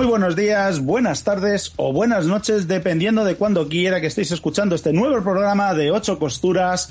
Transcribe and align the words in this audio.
muy 0.00 0.06
buenos 0.06 0.34
días, 0.34 0.82
buenas 0.82 1.24
tardes 1.24 1.74
o 1.76 1.92
buenas 1.92 2.24
noches, 2.24 2.66
dependiendo 2.66 3.22
de 3.22 3.34
cuándo 3.34 3.68
quiera 3.68 4.00
que 4.00 4.06
estéis 4.06 4.30
escuchando 4.32 4.74
este 4.74 4.94
nuevo 4.94 5.22
programa 5.22 5.74
de 5.74 5.90
ocho 5.90 6.18
costuras. 6.18 6.90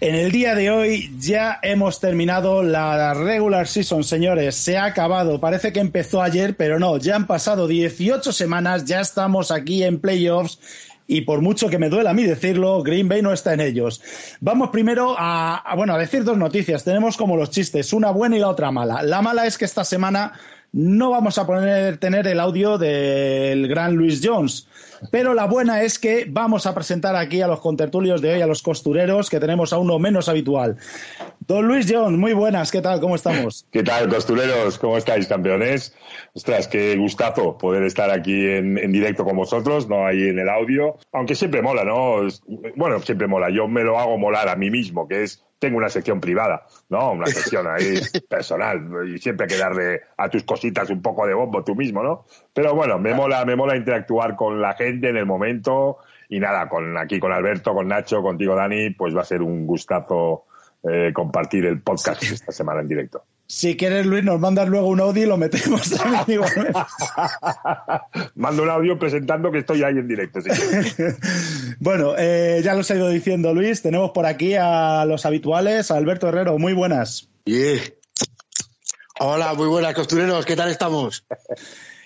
En 0.00 0.16
el 0.16 0.32
día 0.32 0.56
de 0.56 0.68
hoy 0.68 1.14
ya 1.20 1.60
hemos 1.62 2.00
terminado 2.00 2.64
la 2.64 3.14
regular 3.14 3.68
season, 3.68 4.02
señores. 4.02 4.56
Se 4.56 4.76
ha 4.76 4.86
acabado. 4.86 5.38
Parece 5.38 5.72
que 5.72 5.78
empezó 5.78 6.20
ayer, 6.20 6.56
pero 6.56 6.80
no. 6.80 6.96
Ya 6.96 7.14
han 7.14 7.28
pasado 7.28 7.68
18 7.68 8.32
semanas. 8.32 8.86
Ya 8.86 9.00
estamos 9.00 9.52
aquí 9.52 9.84
en 9.84 10.00
playoffs 10.00 10.58
y 11.06 11.20
por 11.20 11.42
mucho 11.42 11.68
que 11.68 11.78
me 11.78 11.90
duela 11.90 12.10
a 12.10 12.14
mí 12.14 12.24
decirlo, 12.24 12.82
Green 12.82 13.08
Bay 13.08 13.22
no 13.22 13.32
está 13.32 13.54
en 13.54 13.60
ellos. 13.60 14.02
Vamos 14.40 14.70
primero 14.70 15.14
a, 15.16 15.62
bueno, 15.76 15.94
a 15.94 15.98
decir 15.98 16.24
dos 16.24 16.38
noticias. 16.38 16.82
Tenemos 16.82 17.16
como 17.16 17.36
los 17.36 17.50
chistes, 17.50 17.92
una 17.92 18.10
buena 18.10 18.36
y 18.36 18.40
la 18.40 18.48
otra 18.48 18.72
mala. 18.72 19.00
La 19.04 19.22
mala 19.22 19.46
es 19.46 19.58
que 19.58 19.64
esta 19.64 19.84
semana 19.84 20.32
no 20.72 21.10
vamos 21.10 21.36
a 21.38 21.46
poner, 21.46 21.98
tener 21.98 22.26
el 22.26 22.40
audio 22.40 22.78
del 22.78 23.68
gran 23.68 23.94
Luis 23.94 24.20
Jones. 24.24 24.66
Pero 25.10 25.34
la 25.34 25.46
buena 25.46 25.82
es 25.82 25.98
que 25.98 26.26
vamos 26.28 26.64
a 26.64 26.74
presentar 26.74 27.16
aquí 27.16 27.42
a 27.42 27.48
los 27.48 27.60
contertulios 27.60 28.22
de 28.22 28.34
hoy, 28.34 28.40
a 28.40 28.46
los 28.46 28.62
costureros, 28.62 29.30
que 29.30 29.40
tenemos 29.40 29.72
a 29.72 29.78
uno 29.78 29.98
menos 29.98 30.28
habitual. 30.28 30.76
Don 31.40 31.66
Luis 31.66 31.92
Jones, 31.92 32.18
muy 32.18 32.32
buenas, 32.32 32.70
¿qué 32.70 32.80
tal? 32.80 33.00
¿Cómo 33.00 33.16
estamos? 33.16 33.66
¿Qué 33.72 33.82
tal, 33.82 34.08
costureros? 34.08 34.78
¿Cómo 34.78 34.96
estáis, 34.96 35.26
campeones? 35.26 35.94
Ostras, 36.34 36.68
qué 36.68 36.96
gustazo 36.96 37.58
poder 37.58 37.82
estar 37.82 38.10
aquí 38.10 38.46
en, 38.46 38.78
en 38.78 38.92
directo 38.92 39.24
con 39.24 39.36
vosotros, 39.36 39.88
no 39.88 40.06
ahí 40.06 40.28
en 40.28 40.38
el 40.38 40.48
audio. 40.48 40.96
Aunque 41.12 41.34
siempre 41.34 41.62
mola, 41.62 41.84
¿no? 41.84 42.28
Bueno, 42.76 43.00
siempre 43.00 43.26
mola. 43.26 43.50
Yo 43.50 43.66
me 43.66 43.82
lo 43.82 43.98
hago 43.98 44.16
molar 44.18 44.48
a 44.48 44.56
mí 44.56 44.70
mismo, 44.70 45.08
que 45.08 45.24
es 45.24 45.44
tengo 45.62 45.78
una 45.78 45.88
sección 45.88 46.20
privada, 46.20 46.66
¿no? 46.88 47.12
Una 47.12 47.26
sección 47.26 47.68
ahí 47.68 47.94
personal 48.28 48.84
y 49.06 49.18
siempre 49.18 49.44
hay 49.44 49.54
que 49.54 49.62
darle 49.62 50.00
a 50.16 50.28
tus 50.28 50.42
cositas 50.42 50.90
un 50.90 51.00
poco 51.00 51.24
de 51.24 51.34
bombo 51.34 51.62
tú 51.62 51.76
mismo, 51.76 52.02
¿no? 52.02 52.24
Pero 52.52 52.74
bueno, 52.74 52.98
me 52.98 53.14
mola, 53.14 53.44
me 53.44 53.54
mola 53.54 53.76
interactuar 53.76 54.34
con 54.34 54.60
la 54.60 54.74
gente 54.74 55.10
en 55.10 55.16
el 55.16 55.24
momento 55.24 55.98
y 56.28 56.40
nada, 56.40 56.68
con 56.68 56.98
aquí 56.98 57.20
con 57.20 57.30
Alberto, 57.30 57.74
con 57.74 57.86
Nacho, 57.86 58.22
contigo 58.22 58.56
Dani, 58.56 58.90
pues 58.90 59.16
va 59.16 59.20
a 59.20 59.24
ser 59.24 59.40
un 59.40 59.64
gustazo 59.64 60.46
eh, 60.82 61.12
compartir 61.14 61.64
el 61.66 61.80
podcast 61.80 62.20
esta 62.24 62.50
semana 62.50 62.80
en 62.80 62.88
directo. 62.88 63.22
Si 63.54 63.76
quieres, 63.76 64.06
Luis, 64.06 64.24
nos 64.24 64.40
mandas 64.40 64.66
luego 64.66 64.86
un 64.86 64.98
audio 64.98 65.24
y 65.24 65.26
lo 65.26 65.36
metemos 65.36 65.90
también 66.02 66.40
Mando 68.34 68.62
un 68.62 68.70
audio 68.70 68.98
presentando 68.98 69.52
que 69.52 69.58
estoy 69.58 69.82
ahí 69.82 69.92
en 69.92 70.08
directo. 70.08 70.40
bueno, 71.78 72.14
eh, 72.16 72.62
ya 72.64 72.72
los 72.72 72.90
he 72.90 72.96
ido 72.96 73.10
diciendo, 73.10 73.52
Luis. 73.52 73.82
Tenemos 73.82 74.12
por 74.12 74.24
aquí 74.24 74.54
a 74.54 75.04
los 75.04 75.26
habituales, 75.26 75.90
a 75.90 75.98
Alberto 75.98 76.30
Herrero. 76.30 76.58
Muy 76.58 76.72
buenas. 76.72 77.28
Hola, 79.20 79.52
muy 79.52 79.68
buenas, 79.68 79.92
costureros. 79.92 80.46
¿Qué 80.46 80.56
tal 80.56 80.70
estamos? 80.70 81.26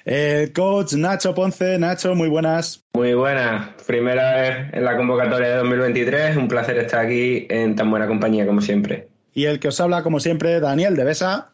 Eh, 0.05 0.51
coach 0.53 0.95
Nacho 0.95 1.33
Ponce. 1.33 1.79
Nacho, 1.79 2.17
muy 2.17 2.29
buenas. 2.29 2.85
Muy 2.93 3.15
buenas. 3.15 3.71
Primera 3.87 4.35
vez 4.35 4.75
en 4.75 4.85
la 4.85 4.97
convocatoria 4.97 5.51
de 5.51 5.57
2023. 5.59 6.37
Un 6.39 6.49
placer 6.49 6.77
estar 6.79 7.07
aquí 7.07 7.47
en 7.49 7.77
tan 7.77 7.89
buena 7.89 8.09
compañía 8.09 8.45
como 8.47 8.61
siempre. 8.61 9.16
Y 9.37 9.45
el 9.45 9.61
que 9.61 9.69
os 9.69 9.79
habla, 9.81 10.03
como 10.03 10.19
siempre, 10.19 10.61
Daniel 10.61 10.97
de 10.97 11.05
Besa. 11.05 11.51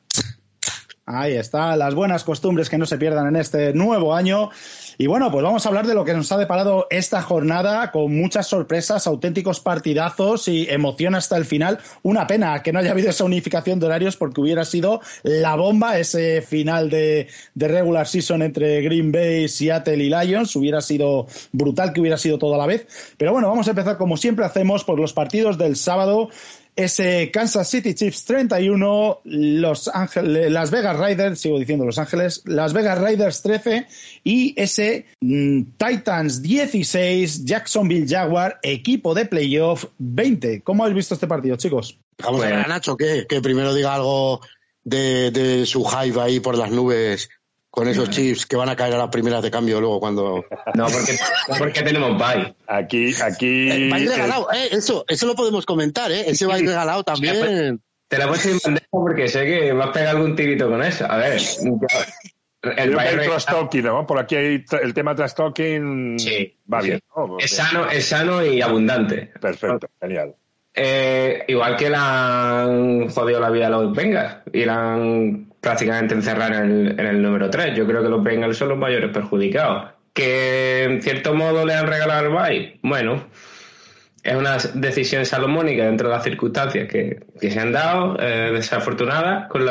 Ahí 1.04 1.32
está, 1.32 1.74
las 1.74 1.96
buenas 1.96 2.22
costumbres 2.22 2.70
que 2.70 2.78
no 2.78 2.86
se 2.86 2.96
pierdan 2.96 3.26
en 3.26 3.34
este 3.34 3.74
nuevo 3.74 4.14
año. 4.14 4.50
Y 4.98 5.08
bueno, 5.08 5.32
pues 5.32 5.42
vamos 5.42 5.66
a 5.66 5.68
hablar 5.68 5.88
de 5.88 5.94
lo 5.94 6.04
que 6.04 6.14
nos 6.14 6.30
ha 6.30 6.38
deparado 6.38 6.86
esta 6.90 7.22
jornada 7.22 7.90
con 7.90 8.16
muchas 8.16 8.46
sorpresas, 8.46 9.08
auténticos 9.08 9.58
partidazos 9.58 10.46
y 10.46 10.70
emoción 10.70 11.16
hasta 11.16 11.36
el 11.36 11.44
final. 11.44 11.80
Una 12.02 12.28
pena 12.28 12.62
que 12.62 12.72
no 12.72 12.78
haya 12.78 12.92
habido 12.92 13.10
esa 13.10 13.24
unificación 13.24 13.80
de 13.80 13.86
horarios 13.86 14.16
porque 14.16 14.40
hubiera 14.40 14.64
sido 14.64 15.00
la 15.24 15.56
bomba 15.56 15.98
ese 15.98 16.40
final 16.40 16.88
de, 16.88 17.26
de 17.54 17.68
regular 17.68 18.06
season 18.06 18.42
entre 18.42 18.80
Green 18.82 19.10
Bay, 19.10 19.48
Seattle 19.48 20.04
y 20.04 20.08
Lions. 20.08 20.54
Hubiera 20.54 20.80
sido 20.80 21.26
brutal 21.50 21.92
que 21.92 22.00
hubiera 22.00 22.16
sido 22.16 22.38
todo 22.38 22.54
a 22.54 22.58
la 22.58 22.66
vez. 22.66 22.86
Pero 23.16 23.32
bueno, 23.32 23.48
vamos 23.48 23.66
a 23.66 23.70
empezar 23.70 23.98
como 23.98 24.16
siempre 24.16 24.44
hacemos 24.44 24.84
por 24.84 25.00
los 25.00 25.12
partidos 25.12 25.58
del 25.58 25.74
sábado 25.74 26.28
ese 26.76 27.30
Kansas 27.30 27.68
City 27.68 27.94
Chiefs 27.94 28.24
31, 28.24 29.20
Los 29.24 29.88
Ángeles, 29.88 30.50
Las 30.50 30.70
Vegas 30.70 30.96
Raiders, 30.96 31.40
sigo 31.40 31.58
diciendo 31.58 31.84
Los 31.84 31.98
Ángeles, 31.98 32.42
Las 32.46 32.72
Vegas 32.72 32.98
Raiders 32.98 33.42
13 33.42 33.86
y 34.24 34.54
ese 34.56 35.06
mm, 35.20 35.62
Titans 35.76 36.42
16, 36.42 37.44
Jacksonville 37.44 38.06
Jaguar, 38.08 38.58
equipo 38.62 39.14
de 39.14 39.26
playoff 39.26 39.84
20. 39.98 40.62
¿Cómo 40.62 40.84
habéis 40.84 40.96
visto 40.96 41.14
este 41.14 41.26
partido, 41.26 41.56
chicos? 41.56 41.98
Vamos 42.22 42.42
a 42.42 42.46
ver 42.46 42.54
a 42.54 42.66
Nacho 42.66 42.96
que, 42.96 43.26
que 43.28 43.40
primero 43.40 43.74
diga 43.74 43.94
algo 43.94 44.40
de, 44.84 45.30
de 45.30 45.66
su 45.66 45.84
hype 45.84 46.20
ahí 46.20 46.40
por 46.40 46.56
las 46.56 46.70
nubes 46.70 47.28
con 47.72 47.88
esos 47.88 48.10
chips 48.10 48.44
que 48.44 48.54
van 48.54 48.68
a 48.68 48.76
caer 48.76 48.92
a 48.92 48.98
las 48.98 49.08
primeras 49.08 49.42
de 49.42 49.50
cambio 49.50 49.80
luego 49.80 49.98
cuando. 49.98 50.44
No, 50.74 50.86
porque, 50.88 51.16
porque 51.58 51.82
tenemos 51.82 52.18
bye. 52.18 52.54
Aquí, 52.66 53.14
aquí. 53.22 53.70
Eh, 53.70 53.88
bye 53.90 54.06
regalado, 54.06 54.52
eh, 54.52 54.68
eso, 54.72 55.06
eso 55.08 55.26
lo 55.26 55.34
podemos 55.34 55.64
comentar, 55.64 56.12
¿eh? 56.12 56.24
Ese 56.28 56.46
bye 56.46 56.58
regalado 56.58 57.02
también. 57.02 57.80
Te 58.08 58.18
la 58.18 58.28
puedo 58.28 58.42
decir 58.42 58.60
porque 58.90 59.26
sé 59.26 59.46
que 59.46 59.72
vas 59.72 59.88
a 59.88 59.92
pegar 59.92 60.16
algún 60.16 60.36
tirito 60.36 60.68
con 60.68 60.82
eso. 60.82 61.10
A 61.10 61.16
ver. 61.16 61.40
El 62.62 62.94
trash 62.94 63.46
talking, 63.46 63.84
¿no? 63.84 64.06
Por 64.06 64.18
aquí 64.18 64.36
hay 64.36 64.64
el 64.82 64.92
tema 64.94 65.14
trash 65.14 65.32
talking 65.32 66.18
sí, 66.18 66.54
va 66.70 66.82
bien. 66.82 67.00
Es 67.38 67.52
sano, 67.52 67.90
es 67.90 68.04
sano 68.04 68.44
y 68.44 68.60
abundante. 68.60 69.32
Perfecto, 69.40 69.88
genial. 69.98 70.34
Eh, 70.74 71.44
igual 71.48 71.76
que 71.76 71.88
la 71.88 72.64
han 72.64 73.08
jodido 73.08 73.40
la 73.40 73.48
vida 73.48 73.68
a 73.68 73.70
los 73.70 73.94
Bengals 73.94 74.42
y 74.52 74.64
la 74.66 74.94
han 74.94 75.51
prácticamente 75.62 76.12
encerrar 76.12 76.52
en 76.52 76.98
el, 76.98 77.22
número 77.22 77.48
3. 77.48 77.76
Yo 77.76 77.86
creo 77.86 78.02
que 78.02 78.08
los 78.08 78.22
Bengals 78.22 78.58
son 78.58 78.68
los 78.68 78.78
mayores 78.78 79.10
perjudicados. 79.10 79.92
Que 80.12 80.82
en 80.82 81.00
cierto 81.00 81.34
modo 81.34 81.64
le 81.64 81.74
han 81.74 81.86
regalado 81.86 82.26
el 82.26 82.32
bye. 82.34 82.80
Bueno, 82.82 83.24
es 84.24 84.34
una 84.34 84.58
decisión 84.74 85.24
salomónica 85.24 85.86
dentro 85.86 86.08
de 86.08 86.14
las 86.14 86.24
circunstancias 86.24 86.88
que, 86.88 87.20
se 87.40 87.60
han 87.60 87.72
dado, 87.72 88.16
eh, 88.20 88.50
desafortunadas 88.52 89.48
con, 89.48 89.62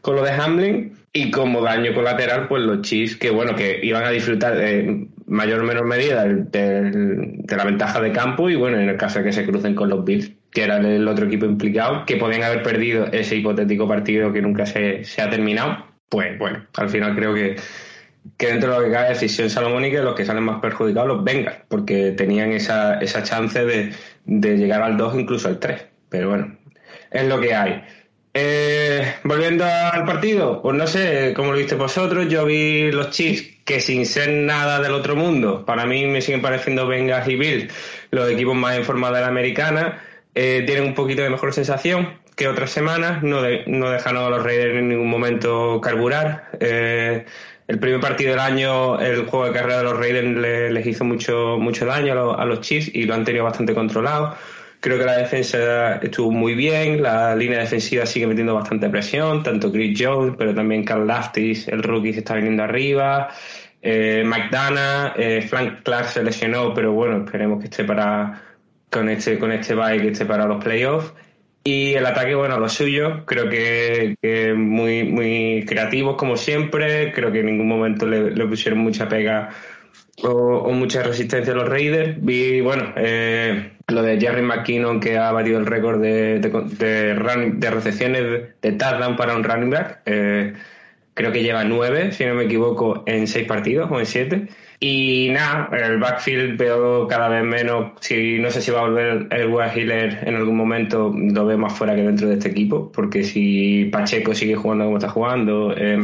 con 0.00 0.14
lo 0.14 0.22
de 0.22 0.30
Hamlin. 0.30 0.96
Y 1.12 1.30
como 1.30 1.60
daño 1.60 1.92
colateral, 1.92 2.46
pues 2.46 2.62
los 2.62 2.82
Chiefs, 2.82 3.16
que 3.16 3.30
bueno, 3.30 3.56
que 3.56 3.80
iban 3.82 4.04
a 4.04 4.10
disfrutar 4.10 4.56
de 4.56 5.08
mayor 5.26 5.62
o 5.62 5.64
menor 5.64 5.86
medida 5.86 6.24
de, 6.24 7.42
la 7.48 7.64
ventaja 7.64 8.00
de 8.00 8.12
campo 8.12 8.48
y 8.48 8.54
bueno, 8.54 8.78
en 8.78 8.88
el 8.88 8.96
caso 8.96 9.18
de 9.18 9.24
que 9.24 9.32
se 9.32 9.44
crucen 9.44 9.74
con 9.74 9.88
los 9.88 10.04
Bills, 10.04 10.30
que 10.56 10.64
era 10.64 10.78
el 10.78 11.06
otro 11.06 11.26
equipo 11.26 11.44
implicado, 11.44 12.06
que 12.06 12.16
podían 12.16 12.42
haber 12.42 12.62
perdido 12.62 13.04
ese 13.12 13.36
hipotético 13.36 13.86
partido 13.86 14.32
que 14.32 14.40
nunca 14.40 14.64
se, 14.64 15.02
ha 15.18 15.28
terminado, 15.28 15.84
pues 16.08 16.38
bueno, 16.38 16.64
al 16.78 16.88
final 16.88 17.14
creo 17.14 17.34
que, 17.34 17.56
que 18.38 18.46
dentro 18.46 18.72
de 18.72 18.78
lo 18.78 18.84
que 18.86 18.90
cae 18.90 19.10
decisión 19.10 19.50
salomónica 19.50 20.00
los 20.00 20.14
que 20.14 20.24
salen 20.24 20.44
más 20.44 20.62
perjudicados 20.62 21.08
los 21.08 21.24
Bengals, 21.24 21.58
porque 21.68 22.12
tenían 22.12 22.52
esa, 22.52 22.98
esa 23.00 23.22
chance 23.22 23.66
de, 23.66 23.92
de 24.24 24.56
llegar 24.56 24.80
al 24.80 24.96
2 24.96 25.20
incluso 25.20 25.46
al 25.48 25.58
3, 25.58 25.88
pero 26.08 26.30
bueno, 26.30 26.56
es 27.10 27.28
lo 27.28 27.38
que 27.38 27.54
hay. 27.54 27.84
Eh, 28.32 29.16
volviendo 29.24 29.66
al 29.66 30.06
partido, 30.06 30.62
pues 30.62 30.74
no 30.74 30.86
sé 30.86 31.34
cómo 31.36 31.52
lo 31.52 31.58
viste 31.58 31.74
vosotros. 31.74 32.28
Yo 32.28 32.46
vi 32.46 32.90
los 32.92 33.10
Chiefs 33.10 33.60
que 33.66 33.80
sin 33.80 34.06
ser 34.06 34.30
nada 34.30 34.80
del 34.80 34.92
otro 34.92 35.16
mundo, 35.16 35.66
para 35.66 35.84
mí 35.84 36.06
me 36.06 36.22
siguen 36.22 36.40
pareciendo 36.40 36.86
Bengals 36.86 37.28
y 37.28 37.36
Bills 37.36 37.74
los 38.10 38.30
equipos 38.30 38.54
más 38.54 38.76
en 38.76 38.84
forma 38.84 39.10
de 39.10 39.20
la 39.20 39.26
americana. 39.26 40.02
Eh, 40.38 40.64
tienen 40.66 40.84
un 40.84 40.94
poquito 40.94 41.22
de 41.22 41.30
mejor 41.30 41.54
sensación 41.54 42.18
que 42.36 42.46
otras 42.46 42.70
semanas. 42.70 43.22
No, 43.22 43.40
no 43.66 43.90
dejan 43.90 44.16
a 44.18 44.28
los 44.28 44.42
Raiders 44.44 44.76
en 44.76 44.90
ningún 44.90 45.08
momento 45.08 45.80
carburar. 45.80 46.50
Eh, 46.60 47.24
el 47.66 47.78
primer 47.78 48.00
partido 48.00 48.32
del 48.32 48.40
año, 48.40 49.00
el 49.00 49.24
juego 49.24 49.46
de 49.46 49.52
carrera 49.52 49.78
de 49.78 49.84
los 49.84 49.98
Raiders 49.98 50.72
les 50.72 50.86
hizo 50.86 51.04
mucho, 51.04 51.56
mucho 51.58 51.86
daño 51.86 52.12
a 52.12 52.16
los, 52.16 52.38
a 52.38 52.44
los 52.44 52.60
Chiefs 52.60 52.90
y 52.94 53.04
lo 53.04 53.14
han 53.14 53.24
tenido 53.24 53.44
bastante 53.44 53.74
controlado. 53.74 54.36
Creo 54.80 54.98
que 54.98 55.04
la 55.06 55.16
defensa 55.16 55.96
estuvo 55.96 56.30
muy 56.30 56.54
bien, 56.54 57.02
la 57.02 57.34
línea 57.34 57.60
defensiva 57.60 58.04
sigue 58.04 58.26
metiendo 58.26 58.54
bastante 58.54 58.90
presión, 58.90 59.42
tanto 59.42 59.72
Chris 59.72 59.98
Jones, 59.98 60.34
pero 60.36 60.54
también 60.54 60.84
Carl 60.84 61.06
Laftis, 61.06 61.66
el 61.68 61.82
rookie, 61.82 62.12
se 62.12 62.18
está 62.18 62.34
viniendo 62.34 62.62
arriba. 62.62 63.30
Eh, 63.80 64.22
McDonough, 64.24 65.14
eh, 65.16 65.46
Frank 65.48 65.82
Clark 65.82 66.08
se 66.08 66.22
lesionó, 66.22 66.74
pero 66.74 66.92
bueno, 66.92 67.24
esperemos 67.24 67.58
que 67.60 67.64
esté 67.64 67.84
para 67.84 68.45
con 68.90 69.08
este 69.08 69.38
con 69.38 69.52
este 69.52 69.74
bye 69.74 70.00
que 70.00 70.08
esté 70.08 70.26
para 70.26 70.46
los 70.46 70.62
playoffs. 70.62 71.12
Y 71.66 71.94
el 71.94 72.06
ataque, 72.06 72.36
bueno, 72.36 72.60
lo 72.60 72.68
suyo, 72.68 73.26
creo 73.26 73.48
que, 73.48 74.16
que 74.22 74.54
muy, 74.54 75.02
muy 75.02 75.64
creativos 75.66 76.14
como 76.14 76.36
siempre, 76.36 77.12
creo 77.12 77.32
que 77.32 77.40
en 77.40 77.46
ningún 77.46 77.66
momento 77.66 78.06
le, 78.06 78.30
pusieron 78.46 78.78
mucha 78.78 79.08
pega 79.08 79.50
o, 80.22 80.70
mucha 80.70 81.02
resistencia 81.02 81.52
a 81.52 81.56
los 81.56 81.68
Raiders. 81.68 82.18
Vi, 82.20 82.60
bueno, 82.60 82.92
eh, 82.94 83.72
lo 83.88 84.02
de 84.02 84.20
Jerry 84.20 84.42
McKinnon 84.42 85.00
que 85.00 85.18
ha 85.18 85.32
batido 85.32 85.58
el 85.58 85.66
récord 85.66 86.00
de, 86.00 86.38
de, 86.38 86.48
de, 86.78 87.70
recepciones 87.70 88.22
de 88.62 88.72
touchdown 88.72 89.16
para 89.16 89.34
un 89.34 89.42
running 89.42 89.70
back. 89.70 90.02
Eh, 90.06 90.54
creo 91.14 91.32
que 91.32 91.42
lleva 91.42 91.64
nueve, 91.64 92.12
si 92.12 92.24
no 92.26 92.34
me 92.34 92.44
equivoco, 92.44 93.02
en 93.06 93.26
seis 93.26 93.48
partidos 93.48 93.90
o 93.90 93.98
en 93.98 94.06
siete. 94.06 94.48
Y 94.78 95.30
nada, 95.30 95.70
el 95.72 95.98
backfield 95.98 96.58
veo 96.58 97.08
cada 97.08 97.28
vez 97.28 97.44
menos. 97.44 97.92
Si 98.00 98.38
no 98.38 98.50
sé 98.50 98.60
si 98.60 98.70
va 98.70 98.80
a 98.80 98.82
volver 98.82 99.26
el 99.30 99.50
Hiller 99.74 100.18
en 100.22 100.36
algún 100.36 100.56
momento, 100.56 101.12
lo 101.14 101.46
veo 101.46 101.58
más 101.58 101.72
fuera 101.72 101.94
que 101.94 102.02
dentro 102.02 102.28
de 102.28 102.34
este 102.34 102.48
equipo. 102.48 102.92
Porque 102.92 103.24
si 103.24 103.86
Pacheco 103.86 104.34
sigue 104.34 104.54
jugando 104.54 104.84
como 104.84 104.98
está 104.98 105.08
jugando, 105.08 105.74
eh, 105.76 105.98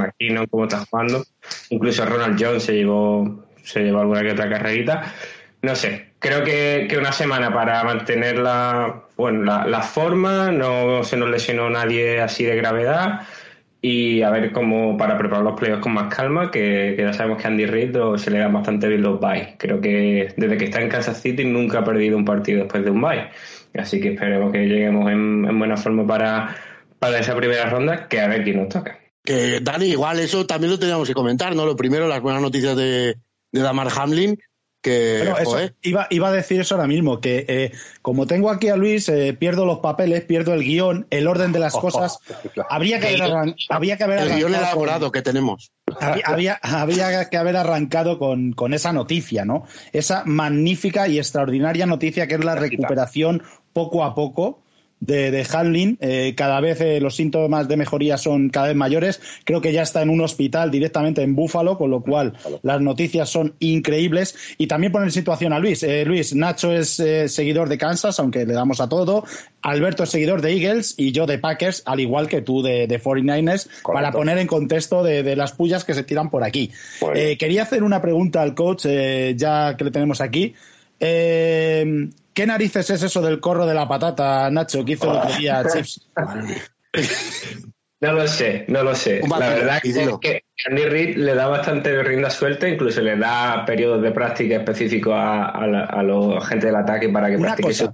como 0.50 0.64
está 0.64 0.84
jugando, 0.86 1.24
incluso 1.70 2.04
Ronald 2.06 2.42
Jones 2.42 2.62
se 2.62 2.74
llevó, 2.74 3.44
se 3.62 3.80
llevó 3.84 4.00
alguna 4.00 4.22
que 4.22 4.32
otra 4.32 4.48
carrerita. 4.48 5.12
No 5.60 5.76
sé, 5.76 6.12
creo 6.18 6.42
que, 6.42 6.86
que 6.88 6.98
una 6.98 7.12
semana 7.12 7.52
para 7.52 7.84
mantener 7.84 8.38
la, 8.38 9.02
bueno, 9.16 9.44
la, 9.44 9.66
la 9.66 9.82
forma, 9.82 10.50
no 10.50 11.04
se 11.04 11.16
nos 11.16 11.30
lesionó 11.30 11.70
nadie 11.70 12.20
así 12.20 12.44
de 12.44 12.56
gravedad 12.56 13.20
y 13.84 14.22
a 14.22 14.30
ver 14.30 14.52
cómo 14.52 14.96
para 14.96 15.18
preparar 15.18 15.42
los 15.42 15.58
playoffs 15.58 15.82
con 15.82 15.92
más 15.92 16.14
calma, 16.14 16.52
que, 16.52 16.94
ya 16.96 17.12
sabemos 17.12 17.42
que 17.42 17.48
Andy 17.48 17.66
Reid 17.66 17.96
se 18.16 18.30
le 18.30 18.38
dan 18.38 18.52
bastante 18.52 18.86
bien 18.86 19.02
los 19.02 19.18
byes. 19.18 19.56
Creo 19.58 19.80
que 19.80 20.32
desde 20.36 20.56
que 20.56 20.66
está 20.66 20.80
en 20.80 20.88
Kansas 20.88 21.20
City 21.20 21.44
nunca 21.44 21.80
ha 21.80 21.84
perdido 21.84 22.16
un 22.16 22.24
partido 22.24 22.60
después 22.60 22.84
de 22.84 22.92
un 22.92 23.00
bye. 23.00 23.28
Así 23.74 24.00
que 24.00 24.12
esperemos 24.12 24.52
que 24.52 24.66
lleguemos 24.68 25.10
en, 25.10 25.58
buena 25.58 25.76
forma 25.76 26.06
para, 26.06 26.56
para 27.00 27.18
esa 27.18 27.34
primera 27.34 27.68
ronda, 27.68 28.06
que 28.06 28.20
a 28.20 28.28
ver 28.28 28.44
quién 28.44 28.58
nos 28.58 28.68
toca. 28.68 29.00
Que 29.24 29.58
Dani, 29.60 29.86
igual 29.86 30.20
eso 30.20 30.46
también 30.46 30.70
lo 30.70 30.78
teníamos 30.78 31.08
que 31.08 31.14
comentar, 31.14 31.56
¿no? 31.56 31.66
Lo 31.66 31.74
primero, 31.74 32.06
las 32.06 32.20
buenas 32.20 32.40
noticias 32.40 32.76
de, 32.76 33.16
de 33.50 33.60
Damar 33.60 33.88
Hamlin, 33.96 34.38
que, 34.82 35.32
iba, 35.82 36.08
iba, 36.10 36.28
a 36.28 36.32
decir 36.32 36.60
eso 36.60 36.74
ahora 36.74 36.88
mismo, 36.88 37.20
que 37.20 37.46
eh, 37.48 37.72
como 38.02 38.26
tengo 38.26 38.50
aquí 38.50 38.68
a 38.68 38.76
Luis, 38.76 39.08
eh, 39.08 39.32
pierdo 39.32 39.64
los 39.64 39.78
papeles, 39.78 40.24
pierdo 40.24 40.52
el 40.54 40.64
guion, 40.64 41.06
el 41.10 41.28
orden 41.28 41.52
de 41.52 41.60
las 41.60 41.72
cosas. 41.78 42.18
habría 42.68 42.98
que 43.00 43.08
haber, 43.08 43.54
que 43.96 44.04
haber 44.04 44.18
el 44.18 44.34
guion 44.36 44.54
elaborado 44.54 45.12
que 45.12 45.22
tenemos. 45.22 45.70
Había, 46.00 46.58
había, 46.62 47.30
que 47.30 47.36
haber 47.36 47.56
arrancado 47.56 48.18
con, 48.18 48.52
con, 48.52 48.74
esa 48.74 48.92
noticia, 48.92 49.44
¿no? 49.44 49.64
Esa 49.92 50.24
magnífica 50.24 51.06
y 51.06 51.18
extraordinaria 51.18 51.86
noticia 51.86 52.26
que 52.26 52.34
es 52.34 52.44
la 52.44 52.56
recuperación 52.56 53.42
poco 53.72 54.04
a 54.04 54.14
poco 54.14 54.61
de, 55.02 55.32
de 55.32 55.46
Hanlin. 55.52 55.98
Eh, 56.00 56.34
cada 56.36 56.60
vez 56.60 56.80
eh, 56.80 57.00
los 57.00 57.16
síntomas 57.16 57.66
de 57.66 57.76
mejoría 57.76 58.16
son 58.16 58.48
cada 58.48 58.68
vez 58.68 58.76
mayores. 58.76 59.20
Creo 59.44 59.60
que 59.60 59.72
ya 59.72 59.82
está 59.82 60.00
en 60.00 60.10
un 60.10 60.20
hospital 60.20 60.70
directamente 60.70 61.22
en 61.22 61.34
Búfalo, 61.34 61.76
con 61.76 61.90
lo 61.90 62.02
cual 62.02 62.34
las 62.62 62.80
noticias 62.80 63.28
son 63.28 63.54
increíbles. 63.58 64.36
Y 64.58 64.68
también 64.68 64.92
poner 64.92 65.08
en 65.08 65.12
situación 65.12 65.52
a 65.52 65.58
Luis. 65.58 65.82
Eh, 65.82 66.04
Luis, 66.04 66.34
Nacho 66.34 66.72
es 66.72 67.02
seguidor 67.26 67.68
de 67.68 67.78
Kansas, 67.78 68.18
aunque 68.20 68.46
le 68.46 68.54
damos 68.54 68.80
a 68.80 68.88
todo. 68.88 69.24
Alberto 69.60 70.04
es 70.04 70.10
seguidor 70.10 70.40
de 70.40 70.52
Eagles 70.52 70.94
y 70.96 71.10
yo 71.12 71.26
de 71.26 71.38
Packers, 71.38 71.82
al 71.84 72.00
igual 72.00 72.28
que 72.28 72.40
tú 72.40 72.62
de, 72.62 72.86
de 72.86 73.00
49ers, 73.00 73.68
para 73.82 74.12
poner 74.12 74.38
en 74.38 74.46
contexto 74.46 75.02
de, 75.02 75.36
las 75.36 75.52
pullas 75.52 75.84
que 75.84 75.94
se 75.94 76.02
tiran 76.02 76.30
por 76.30 76.44
aquí. 76.44 76.70
quería 77.38 77.62
hacer 77.62 77.82
una 77.82 78.02
pregunta 78.02 78.42
al 78.42 78.54
coach, 78.54 78.86
ya 79.36 79.76
que 79.76 79.84
le 79.84 79.90
tenemos 79.90 80.20
aquí. 80.20 80.54
Eh, 81.04 82.10
¿Qué 82.34 82.46
narices 82.46 82.88
es 82.90 83.02
eso 83.02 83.20
del 83.20 83.40
corro 83.40 83.66
de 83.66 83.74
la 83.74 83.86
patata, 83.86 84.50
Nacho, 84.50 84.84
que 84.84 84.92
hizo 84.92 85.10
el 85.10 85.18
otro 85.18 85.36
día 85.36 85.64
Chips? 85.72 86.08
No 88.00 88.12
lo 88.14 88.26
sé, 88.26 88.64
no 88.66 88.82
lo 88.82 88.94
sé. 88.96 89.20
La 89.28 89.38
verdad 89.38 89.80
es 89.84 89.96
que 90.20 90.42
Andy 90.68 90.84
Reid 90.86 91.16
le 91.18 91.36
da 91.36 91.46
bastante 91.46 92.02
rienda 92.02 92.30
suelta, 92.30 92.68
incluso 92.68 93.00
le 93.00 93.16
da 93.16 93.64
periodos 93.64 94.02
de 94.02 94.10
práctica 94.10 94.56
específicos 94.56 95.14
a, 95.14 95.50
a, 95.50 96.02
los 96.02 96.44
gente 96.48 96.66
del 96.66 96.76
ataque 96.76 97.08
para 97.10 97.30
que 97.30 97.38
practique 97.38 97.88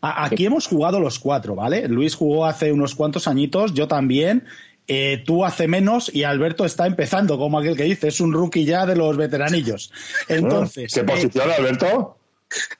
Aquí 0.00 0.44
hemos 0.44 0.66
jugado 0.66 1.00
los 1.00 1.18
cuatro, 1.18 1.54
¿vale? 1.54 1.88
Luis 1.88 2.14
jugó 2.14 2.44
hace 2.44 2.72
unos 2.72 2.94
cuantos 2.94 3.28
añitos, 3.28 3.72
yo 3.74 3.88
también. 3.88 4.44
Eh, 4.86 5.22
tú 5.24 5.46
hace 5.46 5.66
menos 5.66 6.14
y 6.14 6.24
Alberto 6.24 6.66
está 6.66 6.86
empezando, 6.86 7.38
como 7.38 7.58
aquel 7.58 7.74
que 7.74 7.84
dice, 7.84 8.08
es 8.08 8.20
un 8.20 8.34
rookie 8.34 8.66
ya 8.66 8.84
de 8.84 8.96
los 8.96 9.16
veteranillos. 9.16 9.92
Entonces. 10.28 10.92
¿Qué 10.92 11.04
posición, 11.04 11.50
Alberto? 11.50 12.18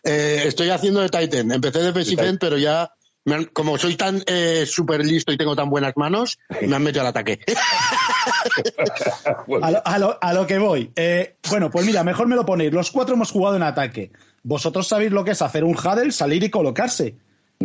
Eh, 0.03 0.44
estoy 0.47 0.71
haciendo 0.71 1.00
de 1.00 1.09
Titan. 1.09 1.53
Empecé 1.53 1.81
de 1.81 1.87
Defensive 1.87 2.38
pero 2.38 2.59
ya, 2.59 2.93
como 3.53 3.79
soy 3.79 3.97
tan 3.97 4.23
eh, 4.26 4.65
súper 4.67 5.05
listo 5.05 5.32
y 5.32 5.37
tengo 5.37 5.56
tan 5.56 5.71
buenas 5.71 5.94
manos, 5.97 6.38
me 6.62 6.76
han 6.76 6.82
metido 6.82 7.03
al 7.03 7.09
ataque. 7.09 7.41
a, 9.62 10.32
lo, 10.32 10.47
que 10.47 10.59
voy. 10.59 10.91
Eh, 10.94 11.37
bueno, 11.49 11.71
pues 11.71 11.87
mira, 11.87 12.05
mejor 12.05 12.26
me 12.26 12.37
lo 12.37 12.44
ponéis. 12.44 12.73
Los 12.73 12.91
cuatro 12.91 13.15
hemos 13.15 13.31
jugado 13.31 13.56
en 13.56 13.62
ataque. 13.62 14.12
Vosotros 14.43 14.87
sabéis 14.87 15.11
lo 15.11 15.25
que 15.25 15.31
es 15.31 15.43
hacer 15.43 15.65
un 15.65 15.77
huddle, 15.77 16.12
salir 16.12 16.44
y 16.44 16.50
colocarse. 16.50 17.17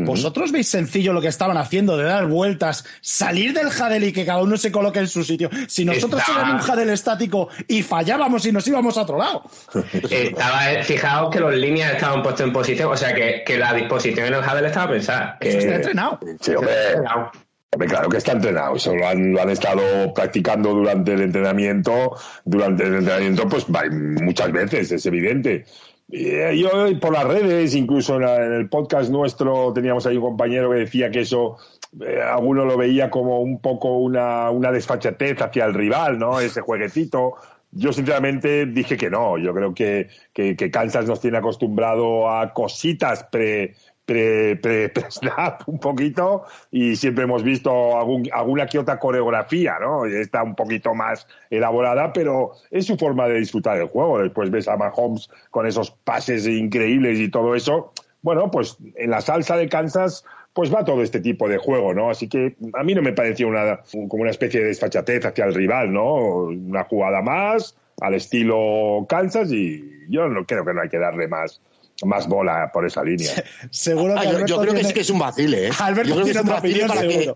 ¿Vosotros 0.06 0.52
veis 0.52 0.68
sencillo 0.68 1.14
lo 1.14 1.22
que 1.22 1.28
estaban 1.28 1.58
haciendo 1.58 1.98
de 1.98 2.04
dar 2.04 2.28
vueltas, 2.28 2.86
salir 3.02 3.54
del 3.54 3.68
Hadel 3.68 4.04
y 4.04 4.14
que 4.14 4.26
cada 4.26 4.42
uno 4.42 4.58
se 4.58 4.72
coloque 4.72 5.00
en 5.00 5.08
su 5.08 5.24
sitio? 5.24 5.50
Si 5.68 5.86
nosotros 5.86 6.22
éramos 6.28 6.66
un 6.66 6.72
Hadel 6.72 6.90
estático 6.90 7.50
y 7.68 7.84
fallábamos 7.84 8.46
y 8.46 8.52
nos 8.52 8.68
íbamos 8.68 8.98
a 8.98 9.02
otro 9.02 9.18
lado. 9.18 9.44
Estaba, 10.10 10.72
eh, 10.72 10.84
fijaos 10.84 11.34
que 11.34 11.40
los 11.40 11.54
líneas 11.54 11.94
estaban 11.94 12.22
puestos 12.22 12.46
en 12.48 12.54
posición, 12.54 12.92
o 12.92 12.98
sea 12.98 13.14
que, 13.14 13.44
la 13.60 13.74
disposición 13.74 14.28
en 14.28 14.34
el 14.36 14.44
Hadel 14.44 14.66
estaba 14.66 14.92
pensada. 14.92 15.38
Que... 15.40 15.58
está 15.58 15.76
entrenado. 15.76 16.20
Sí, 16.40 16.56
hombre. 16.56 17.88
claro 17.88 18.10
que 18.10 18.18
está 18.18 18.32
entrenado, 18.32 18.76
eso 18.76 18.96
lo 18.96 19.08
han, 19.08 19.34
lo 19.34 19.42
han, 19.42 19.50
estado 19.50 20.14
practicando 20.14 20.74
durante 20.74 21.14
el 21.14 21.22
entrenamiento, 21.22 22.16
durante 22.46 22.84
el 22.84 22.96
entrenamiento, 22.96 23.48
pues 23.50 23.66
muchas 23.70 24.52
veces, 24.52 24.92
es 24.92 25.06
evidente. 25.06 25.66
Eh, 26.12 26.58
yo 26.58 26.70
por 27.00 27.14
las 27.14 27.26
redes, 27.26 27.76
incluso 27.76 28.16
en, 28.16 28.54
el 28.54 28.68
podcast 28.68 29.12
nuestro, 29.12 29.72
teníamos 29.74 30.06
ahí 30.06 30.18
un 30.18 30.24
compañero 30.24 30.72
que 30.72 30.78
decía 30.78 31.12
que 31.12 31.22
eso, 31.22 31.58
eh, 32.02 32.20
alguno 32.22 32.66
lo 32.66 32.78
veía 32.78 33.12
como 33.12 33.42
un 33.42 33.60
poco 33.60 33.98
una, 33.98 34.50
una 34.50 34.72
desfachatez 34.72 35.42
hacia 35.42 35.66
el 35.66 35.74
rival, 35.74 36.18
¿no? 36.18 36.40
Ese 36.40 36.62
jueguecito. 36.62 37.36
Yo 37.72 37.94
sinceramente 37.94 38.66
dije 38.66 38.98
que 38.98 39.12
no. 39.12 39.38
Yo 39.38 39.54
creo 39.54 39.74
que, 39.76 40.10
que, 40.34 40.56
que 40.56 40.72
Kansas 40.72 41.06
nos 41.06 41.22
tiene 41.22 41.38
acostumbrado 41.38 42.28
a 42.32 42.54
cositas 42.54 43.24
pre, 43.26 43.76
pre-snap 44.10 45.68
un 45.68 45.80
poquito 45.80 46.44
y 46.72 46.96
siempre 46.96 47.26
hemos 47.26 47.44
visto 47.44 47.98
alguna 48.34 48.66
que 48.66 48.80
otra 48.80 49.00
coreografía, 49.00 49.78
¿no? 49.80 50.06
Está 50.06 50.44
un 50.44 50.56
poquito 50.56 50.96
más 50.96 51.28
elaborada, 51.50 52.12
pero 52.14 52.54
es 52.72 52.86
su 52.88 52.98
forma 52.98 53.28
de 53.28 53.40
disfrutar 53.40 53.78
del 53.78 53.88
juego. 53.88 54.20
Después 54.20 54.50
ves 54.50 54.68
a 54.68 54.78
Mahomes 54.78 55.30
con 55.52 55.68
esos 55.68 55.92
pases 55.92 56.48
increíbles 56.48 57.20
y 57.20 57.30
todo 57.30 57.56
eso. 57.56 57.94
Bueno, 58.22 58.50
pues 58.52 58.78
en 58.96 59.12
la 59.12 59.22
salsa 59.22 59.56
de 59.56 59.70
Kansas 59.70 60.26
pues 60.54 60.74
va 60.74 60.84
todo 60.84 61.04
este 61.04 61.22
tipo 61.22 61.48
de 61.48 61.58
juego, 61.58 61.94
¿no? 61.94 62.10
Así 62.10 62.28
que 62.28 62.56
a 62.74 62.84
mí 62.84 62.96
no 62.96 63.02
me 63.02 63.14
pareció 63.14 63.48
una, 63.48 63.82
como 64.10 64.24
una 64.24 64.32
especie 64.32 64.60
de 64.60 64.68
desfachatez 64.68 65.26
hacia 65.26 65.46
el 65.46 65.54
rival, 65.54 65.94
¿no? 65.94 66.16
Una 66.16 66.84
jugada 66.86 67.22
más 67.22 67.78
al 68.02 68.16
estilo 68.16 69.06
Kansas 69.08 69.52
y 69.52 69.84
yo 70.10 70.28
no 70.28 70.46
creo 70.46 70.66
que 70.66 70.74
no 70.74 70.82
hay 70.82 70.90
que 70.90 70.98
darle 70.98 71.28
más 71.28 71.62
más 72.06 72.28
bola 72.28 72.70
por 72.74 72.86
esa 72.86 73.04
línea. 73.04 73.44
seguro 73.72 74.16
que 74.16 74.28
ah, 74.28 74.46
yo, 74.46 74.60
creo 74.62 74.74
que 74.74 74.84
sí 74.84 74.94
que 74.94 75.02
es 75.02 75.10
un 75.10 75.20
vacile, 75.20 75.68
¿eh? 75.68 75.72
Alberto 75.80 76.10
yo 76.10 76.16
creo 76.16 76.26
que 76.26 76.32
es 76.32 76.38
un 76.38 76.48
vacile 76.48 76.86
para 76.88 77.02
que, 77.02 77.36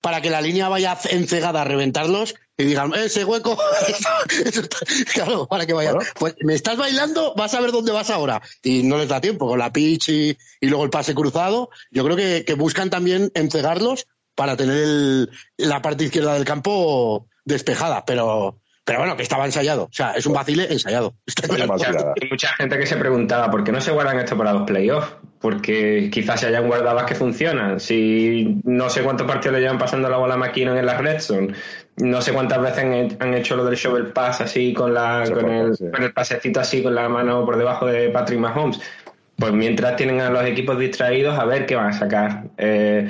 para 0.00 0.20
que 0.20 0.30
la 0.30 0.40
línea 0.40 0.68
vaya 0.68 0.98
encegada 1.10 1.62
a 1.62 1.64
reventarlos 1.64 2.34
y 2.56 2.64
digan, 2.64 2.92
ese 2.94 3.24
hueco, 3.24 3.58
claro, 5.14 5.48
para 5.48 5.66
que 5.66 5.72
vaya. 5.72 5.94
Pues 6.18 6.36
me 6.42 6.54
estás 6.54 6.76
bailando, 6.76 7.34
vas 7.34 7.54
a 7.54 7.60
ver 7.60 7.72
dónde 7.72 7.90
vas 7.90 8.10
ahora. 8.10 8.40
Y 8.62 8.84
no 8.84 8.96
les 8.96 9.08
da 9.08 9.20
tiempo, 9.20 9.48
con 9.48 9.58
la 9.58 9.72
pitch 9.72 10.08
y, 10.10 10.38
luego 10.60 10.84
el 10.84 10.90
pase 10.90 11.14
cruzado. 11.14 11.70
Yo 11.90 12.04
creo 12.04 12.16
que, 12.16 12.44
que 12.44 12.54
buscan 12.54 12.90
también 12.90 13.32
encegarlos 13.34 14.06
para 14.36 14.56
tener 14.56 15.30
la 15.56 15.82
parte 15.82 16.04
izquierda 16.04 16.34
del 16.34 16.44
campo 16.44 17.26
despejada, 17.44 18.04
pero 18.04 18.60
pero 18.84 18.98
bueno, 18.98 19.16
que 19.16 19.22
estaba 19.22 19.46
ensayado. 19.46 19.84
O 19.84 19.92
sea, 19.92 20.12
es 20.12 20.26
un 20.26 20.34
vacile 20.34 20.70
ensayado. 20.70 21.14
Hay 21.50 22.28
mucha 22.28 22.48
gente 22.48 22.78
que 22.78 22.86
se 22.86 22.96
preguntaba 22.96 23.50
por 23.50 23.64
qué 23.64 23.72
no 23.72 23.80
se 23.80 23.90
guardan 23.90 24.18
esto 24.18 24.36
para 24.36 24.52
los 24.52 24.62
playoffs. 24.62 25.16
Porque 25.40 26.08
quizás 26.10 26.40
se 26.40 26.46
hayan 26.46 26.66
guardado 26.66 26.94
las 26.96 27.04
que 27.04 27.14
funcionan. 27.14 27.80
Si 27.80 28.60
no 28.64 28.88
sé 28.88 29.02
cuántos 29.02 29.26
partidos 29.26 29.54
le 29.54 29.60
llevan 29.60 29.78
pasando 29.78 30.08
la 30.08 30.16
bola 30.16 30.34
a 30.34 30.36
McKinnon 30.38 30.76
en 30.76 30.86
la 30.86 30.98
red 30.98 31.20
zone. 31.20 31.54
No 31.96 32.20
sé 32.20 32.32
cuántas 32.32 32.60
veces 32.60 33.16
han, 33.20 33.34
hecho 33.34 33.56
lo 33.56 33.64
del 33.64 33.76
shovel 33.76 34.06
pass 34.08 34.40
así 34.40 34.72
con, 34.72 34.92
la, 34.92 35.24
con, 35.32 35.50
el, 35.50 35.76
con 35.92 36.02
el 36.02 36.12
pasecito 36.12 36.60
así 36.60 36.82
con 36.82 36.94
la 36.94 37.08
mano 37.08 37.44
por 37.44 37.56
debajo 37.56 37.86
de 37.86 38.08
Patrick 38.10 38.38
Mahomes. 38.38 38.80
Pues 39.36 39.52
mientras 39.52 39.96
tienen 39.96 40.20
a 40.20 40.30
los 40.30 40.44
equipos 40.44 40.78
distraídos, 40.78 41.38
a 41.38 41.44
ver 41.44 41.66
qué 41.66 41.76
van 41.76 41.88
a 41.88 41.92
sacar. 41.92 42.44
Eh, 42.56 43.08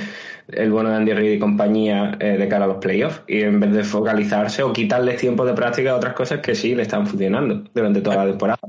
el 0.48 0.70
bueno 0.70 0.90
de 0.90 0.96
Andy 0.96 1.12
Reid 1.12 1.32
y 1.32 1.38
compañía 1.38 2.16
eh, 2.20 2.36
de 2.38 2.48
cara 2.48 2.64
a 2.64 2.68
los 2.68 2.78
playoffs 2.78 3.22
y 3.26 3.40
en 3.40 3.60
vez 3.60 3.72
de 3.72 3.84
focalizarse 3.84 4.62
o 4.62 4.72
quitarles 4.72 5.20
tiempo 5.20 5.44
de 5.44 5.54
práctica 5.54 5.92
a 5.92 5.96
otras 5.96 6.14
cosas 6.14 6.40
que 6.40 6.54
sí 6.54 6.74
le 6.74 6.82
están 6.82 7.06
funcionando 7.06 7.64
durante 7.74 8.00
toda 8.00 8.16
la 8.16 8.26
temporada. 8.26 8.60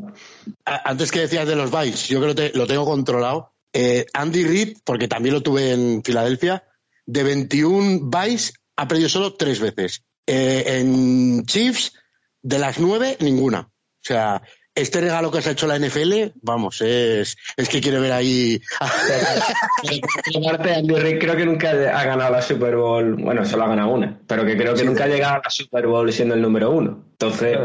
Antes 0.66 1.12
que 1.12 1.22
decías 1.22 1.48
de 1.48 1.56
los 1.56 1.72
bytes, 1.72 2.08
yo 2.08 2.22
creo 2.22 2.36
que 2.36 2.52
lo 2.56 2.68
tengo 2.68 2.86
controlado. 2.86 3.54
Eh, 3.74 4.06
Andy 4.14 4.44
Reid, 4.46 4.78
porque 4.86 5.08
también 5.08 5.36
lo 5.36 5.42
tuve 5.42 5.74
en 5.74 6.02
Filadelfia, 6.04 6.64
de 7.06 7.24
21 7.24 8.00
bytes 8.04 8.54
ha 8.78 8.88
perdido 8.88 9.10
solo 9.10 9.34
tres 9.34 9.60
veces. 9.60 10.04
Eh, 10.26 10.80
en 10.80 11.46
Chiefs, 11.46 11.94
de 12.42 12.60
las 12.60 12.80
nueve, 12.80 13.18
ninguna. 13.20 13.60
O 13.60 14.08
sea, 14.08 14.42
este 14.76 15.00
regalo 15.00 15.32
que 15.32 15.42
se 15.42 15.50
ha 15.50 15.52
hecho 15.54 15.68
la 15.68 15.80
NFL, 15.80 16.34
vamos, 16.42 16.82
es, 16.82 17.38
es 17.56 17.70
que 17.70 17.80
quiere 17.80 18.00
ver 18.00 18.12
ahí. 18.12 18.62
creo 21.20 21.38
que 21.38 21.46
nunca 21.46 21.70
ha 21.70 22.04
ganado 22.04 22.34
la 22.34 22.42
Super 22.42 22.76
Bowl, 22.76 23.16
bueno, 23.16 23.46
solo 23.46 23.64
ha 23.64 23.70
ganado 23.70 23.90
una, 23.90 24.20
pero 24.28 24.46
que 24.46 24.58
creo 24.58 24.76
que 24.76 24.84
nunca 24.84 25.06
ha 25.06 25.08
llegado 25.08 25.36
a 25.36 25.42
la 25.46 25.50
Super 25.50 25.88
Bowl 25.88 26.12
siendo 26.12 26.36
el 26.36 26.42
número 26.42 26.72
uno. 26.72 27.06
Entonces. 27.12 27.58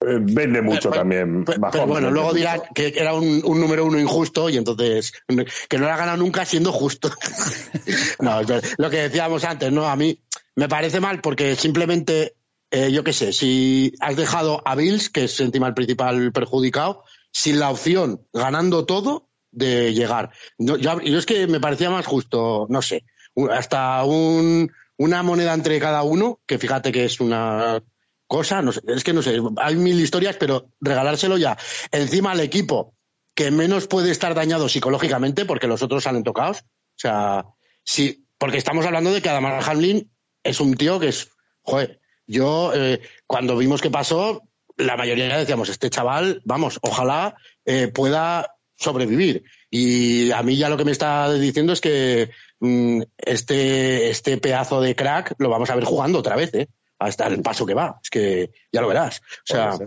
Eh, 0.00 0.18
vende 0.20 0.62
mucho 0.62 0.90
también. 0.90 1.44
Pero, 1.44 1.86
bueno, 1.86 2.10
luego 2.10 2.32
dirán 2.32 2.62
que 2.74 2.94
era 2.96 3.14
un, 3.14 3.42
número 3.42 3.84
uno 3.84 3.98
injusto 3.98 4.48
y 4.48 4.56
entonces 4.56 5.12
que 5.68 5.78
no 5.78 5.86
lo 5.86 5.92
ha 5.92 5.96
ganado 5.96 6.16
nunca 6.16 6.44
siendo 6.44 6.72
justo. 6.72 7.10
no, 8.20 8.40
lo 8.78 8.90
que 8.90 8.96
decíamos 8.96 9.44
antes, 9.44 9.70
¿no? 9.70 9.86
A 9.86 9.96
mí 9.96 10.18
me 10.56 10.68
parece 10.68 11.00
mal 11.00 11.20
porque 11.20 11.54
simplemente 11.54 12.34
eh, 12.74 12.90
yo 12.90 13.04
qué 13.04 13.12
sé, 13.12 13.32
si 13.32 13.94
has 14.00 14.16
dejado 14.16 14.60
a 14.64 14.74
Bills, 14.74 15.08
que 15.08 15.24
es 15.24 15.38
encima 15.38 15.68
el 15.68 15.74
principal 15.74 16.32
perjudicado, 16.32 17.04
sin 17.30 17.60
la 17.60 17.70
opción, 17.70 18.26
ganando 18.32 18.84
todo, 18.84 19.28
de 19.52 19.94
llegar. 19.94 20.32
yo, 20.58 20.98
es 21.00 21.24
que 21.24 21.46
me 21.46 21.60
parecía 21.60 21.88
más 21.88 22.04
justo, 22.04 22.66
no 22.68 22.82
sé, 22.82 23.04
hasta 23.52 24.02
un, 24.02 24.72
una 24.96 25.22
moneda 25.22 25.54
entre 25.54 25.78
cada 25.78 26.02
uno, 26.02 26.40
que 26.46 26.58
fíjate 26.58 26.90
que 26.90 27.04
es 27.04 27.20
una 27.20 27.80
cosa, 28.26 28.60
no 28.60 28.72
sé, 28.72 28.80
es 28.88 29.04
que 29.04 29.12
no 29.12 29.22
sé, 29.22 29.40
hay 29.58 29.76
mil 29.76 30.00
historias, 30.00 30.34
pero 30.36 30.66
regalárselo 30.80 31.38
ya. 31.38 31.56
Encima 31.92 32.32
al 32.32 32.40
equipo 32.40 32.96
que 33.36 33.52
menos 33.52 33.86
puede 33.86 34.10
estar 34.10 34.34
dañado 34.34 34.68
psicológicamente, 34.68 35.44
porque 35.44 35.68
los 35.68 35.82
otros 35.82 36.02
salen 36.02 36.24
tocados. 36.24 36.62
O 36.62 36.98
sea, 36.98 37.46
sí, 37.84 38.26
porque 38.36 38.58
estamos 38.58 38.84
hablando 38.84 39.12
de 39.12 39.22
que 39.22 39.28
Adamar 39.28 39.62
Hamlin 39.64 40.10
es 40.42 40.58
un 40.58 40.74
tío 40.74 40.98
que 40.98 41.10
es, 41.10 41.30
joder, 41.62 42.00
yo, 42.26 42.72
eh, 42.74 43.00
cuando 43.26 43.56
vimos 43.56 43.80
qué 43.80 43.90
pasó, 43.90 44.42
la 44.76 44.96
mayoría 44.96 45.38
decíamos, 45.38 45.68
este 45.68 45.90
chaval, 45.90 46.42
vamos, 46.44 46.78
ojalá 46.82 47.36
eh, 47.64 47.88
pueda 47.88 48.56
sobrevivir. 48.76 49.44
Y 49.70 50.30
a 50.30 50.42
mí 50.42 50.56
ya 50.56 50.68
lo 50.68 50.76
que 50.76 50.84
me 50.84 50.92
está 50.92 51.32
diciendo 51.32 51.72
es 51.72 51.80
que 51.80 52.30
mm, 52.60 53.02
este, 53.18 54.10
este 54.10 54.38
pedazo 54.38 54.80
de 54.80 54.96
crack 54.96 55.34
lo 55.38 55.48
vamos 55.48 55.70
a 55.70 55.74
ver 55.74 55.84
jugando 55.84 56.18
otra 56.18 56.36
vez, 56.36 56.54
¿eh? 56.54 56.68
Hasta 56.98 57.26
el 57.26 57.42
paso 57.42 57.66
que 57.66 57.74
va. 57.74 57.98
Es 58.02 58.10
que 58.10 58.50
ya 58.72 58.80
lo 58.80 58.88
verás. 58.88 59.20
O 59.20 59.52
sea, 59.52 59.78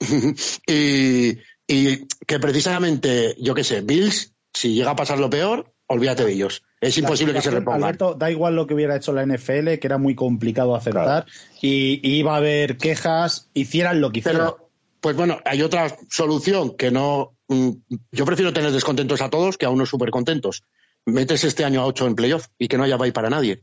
y, 0.66 1.38
y 1.66 2.06
que 2.26 2.38
precisamente, 2.38 3.34
yo 3.40 3.54
qué 3.54 3.64
sé, 3.64 3.80
Bills, 3.80 4.32
si 4.52 4.74
llega 4.74 4.90
a 4.90 4.96
pasar 4.96 5.18
lo 5.18 5.30
peor, 5.30 5.72
olvídate 5.86 6.24
de 6.24 6.32
ellos. 6.32 6.62
Es 6.80 6.98
imposible 6.98 7.32
que 7.32 7.40
se 7.40 7.50
reponga. 7.50 7.76
Alberto, 7.76 8.14
da 8.14 8.30
igual 8.30 8.56
lo 8.56 8.66
que 8.66 8.74
hubiera 8.74 8.96
hecho 8.96 9.12
la 9.12 9.24
NFL, 9.24 9.78
que 9.78 9.86
era 9.86 9.98
muy 9.98 10.14
complicado 10.14 10.74
aceptar, 10.74 11.26
y, 11.60 12.00
iba 12.02 12.34
a 12.34 12.38
haber 12.38 12.76
quejas, 12.76 13.48
hicieran 13.54 14.00
lo 14.00 14.10
que 14.12 14.18
hicieran. 14.20 14.40
Pero, 14.42 14.70
pues 15.00 15.16
bueno, 15.16 15.38
hay 15.44 15.62
otra 15.62 15.96
solución 16.10 16.76
que 16.76 16.90
no. 16.90 17.36
Mm, 17.48 17.70
yo 18.12 18.24
prefiero 18.24 18.52
tener 18.52 18.72
descontentos 18.72 19.20
a 19.20 19.30
todos 19.30 19.56
que 19.56 19.66
a 19.66 19.70
unos 19.70 19.88
súper 19.88 20.10
contentos. 20.10 20.64
Metes 21.06 21.44
este 21.44 21.64
año 21.64 21.82
a 21.82 21.86
ocho 21.86 22.06
en 22.06 22.14
playoff 22.14 22.48
y 22.58 22.68
que 22.68 22.76
no 22.76 22.84
haya 22.84 22.96
bye 22.96 23.12
para 23.12 23.30
nadie. 23.30 23.62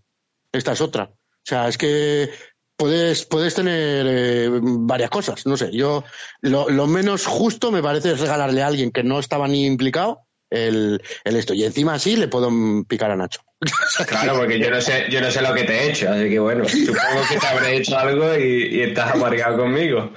Esta 0.51 0.73
es 0.73 0.81
otra. 0.81 1.11
O 1.13 1.43
sea, 1.43 1.67
es 1.67 1.77
que 1.77 2.29
puedes, 2.75 3.25
puedes 3.25 3.55
tener 3.55 4.05
eh, 4.07 4.49
varias 4.61 5.09
cosas. 5.09 5.45
No 5.45 5.57
sé, 5.57 5.71
yo 5.71 6.03
lo, 6.41 6.69
lo, 6.69 6.87
menos 6.87 7.25
justo 7.25 7.71
me 7.71 7.81
parece 7.81 8.11
es 8.11 8.19
regalarle 8.19 8.61
a 8.61 8.67
alguien 8.67 8.91
que 8.91 9.03
no 9.03 9.19
estaba 9.19 9.47
ni 9.47 9.65
implicado 9.65 10.27
el, 10.51 11.01
el 11.23 11.35
esto. 11.35 11.53
Y 11.53 11.63
encima 11.63 11.95
así 11.95 12.15
le 12.15 12.27
puedo 12.27 12.49
picar 12.87 13.09
a 13.11 13.15
Nacho. 13.15 13.41
Claro, 14.07 14.39
porque 14.39 14.59
yo 14.59 14.71
no 14.71 14.81
sé, 14.81 15.05
yo 15.09 15.21
no 15.21 15.29
sé 15.29 15.41
lo 15.41 15.53
que 15.53 15.63
te 15.63 15.73
he 15.73 15.89
hecho, 15.91 16.09
así 16.09 16.29
que 16.29 16.39
bueno, 16.39 16.67
supongo 16.67 17.21
que 17.29 17.37
te 17.37 17.47
habré 17.47 17.77
hecho 17.77 17.97
algo 17.97 18.35
y, 18.37 18.81
estás 18.81 19.13
amargado 19.13 19.57
conmigo. 19.57 20.11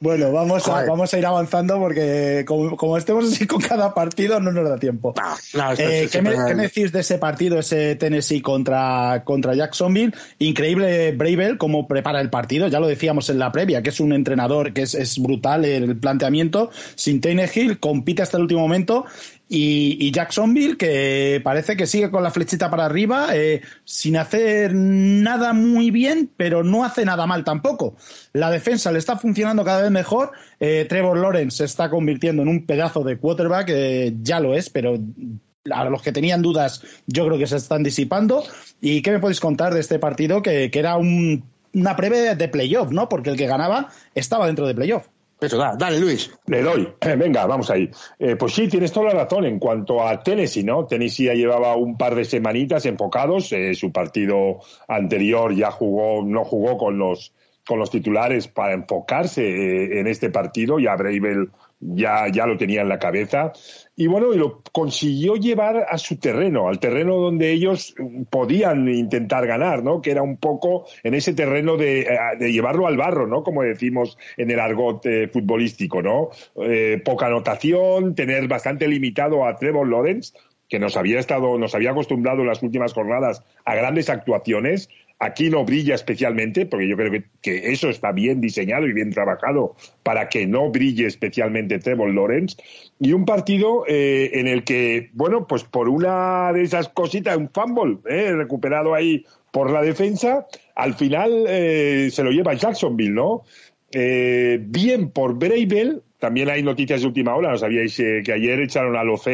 Bueno, 0.00 0.32
vamos 0.32 0.66
a, 0.68 0.84
vamos 0.84 1.14
a 1.14 1.18
ir 1.18 1.26
avanzando 1.26 1.78
porque 1.78 2.44
como, 2.46 2.96
estemos 2.96 3.32
así 3.32 3.46
con 3.46 3.60
cada 3.60 3.94
partido 3.94 4.40
no 4.40 4.50
nos 4.50 4.68
da 4.68 4.78
tiempo. 4.78 5.14
Eh, 5.78 6.08
¿qué, 6.10 6.22
me, 6.22 6.34
decís 6.54 6.90
de 6.90 7.00
ese 7.00 7.18
partido, 7.18 7.58
ese 7.58 7.94
Tennessee 7.94 8.40
contra, 8.40 9.22
contra 9.24 9.54
Jacksonville? 9.54 10.12
Increíble 10.38 11.12
Bravel 11.12 11.58
cómo 11.58 11.86
prepara 11.86 12.20
el 12.20 12.30
partido, 12.30 12.66
ya 12.66 12.80
lo 12.80 12.88
decíamos 12.88 13.30
en 13.30 13.38
la 13.38 13.52
previa, 13.52 13.82
que 13.82 13.90
es 13.90 14.00
un 14.00 14.12
entrenador 14.12 14.72
que 14.72 14.82
es, 14.82 14.94
es 14.94 15.18
brutal 15.18 15.64
el 15.64 15.96
planteamiento. 15.96 16.70
Sin 16.96 17.20
Hill 17.24 17.78
compite 17.78 18.22
hasta 18.22 18.36
el 18.38 18.42
último 18.42 18.60
momento 18.60 19.04
y, 19.48 20.10
Jacksonville, 20.10 20.76
que 20.76 21.40
parece 21.44 21.76
que 21.76 21.86
sigue 21.86 22.10
con 22.10 22.22
la 22.22 22.30
flechita 22.30 22.70
para 22.70 22.86
arriba, 22.86 23.36
eh, 23.36 23.60
sin 23.84 24.16
hacer 24.16 24.74
nada 24.74 25.52
muy 25.52 25.90
bien, 25.90 26.30
pero 26.36 26.64
no 26.64 26.84
hace 26.84 27.04
nada 27.04 27.26
mal 27.26 27.44
tampoco. 27.44 27.96
La 28.32 28.50
defensa 28.50 28.90
le 28.90 28.98
está 28.98 29.16
funcionando 29.16 29.64
cada 29.64 29.82
vez 29.82 29.90
mejor. 29.90 30.32
Eh, 30.58 30.86
Trevor 30.88 31.18
Lawrence 31.18 31.58
se 31.58 31.64
está 31.64 31.90
convirtiendo 31.90 32.42
en 32.42 32.48
un 32.48 32.64
pedazo 32.64 33.04
de 33.04 33.18
quarterback, 33.18 33.68
eh, 33.68 34.14
ya 34.22 34.40
lo 34.40 34.54
es, 34.54 34.70
pero 34.70 34.98
a 35.70 35.84
los 35.84 36.02
que 36.02 36.12
tenían 36.12 36.42
dudas 36.42 36.82
yo 37.06 37.26
creo 37.26 37.38
que 37.38 37.46
se 37.46 37.56
están 37.56 37.82
disipando. 37.82 38.44
¿Y 38.80 39.02
qué 39.02 39.12
me 39.12 39.20
podéis 39.20 39.40
contar 39.40 39.74
de 39.74 39.80
este 39.80 39.98
partido 39.98 40.42
que, 40.42 40.70
que 40.70 40.78
era 40.78 40.96
un, 40.96 41.44
una 41.74 41.92
breve 41.92 42.34
de 42.34 42.48
playoff, 42.48 42.90
¿no? 42.90 43.08
Porque 43.08 43.30
el 43.30 43.36
que 43.36 43.46
ganaba 43.46 43.90
estaba 44.14 44.46
dentro 44.46 44.66
de 44.66 44.74
playoff. 44.74 45.06
Eso, 45.44 45.58
da, 45.58 45.74
dale, 45.76 46.00
Luis. 46.00 46.30
Le 46.46 46.62
doy. 46.62 46.88
venga, 47.18 47.46
vamos 47.46 47.70
ahí. 47.70 47.90
Eh, 48.18 48.36
pues 48.36 48.54
sí, 48.54 48.68
tienes 48.68 48.92
toda 48.92 49.12
la 49.12 49.24
razón 49.24 49.44
en 49.44 49.58
cuanto 49.58 50.06
a 50.06 50.22
Tennessee, 50.22 50.64
¿no? 50.64 50.86
Tennessee 50.86 51.26
ya 51.26 51.34
llevaba 51.34 51.76
un 51.76 51.96
par 51.96 52.14
de 52.14 52.24
semanitas 52.24 52.86
enfocados. 52.86 53.52
Eh, 53.52 53.74
su 53.74 53.92
partido 53.92 54.60
anterior 54.88 55.54
ya 55.54 55.70
jugó, 55.70 56.24
no 56.24 56.44
jugó 56.44 56.76
con 56.78 56.98
los, 56.98 57.32
con 57.66 57.78
los 57.78 57.90
titulares 57.90 58.48
para 58.48 58.74
enfocarse 58.74 59.42
eh, 59.42 60.00
en 60.00 60.06
este 60.06 60.30
partido. 60.30 60.78
Ya 60.78 60.96
Bravel 60.96 61.50
ya, 61.92 62.28
ya 62.28 62.46
lo 62.46 62.56
tenía 62.56 62.82
en 62.82 62.88
la 62.88 62.98
cabeza. 62.98 63.52
Y 63.96 64.06
bueno, 64.06 64.32
y 64.32 64.38
lo 64.38 64.62
consiguió 64.72 65.36
llevar 65.36 65.86
a 65.88 65.98
su 65.98 66.18
terreno, 66.18 66.68
al 66.68 66.80
terreno 66.80 67.16
donde 67.16 67.52
ellos 67.52 67.94
podían 68.30 68.88
intentar 68.88 69.46
ganar, 69.46 69.84
¿no? 69.84 70.00
Que 70.00 70.10
era 70.10 70.22
un 70.22 70.36
poco 70.36 70.86
en 71.02 71.14
ese 71.14 71.34
terreno 71.34 71.76
de, 71.76 72.00
eh, 72.00 72.52
llevarlo 72.52 72.86
al 72.86 72.96
barro, 72.96 73.26
¿no? 73.26 73.42
Como 73.42 73.62
decimos 73.62 74.18
en 74.36 74.50
el 74.50 74.58
argot 74.58 75.04
eh, 75.06 75.28
futbolístico, 75.28 76.02
¿no? 76.02 76.30
Eh, 76.62 77.00
poca 77.04 77.26
anotación, 77.26 78.14
tener 78.14 78.48
bastante 78.48 78.88
limitado 78.88 79.46
a 79.46 79.56
Trevor 79.56 79.88
Lawrence, 79.88 80.32
que 80.68 80.78
nos 80.78 80.96
había 80.96 81.20
estado, 81.20 81.58
nos 81.58 81.74
había 81.74 81.90
acostumbrado 81.90 82.40
en 82.40 82.48
las 82.48 82.62
últimas 82.62 82.92
jornadas 82.92 83.42
a 83.64 83.74
grandes 83.74 84.10
actuaciones, 84.10 84.88
Aquí 85.24 85.48
no 85.48 85.64
brilla 85.64 85.94
especialmente, 85.94 86.66
porque 86.66 86.86
yo 86.86 86.96
creo 86.98 87.24
que, 87.40 87.72
eso 87.72 87.88
está 87.88 88.12
bien 88.12 88.42
diseñado 88.42 88.86
y 88.86 88.92
bien 88.92 89.10
trabajado 89.10 89.74
para 90.02 90.28
que 90.28 90.46
no 90.46 90.70
brille 90.70 91.06
especialmente 91.06 91.78
Trevor 91.78 92.12
Lawrence. 92.12 92.58
Y 93.00 93.14
un 93.14 93.24
partido 93.24 93.84
eh, 93.88 94.32
en 94.34 94.48
el 94.48 94.64
que, 94.64 95.08
bueno, 95.14 95.46
pues 95.46 95.64
por 95.64 95.88
una 95.88 96.52
de 96.52 96.60
esas 96.60 96.90
cositas, 96.90 97.38
un 97.38 97.48
fumble 97.48 98.00
eh, 98.06 98.34
recuperado 98.34 98.92
ahí 98.92 99.24
por 99.50 99.70
la 99.70 99.80
defensa, 99.80 100.46
al 100.74 100.92
final 100.92 101.46
eh, 101.48 102.10
se 102.10 102.22
lo 102.22 102.30
lleva 102.30 102.52
Jacksonville, 102.52 103.14
¿no? 103.14 103.44
bien 103.90 105.10
por 105.10 105.38
Bravel, 105.38 106.02
también 106.18 106.50
hay 106.50 106.64
noticias 106.64 107.00
de 107.00 107.06
última 107.06 107.36
hora, 107.36 107.52
¿no 107.52 107.58
sabíais 107.58 107.96
que 107.96 108.32
ayer 108.32 108.60
echaron 108.60 108.96
al 108.96 109.08
OC 109.08 109.26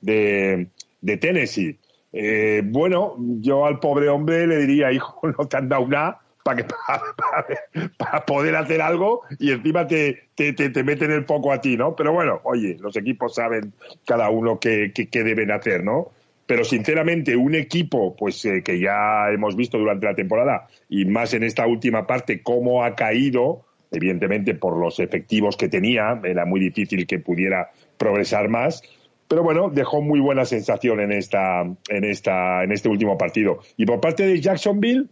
de, 0.00 0.66
de 1.00 1.16
Tennessee? 1.18 1.78
Eh, 2.12 2.62
bueno, 2.64 3.16
yo 3.18 3.66
al 3.66 3.78
pobre 3.80 4.08
hombre 4.08 4.46
le 4.46 4.58
diría, 4.58 4.92
hijo, 4.92 5.20
no 5.38 5.46
te 5.46 5.56
han 5.56 5.68
dado 5.68 5.86
nada 5.86 6.20
para, 6.42 6.64
poder 8.26 8.56
hacer 8.56 8.80
algo 8.80 9.22
y 9.38 9.52
encima 9.52 9.86
te, 9.86 10.28
te, 10.34 10.52
te, 10.52 10.82
meten 10.82 11.10
el 11.10 11.24
foco 11.24 11.52
a 11.52 11.60
ti, 11.60 11.76
¿no? 11.76 11.94
Pero 11.94 12.12
bueno, 12.12 12.40
oye, 12.44 12.76
los 12.80 12.96
equipos 12.96 13.34
saben 13.34 13.74
cada 14.06 14.30
uno 14.30 14.58
qué, 14.58 14.92
qué, 14.92 15.24
deben 15.24 15.50
hacer, 15.50 15.84
¿no? 15.84 16.12
Pero 16.46 16.64
sinceramente, 16.64 17.36
un 17.36 17.54
equipo, 17.54 18.16
pues 18.16 18.42
eh, 18.46 18.62
que 18.62 18.80
ya 18.80 19.30
hemos 19.30 19.54
visto 19.54 19.76
durante 19.76 20.06
la 20.06 20.14
temporada 20.14 20.66
y 20.88 21.04
más 21.04 21.34
en 21.34 21.42
esta 21.42 21.66
última 21.66 22.06
parte, 22.06 22.42
cómo 22.42 22.82
ha 22.82 22.94
caído, 22.94 23.66
evidentemente 23.90 24.54
por 24.54 24.78
los 24.78 24.98
efectivos 25.00 25.58
que 25.58 25.68
tenía, 25.68 26.18
era 26.24 26.46
muy 26.46 26.60
difícil 26.60 27.06
que 27.06 27.18
pudiera 27.18 27.70
progresar 27.98 28.48
más 28.48 28.82
pero 29.28 29.42
bueno, 29.42 29.70
dejó 29.70 30.00
muy 30.00 30.20
buena 30.20 30.44
sensación 30.46 31.00
en 31.00 31.12
esta, 31.12 31.62
en 31.62 32.04
esta, 32.04 32.64
en 32.64 32.72
este 32.72 32.88
último 32.88 33.18
partido. 33.18 33.60
Y 33.76 33.84
por 33.84 34.00
parte 34.00 34.26
de 34.26 34.40
Jacksonville, 34.40 35.06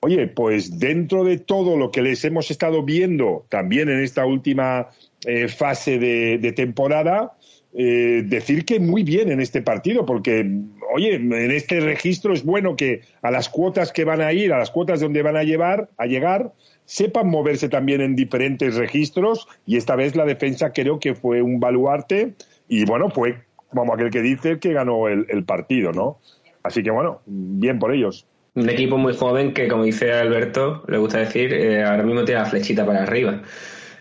oye, 0.00 0.26
pues 0.26 0.78
dentro 0.78 1.24
de 1.24 1.38
todo 1.38 1.76
lo 1.76 1.90
que 1.90 2.02
les 2.02 2.24
hemos 2.24 2.50
estado 2.50 2.82
viendo 2.82 3.46
también 3.48 3.88
en 3.88 4.02
esta 4.02 4.24
última 4.24 4.88
eh, 5.26 5.48
fase 5.48 5.98
de, 5.98 6.52
temporada, 6.52 7.32
eh, 7.74 8.22
decir 8.24 8.64
que 8.64 8.80
muy 8.80 9.02
bien 9.02 9.30
en 9.30 9.40
este 9.40 9.60
partido, 9.60 10.06
porque, 10.06 10.48
oye, 10.94 11.16
en 11.16 11.50
este 11.50 11.80
registro 11.80 12.32
es 12.32 12.44
bueno 12.44 12.74
que 12.74 13.02
a 13.20 13.30
las 13.30 13.50
cuotas 13.50 13.92
que 13.92 14.04
van 14.04 14.22
a 14.22 14.32
ir, 14.32 14.52
a 14.52 14.58
las 14.58 14.70
cuotas 14.70 15.00
donde 15.00 15.22
van 15.22 15.36
a 15.36 15.42
llevar, 15.42 15.90
a 15.98 16.06
llegar, 16.06 16.52
sepan 16.86 17.28
moverse 17.28 17.68
también 17.68 18.00
en 18.00 18.16
diferentes 18.16 18.76
registros, 18.76 19.46
y 19.66 19.76
esta 19.76 19.94
vez 19.94 20.16
la 20.16 20.24
defensa 20.24 20.72
creo 20.72 20.98
que 20.98 21.14
fue 21.14 21.42
un 21.42 21.60
baluarte, 21.60 22.34
y 22.66 22.84
bueno, 22.86 23.10
fue 23.10 23.47
como 23.70 23.94
aquel 23.94 24.10
que 24.10 24.22
dice 24.22 24.58
que 24.58 24.72
ganó 24.72 25.08
el, 25.08 25.44
partido, 25.44 25.92
¿no? 25.92 26.18
Así 26.62 26.82
que 26.82 26.90
bueno, 26.90 27.20
bien 27.26 27.78
por 27.78 27.92
ellos. 27.92 28.26
Un 28.54 28.68
equipo 28.68 28.98
muy 28.98 29.14
joven 29.14 29.52
que, 29.52 29.68
como 29.68 29.84
dice 29.84 30.12
Alberto, 30.12 30.84
le 30.88 30.98
gusta 30.98 31.18
decir, 31.18 31.52
eh, 31.52 31.84
ahora 31.84 32.02
mismo 32.02 32.24
tiene 32.24 32.40
la 32.40 32.46
flechita 32.46 32.84
para 32.84 33.02
arriba. 33.02 33.42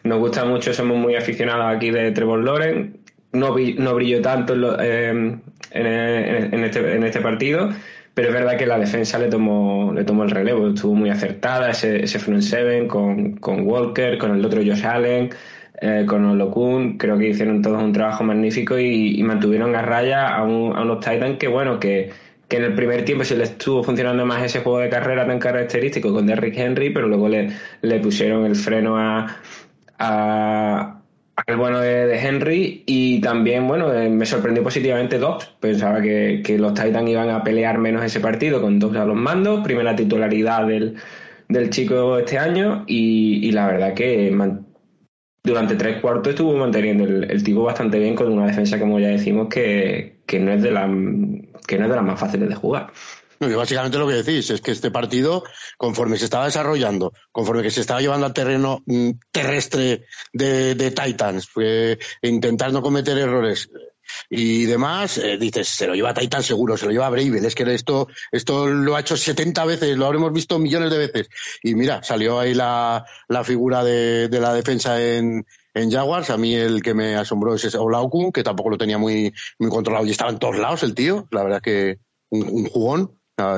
nos 0.04 0.20
gusta 0.20 0.46
mucho, 0.46 0.74
somos 0.74 0.98
muy 0.98 1.16
aficionados 1.16 1.76
aquí 1.76 1.92
de 1.92 2.12
Trevor 2.12 2.44
Lawrence. 2.44 3.00
No, 3.34 3.56
no 3.56 3.96
brilló 3.96 4.22
tanto 4.22 4.54
en, 4.82 5.44
en, 5.72 6.64
este, 6.64 6.96
en 6.96 7.04
este 7.04 7.20
partido, 7.20 7.70
pero 8.14 8.30
es 8.30 8.34
verdad 8.34 8.58
que 8.58 8.66
la 8.66 8.80
defensa 8.80 9.20
le 9.20 9.28
tomó, 9.28 9.94
le 9.94 10.04
tomó 10.06 10.24
el 10.24 10.32
relevo, 10.32 10.70
estuvo 10.70 10.96
muy 10.96 11.10
acertada, 11.10 11.70
ese, 11.70 12.04
ese 12.04 12.18
front 12.18 12.42
seven 12.42 12.88
con, 12.88 13.34
con 13.34 13.68
Walker, 13.68 14.18
con 14.18 14.34
el 14.34 14.44
otro 14.44 14.62
Josh 14.66 14.86
Allen, 14.86 15.30
eh, 15.80 16.06
con 16.08 16.26
Olokun, 16.26 16.98
creo 16.98 17.18
que 17.18 17.30
hicieron 17.30 17.62
todos 17.62 17.82
un 17.82 17.94
trabajo 17.94 18.24
magnífico 18.24 18.80
y, 18.80 19.22
mantuvieron 19.24 19.76
a 19.76 19.82
raya 19.82 20.36
a, 20.36 20.44
unos 20.44 21.00
Titans 21.00 21.38
que, 21.38 21.48
bueno, 21.48 21.80
que, 21.80 22.12
en 22.50 22.64
el 22.64 22.76
primer 22.76 23.04
tiempo 23.04 23.24
se 23.26 23.36
les 23.38 23.52
estuvo 23.52 23.84
funcionando 23.84 24.26
más 24.26 24.44
ese 24.44 24.62
juego 24.62 24.80
de 24.80 24.90
carrera 24.90 25.28
tan 25.28 25.38
característico 25.40 26.14
con 26.14 26.26
Derrick 26.26 26.58
Henry, 26.58 26.92
pero 26.92 27.08
luego 27.08 27.28
le, 27.28 27.50
le 27.82 28.00
pusieron 28.00 28.46
el 28.46 28.56
freno 28.56 28.98
a, 28.98 29.38
a, 30.00 30.98
al 31.46 31.56
bueno 31.58 31.80
de, 31.80 32.18
Henry 32.18 32.84
y 32.86 33.22
también, 33.22 33.68
bueno, 33.68 33.94
eh, 33.94 34.10
me 34.10 34.26
sorprendió 34.26 34.64
positivamente 34.64 35.20
Dobbs. 35.20 35.46
Pensaba 35.60 36.02
que, 36.02 36.44
los 36.58 36.74
Titans 36.74 37.10
iban 37.10 37.30
a 37.30 37.44
pelear 37.44 37.78
menos 37.78 38.04
ese 38.04 38.20
partido 38.20 38.62
con 38.62 38.80
Dobbs 38.80 38.98
a 38.98 39.06
los 39.06 39.16
mandos, 39.16 39.64
primera 39.64 39.96
titularidad 39.96 40.66
del, 40.66 40.96
del 41.48 41.70
chico 41.70 42.18
este 42.18 42.40
año 42.40 42.84
y, 42.88 43.52
la 43.52 43.68
verdad 43.68 43.94
que 43.94 44.32
durante 45.44 45.76
tres 45.76 46.02
cuartos 46.02 46.30
estuvo 46.30 46.54
manteniendo 46.54 47.04
el, 47.06 47.44
tipo 47.44 47.64
bastante 47.64 48.00
bien 48.00 48.16
con 48.16 48.32
una 48.32 48.48
defensa, 48.48 48.80
como 48.80 49.00
ya 49.00 49.08
decimos, 49.08 49.48
que, 49.50 50.20
no 50.40 50.52
es 50.52 50.62
de 50.62 50.72
la, 50.72 50.88
que 51.66 51.78
no 51.78 51.86
es 51.86 51.90
de 51.90 51.96
las 51.96 52.04
más 52.04 52.20
fáciles 52.20 52.50
de 52.50 52.56
jugar. 52.56 52.92
No, 53.40 53.56
básicamente 53.56 53.98
lo 53.98 54.08
que 54.08 54.16
decís 54.16 54.50
es 54.50 54.62
que 54.62 54.72
este 54.72 54.90
partido, 54.90 55.44
conforme 55.78 56.18
se 56.18 56.26
estaba 56.26 56.46
desarrollando, 56.46 57.14
conforme 57.32 57.62
que 57.62 57.70
se 57.70 57.82
estaba 57.82 58.02
llevando 58.02 58.26
al 58.26 58.34
terreno 58.34 58.82
mm, 58.86 59.12
terrestre 59.32 60.06
de, 60.34 60.92
Titans, 60.92 61.48
fue 61.48 62.00
intentar 62.22 62.74
no 62.74 62.82
cometer 62.82 63.18
errores 63.18 63.70
y 64.30 64.66
demás, 64.66 65.18
eh, 65.18 65.38
dices, 65.38 65.68
se 65.68 65.88
lo 65.88 65.96
lleva 65.96 66.14
Titan 66.14 66.44
seguro, 66.44 66.78
se 66.78 66.86
lo 66.86 66.92
lleva 66.92 67.10
Bravel, 67.10 67.46
es 67.46 67.56
que 67.56 67.64
esto, 67.74 68.08
esto 68.32 68.68
lo 68.68 68.96
ha 68.96 69.02
hecho 69.02 69.18
70 69.18 69.66
veces, 69.66 69.98
lo 69.98 70.06
habremos 70.06 70.34
visto 70.34 70.60
millones 70.60 70.92
de 70.92 70.98
veces. 70.98 71.30
Y 71.64 71.76
mira, 71.76 72.04
salió 72.04 72.40
ahí 72.40 72.54
la, 72.54 73.06
la 73.28 73.44
figura 73.44 73.84
de, 73.84 74.28
de 74.28 74.40
la 74.40 74.54
defensa 74.54 75.02
en, 75.02 75.46
en 75.78 75.92
Jaguars. 75.92 76.30
A 76.30 76.38
mí 76.38 76.56
el 76.56 76.82
que 76.82 76.94
me 76.94 77.16
asombró 77.16 77.56
es 77.56 77.64
ese 77.64 77.78
Olaokun, 77.78 78.32
que 78.32 78.44
tampoco 78.44 78.72
lo 78.72 78.78
tenía 78.78 78.98
muy, 78.98 79.34
muy 79.60 79.70
controlado 79.70 80.06
y 80.06 80.12
estaba 80.12 80.32
en 80.32 80.40
todos 80.40 80.58
lados 80.58 80.84
el 80.84 80.96
tío. 80.96 81.28
La 81.32 81.44
verdad 81.44 81.62
que 81.62 82.00
un, 82.30 82.66
jugón. 82.66 83.14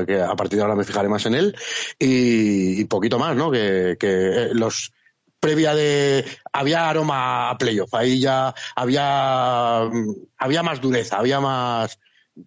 Que 0.05 0.19
a 0.19 0.35
partir 0.35 0.57
de 0.57 0.63
ahora 0.63 0.75
me 0.75 0.83
fijaré 0.83 1.07
más 1.07 1.25
en 1.25 1.35
él. 1.35 1.55
Y, 1.97 2.83
poquito 2.85 3.17
más, 3.17 3.33
¿no? 3.37 3.49
Que, 3.49 3.95
que 3.97 4.07
eh, 4.07 4.49
los, 4.51 4.91
previa 5.39 5.73
de 5.73 6.25
había 6.51 6.89
aroma 6.89 7.49
a 7.49 7.57
playoff, 7.57 7.93
ahí 7.93 8.19
ya 8.19 8.53
había 8.75 9.89
había 10.37 10.63
más 10.63 10.81
dureza, 10.81 11.17
había 11.17 11.39
más 11.39 11.99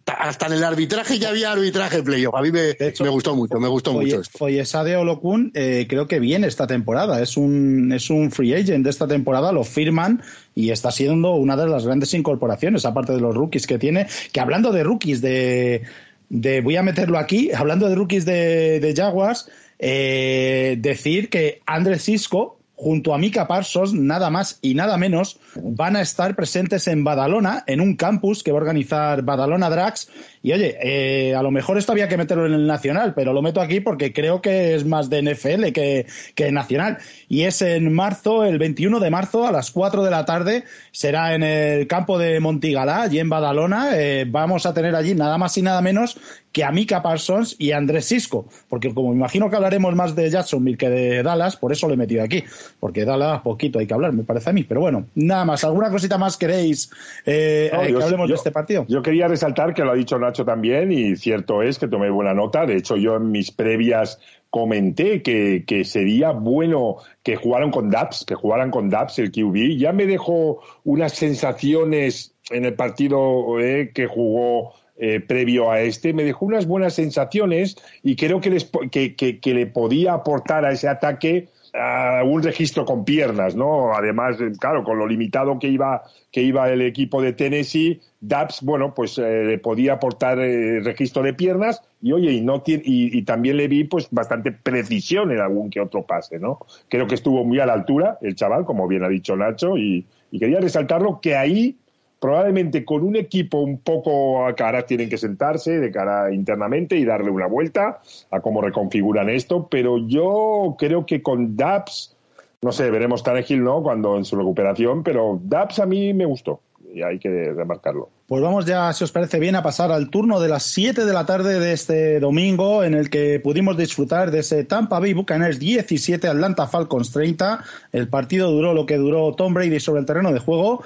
hasta 0.06 0.46
en 0.46 0.54
el 0.54 0.64
arbitraje 0.64 1.18
ya 1.18 1.30
había 1.30 1.52
arbitraje 1.52 2.02
playoff. 2.02 2.34
A 2.34 2.42
mí 2.42 2.50
me, 2.50 2.74
me 2.78 3.08
gustó 3.08 3.36
mucho, 3.36 3.58
me 3.58 3.68
gustó 3.68 3.92
mucho. 3.92 4.22
Foyesade 4.38 4.96
Olokun 4.96 5.50
eh, 5.54 5.86
creo 5.88 6.06
que 6.06 6.18
viene 6.18 6.46
esta 6.46 6.66
temporada. 6.66 7.20
Es 7.20 7.36
un, 7.36 7.92
es 7.92 8.08
un 8.10 8.30
free 8.30 8.54
agent 8.54 8.84
de 8.84 8.90
esta 8.90 9.06
temporada, 9.06 9.52
lo 9.52 9.64
firman 9.64 10.22
y 10.54 10.70
está 10.70 10.90
siendo 10.90 11.32
una 11.34 11.56
de 11.56 11.66
las 11.66 11.84
grandes 11.84 12.14
incorporaciones, 12.14 12.84
aparte 12.84 13.12
de 13.12 13.20
los 13.20 13.34
rookies 13.34 13.66
que 13.66 13.78
tiene. 13.78 14.06
Que 14.32 14.40
hablando 14.40 14.72
de 14.72 14.82
rookies 14.82 15.20
de, 15.20 15.82
de 16.28 16.60
voy 16.62 16.76
a 16.76 16.82
meterlo 16.82 17.18
aquí, 17.18 17.50
hablando 17.52 17.88
de 17.88 17.94
rookies 17.94 18.24
de, 18.24 18.80
de 18.80 18.94
Jaguars, 18.94 19.50
eh, 19.78 20.76
decir 20.78 21.28
que 21.28 21.60
Andrés 21.66 22.04
Cisco 22.04 22.61
junto 22.82 23.14
a 23.14 23.18
Mika 23.18 23.46
Parsons, 23.46 23.94
nada 23.94 24.28
más 24.28 24.58
y 24.60 24.74
nada 24.74 24.96
menos, 24.96 25.38
van 25.54 25.94
a 25.94 26.00
estar 26.00 26.34
presentes 26.34 26.88
en 26.88 27.04
Badalona, 27.04 27.62
en 27.68 27.80
un 27.80 27.94
campus 27.94 28.42
que 28.42 28.50
va 28.50 28.58
a 28.58 28.62
organizar 28.62 29.22
Badalona 29.22 29.70
Drags. 29.70 30.08
Y 30.42 30.52
oye, 30.52 30.76
eh, 30.82 31.34
a 31.34 31.42
lo 31.42 31.50
mejor 31.50 31.78
esto 31.78 31.92
había 31.92 32.08
que 32.08 32.16
meterlo 32.16 32.46
en 32.46 32.54
el 32.54 32.66
nacional, 32.66 33.14
pero 33.14 33.32
lo 33.32 33.42
meto 33.42 33.60
aquí 33.60 33.80
porque 33.80 34.12
creo 34.12 34.42
que 34.42 34.74
es 34.74 34.84
más 34.84 35.08
de 35.08 35.22
NFL 35.22 35.72
que, 35.72 36.06
que 36.34 36.50
nacional. 36.50 36.98
Y 37.28 37.42
es 37.42 37.62
en 37.62 37.92
marzo, 37.92 38.44
el 38.44 38.58
21 38.58 38.98
de 38.98 39.10
marzo, 39.10 39.46
a 39.46 39.52
las 39.52 39.70
4 39.70 40.02
de 40.02 40.10
la 40.10 40.24
tarde, 40.24 40.64
será 40.90 41.34
en 41.34 41.42
el 41.42 41.86
campo 41.86 42.18
de 42.18 42.40
Montigalá, 42.40 43.02
allí 43.02 43.20
en 43.20 43.28
Badalona. 43.28 43.96
Eh, 43.96 44.24
vamos 44.28 44.66
a 44.66 44.74
tener 44.74 44.94
allí 44.96 45.14
nada 45.14 45.38
más 45.38 45.56
y 45.56 45.62
nada 45.62 45.80
menos 45.80 46.18
que 46.52 46.64
a 46.64 46.70
Mika 46.70 47.02
Parsons 47.02 47.56
y 47.58 47.72
a 47.72 47.78
Andrés 47.78 48.08
Cisco, 48.08 48.46
porque 48.68 48.92
como 48.92 49.14
imagino 49.14 49.48
que 49.48 49.56
hablaremos 49.56 49.94
más 49.94 50.14
de 50.14 50.28
Jacksonville 50.28 50.76
que 50.76 50.90
de 50.90 51.22
Dallas, 51.22 51.56
por 51.56 51.72
eso 51.72 51.88
lo 51.88 51.94
he 51.94 51.96
metido 51.96 52.22
aquí, 52.22 52.44
porque 52.78 53.06
Dallas 53.06 53.40
poquito 53.40 53.78
hay 53.78 53.86
que 53.86 53.94
hablar, 53.94 54.12
me 54.12 54.22
parece 54.22 54.50
a 54.50 54.52
mí. 54.52 54.64
Pero 54.64 54.80
bueno, 54.80 55.06
nada 55.14 55.46
más, 55.46 55.64
¿alguna 55.64 55.90
cosita 55.90 56.18
más 56.18 56.36
queréis 56.36 56.90
eh, 57.24 57.70
eh, 57.72 57.94
que 57.94 58.02
hablemos 58.02 58.28
de 58.28 58.34
este 58.34 58.50
partido? 58.50 58.84
Yo 58.88 59.02
quería 59.02 59.28
resaltar 59.28 59.72
que 59.72 59.82
lo 59.82 59.92
ha 59.92 59.94
dicho 59.94 60.18
Nacho 60.18 60.31
también, 60.32 60.90
y 60.92 61.16
cierto 61.16 61.62
es 61.62 61.78
que 61.78 61.88
tomé 61.88 62.10
buena 62.10 62.34
nota. 62.34 62.66
De 62.66 62.76
hecho, 62.76 62.96
yo 62.96 63.16
en 63.16 63.30
mis 63.30 63.50
previas 63.50 64.18
comenté 64.50 65.22
que, 65.22 65.64
que, 65.66 65.84
sería 65.84 66.30
bueno 66.30 66.96
que 67.22 67.36
jugaran 67.36 67.70
con 67.70 67.90
DAPS, 67.90 68.24
que 68.24 68.34
jugaran 68.34 68.70
con 68.70 68.90
DAPS 68.90 69.18
el 69.20 69.32
QB. 69.32 69.78
Ya 69.78 69.92
me 69.92 70.06
dejó 70.06 70.60
unas 70.84 71.12
sensaciones 71.12 72.34
en 72.50 72.64
el 72.64 72.74
partido 72.74 73.60
eh, 73.60 73.92
que 73.94 74.06
jugó 74.06 74.72
eh, 74.96 75.20
previo 75.20 75.70
a 75.70 75.80
este, 75.80 76.12
me 76.12 76.22
dejó 76.22 76.44
unas 76.44 76.66
buenas 76.66 76.94
sensaciones 76.94 77.76
y 78.02 78.14
creo 78.14 78.40
que, 78.40 79.40
que, 79.40 79.54
le 79.54 79.66
podía 79.66 80.12
aportar 80.12 80.64
a 80.64 80.72
ese 80.72 80.86
ataque 80.86 81.48
un 81.74 82.42
registro 82.42 82.84
con 82.84 83.04
piernas, 83.04 83.56
¿no? 83.56 83.94
Además, 83.94 84.36
claro, 84.60 84.84
con 84.84 84.98
lo 84.98 85.06
limitado 85.06 85.58
que 85.58 85.68
iba, 85.68 86.02
que 86.30 86.42
iba 86.42 86.68
el 86.70 86.82
equipo 86.82 87.22
de 87.22 87.32
Tennessee, 87.32 88.00
Dubs, 88.20 88.60
bueno, 88.62 88.94
pues 88.94 89.18
eh, 89.18 89.58
podía 89.62 89.94
aportar 89.94 90.38
eh, 90.38 90.80
registro 90.80 91.22
de 91.22 91.32
piernas 91.32 91.82
y 92.02 92.12
oye, 92.12 92.32
y, 92.32 92.40
no 92.42 92.62
y, 92.66 93.22
también 93.22 93.56
le 93.56 93.68
vi 93.68 93.84
pues 93.84 94.08
bastante 94.10 94.52
precisión 94.52 95.32
en 95.32 95.40
algún 95.40 95.70
que 95.70 95.80
otro 95.80 96.02
pase, 96.02 96.38
¿no? 96.38 96.58
Creo 96.88 97.06
que 97.06 97.14
estuvo 97.14 97.44
muy 97.44 97.58
a 97.58 97.66
la 97.66 97.72
altura 97.72 98.18
el 98.20 98.34
chaval, 98.34 98.64
como 98.64 98.86
bien 98.86 99.04
ha 99.04 99.08
dicho 99.08 99.34
Nacho, 99.34 99.78
y, 99.78 100.04
y 100.30 100.38
quería 100.38 100.60
resaltarlo 100.60 101.20
que 101.20 101.36
ahí 101.36 101.78
probablemente 102.22 102.84
con 102.84 103.02
un 103.02 103.16
equipo 103.16 103.58
un 103.58 103.78
poco 103.78 104.46
a 104.46 104.54
cara 104.54 104.86
tienen 104.86 105.10
que 105.10 105.18
sentarse 105.18 105.80
de 105.80 105.90
cara 105.90 106.32
internamente 106.32 106.96
y 106.96 107.04
darle 107.04 107.32
una 107.32 107.48
vuelta 107.48 108.00
a 108.30 108.40
cómo 108.40 108.62
reconfiguran 108.62 109.28
esto, 109.28 109.66
pero 109.68 109.98
yo 110.06 110.76
creo 110.78 111.04
que 111.04 111.20
con 111.20 111.56
Daps, 111.56 112.16
no 112.62 112.70
sé, 112.70 112.92
veremos 112.92 113.24
Tannehill 113.24 113.64
no 113.64 113.82
cuando 113.82 114.16
en 114.16 114.24
su 114.24 114.36
recuperación, 114.36 115.02
pero 115.02 115.40
Daps 115.42 115.80
a 115.80 115.86
mí 115.86 116.14
me 116.14 116.24
gustó 116.24 116.60
y 116.94 117.02
hay 117.02 117.18
que 117.18 117.52
remarcarlo. 117.56 118.08
Pues 118.28 118.40
vamos 118.40 118.66
ya, 118.66 118.92
si 118.92 119.02
os 119.02 119.10
parece 119.10 119.40
bien, 119.40 119.56
a 119.56 119.62
pasar 119.64 119.90
al 119.90 120.08
turno 120.08 120.38
de 120.38 120.48
las 120.48 120.62
7 120.62 121.04
de 121.04 121.12
la 121.12 121.26
tarde 121.26 121.58
de 121.58 121.72
este 121.72 122.20
domingo, 122.20 122.84
en 122.84 122.94
el 122.94 123.10
que 123.10 123.40
pudimos 123.40 123.76
disfrutar 123.76 124.30
de 124.30 124.40
ese 124.40 124.62
Tampa 124.62 125.00
Bay 125.00 125.12
Buccaneers 125.12 125.58
17, 125.58 126.28
Atlanta 126.28 126.68
Falcons 126.68 127.10
30. 127.10 127.64
El 127.90 128.06
partido 128.06 128.52
duró 128.52 128.74
lo 128.74 128.86
que 128.86 128.96
duró 128.96 129.34
Tom 129.34 129.54
Brady 129.54 129.80
sobre 129.80 130.00
el 130.00 130.06
terreno 130.06 130.32
de 130.32 130.38
juego. 130.38 130.84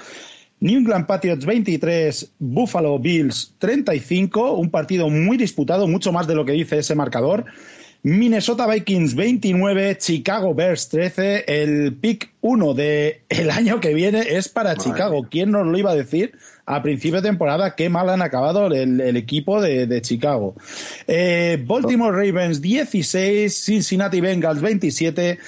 New 0.59 0.79
England 0.79 1.05
Patriots 1.05 1.45
23, 1.45 2.31
Buffalo 2.39 2.97
Bills 2.97 3.53
35, 3.59 4.53
un 4.53 4.71
partido 4.71 5.09
muy 5.09 5.37
disputado, 5.37 5.87
mucho 5.87 6.11
más 6.11 6.27
de 6.27 6.35
lo 6.35 6.45
que 6.45 6.53
dice 6.53 6.79
ese 6.79 6.95
marcador. 6.95 7.45
Minnesota 8.03 8.67
Vikings 8.67 9.15
29, 9.15 9.97
Chicago 9.97 10.53
Bears 10.53 10.87
13. 10.89 11.45
El 11.47 11.93
pick 11.95 12.31
1 12.41 12.73
del 12.73 13.15
el 13.29 13.49
año 13.49 13.79
que 13.79 13.93
viene 13.93 14.21
es 14.21 14.49
para 14.49 14.75
Chicago. 14.75 15.27
¿Quién 15.29 15.51
nos 15.51 15.67
lo 15.67 15.77
iba 15.77 15.91
a 15.91 15.95
decir 15.95 16.33
a 16.65 16.81
principio 16.81 17.21
de 17.21 17.27
temporada? 17.27 17.75
Qué 17.75 17.89
mal 17.89 18.09
han 18.09 18.21
acabado 18.21 18.67
el, 18.67 19.17
equipo 19.17 19.61
de, 19.61 20.01
Chicago. 20.01 20.55
Eh, 21.07 21.61
Baltimore 21.67 22.15
Ravens 22.15 22.61
16, 22.61 23.53
Cincinnati 23.53 24.21
Bengals 24.21 24.61
27. 24.61 25.39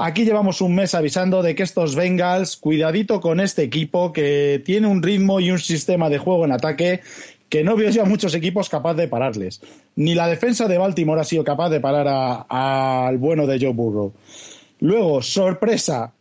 Aquí 0.00 0.24
llevamos 0.24 0.60
un 0.60 0.76
mes 0.76 0.94
avisando 0.94 1.42
de 1.42 1.56
que 1.56 1.64
estos 1.64 1.96
Bengals, 1.96 2.56
cuidadito 2.56 3.20
con 3.20 3.40
este 3.40 3.64
equipo 3.64 4.12
que 4.12 4.62
tiene 4.64 4.86
un 4.86 5.02
ritmo 5.02 5.40
y 5.40 5.50
un 5.50 5.58
sistema 5.58 6.08
de 6.08 6.18
juego 6.18 6.44
en 6.44 6.52
ataque 6.52 7.00
que 7.48 7.64
no 7.64 7.74
veo 7.74 7.90
ya 7.90 8.04
muchos 8.04 8.32
equipos 8.36 8.68
capaz 8.68 8.94
de 8.94 9.08
pararles. 9.08 9.60
Ni 9.96 10.14
la 10.14 10.28
defensa 10.28 10.68
de 10.68 10.78
Baltimore 10.78 11.20
ha 11.20 11.24
sido 11.24 11.42
capaz 11.42 11.70
de 11.70 11.80
parar 11.80 12.46
al 12.48 13.18
bueno 13.18 13.48
de 13.48 13.58
Joe 13.58 13.72
Burrow. 13.72 14.12
Luego, 14.78 15.20
sorpresa, 15.20 16.12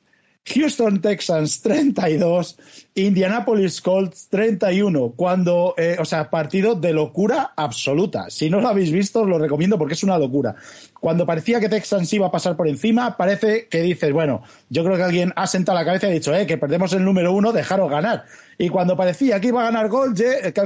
Houston 0.54 1.02
Texans 1.02 1.62
32, 1.62 2.58
Indianapolis 2.96 3.82
Colts 3.82 4.28
31, 4.30 5.14
cuando, 5.16 5.76
eh, 5.78 5.98
o 6.00 6.06
sea, 6.06 6.30
partido 6.30 6.76
de 6.76 6.94
locura 6.94 7.52
absoluta. 7.56 8.30
Si 8.30 8.50
no 8.50 8.62
lo 8.62 8.70
habéis 8.70 8.92
visto, 8.92 9.22
os 9.22 9.28
lo 9.28 9.38
recomiendo 9.40 9.78
porque 9.78 9.94
es 9.96 10.04
una 10.04 10.18
locura. 10.18 10.56
Cuando 11.00 11.26
parecía 11.26 11.60
que 11.60 11.70
Texans 11.70 12.12
iba 12.14 12.28
a 12.28 12.32
pasar 12.32 12.56
por 12.56 12.68
encima, 12.68 13.18
parece 13.18 13.68
que 13.68 13.82
dices, 13.82 14.12
bueno, 14.14 14.42
yo 14.70 14.84
creo 14.84 14.96
que 14.96 15.04
alguien 15.04 15.34
ha 15.36 15.48
sentado 15.48 15.78
la 15.78 15.86
cabeza 15.86 16.08
y 16.08 16.12
ha 16.12 16.14
dicho, 16.14 16.34
eh, 16.34 16.48
que 16.48 16.58
perdemos 16.58 16.94
el 16.94 17.04
número 17.04 17.34
uno, 17.34 17.52
dejaros 17.52 17.92
ganar. 17.92 18.26
Y 18.58 18.70
cuando 18.70 18.96
parecía 18.96 19.40
que 19.40 19.50
iba 19.50 19.62
a 19.62 19.66
ganar 19.72 19.90
Colt, 19.90 20.20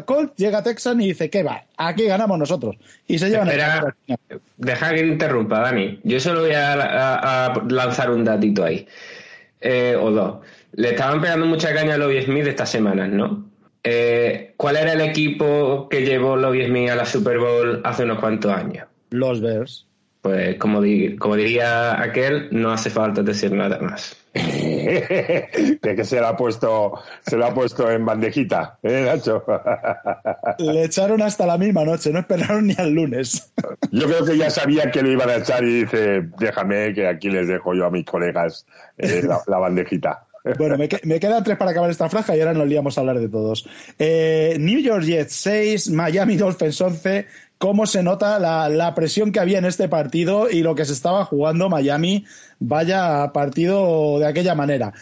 Colt 0.05 0.33
llega 0.37 0.63
Texan 0.63 1.01
y 1.01 1.07
dice, 1.07 1.29
¿qué 1.29 1.43
va? 1.43 1.63
Aquí 1.75 2.05
ganamos 2.05 2.37
nosotros. 2.37 2.77
Y 3.07 3.17
se 3.17 3.29
llevan 3.29 3.49
Espera, 3.49 3.95
Deja 4.57 4.93
que 4.93 5.05
interrumpa, 5.05 5.59
Dani. 5.59 5.99
Yo 6.03 6.19
solo 6.19 6.41
voy 6.41 6.53
a 6.53 7.51
lanzar 7.67 8.11
un 8.11 8.23
datito 8.23 8.63
ahí. 8.63 8.87
Eh, 9.61 9.95
o 9.99 10.11
dos. 10.11 10.39
Le 10.73 10.89
estaban 10.89 11.21
pegando 11.21 11.45
mucha 11.45 11.73
caña 11.73 11.95
a 11.95 11.97
Lobby 11.97 12.21
Smith 12.23 12.47
estas 12.47 12.69
semanas, 12.69 13.09
¿no? 13.09 13.45
Eh, 13.83 14.53
¿Cuál 14.57 14.77
era 14.77 14.93
el 14.93 15.01
equipo 15.01 15.87
que 15.89 16.05
llevó 16.05 16.35
Lobby 16.35 16.65
Smith 16.65 16.89
a 16.89 16.95
la 16.95 17.05
Super 17.05 17.39
Bowl 17.39 17.81
hace 17.83 18.03
unos 18.03 18.19
cuantos 18.19 18.51
años? 18.51 18.87
Los 19.09 19.41
Bears. 19.41 19.87
Pues 20.21 20.57
como, 20.57 20.81
como 21.17 21.35
diría 21.35 21.99
aquel, 21.99 22.49
no 22.51 22.71
hace 22.71 22.89
falta 22.91 23.23
decir 23.23 23.51
nada 23.53 23.79
más. 23.79 24.20
de 24.33 25.79
que 25.81 26.05
se 26.05 26.19
lo 26.19 26.27
ha 26.27 26.37
puesto, 26.37 26.93
se 27.25 27.35
lo 27.35 27.45
ha 27.45 27.53
puesto 27.53 27.91
en 27.91 28.05
bandejita, 28.05 28.79
¿eh, 28.81 29.03
Nacho? 29.05 29.43
Le 30.57 30.85
echaron 30.85 31.21
hasta 31.21 31.45
la 31.45 31.57
misma 31.57 31.83
noche, 31.83 32.13
no 32.13 32.19
esperaron 32.19 32.67
ni 32.67 32.75
al 32.77 32.91
lunes. 32.91 33.51
Yo 33.91 34.05
creo 34.05 34.25
que 34.25 34.37
ya 34.37 34.49
sabía 34.49 34.89
que 34.89 35.01
lo 35.01 35.11
iban 35.11 35.29
a 35.29 35.35
echar 35.35 35.63
y 35.65 35.81
dice, 35.81 36.29
déjame 36.39 36.93
que 36.93 37.07
aquí 37.07 37.29
les 37.29 37.47
dejo 37.47 37.73
yo 37.73 37.85
a 37.85 37.91
mis 37.91 38.05
colegas 38.05 38.65
eh, 38.97 39.21
la, 39.47 39.57
bandejita. 39.57 40.25
Bueno, 40.57 40.77
me, 40.77 41.19
quedan 41.19 41.43
tres 41.43 41.57
para 41.57 41.71
acabar 41.71 41.89
esta 41.89 42.09
franja 42.09 42.35
y 42.35 42.39
ahora 42.39 42.53
nos 42.53 42.67
liamos 42.67 42.97
a 42.97 43.01
hablar 43.01 43.19
de 43.19 43.29
todos. 43.29 43.67
Eh, 43.99 44.55
New 44.59 44.79
York 44.79 45.03
Jets 45.03 45.33
6, 45.33 45.89
Miami 45.91 46.37
Dolphins 46.37 46.79
11, 46.79 47.27
cómo 47.61 47.85
se 47.85 48.01
nota 48.01 48.39
la, 48.39 48.95
presión 48.95 49.31
que 49.31 49.39
había 49.39 49.59
en 49.59 49.65
este 49.65 49.87
partido 49.87 50.49
y 50.49 50.63
lo 50.63 50.73
que 50.73 50.83
se 50.83 50.93
estaba 50.93 51.25
jugando 51.25 51.69
Miami. 51.69 52.25
Vaya 52.61 53.31
partido 53.33 54.19
de 54.19 54.27
aquella 54.27 54.55
manera. 54.55 54.93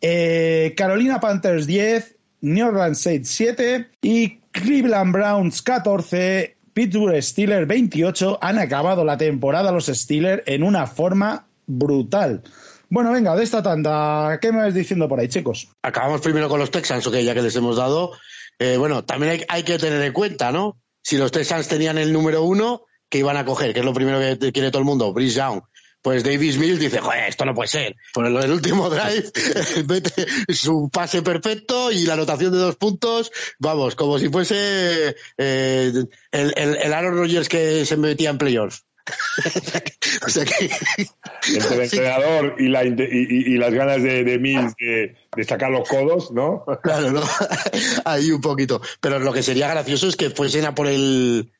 Eh, 0.00 0.74
Carolina 0.76 1.20
Panthers 1.20 1.66
10, 1.66 2.16
New 2.40 2.66
Orleans 2.66 2.98
Saints 2.98 3.28
7 3.28 3.90
y 4.02 4.38
Cleveland 4.50 5.12
Browns 5.12 5.62
14. 5.62 6.56
Pittsburgh 6.72 7.22
Steelers 7.22 7.68
28 7.68 8.38
han 8.40 8.58
acabado 8.58 9.04
la 9.04 9.18
temporada 9.18 9.70
los 9.70 9.86
Steelers 9.86 10.42
en 10.46 10.62
una 10.62 10.86
forma 10.86 11.46
brutal. 11.66 12.42
Bueno, 12.88 13.12
venga, 13.12 13.36
de 13.36 13.44
esta 13.44 13.62
tanda, 13.62 14.38
¿qué 14.40 14.50
me 14.52 14.58
vais 14.58 14.74
diciendo 14.74 15.08
por 15.08 15.20
ahí, 15.20 15.28
chicos? 15.28 15.68
Acabamos 15.82 16.22
primero 16.22 16.48
con 16.48 16.58
los 16.58 16.70
Texans, 16.70 17.06
ok, 17.06 17.16
ya 17.16 17.34
que 17.34 17.42
les 17.42 17.56
hemos 17.56 17.76
dado. 17.76 18.12
Eh, 18.58 18.76
bueno, 18.78 19.04
también 19.04 19.44
hay, 19.48 19.62
que 19.62 19.78
tener 19.78 20.02
en 20.02 20.12
cuenta, 20.12 20.50
¿no? 20.50 20.78
si 21.02 21.16
los 21.16 21.32
Texans 21.32 21.68
tenían 21.68 21.98
el 21.98 22.12
número 22.12 22.42
uno, 22.42 22.86
que 23.08 23.18
iban 23.18 23.36
a 23.36 23.44
coger, 23.44 23.74
que 23.74 23.80
es 23.80 23.84
lo 23.84 23.92
primero 23.92 24.20
que 24.20 24.52
quiere 24.52 24.70
todo 24.70 24.80
el 24.80 24.86
mundo, 24.86 25.12
Brice 25.12 25.36
Young. 25.36 25.62
Pues 26.02 26.24
Davis 26.24 26.58
Mills 26.58 26.80
dice, 26.80 26.98
joder, 26.98 27.28
esto 27.28 27.44
no 27.44 27.54
puede 27.54 27.68
ser. 27.68 27.96
Por 28.12 28.26
el, 28.26 28.50
último 28.50 28.90
drive, 28.90 29.30
mete 29.88 30.26
su 30.52 30.90
pase 30.92 31.22
perfecto 31.22 31.92
y 31.92 32.06
la 32.06 32.14
anotación 32.14 32.52
de 32.52 32.58
dos 32.58 32.76
puntos, 32.76 33.30
vamos, 33.60 33.94
como 33.94 34.18
si 34.18 34.28
fuese 34.28 35.14
eh, 35.38 35.92
el, 36.32 36.54
el, 36.56 36.92
Aaron 36.92 37.16
Rodgers 37.16 37.48
que 37.48 37.86
se 37.86 37.96
metía 37.96 38.30
en 38.30 38.38
playoffs. 38.38 38.84
o 40.26 40.28
sea 40.28 40.44
que... 40.44 40.70
Entre 41.54 41.74
el 41.74 41.80
entrenador 41.82 42.56
y, 42.58 42.68
la, 42.68 42.84
y, 42.84 43.56
las 43.56 43.72
ganas 43.72 44.02
de, 44.02 44.24
de 44.24 44.38
Mills 44.38 44.74
de, 44.78 45.16
de, 45.36 45.44
sacar 45.44 45.70
los 45.70 45.88
codos, 45.88 46.32
¿no? 46.32 46.64
claro, 46.82 47.12
¿no? 47.12 47.22
Ahí 48.04 48.30
un 48.32 48.40
poquito. 48.40 48.80
Pero 49.00 49.20
lo 49.20 49.32
que 49.32 49.42
sería 49.42 49.68
gracioso 49.68 50.08
es 50.08 50.16
que 50.16 50.30
fuesen 50.30 50.64
a 50.64 50.74
por 50.74 50.88
el 50.88 51.52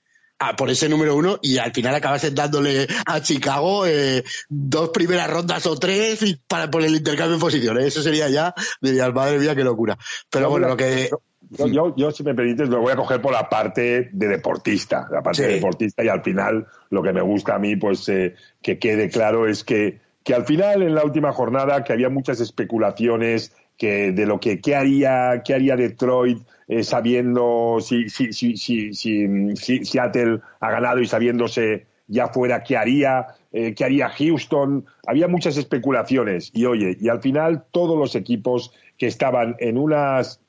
a 0.48 0.56
por 0.56 0.70
ese 0.70 0.88
número 0.88 1.16
uno 1.16 1.38
y 1.42 1.58
al 1.58 1.72
final 1.72 1.94
acabasen 1.94 2.34
dándole 2.34 2.86
a 3.06 3.20
Chicago 3.20 3.86
eh, 3.86 4.24
dos 4.48 4.90
primeras 4.90 5.30
rondas 5.30 5.66
o 5.66 5.76
tres 5.76 6.22
y 6.22 6.36
para 6.46 6.70
por 6.70 6.82
el 6.82 6.94
intercambio 6.94 7.36
de 7.36 7.40
posiciones. 7.40 7.84
Eso 7.84 8.02
sería 8.02 8.28
ya, 8.28 8.54
diría, 8.80 9.10
madre 9.10 9.38
mía, 9.38 9.54
qué 9.54 9.64
locura. 9.64 9.96
Pero 10.30 10.50
bueno, 10.50 10.68
lo 10.68 10.76
que 10.76 11.10
yo, 11.50 11.94
yo, 11.96 12.10
si 12.10 12.22
me 12.22 12.34
permites, 12.34 12.68
lo 12.68 12.80
voy 12.80 12.92
a 12.92 12.96
coger 12.96 13.20
por 13.20 13.32
la 13.32 13.48
parte 13.48 14.08
de 14.12 14.28
deportista, 14.28 15.06
la 15.10 15.22
parte 15.22 15.42
de 15.42 15.54
deportista, 15.54 16.02
y 16.02 16.08
al 16.08 16.22
final 16.22 16.66
lo 16.90 17.02
que 17.02 17.12
me 17.12 17.20
gusta 17.20 17.56
a 17.56 17.58
mí, 17.58 17.76
pues 17.76 18.08
eh, 18.08 18.34
que 18.62 18.78
quede 18.78 19.10
claro 19.10 19.46
es 19.46 19.64
que, 19.64 20.00
que 20.24 20.34
al 20.34 20.46
final, 20.46 20.82
en 20.82 20.94
la 20.94 21.04
última 21.04 21.32
jornada, 21.32 21.84
que 21.84 21.92
había 21.92 22.08
muchas 22.08 22.40
especulaciones 22.40 23.52
que 23.76 24.12
de 24.12 24.26
lo 24.26 24.38
que 24.38 24.60
qué 24.60 24.76
haría, 24.76 25.42
qué 25.44 25.54
haría 25.54 25.76
Detroit 25.76 26.38
eh, 26.72 26.84
sabiendo 26.84 27.80
si, 27.80 28.08
si, 28.08 28.32
si, 28.32 28.56
si, 28.56 28.94
si, 28.94 29.84
Seattle 29.84 30.40
ha 30.58 30.70
ganado 30.70 31.00
y 31.00 31.06
sabiéndose 31.06 31.86
ya 32.06 32.28
fuera 32.28 32.62
qué 32.62 32.78
haría, 32.78 33.26
eh, 33.52 33.74
qué 33.74 33.84
haría 33.84 34.08
Houston. 34.08 34.86
Había 35.06 35.28
muchas 35.28 35.58
especulaciones 35.58 36.50
y 36.54 36.64
oye, 36.64 36.96
y 36.98 37.10
al 37.10 37.20
final 37.20 37.64
todos 37.72 37.98
los 37.98 38.14
equipos 38.14 38.72
que 38.96 39.06
estaban 39.06 39.54
en 39.58 39.76
unas 39.76 40.40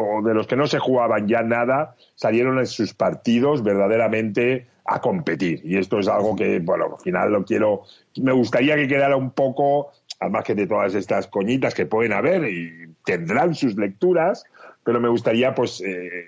o 0.00 0.22
de 0.22 0.34
los 0.34 0.46
que 0.46 0.56
no 0.56 0.66
se 0.66 0.78
jugaban 0.78 1.28
ya 1.28 1.42
nada, 1.42 1.96
salieron 2.14 2.58
en 2.58 2.66
sus 2.66 2.94
partidos 2.94 3.62
verdaderamente 3.62 4.68
a 4.86 5.02
competir. 5.02 5.60
Y 5.64 5.76
esto 5.76 5.98
es 5.98 6.08
algo 6.08 6.34
que, 6.34 6.60
bueno, 6.60 6.94
al 6.96 7.02
final 7.02 7.32
lo 7.32 7.44
quiero, 7.44 7.82
me 8.16 8.32
gustaría 8.32 8.76
que 8.76 8.88
quedara 8.88 9.16
un 9.16 9.32
poco, 9.32 9.90
al 10.20 10.30
margen 10.30 10.56
de 10.56 10.66
todas 10.66 10.94
estas 10.94 11.26
coñitas 11.26 11.74
que 11.74 11.84
pueden 11.84 12.12
haber 12.12 12.48
y 12.48 12.94
tendrán 13.04 13.54
sus 13.54 13.76
lecturas, 13.76 14.44
pero 14.88 15.02
me 15.02 15.10
gustaría 15.10 15.54
pues 15.54 15.82
eh, 15.82 16.24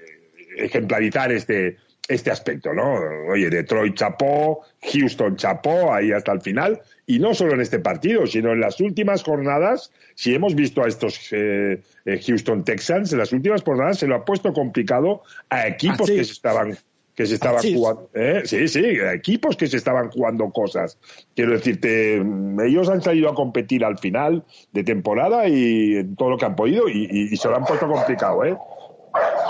ejemplarizar 0.59 1.33
este, 1.33 1.79
este 2.07 2.31
aspecto, 2.31 2.75
¿no? 2.75 2.93
Oye, 3.33 3.49
Detroit 3.49 3.95
chapó, 3.95 4.61
Houston 4.83 5.35
chapó, 5.37 5.95
ahí 5.95 6.13
hasta 6.13 6.33
el 6.33 6.43
final, 6.43 6.79
y 7.07 7.19
no 7.21 7.33
solo 7.33 7.55
en 7.55 7.63
este 7.63 7.79
partido, 7.79 8.27
sino 8.27 8.53
en 8.53 8.61
las 8.61 8.79
últimas 8.83 9.23
jornadas, 9.23 9.91
si 10.15 10.35
hemos 10.35 10.55
visto 10.55 10.85
a 10.85 10.89
estos 10.89 11.33
eh, 11.33 11.81
eh, 12.05 12.21
Houston 12.23 12.63
Texans, 12.63 13.15
en 13.15 13.21
las 13.21 13.33
últimas 13.33 13.63
jornadas 13.63 13.99
se 13.99 14.07
lo 14.07 14.15
ha 14.15 14.27
puesto 14.27 14.53
complicado 14.53 15.23
a 15.49 15.67
equipos 15.67 16.11
ah, 16.11 16.13
que 16.15 16.25
se 16.25 16.33
estaban 16.33 16.77
que 17.21 17.27
se 17.27 17.35
estaban 17.35 17.63
jugando, 17.63 18.09
¿eh? 18.15 18.41
sí, 18.47 18.67
sí, 18.67 18.83
equipos 19.13 19.55
que 19.55 19.67
se 19.67 19.77
estaban 19.77 20.11
jugando 20.11 20.49
cosas. 20.51 20.97
Quiero 21.37 21.53
decirte, 21.53 22.17
ellos 22.17 22.89
han 22.89 23.03
salido 23.03 23.29
a 23.29 23.35
competir 23.35 23.85
al 23.85 23.99
final 23.99 24.43
de 24.73 24.85
temporada 24.85 25.47
y 25.47 25.97
en 25.97 26.17
todo 26.17 26.31
lo 26.31 26.39
que 26.39 26.47
han 26.47 26.57
podido 26.57 26.89
y, 26.89 27.29
y 27.31 27.37
se 27.37 27.47
lo 27.49 27.57
han 27.57 27.67
puesto 27.67 27.87
complicado, 27.87 28.43
¿eh? 28.43 28.57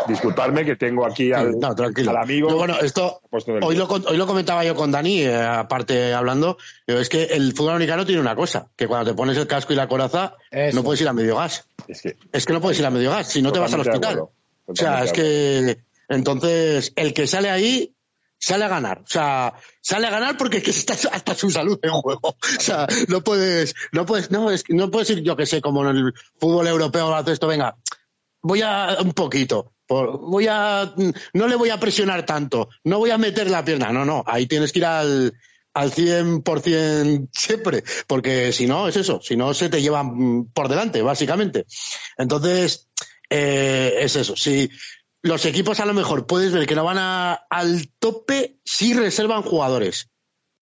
disculparme 0.08 0.64
que 0.64 0.74
tengo 0.74 1.06
aquí 1.06 1.32
al, 1.32 1.54
amigo. 2.20 2.52
bueno, 2.56 2.74
esto 2.80 3.20
hoy 3.62 3.76
lo, 3.76 3.86
hoy 3.86 4.16
lo 4.16 4.26
comentaba 4.26 4.64
yo 4.64 4.74
con 4.74 4.90
Dani, 4.90 5.20
eh, 5.20 5.32
aparte 5.32 6.12
hablando, 6.12 6.58
es 6.88 7.08
que 7.08 7.22
el 7.22 7.52
fútbol 7.52 7.74
americano 7.74 8.04
tiene 8.04 8.20
una 8.20 8.34
cosa, 8.34 8.66
que 8.74 8.88
cuando 8.88 9.12
te 9.12 9.16
pones 9.16 9.36
el 9.36 9.46
casco 9.46 9.74
y 9.74 9.76
la 9.76 9.86
coraza, 9.86 10.34
no 10.72 10.82
puedes 10.82 11.00
ir 11.02 11.08
a 11.08 11.12
medio 11.12 11.36
gas. 11.36 11.68
Es 11.86 12.02
que, 12.02 12.16
es 12.32 12.46
que 12.46 12.52
no 12.52 12.60
puedes 12.60 12.80
ir 12.80 12.86
a 12.86 12.90
medio 12.90 13.10
gas, 13.10 13.28
si 13.28 13.42
no 13.42 13.52
te 13.52 13.60
vas 13.60 13.72
al 13.72 13.80
hospital. 13.82 14.24
O 14.66 14.74
sea, 14.74 15.04
es 15.04 15.12
que 15.12 15.78
entonces 16.10 16.92
el 16.96 17.14
que 17.14 17.26
sale 17.26 17.48
ahí 17.48 17.94
sale 18.40 18.64
a 18.64 18.68
ganar. 18.68 19.02
O 19.02 19.06
sea, 19.06 19.54
sale 19.80 20.06
a 20.06 20.10
ganar 20.10 20.36
porque 20.36 20.58
es 20.58 20.64
que 20.64 20.70
está 20.70 20.94
hasta 21.12 21.34
su 21.34 21.50
salud 21.50 21.78
en 21.82 21.92
juego. 21.92 22.28
O 22.28 22.60
sea, 22.60 22.86
no 23.08 23.22
puedes, 23.22 23.74
no 23.92 24.04
puedes, 24.06 24.30
no, 24.30 24.50
es, 24.50 24.64
no 24.68 24.90
puedes 24.90 25.10
ir, 25.10 25.22
yo 25.22 25.36
que 25.36 25.46
sé, 25.46 25.60
como 25.60 25.88
en 25.88 25.96
el 25.96 26.14
fútbol 26.38 26.66
europeo 26.66 27.14
hace 27.14 27.32
esto, 27.32 27.46
venga, 27.46 27.76
voy 28.42 28.62
a 28.62 28.96
un 29.00 29.12
poquito, 29.12 29.74
voy 29.88 30.46
a, 30.48 30.92
no 31.34 31.46
le 31.46 31.56
voy 31.56 31.70
a 31.70 31.78
presionar 31.78 32.24
tanto, 32.24 32.70
no 32.84 32.98
voy 32.98 33.10
a 33.10 33.18
meter 33.18 33.50
la 33.50 33.64
pierna, 33.64 33.92
no, 33.92 34.04
no, 34.04 34.24
ahí 34.26 34.46
tienes 34.46 34.72
que 34.72 34.78
ir 34.78 34.86
al, 34.86 35.34
al 35.74 35.92
100% 35.92 37.28
siempre, 37.32 37.84
porque 38.06 38.52
si 38.52 38.66
no, 38.66 38.88
es 38.88 38.96
eso, 38.96 39.20
si 39.22 39.36
no 39.36 39.52
se 39.52 39.68
te 39.68 39.82
llevan 39.82 40.46
por 40.46 40.68
delante, 40.68 41.02
básicamente. 41.02 41.66
Entonces, 42.16 42.88
eh, 43.28 43.94
es 44.00 44.16
eso, 44.16 44.34
si 44.36 44.70
los 45.22 45.44
equipos 45.44 45.80
a 45.80 45.86
lo 45.86 45.94
mejor 45.94 46.26
puedes 46.26 46.52
ver 46.52 46.66
que 46.66 46.74
no 46.74 46.84
van 46.84 46.98
al 46.98 47.88
tope 47.98 48.58
si 48.64 48.94
reservan 48.94 49.42
jugadores, 49.42 50.10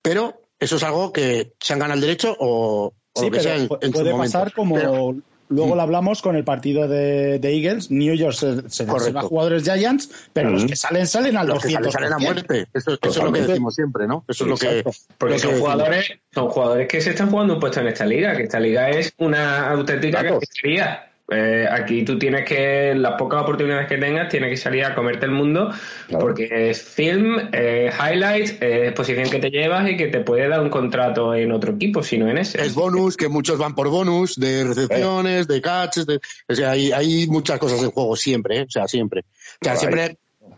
pero 0.03 0.43
eso 0.59 0.77
es 0.77 0.83
algo 0.83 1.13
que 1.13 1.55
se 1.61 1.73
han 1.73 1.79
ganado 1.79 1.97
el 1.97 2.01
derecho 2.01 2.37
o, 2.39 2.95
lo 3.21 3.31
que 3.31 3.41
sea 3.41 3.57
en, 3.57 3.69
puede 3.69 4.17
pasar 4.17 4.53
como 4.53 5.23
Luego 5.51 5.75
lo 5.75 5.81
hablamos 5.81 6.21
con 6.21 6.37
el 6.37 6.45
partido 6.45 6.89
de, 6.89 7.41
Eagles. 7.43 7.91
New 7.91 8.15
York 8.15 8.35
se, 8.35 8.69
se 8.69 8.85
a 8.85 9.23
jugadores 9.23 9.65
Giants, 9.65 10.29
pero 10.33 10.51
los 10.51 10.67
que 10.67 10.77
salen, 10.77 11.07
salen 11.07 11.37
a 11.37 11.45
los, 11.45 11.63
que 11.63 11.71
salen, 11.71 12.13
a 12.13 12.19
muerte. 12.19 12.67
Eso, 12.75 12.99
es 13.01 13.17
lo 13.17 13.33
que 13.33 13.41
decimos 13.43 13.75
siempre, 13.75 14.07
¿no? 14.07 14.25
Eso 14.29 14.45
es 14.45 14.51
lo 14.51 14.57
que. 14.57 14.85
Porque 15.17 15.39
son, 15.39 15.59
jugadores, 15.59 16.13
son 16.33 16.49
jugadores 16.49 16.89
que 16.89 17.01
se 17.01 17.11
están 17.11 17.31
jugando 17.31 17.55
un 17.55 17.61
puesto 17.61 17.81
en 17.81 17.89
esta 17.89 18.05
liga, 18.05 18.37
que 18.37 18.43
esta 18.43 18.61
liga 18.61 18.91
es 18.91 19.13
una 19.17 19.71
auténtica 19.71 20.23
cacería. 20.23 21.08
Eh, 21.31 21.67
aquí 21.71 22.05
tú 22.05 22.19
tienes 22.19 22.47
que, 22.47 22.95
las 22.95 23.15
pocas 23.15 23.43
oportunidades 23.43 23.87
que 23.87 23.99
tengas, 23.99 24.29
tienes 24.29 24.51
que 24.51 24.57
salir 24.57 24.85
a 24.85 24.95
comerte 24.95 25.27
el 25.27 25.33
mundo, 25.33 25.71
porque 26.09 26.71
es 26.71 26.83
film, 26.83 27.39
highlights, 27.53 28.57
es 28.61 28.93
posición 28.93 29.29
que 29.29 29.39
te 29.39 29.51
llevas 29.51 29.91
y 29.91 29.97
que 29.97 30.07
te 30.07 30.21
puede 30.21 30.49
dar 30.49 30.61
un 30.61 30.71
contrato 30.71 31.35
en 31.35 31.53
otro 31.53 31.73
equipo, 31.73 32.03
si 32.03 32.17
no 32.17 32.29
en 32.29 32.39
ese. 32.39 32.63
Es 32.63 32.75
bonus, 32.75 33.17
que 33.17 33.29
muchos 33.29 33.59
van 33.59 33.75
por 33.75 33.89
bonus, 33.89 34.37
de 34.37 34.65
recepciones, 34.65 35.47
de 35.47 35.61
catches, 35.61 36.07
o 36.49 36.55
sea, 36.55 36.71
hay, 36.71 36.93
hay, 36.93 37.27
muchas 37.27 37.59
cosas 37.59 37.83
en 37.83 37.91
juego 37.91 38.17
siempre, 38.17 38.61
¿eh? 38.61 38.63
o 38.63 38.71
sea, 38.71 38.89
siempre. 38.89 39.25
O 39.61 39.65
sea, 39.65 39.77
siempre 39.77 40.17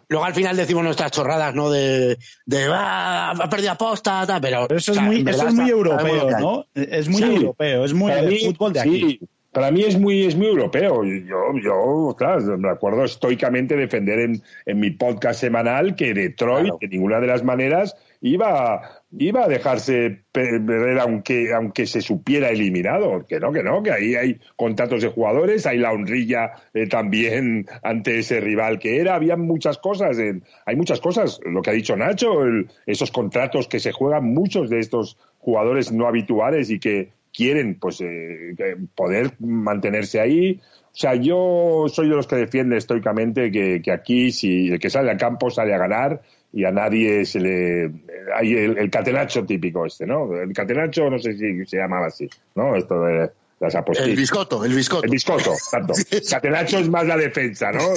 luego 0.08 0.24
al 0.24 0.34
final 0.34 0.56
decimos 0.56 0.84
nuestras 0.84 1.10
chorradas, 1.10 1.54
¿no? 1.54 1.70
De, 1.70 2.18
de 2.44 2.64
ah, 2.70 3.30
ha 3.30 3.48
perdido 3.48 3.72
aposta, 3.72 4.38
pero. 4.40 4.68
eso, 4.70 4.92
es 4.92 5.00
muy, 5.00 5.24
eso 5.26 5.48
es 5.48 5.54
muy 5.54 5.70
europeo, 5.70 6.30
¿no? 6.38 6.66
Es 6.74 7.08
muy 7.08 7.22
europeo, 7.22 7.84
es 7.84 7.92
muy 7.94 8.12
el 8.12 8.38
fútbol 8.40 8.72
de 8.72 8.80
aquí. 8.80 9.20
Para 9.52 9.70
mí 9.70 9.82
es 9.82 9.98
muy, 9.98 10.24
es 10.24 10.36
muy 10.36 10.46
europeo. 10.46 11.04
Yo, 11.04 11.58
yo 11.62 12.14
claro, 12.16 12.56
me 12.58 12.70
acuerdo 12.70 13.04
estoicamente 13.04 13.76
defender 13.76 14.20
en, 14.20 14.42
en 14.66 14.80
mi 14.80 14.90
podcast 14.90 15.40
semanal 15.40 15.96
que 15.96 16.14
Detroit, 16.14 16.74
de 16.80 16.88
ninguna 16.88 17.20
de 17.20 17.26
las 17.26 17.42
maneras, 17.42 17.96
iba, 18.20 19.02
iba 19.18 19.44
a 19.44 19.48
dejarse 19.48 20.22
perder 20.30 21.00
aunque, 21.00 21.52
aunque 21.52 21.86
se 21.86 22.00
supiera 22.00 22.50
eliminado. 22.50 23.26
Que 23.26 23.40
no, 23.40 23.52
que 23.52 23.64
no, 23.64 23.82
que 23.82 23.90
ahí 23.90 24.14
hay 24.14 24.40
contratos 24.54 25.02
de 25.02 25.08
jugadores, 25.08 25.66
hay 25.66 25.78
la 25.78 25.92
honrilla 25.92 26.52
eh, 26.72 26.86
también 26.86 27.66
ante 27.82 28.20
ese 28.20 28.40
rival 28.40 28.78
que 28.78 29.00
era. 29.00 29.16
Había 29.16 29.36
muchas 29.36 29.78
cosas, 29.78 30.16
hay 30.18 30.76
muchas 30.76 31.00
cosas. 31.00 31.40
Lo 31.44 31.60
que 31.62 31.70
ha 31.70 31.74
dicho 31.74 31.96
Nacho, 31.96 32.40
esos 32.86 33.10
contratos 33.10 33.66
que 33.66 33.80
se 33.80 33.90
juegan 33.90 34.32
muchos 34.32 34.70
de 34.70 34.78
estos 34.78 35.18
jugadores 35.38 35.90
no 35.90 36.06
habituales 36.06 36.70
y 36.70 36.78
que 36.78 37.08
quieren 37.32 37.78
pues 37.78 38.00
eh, 38.00 38.54
poder 38.94 39.32
mantenerse 39.40 40.20
ahí. 40.20 40.60
O 40.92 40.96
sea, 40.96 41.14
yo 41.14 41.86
soy 41.88 42.08
de 42.08 42.16
los 42.16 42.26
que 42.26 42.36
defiende 42.36 42.76
estoicamente 42.76 43.50
que, 43.50 43.80
que, 43.82 43.92
aquí 43.92 44.32
si 44.32 44.68
el 44.68 44.78
que 44.78 44.90
sale 44.90 45.10
al 45.10 45.16
campo 45.16 45.50
sale 45.50 45.74
a 45.74 45.78
ganar 45.78 46.20
y 46.52 46.64
a 46.64 46.72
nadie 46.72 47.24
se 47.24 47.38
le... 47.40 47.92
Hay 48.34 48.54
el, 48.54 48.90
catenacho 48.90 49.44
típico 49.44 49.86
este, 49.86 50.06
¿no? 50.06 50.34
El 50.34 50.52
catenacho 50.52 51.08
no 51.08 51.18
sé 51.18 51.34
si 51.34 51.64
se 51.64 51.76
llamaba 51.76 52.06
así, 52.06 52.28
¿no? 52.56 52.74
Esto 52.76 53.02
de 53.04 53.30
las 53.60 53.74
apostillas. 53.74 54.10
El 54.10 54.16
biscoto, 54.16 54.64
el 54.64 54.74
biscoto. 54.74 55.04
El 55.04 55.10
biscoto, 55.10 55.52
exacto. 55.52 55.94
Catenacho 56.30 56.78
es 56.78 56.88
más 56.88 57.06
la 57.06 57.16
defensa, 57.16 57.70
¿no? 57.70 57.92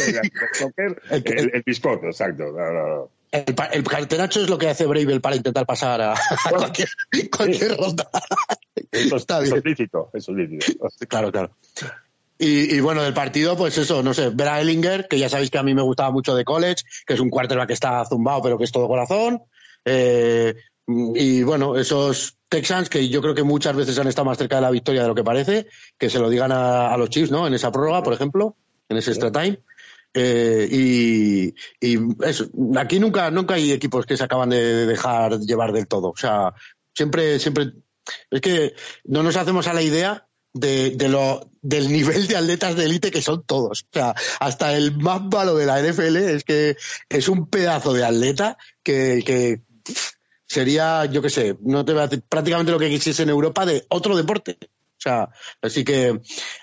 El, 0.77 0.99
el, 1.25 1.63
biscoto, 1.65 2.07
exacto. 2.07 2.51
No, 2.51 2.71
no, 2.71 3.09
el, 3.33 3.55
el 3.71 3.83
cartenacho 3.83 4.41
es 4.41 4.49
lo 4.49 4.59
que 4.59 4.69
hace 4.69 4.85
Bravel 4.85 5.19
para 5.19 5.35
intentar 5.35 5.65
pasar 5.65 5.99
a, 6.01 6.13
cualquier, 6.49 6.87
cualquier 7.35 7.75
ronda. 7.75 8.07
Eso, 8.91 9.15
está 9.17 9.39
bien. 9.39 9.57
es 9.57 9.65
lícito, 9.65 10.09
eso 10.13 10.31
es 10.31 10.49
lícito. 10.49 10.87
Claro, 11.07 11.31
claro. 11.31 11.51
Y, 12.37 12.75
y, 12.75 12.79
bueno, 12.79 13.01
del 13.01 13.13
partido, 13.13 13.57
pues 13.57 13.77
eso, 13.77 14.03
no 14.03 14.13
sé, 14.13 14.29
ver 14.29 14.47
a 14.49 14.61
Ellinger, 14.61 15.07
que 15.07 15.17
ya 15.17 15.29
sabéis 15.29 15.49
que 15.49 15.57
a 15.57 15.63
mí 15.63 15.73
me 15.73 15.81
gustaba 15.81 16.11
mucho 16.11 16.35
de 16.35 16.43
college, 16.43 16.83
que 17.05 17.13
es 17.13 17.19
un 17.19 17.29
quarterback 17.29 17.67
que 17.67 17.73
está 17.73 18.03
zumbado, 18.05 18.41
pero 18.43 18.57
que 18.57 18.65
es 18.65 18.71
todo 18.71 18.87
corazón. 18.87 19.41
Eh, 19.85 20.53
y 20.87 21.43
bueno, 21.43 21.77
esos 21.77 22.37
Texans, 22.49 22.89
que 22.89 23.09
yo 23.09 23.21
creo 23.21 23.33
que 23.33 23.43
muchas 23.43 23.75
veces 23.75 23.97
han 23.97 24.07
estado 24.07 24.25
más 24.25 24.37
cerca 24.37 24.57
de 24.57 24.61
la 24.61 24.71
victoria 24.71 25.03
de 25.03 25.07
lo 25.07 25.15
que 25.15 25.23
parece, 25.23 25.67
que 25.97 26.09
se 26.09 26.19
lo 26.19 26.29
digan 26.29 26.51
a, 26.51 26.93
a 26.93 26.97
los 26.97 27.09
Chiefs, 27.09 27.31
¿no? 27.31 27.47
En 27.47 27.53
esa 27.53 27.71
prórroga, 27.71 28.03
por 28.03 28.13
ejemplo, 28.13 28.57
en 28.89 28.97
ese 28.97 29.11
extra 29.11 29.31
time. 29.31 29.59
Eh, 30.13 30.67
y, 30.71 31.53
aquí 32.77 32.99
nunca, 32.99 33.31
nunca 33.31 33.55
hay 33.55 33.71
equipos 33.71 34.05
que 34.05 34.17
se 34.17 34.23
acaban 34.23 34.49
de 34.49 34.85
dejar 34.85 35.39
llevar 35.39 35.71
del 35.71 35.87
todo. 35.87 36.09
O 36.11 36.17
sea, 36.17 36.53
siempre, 36.93 37.39
siempre, 37.39 37.73
es 38.29 38.41
que 38.41 38.73
no 39.05 39.23
nos 39.23 39.35
hacemos 39.35 39.67
a 39.67 39.73
la 39.73 39.81
idea 39.81 40.27
de, 40.53 40.95
lo, 41.09 41.49
del 41.61 41.91
nivel 41.91 42.27
de 42.27 42.37
atletas 42.37 42.75
de 42.75 42.85
élite 42.85 43.11
que 43.11 43.21
son 43.21 43.43
todos. 43.43 43.83
O 43.83 43.89
sea, 43.91 44.15
hasta 44.39 44.75
el 44.77 44.95
más 44.97 45.21
malo 45.23 45.55
de 45.55 45.65
la 45.65 45.81
NFL 45.81 46.17
es 46.17 46.43
que 46.43 46.77
es 47.09 47.27
un 47.27 47.47
pedazo 47.47 47.93
de 47.93 48.05
atleta 48.05 48.57
que, 48.83 49.23
que 49.25 49.61
sería, 50.45 51.05
yo 51.05 51.21
qué 51.21 51.29
sé, 51.29 51.57
no 51.61 51.83
te 51.83 51.93
prácticamente 52.21 52.71
lo 52.71 52.79
que 52.79 52.89
quisiese 52.89 53.23
en 53.23 53.29
Europa 53.29 53.65
de 53.65 53.85
otro 53.89 54.15
deporte. 54.15 54.57
O 55.03 55.09
sea, 55.09 55.29
así 55.61 55.83
que 55.83 56.17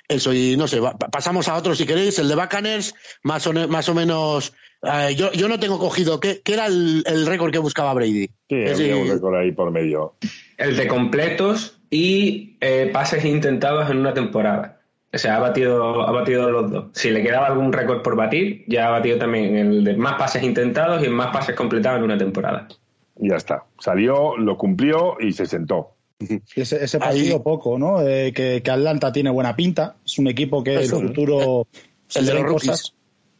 eso, 0.08 0.32
y 0.32 0.56
no 0.56 0.66
sé, 0.66 0.80
pasamos 1.12 1.46
a 1.48 1.56
otro 1.56 1.74
si 1.74 1.84
queréis, 1.84 2.18
el 2.18 2.28
de 2.28 2.34
Bacaners, 2.34 2.94
más 3.22 3.46
o, 3.46 3.52
más 3.52 3.86
o 3.90 3.94
menos. 3.94 4.54
Eh, 4.82 5.14
yo, 5.14 5.30
yo 5.32 5.46
no 5.46 5.60
tengo 5.60 5.78
cogido. 5.78 6.20
¿Qué, 6.20 6.40
qué 6.42 6.54
era 6.54 6.64
el, 6.64 7.04
el 7.06 7.26
récord 7.26 7.52
que 7.52 7.58
buscaba 7.58 7.92
Brady? 7.92 8.30
Sí, 8.48 8.64
había 8.66 8.96
un 8.96 9.10
récord 9.10 9.34
ahí 9.36 9.52
por 9.52 9.70
medio. 9.70 10.14
El 10.56 10.74
de 10.78 10.88
completos 10.88 11.78
y 11.90 12.56
eh, 12.62 12.88
pases 12.90 13.26
intentados 13.26 13.90
en 13.90 13.98
una 13.98 14.14
temporada. 14.14 14.80
O 15.12 15.18
sea, 15.18 15.36
ha 15.36 15.40
batido, 15.40 16.00
ha 16.00 16.10
batido 16.10 16.50
los 16.50 16.70
dos. 16.70 16.84
Si 16.94 17.10
le 17.10 17.22
quedaba 17.22 17.48
algún 17.48 17.74
récord 17.74 18.00
por 18.00 18.16
batir, 18.16 18.64
ya 18.68 18.86
ha 18.86 18.90
batido 18.90 19.18
también 19.18 19.54
el 19.54 19.84
de 19.84 19.98
más 19.98 20.14
pases 20.14 20.42
intentados 20.42 21.04
y 21.04 21.10
más 21.10 21.30
pases 21.30 21.54
completados 21.54 21.98
en 21.98 22.04
una 22.04 22.16
temporada. 22.16 22.68
Y 23.18 23.28
ya 23.28 23.36
está. 23.36 23.64
Salió, 23.78 24.38
lo 24.38 24.56
cumplió 24.56 25.18
y 25.20 25.32
se 25.32 25.44
sentó. 25.44 25.96
Ese, 26.54 26.84
ese 26.84 26.98
partido 26.98 27.42
poco, 27.42 27.78
¿no? 27.78 28.06
Eh, 28.06 28.32
que, 28.32 28.62
que, 28.62 28.70
Atlanta 28.70 29.10
tiene 29.10 29.30
buena 29.30 29.56
pinta. 29.56 29.96
Es 30.04 30.18
un 30.18 30.28
equipo 30.28 30.62
que 30.62 30.74
en 30.74 30.80
el 30.80 30.88
futuro. 30.88 31.66
El, 32.14 32.26
de 32.26 32.34
los 32.34 32.42
rookies. 32.42 32.94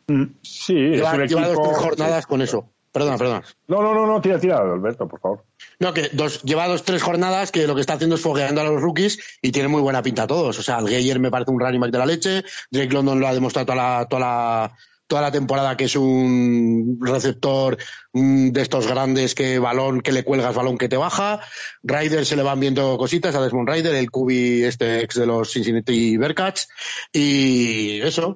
Mm. 0.07 0.25
Sí, 0.43 0.75
lleva, 0.75 1.13
es 1.13 1.19
un 1.19 1.27
lleva 1.27 1.47
equipo... 1.47 1.67
dos 1.67 1.77
jornadas 1.77 2.27
con 2.27 2.41
eso. 2.41 2.71
Perdona, 2.93 3.19
perdona. 3.19 3.45
No, 3.69 3.83
no, 3.83 3.95
no, 3.95 4.07
no, 4.07 4.21
tira, 4.21 4.41
tira, 4.41 4.59
Alberto, 4.59 5.07
por 5.07 5.21
favor. 5.21 5.45
No, 5.79 5.95
que 5.95 6.09
dos, 6.13 6.43
lleva 6.43 6.67
dos, 6.67 6.83
tres 6.83 7.03
jornadas 7.03 7.53
que 7.53 7.67
lo 7.67 7.77
que 7.77 7.83
está 7.83 7.95
haciendo 7.95 8.17
es 8.17 8.23
fogueando 8.23 8.61
a 8.63 8.65
los 8.65 8.83
rookies 8.83 9.21
y 9.41 9.53
tiene 9.53 9.69
muy 9.69 9.81
buena 9.81 10.03
pinta 10.03 10.25
a 10.25 10.27
todos. 10.27 10.59
O 10.59 10.63
sea, 10.63 10.79
el 10.79 10.89
Geyer 10.89 11.21
me 11.21 11.31
parece 11.31 11.53
un 11.53 11.61
running 11.61 11.81
back 11.81 11.93
de 11.93 11.99
la 11.99 12.07
leche, 12.07 12.45
Drake 12.71 12.93
London 12.93 13.21
lo 13.21 13.29
ha 13.29 13.35
demostrado 13.35 13.67
toda 13.67 13.77
la, 13.77 14.07
toda 14.09 14.21
la, 14.21 14.77
toda 15.11 15.23
la 15.23 15.33
temporada 15.33 15.77
que 15.77 15.85
es 15.85 15.97
un 15.97 16.99
receptor 17.03 17.77
mm, 18.13 18.51
de 18.51 18.63
estos 18.63 18.87
grandes 18.87 19.35
que 19.35 19.59
balón 19.59 20.01
que 20.01 20.13
le 20.13 20.23
cuelgas, 20.23 20.55
balón 20.55 20.79
que 20.79 20.89
te 20.89 20.97
baja. 20.97 21.41
Ryder 21.83 22.25
se 22.25 22.37
le 22.37 22.45
van 22.45 22.61
viendo 22.61 22.97
cositas 22.97 23.35
a 23.35 23.43
Desmond 23.43 23.69
Ryder, 23.69 23.97
el 23.97 24.11
cubi 24.11 24.63
este 24.63 25.01
ex 25.01 25.17
de 25.17 25.27
los 25.27 25.53
Cincinnati 25.53 26.17
Bearcats. 26.17 26.69
Y 27.13 28.01
eso, 28.03 28.35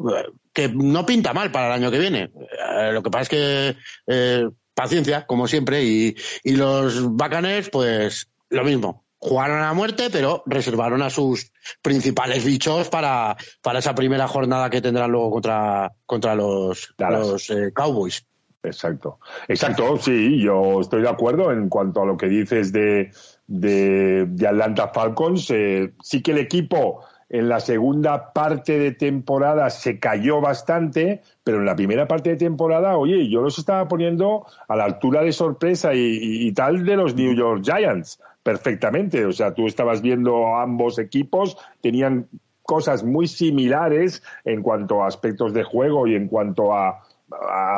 que 0.52 0.68
no 0.68 1.06
pinta 1.06 1.32
mal 1.32 1.52
para 1.52 1.68
el 1.68 1.80
año 1.80 1.92
que 1.92 2.00
viene. 2.00 2.32
Eh, 2.80 2.90
lo 2.92 3.02
que 3.04 3.10
pasa 3.10 3.22
es 3.22 3.28
que 3.28 3.76
eh, 4.08 4.48
paciencia, 4.74 5.26
como 5.26 5.46
siempre, 5.46 5.84
y, 5.84 6.16
y 6.42 6.56
los 6.56 7.16
Bacaners, 7.16 7.70
pues 7.70 8.28
lo 8.50 8.64
mismo 8.64 9.03
jugaron 9.24 9.62
a 9.62 9.72
muerte, 9.72 10.10
pero 10.12 10.42
reservaron 10.44 11.00
a 11.00 11.08
sus 11.08 11.50
principales 11.80 12.44
bichos 12.44 12.90
para, 12.90 13.38
para 13.62 13.78
esa 13.78 13.94
primera 13.94 14.28
jornada 14.28 14.68
que 14.68 14.82
tendrán 14.82 15.10
luego 15.10 15.30
contra, 15.30 15.92
contra 16.04 16.34
los, 16.34 16.94
los 16.98 17.48
eh, 17.48 17.72
Cowboys. 17.74 18.26
Exacto, 18.62 19.18
exacto, 19.48 19.96
sí, 19.98 20.40
yo 20.40 20.80
estoy 20.80 21.02
de 21.02 21.08
acuerdo 21.08 21.52
en 21.52 21.70
cuanto 21.70 22.02
a 22.02 22.06
lo 22.06 22.16
que 22.16 22.28
dices 22.28 22.72
de, 22.72 23.12
de, 23.46 24.26
de 24.26 24.46
Atlanta 24.46 24.88
Falcons. 24.88 25.50
Eh, 25.50 25.94
sí 26.02 26.22
que 26.22 26.32
el 26.32 26.38
equipo 26.38 27.04
en 27.30 27.48
la 27.48 27.60
segunda 27.60 28.32
parte 28.32 28.78
de 28.78 28.92
temporada 28.92 29.70
se 29.70 29.98
cayó 29.98 30.42
bastante, 30.42 31.22
pero 31.42 31.58
en 31.58 31.66
la 31.66 31.76
primera 31.76 32.06
parte 32.06 32.30
de 32.30 32.36
temporada, 32.36 32.96
oye, 32.96 33.28
yo 33.30 33.40
los 33.40 33.58
estaba 33.58 33.88
poniendo 33.88 34.46
a 34.68 34.76
la 34.76 34.84
altura 34.84 35.22
de 35.22 35.32
sorpresa 35.32 35.94
y, 35.94 35.98
y, 35.98 36.46
y 36.46 36.52
tal 36.52 36.84
de 36.84 36.96
los 36.96 37.14
New 37.14 37.34
York 37.34 37.62
Giants 37.64 38.18
perfectamente. 38.44 39.26
O 39.26 39.32
sea, 39.32 39.54
tú 39.54 39.66
estabas 39.66 40.00
viendo 40.00 40.54
ambos 40.54 41.00
equipos, 41.00 41.56
tenían 41.80 42.28
cosas 42.62 43.02
muy 43.02 43.26
similares 43.26 44.22
en 44.44 44.62
cuanto 44.62 45.02
a 45.02 45.08
aspectos 45.08 45.52
de 45.52 45.64
juego 45.64 46.06
y 46.06 46.14
en 46.14 46.28
cuanto 46.28 46.72
a, 46.72 47.02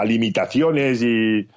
limitaciones 0.04 1.02
y, 1.02 1.48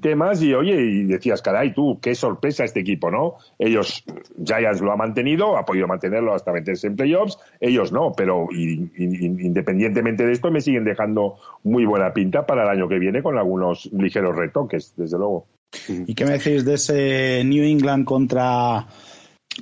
temas 0.00 0.42
y 0.42 0.52
oye, 0.52 0.74
y 0.74 1.04
decías, 1.04 1.40
caray, 1.40 1.72
tú, 1.72 1.98
qué 2.00 2.14
sorpresa 2.14 2.64
este 2.64 2.80
equipo, 2.80 3.10
¿no? 3.10 3.36
Ellos, 3.58 4.04
Giants 4.44 4.82
lo 4.82 4.92
ha 4.92 4.96
mantenido, 4.96 5.56
ha 5.56 5.64
podido 5.64 5.86
mantenerlo 5.86 6.34
hasta 6.34 6.52
meterse 6.52 6.88
en 6.88 6.96
playoffs, 6.96 7.38
ellos 7.60 7.90
no, 7.90 8.12
pero 8.14 8.48
y, 8.50 8.90
independientemente 8.98 10.26
de 10.26 10.32
esto 10.32 10.50
me 10.50 10.60
siguen 10.60 10.84
dejando 10.84 11.36
muy 11.62 11.86
buena 11.86 12.12
pinta 12.12 12.44
para 12.44 12.64
el 12.64 12.68
año 12.68 12.88
que 12.88 12.98
viene 12.98 13.22
con 13.22 13.38
algunos 13.38 13.86
ligeros 13.92 14.36
retoques, 14.36 14.94
desde 14.96 15.16
luego. 15.16 15.46
¿Y 15.88 16.14
qué 16.14 16.24
me 16.24 16.38
decís 16.38 16.64
de 16.64 16.74
ese 16.74 17.42
New 17.44 17.64
England 17.64 18.04
contra, 18.04 18.86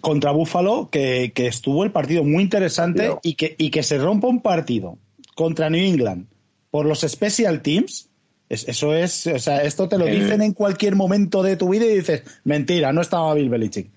contra 0.01 0.31
Buffalo? 0.31 0.88
Que, 0.90 1.33
que 1.35 1.47
estuvo 1.49 1.85
el 1.85 1.90
partido 1.90 2.25
muy 2.25 2.42
interesante 2.42 3.16
y 3.23 3.35
que, 3.35 3.55
y 3.59 3.71
que 3.71 3.83
se 3.83 3.99
rompa 3.99 4.29
un 4.29 4.40
partido 4.40 4.99
contra 5.35 5.71
New 5.71 5.85
England 5.85 6.27
por 6.71 6.87
los 6.87 7.01
special 7.01 7.62
teams. 7.62 8.09
Es, 8.49 8.69
eso 8.69 8.95
es, 8.95 9.27
o 9.27 9.38
sea, 9.40 9.62
esto 9.64 9.88
te 9.88 9.99
lo 9.99 10.07
dicen 10.07 10.40
en 10.40 10.53
cualquier 10.53 10.95
momento 10.95 11.42
de 11.42 11.57
tu 11.57 11.71
vida 11.71 11.85
y 11.85 11.97
dices, 11.97 12.23
mentira, 12.45 12.92
no 12.92 13.01
estaba 13.01 13.35
Bill 13.35 13.49
Belichick. 13.49 13.90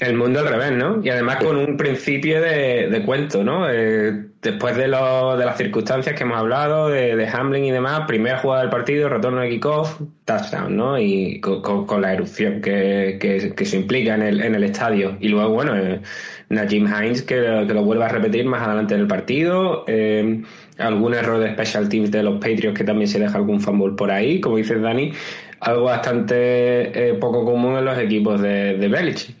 El 0.00 0.16
mundo 0.16 0.40
al 0.40 0.48
revés, 0.48 0.72
¿no? 0.72 1.00
Y 1.02 1.10
además 1.10 1.36
con 1.36 1.56
un 1.56 1.76
principio 1.76 2.40
de, 2.40 2.88
de 2.88 3.02
cuento, 3.02 3.44
¿no? 3.44 3.68
Eh, 3.70 4.26
después 4.42 4.76
de, 4.76 4.88
lo, 4.88 5.36
de 5.36 5.44
las 5.44 5.56
circunstancias 5.56 6.14
que 6.14 6.22
hemos 6.22 6.38
hablado, 6.38 6.88
de, 6.88 7.16
de 7.16 7.28
Hamlin 7.28 7.64
y 7.64 7.70
demás, 7.70 8.02
primera 8.06 8.38
jugada 8.38 8.62
del 8.62 8.70
partido, 8.70 9.08
retorno 9.08 9.40
de 9.40 9.50
kickoff, 9.50 10.00
touchdown, 10.24 10.76
¿no? 10.76 10.98
Y 10.98 11.40
con, 11.40 11.62
con, 11.62 11.86
con 11.86 12.02
la 12.02 12.12
erupción 12.12 12.60
que, 12.60 13.18
que, 13.20 13.54
que, 13.54 13.64
se 13.64 13.76
implica 13.76 14.14
en 14.14 14.22
el, 14.22 14.40
en 14.40 14.54
el 14.54 14.64
estadio. 14.64 15.16
Y 15.20 15.28
luego, 15.28 15.50
bueno, 15.50 15.76
eh, 15.76 16.00
Najim 16.48 16.86
Hines 16.86 17.22
que, 17.22 17.64
que, 17.66 17.74
lo 17.74 17.82
vuelve 17.82 18.04
a 18.04 18.08
repetir 18.08 18.44
más 18.46 18.62
adelante 18.62 18.94
en 18.94 19.00
el 19.00 19.06
partido. 19.06 19.84
Eh, 19.88 20.42
algún 20.78 21.14
error 21.14 21.38
de 21.40 21.52
special 21.52 21.88
teams 21.88 22.10
de 22.10 22.22
los 22.22 22.34
Patriots 22.34 22.76
que 22.76 22.84
también 22.84 23.08
se 23.08 23.18
deja 23.18 23.36
algún 23.38 23.60
fumble 23.60 23.96
por 23.96 24.10
ahí, 24.10 24.40
como 24.40 24.56
dices 24.56 24.80
Dani, 24.80 25.12
algo 25.60 25.84
bastante 25.84 27.10
eh, 27.10 27.14
poco 27.14 27.44
común 27.44 27.76
en 27.76 27.84
los 27.84 27.98
equipos 27.98 28.40
de, 28.40 28.76
de 28.76 28.88
Belichick. 28.88 29.35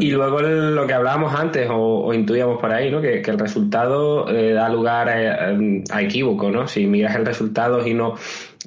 Y 0.00 0.10
luego 0.10 0.40
lo 0.40 0.86
que 0.86 0.94
hablábamos 0.94 1.34
antes 1.34 1.68
o, 1.70 2.04
o 2.04 2.14
intuíamos 2.14 2.60
por 2.60 2.72
ahí, 2.72 2.90
¿no? 2.90 3.00
Que, 3.00 3.22
que 3.22 3.30
el 3.30 3.38
resultado 3.38 4.28
eh, 4.28 4.52
da 4.52 4.68
lugar 4.68 5.08
a, 5.08 5.56
a, 5.90 6.02
equívoco, 6.02 6.50
¿no? 6.50 6.68
Si 6.68 6.86
miras 6.86 7.16
el 7.16 7.26
resultado 7.26 7.86
y 7.86 7.94
no 7.94 8.14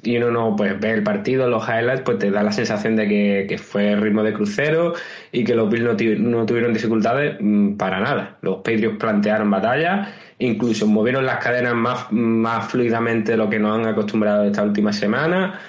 y 0.02 0.16
uno 0.16 0.30
no 0.30 0.56
pues 0.56 0.78
ve 0.80 0.90
el 0.90 1.02
partido, 1.02 1.48
los 1.48 1.66
highlights, 1.68 2.02
pues 2.02 2.18
te 2.18 2.30
da 2.30 2.42
la 2.42 2.50
sensación 2.50 2.96
de 2.96 3.08
que, 3.08 3.46
que 3.48 3.58
fue 3.58 3.94
ritmo 3.94 4.22
de 4.22 4.32
crucero 4.32 4.94
y 5.30 5.44
que 5.44 5.54
los 5.54 5.70
Bills 5.70 6.18
no, 6.18 6.44
tuvieron 6.44 6.72
dificultades 6.72 7.36
mm, 7.40 7.76
para 7.76 8.00
nada. 8.00 8.36
Los 8.42 8.56
Patriots 8.56 8.98
plantearon 8.98 9.50
batalla, 9.50 10.12
incluso 10.38 10.86
movieron 10.86 11.24
las 11.24 11.38
cadenas 11.38 11.74
más, 11.74 12.10
más 12.10 12.66
fluidamente 12.66 13.32
de 13.32 13.38
lo 13.38 13.48
que 13.48 13.60
nos 13.60 13.78
han 13.78 13.86
acostumbrado 13.86 14.44
esta 14.44 14.64
última 14.64 14.92
semana, 14.92 15.60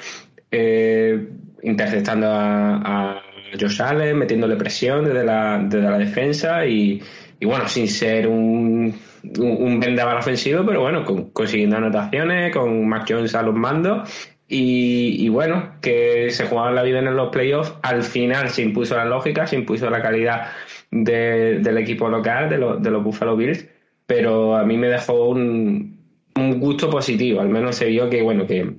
eh, 0.49 1.29
interceptando 1.61 2.27
a, 2.27 3.13
a 3.13 3.21
Josh 3.59 3.81
Allen, 3.81 4.17
metiéndole 4.17 4.55
presión 4.55 5.05
desde 5.05 5.23
la, 5.23 5.59
desde 5.63 5.89
la 5.89 5.97
defensa 5.97 6.65
y, 6.65 7.01
y 7.39 7.45
bueno, 7.45 7.67
sin 7.67 7.87
ser 7.87 8.27
un, 8.27 8.93
un, 9.39 9.79
vendaval 9.79 10.17
ofensivo, 10.17 10.65
pero 10.65 10.81
bueno, 10.81 11.03
consiguiendo 11.33 11.77
anotaciones, 11.77 12.53
con 12.53 12.87
Mac 12.87 13.05
Jones 13.07 13.35
a 13.35 13.41
los 13.41 13.55
mandos. 13.55 14.09
Y, 14.55 15.27
bueno, 15.29 15.77
que 15.81 16.29
se 16.29 16.45
jugaban 16.45 16.75
la 16.75 16.83
vida 16.83 16.99
en 16.99 17.15
los 17.15 17.29
playoffs. 17.29 17.73
Al 17.81 18.03
final 18.03 18.49
se 18.49 18.61
impuso 18.61 18.95
la 18.95 19.05
lógica, 19.05 19.47
se 19.47 19.55
impuso 19.55 19.89
la 19.89 20.01
calidad 20.01 20.49
del 20.91 21.77
equipo 21.77 22.07
local, 22.07 22.49
de, 22.49 22.57
de 22.57 22.91
los 22.91 23.03
Buffalo 23.03 23.35
Bills, 23.35 23.67
pero 24.05 24.55
a 24.55 24.63
mí 24.63 24.77
me 24.77 24.89
dejó 24.89 25.29
un, 25.29 25.97
un 26.35 26.59
gusto 26.59 26.89
positivo. 26.89 27.41
Al 27.41 27.49
menos 27.49 27.75
se 27.75 27.85
vio 27.85 28.09
que, 28.09 28.21
bueno, 28.21 28.45
que, 28.45 28.75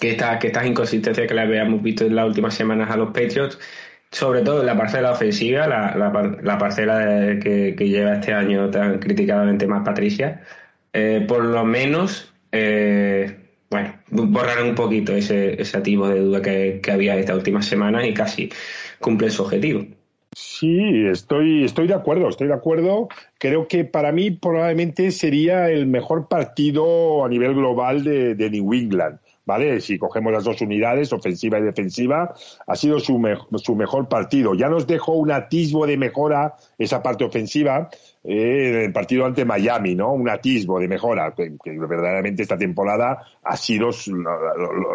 que, 0.00 0.16
que 0.16 0.46
estas 0.48 0.66
inconsistencias 0.66 1.28
que 1.28 1.34
le 1.34 1.42
habíamos 1.42 1.82
visto 1.82 2.04
en 2.04 2.16
las 2.16 2.26
últimas 2.26 2.54
semanas 2.54 2.90
a 2.90 2.96
los 2.96 3.08
Patriots 3.08 3.58
sobre 4.10 4.42
todo 4.42 4.62
la 4.62 4.76
parcela 4.76 5.12
ofensiva, 5.12 5.66
la, 5.66 5.96
la, 6.42 6.58
parcela 6.58 7.38
que, 7.40 7.74
lleva 7.78 8.14
este 8.14 8.32
año 8.32 8.70
tan 8.70 8.98
criticadamente 8.98 9.66
más 9.66 9.84
Patricia, 9.84 10.42
eh, 10.92 11.24
por 11.26 11.44
lo 11.44 11.64
menos, 11.64 12.32
eh, 12.52 13.36
bueno, 13.70 13.94
borrar 14.10 14.62
un 14.62 14.74
poquito 14.74 15.12
ese, 15.12 15.60
ese 15.60 15.80
de 15.80 16.20
duda 16.20 16.40
que, 16.40 16.80
había 16.90 17.16
estas 17.16 17.36
últimas 17.36 17.66
semanas 17.66 18.06
y 18.06 18.14
casi 18.14 18.50
cumple 19.00 19.30
su 19.30 19.42
objetivo. 19.42 19.84
Sí, 20.34 21.06
estoy, 21.10 21.64
estoy 21.64 21.86
de 21.86 21.94
acuerdo, 21.94 22.28
estoy 22.28 22.48
de 22.48 22.54
acuerdo. 22.54 23.08
Creo 23.38 23.68
que 23.68 23.84
para 23.84 24.12
mí 24.12 24.30
probablemente 24.30 25.10
sería 25.10 25.70
el 25.70 25.86
mejor 25.86 26.28
partido 26.28 27.24
a 27.24 27.28
nivel 27.28 27.54
global 27.54 28.04
de 28.04 28.50
New 28.50 28.74
England. 28.74 29.18
¿Vale? 29.46 29.80
Si 29.80 29.96
cogemos 29.98 30.32
las 30.32 30.44
dos 30.44 30.60
unidades, 30.60 31.12
ofensiva 31.12 31.58
y 31.58 31.62
defensiva, 31.62 32.34
ha 32.66 32.76
sido 32.76 32.98
su, 33.00 33.22
su 33.56 33.76
mejor 33.76 34.08
partido. 34.08 34.54
Ya 34.54 34.68
nos 34.68 34.86
dejó 34.86 35.12
un 35.12 35.30
atisbo 35.30 35.86
de 35.86 35.96
mejora 35.96 36.56
esa 36.76 37.02
parte 37.02 37.24
ofensiva 37.24 37.88
eh, 38.24 38.70
en 38.70 38.76
el 38.86 38.92
partido 38.92 39.24
ante 39.24 39.44
Miami, 39.44 39.94
¿no? 39.94 40.12
Un 40.12 40.28
atisbo 40.28 40.80
de 40.80 40.88
mejora, 40.88 41.32
que, 41.32 41.52
verdaderamente 41.64 42.42
esta 42.42 42.58
temporada 42.58 43.22
ha 43.44 43.56
sido 43.56 43.90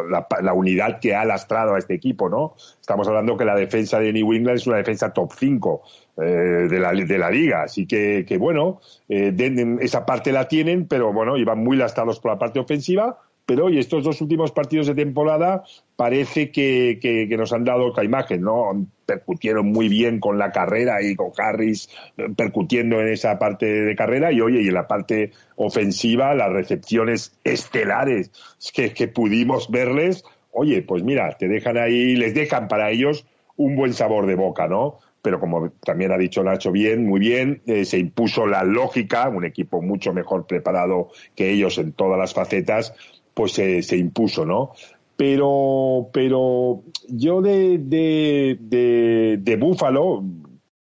la, 0.10 0.54
unidad 0.54 1.00
que 1.00 1.16
ha 1.16 1.24
lastrado 1.24 1.76
a 1.76 1.80
este 1.80 1.94
equipo, 1.94 2.28
¿no? 2.28 2.56
Estamos 2.80 3.08
hablando 3.08 3.38
que 3.38 3.46
la 3.46 3.56
defensa 3.56 4.00
de 4.00 4.12
New 4.12 4.34
England 4.34 4.58
es 4.58 4.68
una 4.68 4.78
defensa 4.78 5.14
top 5.14 5.32
5 5.34 5.82
eh, 6.18 6.24
de, 6.24 6.80
la, 6.80 6.92
de 6.92 7.18
la 7.18 7.32
liga, 7.32 7.64
así 7.64 7.88
que, 7.88 8.26
que 8.28 8.38
bueno, 8.38 8.82
eh, 9.08 9.34
esa 9.80 10.06
parte 10.06 10.34
la 10.34 10.50
tienen, 10.50 10.86
pero 10.86 11.14
bueno, 11.14 11.38
iban 11.38 11.60
muy 11.64 11.78
lastrados 11.78 12.20
por 12.20 12.32
la 12.32 12.38
parte 12.38 12.60
ofensiva, 12.60 13.18
pero 13.45 13.65
hoy 13.65 13.80
estos 13.80 14.04
dos 14.04 14.21
últimos 14.21 14.51
partidos 14.51 14.88
de 14.88 14.95
temporada 14.95 15.63
parece 15.95 16.51
que, 16.51 17.27
nos 17.38 17.54
han 17.54 17.63
dado 17.63 17.88
otra 17.88 18.04
imagen, 18.04 18.41
¿no? 18.41 18.88
Percutieron 19.06 19.71
muy 19.71 19.89
bien 19.89 20.19
con 20.19 20.38
la 20.38 20.51
carrera 20.51 21.01
y 21.01 21.15
con 21.15 21.32
Harris 21.38 21.89
eh, 22.17 22.27
percutiendo 22.36 23.01
en 23.01 23.10
esa 23.10 23.38
parte 23.39 23.65
de 23.65 23.95
carrera 23.95 24.32
y 24.32 24.41
oye, 24.41 24.62
y 24.62 24.67
en 24.67 24.73
la 24.73 24.88
parte 24.88 25.32
ofensiva, 25.56 26.34
las 26.34 26.51
recepciones 26.51 27.38
estelares 27.43 28.32
que, 28.73 28.93
que 28.93 29.08
pudimos 29.08 29.69
verles, 29.69 30.23
oye, 30.51 30.82
pues 30.82 31.04
mira, 31.04 31.38
te 31.38 31.47
dejan 31.47 31.77
ahí, 31.77 32.15
les 32.15 32.34
dejan 32.34 32.67
para 32.67 32.91
ellos 32.91 33.25
un 33.58 33.75
buen 33.75 33.93
sabor 33.93 34.27
de 34.27 34.36
boca, 34.36 34.67
¿no? 34.67 34.99
pero 35.21 35.39
como 35.39 35.69
también 35.84 36.12
ha 36.12 36.17
dicho 36.17 36.43
Nacho 36.43 36.71
bien, 36.71 37.06
muy 37.06 37.19
bien, 37.19 37.62
eh, 37.67 37.86
se 37.86 37.99
impuso 37.99 38.47
la 38.47 38.63
lógica, 38.63 39.30
un 39.30 39.45
equipo 39.45 39.82
mucho 39.82 40.13
mejor 40.13 40.47
preparado 40.47 41.10
que 41.36 41.51
ellos 41.51 41.77
en 41.77 41.93
todas 41.93 42.17
las 42.17 42.34
facetas, 42.34 42.93
pues 43.34 43.54
se, 43.54 43.98
impuso, 43.98 44.46
¿no? 44.46 44.72
Pero, 45.15 46.10
pero 46.13 46.84
yo 47.08 47.41
de, 47.41 47.78
de, 47.78 49.38
de, 49.39 49.56
Búfalo, 49.56 50.24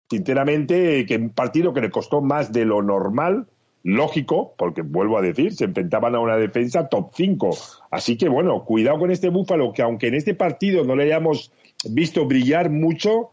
sinceramente, 0.08 1.04
que 1.06 1.16
un 1.16 1.30
partido 1.30 1.72
que 1.72 1.80
le 1.80 1.90
costó 1.90 2.20
más 2.20 2.52
de 2.52 2.64
lo 2.64 2.82
normal, 2.82 3.46
lógico, 3.82 4.54
porque 4.56 4.82
vuelvo 4.82 5.18
a 5.18 5.22
decir, 5.22 5.52
se 5.54 5.64
enfrentaban 5.64 6.14
a 6.14 6.20
una 6.20 6.36
defensa 6.36 6.88
top 6.88 7.10
5. 7.14 7.50
Así 7.90 8.16
que 8.16 8.28
bueno, 8.28 8.64
cuidado 8.64 9.00
con 9.00 9.10
este 9.10 9.28
Búfalo, 9.28 9.72
que 9.72 9.82
aunque 9.82 10.06
en 10.06 10.14
este 10.14 10.34
partido 10.34 10.84
no 10.84 10.94
le 10.94 11.04
hayamos 11.04 11.52
visto 11.90 12.24
brillar 12.26 12.70
mucho, 12.70 13.30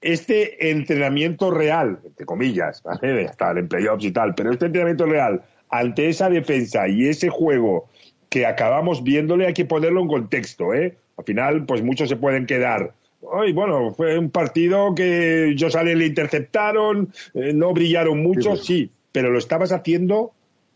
este 0.00 0.70
entrenamiento 0.70 1.50
real, 1.50 2.00
entre 2.04 2.24
comillas, 2.24 2.82
¿vale? 2.82 3.26
hasta 3.26 3.50
en 3.50 3.68
playoffs 3.68 4.04
y 4.04 4.12
tal, 4.12 4.34
pero 4.34 4.50
este 4.50 4.66
entrenamiento 4.66 5.04
real 5.04 5.42
ante 5.68 6.08
esa 6.08 6.28
defensa 6.28 6.88
y 6.88 7.06
ese 7.06 7.28
juego 7.28 7.88
que 8.30 8.46
acabamos 8.46 9.02
viéndole 9.02 9.46
hay 9.46 9.52
que 9.52 9.66
ponerlo 9.66 10.00
en 10.00 10.08
contexto, 10.08 10.72
¿eh? 10.72 10.96
Al 11.18 11.24
final, 11.24 11.66
pues 11.66 11.82
muchos 11.82 12.08
se 12.08 12.16
pueden 12.16 12.46
quedar. 12.46 12.94
Ay, 13.34 13.52
bueno, 13.52 13.92
fue 13.92 14.18
un 14.18 14.30
partido 14.30 14.94
que 14.94 15.54
Josale 15.58 15.94
le 15.94 16.06
interceptaron, 16.06 17.12
eh, 17.34 17.52
no 17.52 17.74
brillaron 17.74 18.22
mucho, 18.22 18.56
sí, 18.56 18.90
pero 19.12 19.30
lo 19.30 19.38
estabas 19.38 19.72
haciendo 19.72 20.32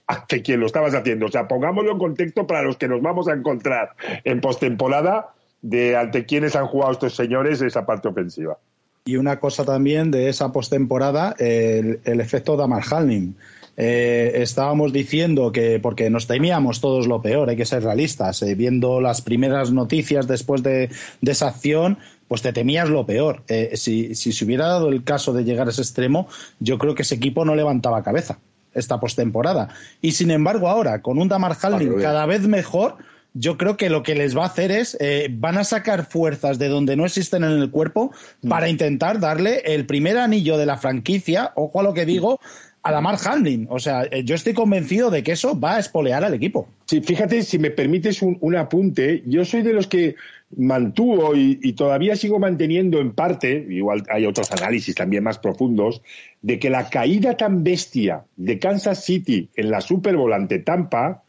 ante 0.06 0.42
quien 0.42 0.60
lo 0.60 0.66
estabas 0.66 0.94
haciendo. 0.94 1.26
O 1.26 1.30
sea, 1.30 1.48
pongámoslo 1.48 1.92
en 1.92 1.98
contexto 1.98 2.46
para 2.46 2.62
los 2.62 2.76
que 2.76 2.88
nos 2.88 3.00
vamos 3.00 3.28
a 3.28 3.32
encontrar 3.32 3.92
en 4.24 4.42
postemporada 4.42 5.32
de 5.62 5.96
ante 5.96 6.26
quienes 6.26 6.56
han 6.56 6.66
jugado 6.66 6.92
estos 6.92 7.16
señores 7.16 7.62
esa 7.62 7.86
parte 7.86 8.08
ofensiva. 8.08 8.58
Y 9.06 9.16
una 9.16 9.38
cosa 9.38 9.64
también 9.64 10.10
de 10.10 10.28
esa 10.28 10.52
postemporada, 10.52 11.34
el, 11.38 12.00
el 12.04 12.20
efecto 12.20 12.56
Damar 12.56 12.82
Hamlin. 12.90 13.36
Eh, 13.76 14.32
estábamos 14.36 14.92
diciendo 14.92 15.50
que, 15.50 15.80
porque 15.80 16.08
nos 16.10 16.26
temíamos 16.26 16.80
todos 16.80 17.06
lo 17.06 17.20
peor, 17.20 17.50
hay 17.50 17.56
que 17.56 17.64
ser 17.64 17.82
realistas, 17.82 18.40
eh, 18.42 18.54
viendo 18.54 19.00
las 19.00 19.20
primeras 19.20 19.72
noticias 19.72 20.28
después 20.28 20.62
de, 20.62 20.90
esa 21.22 21.48
acción, 21.48 21.98
pues 22.28 22.42
te 22.42 22.52
temías 22.52 22.88
lo 22.88 23.04
peor. 23.04 23.42
Eh, 23.48 23.72
si, 23.74 24.14
se 24.14 24.44
hubiera 24.44 24.66
dado 24.66 24.88
el 24.88 25.02
caso 25.02 25.32
de 25.32 25.44
llegar 25.44 25.66
a 25.66 25.70
ese 25.70 25.82
extremo, 25.82 26.28
yo 26.60 26.78
creo 26.78 26.94
que 26.94 27.02
ese 27.02 27.16
equipo 27.16 27.44
no 27.44 27.54
levantaba 27.54 28.02
cabeza 28.02 28.38
esta 28.74 28.98
postemporada. 28.98 29.68
Y 30.00 30.12
sin 30.12 30.30
embargo, 30.32 30.68
ahora, 30.68 31.00
con 31.00 31.18
un 31.18 31.28
Damar 31.28 31.56
Hamlin 31.62 31.94
cada 32.00 32.26
vez 32.26 32.48
mejor, 32.48 32.96
yo 33.32 33.56
creo 33.56 33.76
que 33.76 33.88
lo 33.88 34.02
que 34.02 34.16
les 34.16 34.36
va 34.36 34.42
a 34.42 34.46
hacer 34.46 34.72
es, 34.72 34.98
van 35.30 35.58
a 35.58 35.64
sacar 35.64 36.06
fuerzas 36.06 36.58
de 36.58 36.66
donde 36.66 36.96
no 36.96 37.04
existen 37.04 37.44
en 37.44 37.52
el 37.52 37.70
cuerpo 37.70 38.10
mm. 38.42 38.48
para 38.48 38.68
intentar 38.68 39.20
darle 39.20 39.62
el 39.64 39.86
primer 39.86 40.18
anillo 40.18 40.58
de 40.58 40.66
la 40.66 40.76
franquicia, 40.76 41.52
ojo 41.54 41.78
a 41.78 41.82
lo 41.84 41.94
que 41.94 42.04
digo, 42.04 42.40
a 42.84 42.92
la 42.92 43.00
Mark 43.00 43.18
Handling. 43.24 43.66
O 43.70 43.78
sea, 43.78 44.04
eh, 44.04 44.22
yo 44.24 44.34
estoy 44.34 44.52
convencido 44.52 45.10
de 45.10 45.22
que 45.22 45.32
eso 45.32 45.58
va 45.58 45.76
a 45.76 45.78
espolear 45.78 46.22
al 46.22 46.34
equipo. 46.34 46.68
Sí, 46.84 47.00
fíjate, 47.00 47.42
si 47.42 47.58
me 47.58 47.70
permites 47.70 48.20
un, 48.20 48.56
apunte, 48.56 49.22
yo 49.26 49.44
soy 49.46 49.62
de 49.62 49.72
los 49.72 49.86
que 49.86 50.16
mantuvo 50.56 51.34
y, 51.34 51.72
todavía 51.72 52.14
sigo 52.14 52.38
manteniendo 52.38 53.00
en 53.00 53.12
parte, 53.12 53.66
igual 53.70 54.04
hay 54.10 54.26
otros 54.26 54.52
análisis 54.52 54.94
también 54.94 55.24
más 55.24 55.38
profundos, 55.38 56.02
de 56.42 56.58
que 56.58 56.68
la 56.68 56.90
caída 56.90 57.38
tan 57.38 57.64
bestia 57.64 58.24
de 58.36 58.58
Kansas 58.58 59.02
City 59.02 59.48
en 59.56 59.70
la 59.70 59.80
Super 59.80 60.16
Bowl 60.16 60.32
ante 60.34 60.58
Tampa 60.58 61.22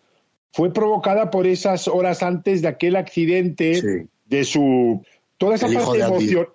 fue 0.51 0.73
provocada 0.73 1.31
por 1.31 1.47
esas 1.47 1.87
horas 1.87 2.21
antes 2.21 2.61
de 2.61 2.67
aquel 2.67 2.97
accidente 2.97 4.07
de 4.25 4.43
su 4.43 5.01
toda 5.37 5.55
esa 5.55 5.67
parte 5.67 5.99
emocional 5.99 6.47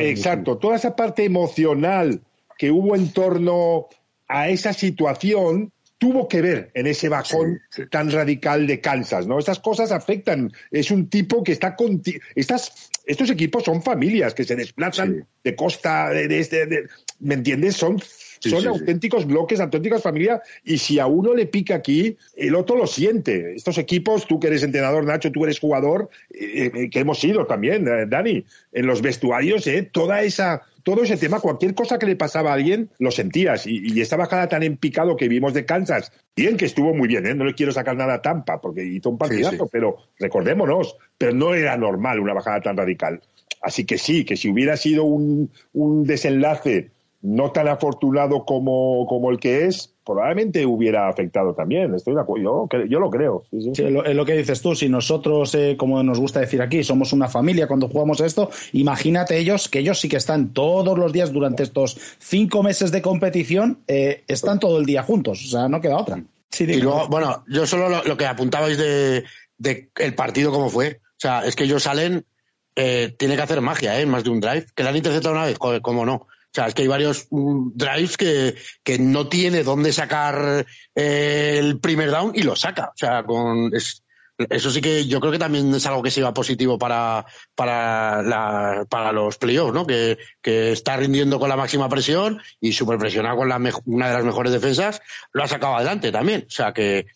exacto 0.00 0.58
toda 0.58 0.76
esa 0.76 0.94
parte 0.94 1.24
emocional 1.24 2.20
que 2.56 2.70
hubo 2.70 2.94
en 2.94 3.12
torno 3.12 3.88
a 4.28 4.48
esa 4.48 4.72
situación 4.72 5.72
tuvo 5.98 6.28
que 6.28 6.40
ver 6.40 6.70
en 6.74 6.86
ese 6.86 7.08
bajón 7.08 7.60
tan 7.90 8.10
radical 8.10 8.66
de 8.66 8.80
Kansas, 8.80 9.26
¿no? 9.26 9.38
Estas 9.38 9.58
cosas 9.58 9.90
afectan. 9.90 10.52
Es 10.70 10.92
un 10.92 11.08
tipo 11.08 11.42
que 11.42 11.52
está 11.52 11.74
con 11.74 12.00
estas 12.36 12.90
estos 13.08 13.30
equipos 13.30 13.64
son 13.64 13.82
familias 13.82 14.34
que 14.34 14.44
se 14.44 14.54
desplazan 14.54 15.26
de 15.42 15.56
costa 15.56 16.10
de, 16.10 16.38
este, 16.38 16.68
¿me 17.20 17.34
entiendes? 17.34 17.76
Son 17.76 17.98
son 18.40 18.66
auténticos 18.66 19.26
bloques, 19.26 19.60
auténticas 19.60 20.02
familias, 20.02 20.40
y 20.64 20.78
si 20.78 20.98
a 20.98 21.06
uno 21.06 21.34
le 21.34 21.46
pica 21.46 21.76
aquí, 21.76 22.16
el 22.36 22.54
otro 22.54 22.76
lo 22.76 22.86
siente. 22.86 23.54
Estos 23.54 23.78
equipos, 23.78 24.26
tú 24.26 24.38
que 24.38 24.48
eres 24.48 24.62
entrenador, 24.62 25.04
Nacho, 25.04 25.32
tú 25.32 25.44
eres 25.44 25.58
jugador, 25.58 26.10
eh, 26.30 26.70
eh, 26.74 26.90
que 26.90 27.00
hemos 27.00 27.18
sido 27.18 27.46
también, 27.46 27.86
eh, 27.86 28.06
Dani, 28.06 28.44
en 28.72 28.86
los 28.86 29.02
vestuarios, 29.02 29.68
toda 29.92 30.22
esa 30.22 30.62
todo 30.88 31.02
ese 31.02 31.18
tema, 31.18 31.40
cualquier 31.40 31.74
cosa 31.74 31.98
que 31.98 32.06
le 32.06 32.16
pasaba 32.16 32.50
a 32.50 32.54
alguien, 32.54 32.88
lo 32.98 33.10
sentías. 33.10 33.66
Y, 33.66 34.00
esta 34.00 34.16
bajada 34.16 34.48
tan 34.48 34.62
en 34.62 34.78
picado 34.78 35.18
que 35.18 35.28
vimos 35.28 35.52
de 35.52 35.66
Kansas, 35.66 36.12
bien 36.34 36.56
que 36.56 36.64
estuvo 36.64 36.94
muy 36.94 37.08
bien, 37.08 37.26
¿eh? 37.26 37.34
no 37.34 37.44
le 37.44 37.52
quiero 37.52 37.72
sacar 37.72 37.94
nada 37.94 38.14
a 38.14 38.22
Tampa, 38.22 38.58
porque 38.58 38.84
hizo 38.84 39.10
un 39.10 39.18
partidazo, 39.18 39.68
pero 39.70 39.96
recordémonos, 40.18 40.96
pero 41.18 41.34
no 41.34 41.52
era 41.52 41.76
normal 41.76 42.20
una 42.20 42.32
bajada 42.32 42.62
tan 42.62 42.78
radical. 42.78 43.20
Así 43.60 43.84
que 43.84 43.98
sí, 43.98 44.24
que 44.24 44.38
si 44.38 44.48
hubiera 44.48 44.78
sido 44.78 45.04
un, 45.04 45.50
desenlace 46.06 46.90
no 47.20 47.50
tan 47.50 47.66
afortunado 47.66 48.44
como, 48.44 49.04
como 49.06 49.30
el 49.30 49.38
que 49.38 49.66
es, 49.66 49.92
probablemente 50.04 50.64
hubiera 50.64 51.08
afectado 51.08 51.52
también. 51.52 51.94
Estoy 51.94 52.14
de 52.14 52.20
acuerdo, 52.20 52.68
yo, 52.70 52.84
yo 52.84 53.00
lo 53.00 53.10
creo. 53.10 53.44
Sí, 53.50 53.82
es 53.82 54.14
lo, 54.14 54.24
que 54.24 54.34
dices 54.34 54.62
tú, 54.62 54.74
si 54.74 54.88
nosotros, 54.88 55.54
eh, 55.54 55.76
como 55.76 56.02
nos 56.02 56.20
gusta 56.20 56.40
decir 56.40 56.62
aquí, 56.62 56.84
somos 56.84 57.12
una 57.12 57.28
familia 57.28 57.66
cuando 57.66 57.88
jugamos 57.88 58.20
esto, 58.20 58.50
imagínate 58.72 59.36
ellos, 59.36 59.68
que 59.68 59.80
ellos 59.80 60.00
sí 60.00 60.08
que 60.08 60.16
están 60.16 60.52
todos 60.52 60.96
los 60.96 61.12
días 61.12 61.32
durante 61.32 61.64
estos 61.64 61.98
cinco 62.18 62.62
meses 62.62 62.92
de 62.92 63.02
competición, 63.02 63.80
eh, 63.88 64.22
están 64.28 64.60
todo 64.60 64.78
el 64.78 64.86
día 64.86 65.02
juntos, 65.02 65.44
o 65.44 65.48
sea, 65.48 65.68
no 65.68 65.80
queda 65.80 65.98
otra. 65.98 66.22
y 66.58 66.80
luego, 66.80 67.08
bueno, 67.08 67.44
yo 67.48 67.66
solo 67.66 67.88
lo, 67.88 68.16
que 68.16 68.26
apuntabais 68.26 68.78
de, 68.78 69.24
de, 69.58 69.90
el 69.96 70.14
partido 70.14 70.52
como 70.52 70.70
fue, 70.70 71.00
o 71.02 71.20
sea, 71.20 71.44
es 71.44 71.56
que 71.56 71.64
ellos 71.64 71.82
salen, 71.82 72.24
eh, 72.76 73.12
tiene 73.18 73.34
que 73.34 73.42
hacer 73.42 73.60
magia, 73.60 74.00
¿eh? 74.00 74.06
Más 74.06 74.22
de 74.22 74.30
un 74.30 74.38
drive, 74.38 74.66
que 74.72 74.84
le 74.84 74.88
han 74.88 74.96
interceptado 74.96 75.34
una 75.34 75.46
vez, 75.46 75.58
como 75.58 76.06
no 76.06 76.28
o 76.50 76.54
sea, 76.54 76.66
es 76.66 76.74
que 76.74 76.82
hay 76.82 76.88
varios 76.88 77.26
mm, 77.30 77.70
drives 77.74 78.16
que, 78.16 78.54
que 78.82 78.98
no 78.98 79.28
tiene 79.28 79.62
dónde 79.62 79.92
sacar 79.92 80.66
eh, 80.94 81.56
el 81.58 81.78
primer 81.78 82.10
down 82.10 82.32
y 82.34 82.42
lo 82.42 82.56
saca. 82.56 82.86
O 82.86 82.96
sea, 82.96 83.22
con 83.22 83.70
eso 84.50 84.70
sí 84.70 84.80
que 84.80 85.06
yo 85.06 85.20
creo 85.20 85.32
que 85.32 85.38
también 85.38 85.74
es 85.74 85.84
algo 85.86 86.02
que 86.02 86.10
se 86.10 86.20
iba 86.20 86.32
positivo 86.32 86.78
para, 86.78 87.26
para, 87.54 88.22
la, 88.22 88.86
para 88.88 89.12
los 89.12 89.36
playoffs, 89.36 89.74
¿no? 89.74 89.86
Que, 89.86 90.16
que 90.40 90.72
está 90.72 90.96
rindiendo 90.96 91.40
con 91.40 91.48
la 91.48 91.56
máxima 91.56 91.88
presión 91.88 92.40
y 92.60 92.72
súper 92.72 92.98
presionado 92.98 93.36
con 93.36 93.48
la 93.48 93.60
una 93.84 94.08
de 94.08 94.14
las 94.14 94.24
mejores 94.24 94.52
defensas, 94.52 95.02
lo 95.32 95.42
ha 95.42 95.48
sacado 95.48 95.76
adelante 95.76 96.12
también. 96.12 96.44
O 96.46 96.50
sea 96.50 96.72
que 96.72 97.06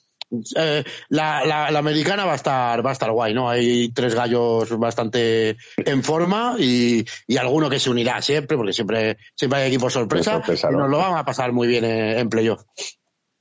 eh, 0.56 0.84
la, 1.08 1.44
la, 1.44 1.78
americana 1.78 2.24
va 2.24 2.32
a 2.32 2.36
estar 2.36 2.84
va 2.84 2.90
a 2.90 2.92
estar 2.92 3.10
guay, 3.10 3.34
¿no? 3.34 3.48
Hay 3.48 3.90
tres 3.90 4.14
gallos 4.14 4.78
bastante 4.78 5.56
en 5.76 6.02
forma 6.02 6.56
y, 6.58 7.04
y 7.26 7.36
alguno 7.36 7.68
que 7.68 7.78
se 7.78 7.90
unirá 7.90 8.20
siempre, 8.22 8.56
porque 8.56 8.72
siempre, 8.72 9.18
siempre 9.34 9.60
hay 9.60 9.68
equipos 9.68 9.92
sorpresa, 9.92 10.42
y 10.46 10.74
nos 10.74 10.90
lo 10.90 10.98
van 10.98 11.16
a 11.16 11.24
pasar 11.24 11.52
muy 11.52 11.68
bien 11.68 11.84
en, 11.84 12.28
playoff. 12.28 12.62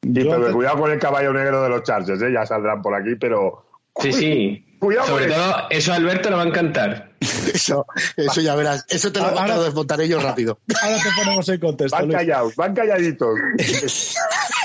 pero 0.02 0.54
cuidado 0.54 0.78
con 0.78 0.92
el 0.92 1.00
caballo 1.00 1.34
negro 1.34 1.64
de 1.64 1.70
los 1.70 1.84
Chargers, 1.84 2.22
¿eh? 2.22 2.32
ya 2.34 2.46
saldrán 2.46 2.82
por 2.82 2.96
aquí, 2.96 3.16
pero 3.20 3.72
Sí, 4.00 4.14
sí. 4.14 4.66
Sobre 4.80 5.28
todo, 5.28 5.54
eso 5.70 5.92
a 5.92 5.96
Alberto 5.96 6.30
le 6.30 6.36
va 6.36 6.44
a 6.44 6.48
encantar. 6.48 7.11
Eso, 7.54 7.86
eso 8.18 8.42
ya 8.42 8.56
verás. 8.56 8.86
Eso 8.90 9.12
te 9.12 9.20
lo, 9.20 9.26
ahora, 9.26 9.56
a 9.56 9.64
desmontaré 9.64 10.08
yo 10.08 10.20
rápido. 10.20 10.58
Ahora 10.82 10.98
te 10.98 11.10
ponemos 11.16 11.48
en 11.50 11.60
contexto. 11.60 11.96
Van 11.96 12.10
callados, 12.10 12.56
van 12.56 12.74
calladitos. 12.74 13.40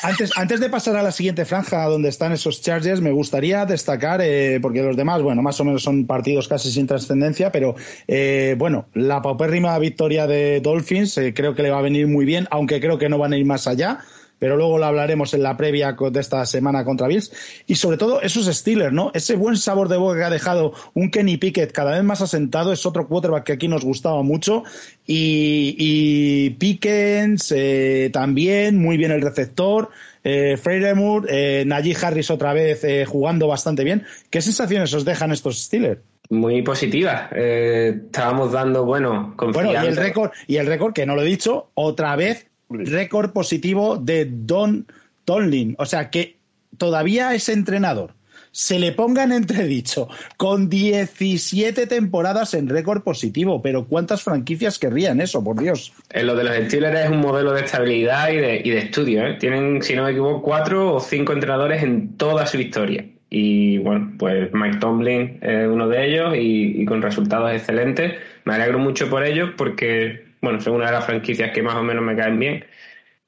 antes, 0.03 0.31
antes 0.37 0.61
de 0.61 0.71
pasar 0.71 0.97
a 0.97 1.03
la 1.03 1.13
siguiente 1.13 1.45
franja 1.45 1.85
donde 1.85 2.09
están 2.09 2.33
esos 2.33 2.63
Chargers, 2.63 3.03
me 3.03 3.11
gustaría 3.11 3.67
destacar, 3.67 4.21
eh, 4.23 4.59
porque 4.63 4.83
los 4.83 4.97
demás, 4.97 5.21
bueno, 5.21 5.43
más 5.43 5.61
o 5.61 5.65
menos 5.65 5.83
son 5.83 6.07
partidos 6.07 6.49
casi 6.49 6.71
sin 6.71 6.87
trascendencia, 6.87 7.53
pero 7.53 7.75
eh, 8.09 8.55
bueno, 8.57 8.87
la 8.95 9.21
paupérrima 9.21 9.79
victoria 9.79 10.27
de 10.27 10.61
Dolphins 10.61 11.19
eh, 11.19 11.35
creo 11.35 11.55
que 11.55 11.63
le 11.63 11.71
va 11.71 11.81
a 11.81 11.83
venir 11.83 12.07
muy 12.07 12.25
bien, 12.25 12.49
aunque 12.51 12.81
creo 12.81 12.97
que 12.97 13.11
no 13.11 13.19
van 13.19 13.35
a 13.35 13.37
ir 13.37 13.45
más 13.45 13.67
allá 13.67 14.01
pero 14.39 14.57
luego 14.57 14.79
lo 14.79 14.87
hablaremos 14.87 15.35
en 15.35 15.43
la 15.43 15.57
previa 15.57 15.97
de 15.99 16.21
esta 16.21 16.45
semana 16.47 16.85
contra 16.85 17.09
Bills. 17.09 17.33
Y 17.67 17.77
sobre 17.77 17.97
todo 17.97 18.21
esos 18.21 18.47
Steelers, 18.47 18.93
¿no? 18.93 19.11
Ese 19.15 19.37
buen 19.37 19.57
sabor 19.57 19.89
de 19.89 19.97
boca 19.97 20.19
que 20.19 20.25
ha 20.25 20.31
dejado 20.31 20.73
un 20.95 21.11
Kenny 21.11 21.37
Pickett 21.37 21.73
cada 21.73 21.93
vez 21.93 22.03
más 22.05 22.21
asentado, 22.21 22.73
es 22.73 22.85
otro 22.87 23.09
quarterback 23.09 23.45
que 23.45 23.53
aquí 23.53 23.69
nos 23.69 23.85
gustaba 23.85 24.23
mucho. 24.23 24.65
Y, 25.07 25.77
y 25.79 26.51
Pickens 26.51 27.53
eh, 27.57 28.11
también, 28.13 28.79
muy 28.81 28.97
bien 28.97 29.13
el 29.13 29.23
receptor. 29.23 29.91
Eh, 30.25 30.57
eh, 30.59 31.65
Najee 31.67 31.97
Harris 32.03 32.31
otra 32.31 32.53
vez 32.53 32.83
eh, 32.83 33.05
jugando 33.05 33.47
bastante 33.47 33.85
bien. 33.85 34.05
¿Qué 34.29 34.43
sensaciones 34.43 34.93
os 34.93 35.05
dejan 35.05 35.31
estos 35.31 35.63
Steelers? 35.63 36.01
Muy 36.31 36.63
positivas. 36.63 37.31
Eh, 37.37 38.01
estábamos 38.07 38.51
dando, 38.51 38.85
bueno, 38.85 39.35
confianza. 39.37 39.71
Bueno, 39.71 39.85
y 39.85 39.89
el 39.89 39.97
récord, 39.97 40.33
y 40.49 40.57
el 40.57 40.67
récord, 40.67 40.93
que 40.93 41.07
no 41.07 41.15
lo 41.15 41.23
he 41.23 41.27
dicho, 41.27 41.71
otra 41.75 42.17
vez 42.17 42.49
récord 42.69 43.33
positivo 43.33 43.97
de 43.97 44.29
Don 44.31 44.87
Tonlin. 45.25 45.75
O 45.79 45.87
sea 45.87 46.11
que 46.11 46.37
todavía 46.79 47.35
es 47.35 47.49
entrenador. 47.49 48.15
Se 48.53 48.79
le 48.79 48.93
ponga 48.93 49.23
en 49.23 49.33
entredicho 49.33 50.09
con 50.39 50.71
17 50.71 51.87
temporadas 51.87 52.55
en 52.55 52.71
récord 52.71 53.03
positivo, 53.03 53.61
pero 53.61 53.85
¿cuántas 53.85 54.23
franquicias 54.23 54.79
querrían 54.79 55.21
eso, 55.21 55.45
por 55.45 55.61
Dios? 55.61 55.93
En 56.11 56.23
eh, 56.23 56.25
lo 56.25 56.35
de 56.35 56.45
los 56.45 56.57
Steelers 56.57 57.01
es 57.01 57.11
un 57.11 57.21
modelo 57.21 57.53
de 57.53 57.63
estabilidad 57.63 58.31
y 58.31 58.37
de, 58.37 58.63
y 58.65 58.71
de 58.71 58.79
estudio. 58.79 59.27
¿eh? 59.27 59.35
Tienen, 59.35 59.83
si 59.83 59.95
no 59.95 60.05
me 60.05 60.13
equivoco, 60.13 60.41
cuatro 60.41 60.95
o 60.95 61.01
cinco 61.01 61.35
entrenadores 61.35 61.83
en 61.83 62.17
toda 62.17 62.47
su 62.47 62.59
historia. 62.59 63.05
Y 63.29 63.77
bueno, 63.79 64.15
pues 64.19 64.51
Mike 64.55 64.79
Tomlin 64.79 65.39
es 65.43 65.69
uno 65.69 65.89
de 65.89 66.09
ellos 66.09 66.35
y, 66.35 66.81
y 66.81 66.85
con 66.87 67.03
resultados 67.03 67.53
excelentes. 67.53 68.15
Me 68.47 68.55
alegro 68.55 68.79
mucho 68.79 69.11
por 69.11 69.23
ellos 69.25 69.51
porque 69.59 70.26
bueno, 70.41 70.61
son 70.61 70.75
una 70.75 70.87
de 70.87 70.93
las 70.93 71.07
franquicias 71.07 71.53
que 71.53 71.63
más 71.63 71.75
o 71.75 71.83
menos 71.83 72.05
me 72.05 72.17
caen 72.17 72.39
bien. 72.39 72.65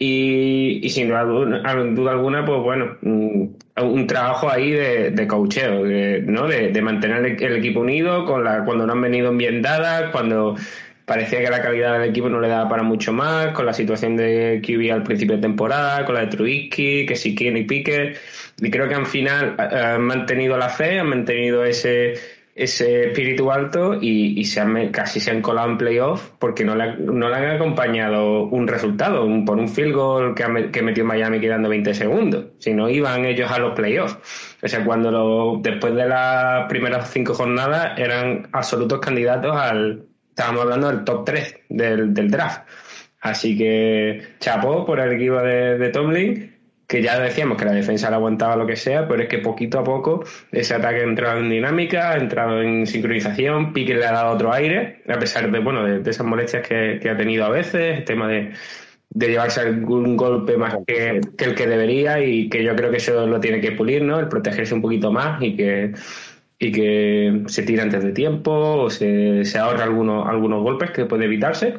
Y, 0.00 0.88
sin 0.90 1.08
duda, 1.08 1.20
alguna, 1.20 2.44
pues 2.44 2.62
bueno, 2.62 2.96
un, 3.02 4.06
trabajo 4.06 4.48
ahí 4.48 4.70
de, 4.70 5.10
de 5.10 5.26
coacheo, 5.26 5.82
de, 5.82 6.22
¿no? 6.22 6.46
De, 6.46 6.80
mantener 6.80 7.24
el, 7.26 7.56
equipo 7.56 7.80
unido 7.80 8.24
con 8.24 8.44
la, 8.44 8.64
cuando 8.64 8.86
no 8.86 8.92
han 8.92 9.00
venido 9.00 9.32
bien 9.32 9.60
dadas, 9.60 10.10
cuando 10.12 10.54
parecía 11.04 11.40
que 11.40 11.50
la 11.50 11.62
calidad 11.62 11.98
del 11.98 12.10
equipo 12.10 12.28
no 12.28 12.38
le 12.40 12.48
daba 12.48 12.68
para 12.68 12.84
mucho 12.84 13.12
más, 13.12 13.48
con 13.48 13.66
la 13.66 13.72
situación 13.72 14.16
de 14.16 14.62
QB 14.64 14.92
al 14.92 15.02
principio 15.02 15.36
de 15.36 15.42
temporada, 15.42 16.04
con 16.04 16.14
la 16.14 16.20
de 16.20 16.26
Trubisky, 16.28 17.06
que 17.06 17.16
si 17.16 17.34
quiere 17.34 17.60
y 17.60 17.64
Pique. 17.64 18.14
Y 18.60 18.70
creo 18.70 18.88
que 18.88 18.94
al 18.94 19.06
final 19.06 19.56
eh, 19.58 19.78
han 19.78 20.02
mantenido 20.02 20.56
la 20.58 20.68
fe, 20.68 21.00
han 21.00 21.08
mantenido 21.08 21.64
ese 21.64 22.14
ese 22.58 23.06
espíritu 23.06 23.52
alto 23.52 23.98
y, 24.00 24.44
se 24.44 24.60
han, 24.60 24.90
casi 24.90 25.20
se 25.20 25.30
han 25.30 25.40
colado 25.40 25.70
en 25.70 25.78
playoff 25.78 26.30
porque 26.40 26.64
no 26.64 26.74
le, 26.74 26.96
no 26.96 27.28
le 27.28 27.36
han 27.36 27.50
acompañado 27.50 28.44
un 28.44 28.66
resultado, 28.66 29.26
por 29.46 29.58
un 29.58 29.68
field 29.68 29.94
goal 29.94 30.34
que, 30.34 30.70
que 30.72 30.82
metió 30.82 31.04
Miami 31.04 31.40
quedando 31.40 31.68
20 31.68 31.94
segundos. 31.94 32.46
Si 32.58 32.74
no 32.74 32.88
iban 32.88 33.24
ellos 33.24 33.50
a 33.50 33.60
los 33.60 33.74
playoffs. 33.74 34.18
O 34.60 34.66
sea, 34.66 34.84
cuando 34.84 35.60
después 35.62 35.94
de 35.94 36.06
las 36.06 36.68
primeras 36.68 37.10
cinco 37.10 37.32
jornadas 37.32 37.96
eran 37.96 38.48
absolutos 38.52 38.98
candidatos 38.98 39.56
al. 39.56 40.04
Estábamos 40.30 40.62
hablando 40.62 40.88
del 40.88 41.04
top 41.04 41.24
3 41.24 41.60
del, 41.68 42.30
draft. 42.30 42.68
Así 43.20 43.56
que 43.56 44.22
chapó 44.38 44.84
por 44.84 45.00
el 45.00 45.12
equipo 45.12 45.36
de 45.36 45.90
Tomlin 45.92 46.57
que 46.88 47.02
ya 47.02 47.20
decíamos 47.20 47.58
que 47.58 47.66
la 47.66 47.72
defensa 47.72 48.08
le 48.08 48.16
aguantaba 48.16 48.56
lo 48.56 48.66
que 48.66 48.74
sea, 48.74 49.06
pero 49.06 49.22
es 49.22 49.28
que 49.28 49.38
poquito 49.38 49.78
a 49.78 49.84
poco 49.84 50.24
ese 50.50 50.74
ataque 50.74 51.00
ha 51.00 51.04
entrado 51.04 51.38
en 51.38 51.50
dinámica, 51.50 52.12
ha 52.12 52.16
entrado 52.16 52.62
en 52.62 52.86
sincronización, 52.86 53.74
Pique 53.74 53.94
le 53.94 54.06
ha 54.06 54.12
dado 54.12 54.34
otro 54.34 54.52
aire, 54.54 55.02
a 55.06 55.18
pesar 55.18 55.52
de, 55.52 55.58
bueno, 55.58 55.84
de, 55.84 56.10
esas 56.10 56.26
molestias 56.26 56.66
que, 56.66 57.08
ha 57.08 57.16
tenido 57.16 57.44
a 57.44 57.50
veces, 57.50 57.98
el 57.98 58.04
tema 58.04 58.26
de, 58.26 58.52
llevarse 59.10 59.60
algún 59.60 60.16
golpe 60.16 60.56
más 60.56 60.76
que, 60.86 61.20
el 61.38 61.54
que 61.54 61.66
debería 61.66 62.24
y 62.24 62.48
que 62.48 62.64
yo 62.64 62.74
creo 62.74 62.90
que 62.90 62.96
eso 62.96 63.26
lo 63.26 63.38
tiene 63.38 63.60
que 63.60 63.72
pulir, 63.72 64.02
¿no? 64.02 64.18
El 64.18 64.28
protegerse 64.28 64.72
un 64.74 64.82
poquito 64.82 65.12
más 65.12 65.42
y 65.42 65.56
que 65.56 65.92
y 66.60 66.72
que 66.72 67.42
se 67.46 67.62
tira 67.62 67.84
antes 67.84 68.02
de 68.02 68.10
tiempo 68.10 68.50
o 68.50 68.90
se, 68.90 69.44
se 69.44 69.58
ahorra 69.58 69.84
algunos, 69.84 70.28
algunos 70.28 70.60
golpes 70.62 70.90
que 70.90 71.04
puede 71.04 71.26
evitarse 71.26 71.74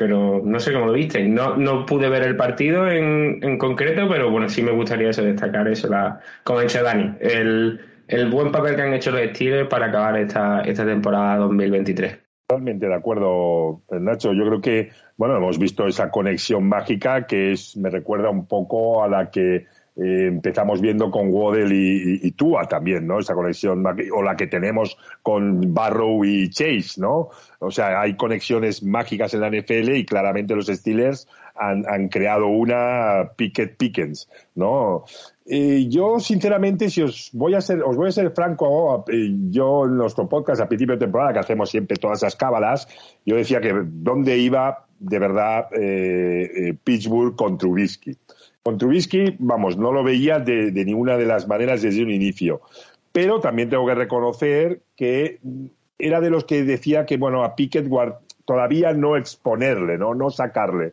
pero 0.00 0.40
no 0.42 0.58
sé 0.58 0.72
cómo 0.72 0.86
lo 0.86 0.92
viste. 0.94 1.22
No, 1.28 1.58
no 1.58 1.84
pude 1.84 2.08
ver 2.08 2.22
el 2.22 2.34
partido 2.34 2.88
en, 2.88 3.38
en 3.42 3.58
concreto, 3.58 4.08
pero 4.08 4.30
bueno, 4.30 4.48
sí 4.48 4.62
me 4.62 4.72
gustaría 4.72 5.08
destacar 5.08 5.68
eso, 5.68 5.88
la, 5.88 6.18
como 6.42 6.60
ha 6.60 6.62
dicho 6.62 6.82
Dani, 6.82 7.16
el, 7.20 7.78
el 8.08 8.30
buen 8.30 8.50
papel 8.50 8.76
que 8.76 8.80
han 8.80 8.94
hecho 8.94 9.10
los 9.10 9.20
Steelers 9.20 9.68
para 9.68 9.88
acabar 9.88 10.16
esta, 10.16 10.62
esta 10.62 10.86
temporada 10.86 11.36
2023. 11.36 12.18
Totalmente 12.46 12.86
de 12.88 12.94
acuerdo, 12.94 13.82
Nacho. 13.90 14.32
Yo 14.32 14.46
creo 14.46 14.60
que, 14.62 14.90
bueno, 15.18 15.36
hemos 15.36 15.58
visto 15.58 15.86
esa 15.86 16.10
conexión 16.10 16.66
mágica 16.66 17.26
que 17.26 17.52
es, 17.52 17.76
me 17.76 17.90
recuerda 17.90 18.30
un 18.30 18.46
poco 18.46 19.04
a 19.04 19.08
la 19.08 19.30
que 19.30 19.66
eh, 19.96 20.26
empezamos 20.28 20.80
viendo 20.80 21.10
con 21.10 21.28
Waddell 21.30 21.72
y, 21.72 22.30
Tua 22.32 22.66
también, 22.66 23.06
¿no? 23.06 23.18
Esa 23.18 23.34
conexión, 23.34 23.84
o 23.86 24.22
la 24.22 24.36
que 24.36 24.46
tenemos 24.46 24.96
con 25.22 25.74
Barrow 25.74 26.24
y 26.24 26.48
Chase, 26.50 27.00
¿no? 27.00 27.28
O 27.58 27.70
sea, 27.70 28.00
hay 28.00 28.16
conexiones 28.16 28.82
mágicas 28.82 29.34
en 29.34 29.40
la 29.40 29.50
NFL 29.50 29.96
y 29.96 30.06
claramente 30.06 30.54
los 30.54 30.66
Steelers 30.66 31.28
han, 31.56 32.08
creado 32.08 32.46
una 32.46 33.32
Pickett 33.36 33.76
Pickens, 33.76 34.30
¿no? 34.54 35.04
yo, 35.44 36.20
sinceramente, 36.20 36.88
si 36.90 37.02
os 37.02 37.30
voy 37.32 37.54
a 37.54 37.60
ser, 37.60 37.82
os 37.82 37.96
voy 37.96 38.08
a 38.08 38.12
ser 38.12 38.30
franco, 38.30 39.04
eh, 39.08 39.30
yo 39.50 39.84
en 39.84 39.96
nuestro 39.96 40.28
podcast 40.28 40.62
a 40.62 40.68
principio 40.68 40.94
de 40.94 41.00
temporada, 41.00 41.32
que 41.32 41.40
hacemos 41.40 41.68
siempre 41.68 41.96
todas 41.96 42.18
esas 42.18 42.36
cábalas, 42.36 42.86
yo 43.26 43.34
decía 43.34 43.60
que 43.60 43.74
dónde 43.84 44.38
iba 44.38 44.86
de 45.00 45.18
verdad 45.18 45.66
eh, 45.72 46.74
Pittsburgh 46.84 47.34
con 47.34 47.58
Trubisky. 47.58 48.16
Con 48.62 48.76
Trubisky, 48.76 49.36
vamos, 49.38 49.78
no 49.78 49.90
lo 49.90 50.04
veía 50.04 50.38
de, 50.38 50.70
ninguna 50.72 51.16
de 51.16 51.24
las 51.24 51.48
maneras 51.48 51.80
desde 51.80 52.02
un 52.02 52.10
inicio. 52.10 52.60
Pero 53.10 53.40
también 53.40 53.70
tengo 53.70 53.86
que 53.86 53.94
reconocer 53.94 54.82
que 54.96 55.40
era 55.98 56.20
de 56.20 56.30
los 56.30 56.44
que 56.44 56.62
decía 56.62 57.06
que, 57.06 57.16
bueno, 57.16 57.42
a 57.42 57.56
Pickett 57.56 57.88
todavía 58.44 58.92
no 58.92 59.16
exponerle, 59.16 59.96
¿no? 59.96 60.14
No 60.14 60.30
sacarle. 60.30 60.92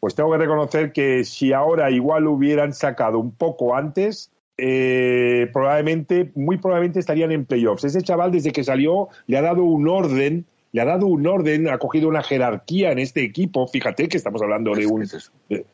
Pues 0.00 0.14
tengo 0.14 0.32
que 0.32 0.38
reconocer 0.38 0.92
que 0.92 1.24
si 1.24 1.52
ahora 1.52 1.90
igual 1.90 2.26
hubieran 2.26 2.72
sacado 2.72 3.18
un 3.18 3.30
poco 3.30 3.76
antes, 3.76 4.32
eh, 4.58 5.48
probablemente, 5.52 6.30
muy 6.34 6.58
probablemente 6.58 7.00
estarían 7.00 7.32
en 7.32 7.46
playoffs. 7.46 7.84
Ese 7.84 8.02
chaval 8.02 8.32
desde 8.32 8.52
que 8.52 8.64
salió 8.64 9.08
le 9.26 9.38
ha 9.38 9.42
dado 9.42 9.64
un 9.64 9.88
orden 9.88 10.46
le 10.74 10.80
ha 10.80 10.84
dado 10.84 11.06
un 11.06 11.24
orden, 11.24 11.68
ha 11.68 11.78
cogido 11.78 12.08
una 12.08 12.24
jerarquía 12.24 12.90
en 12.90 12.98
este 12.98 13.22
equipo. 13.22 13.68
Fíjate 13.68 14.08
que 14.08 14.16
estamos 14.16 14.42
hablando 14.42 14.74
de 14.74 14.88
un, 14.88 15.06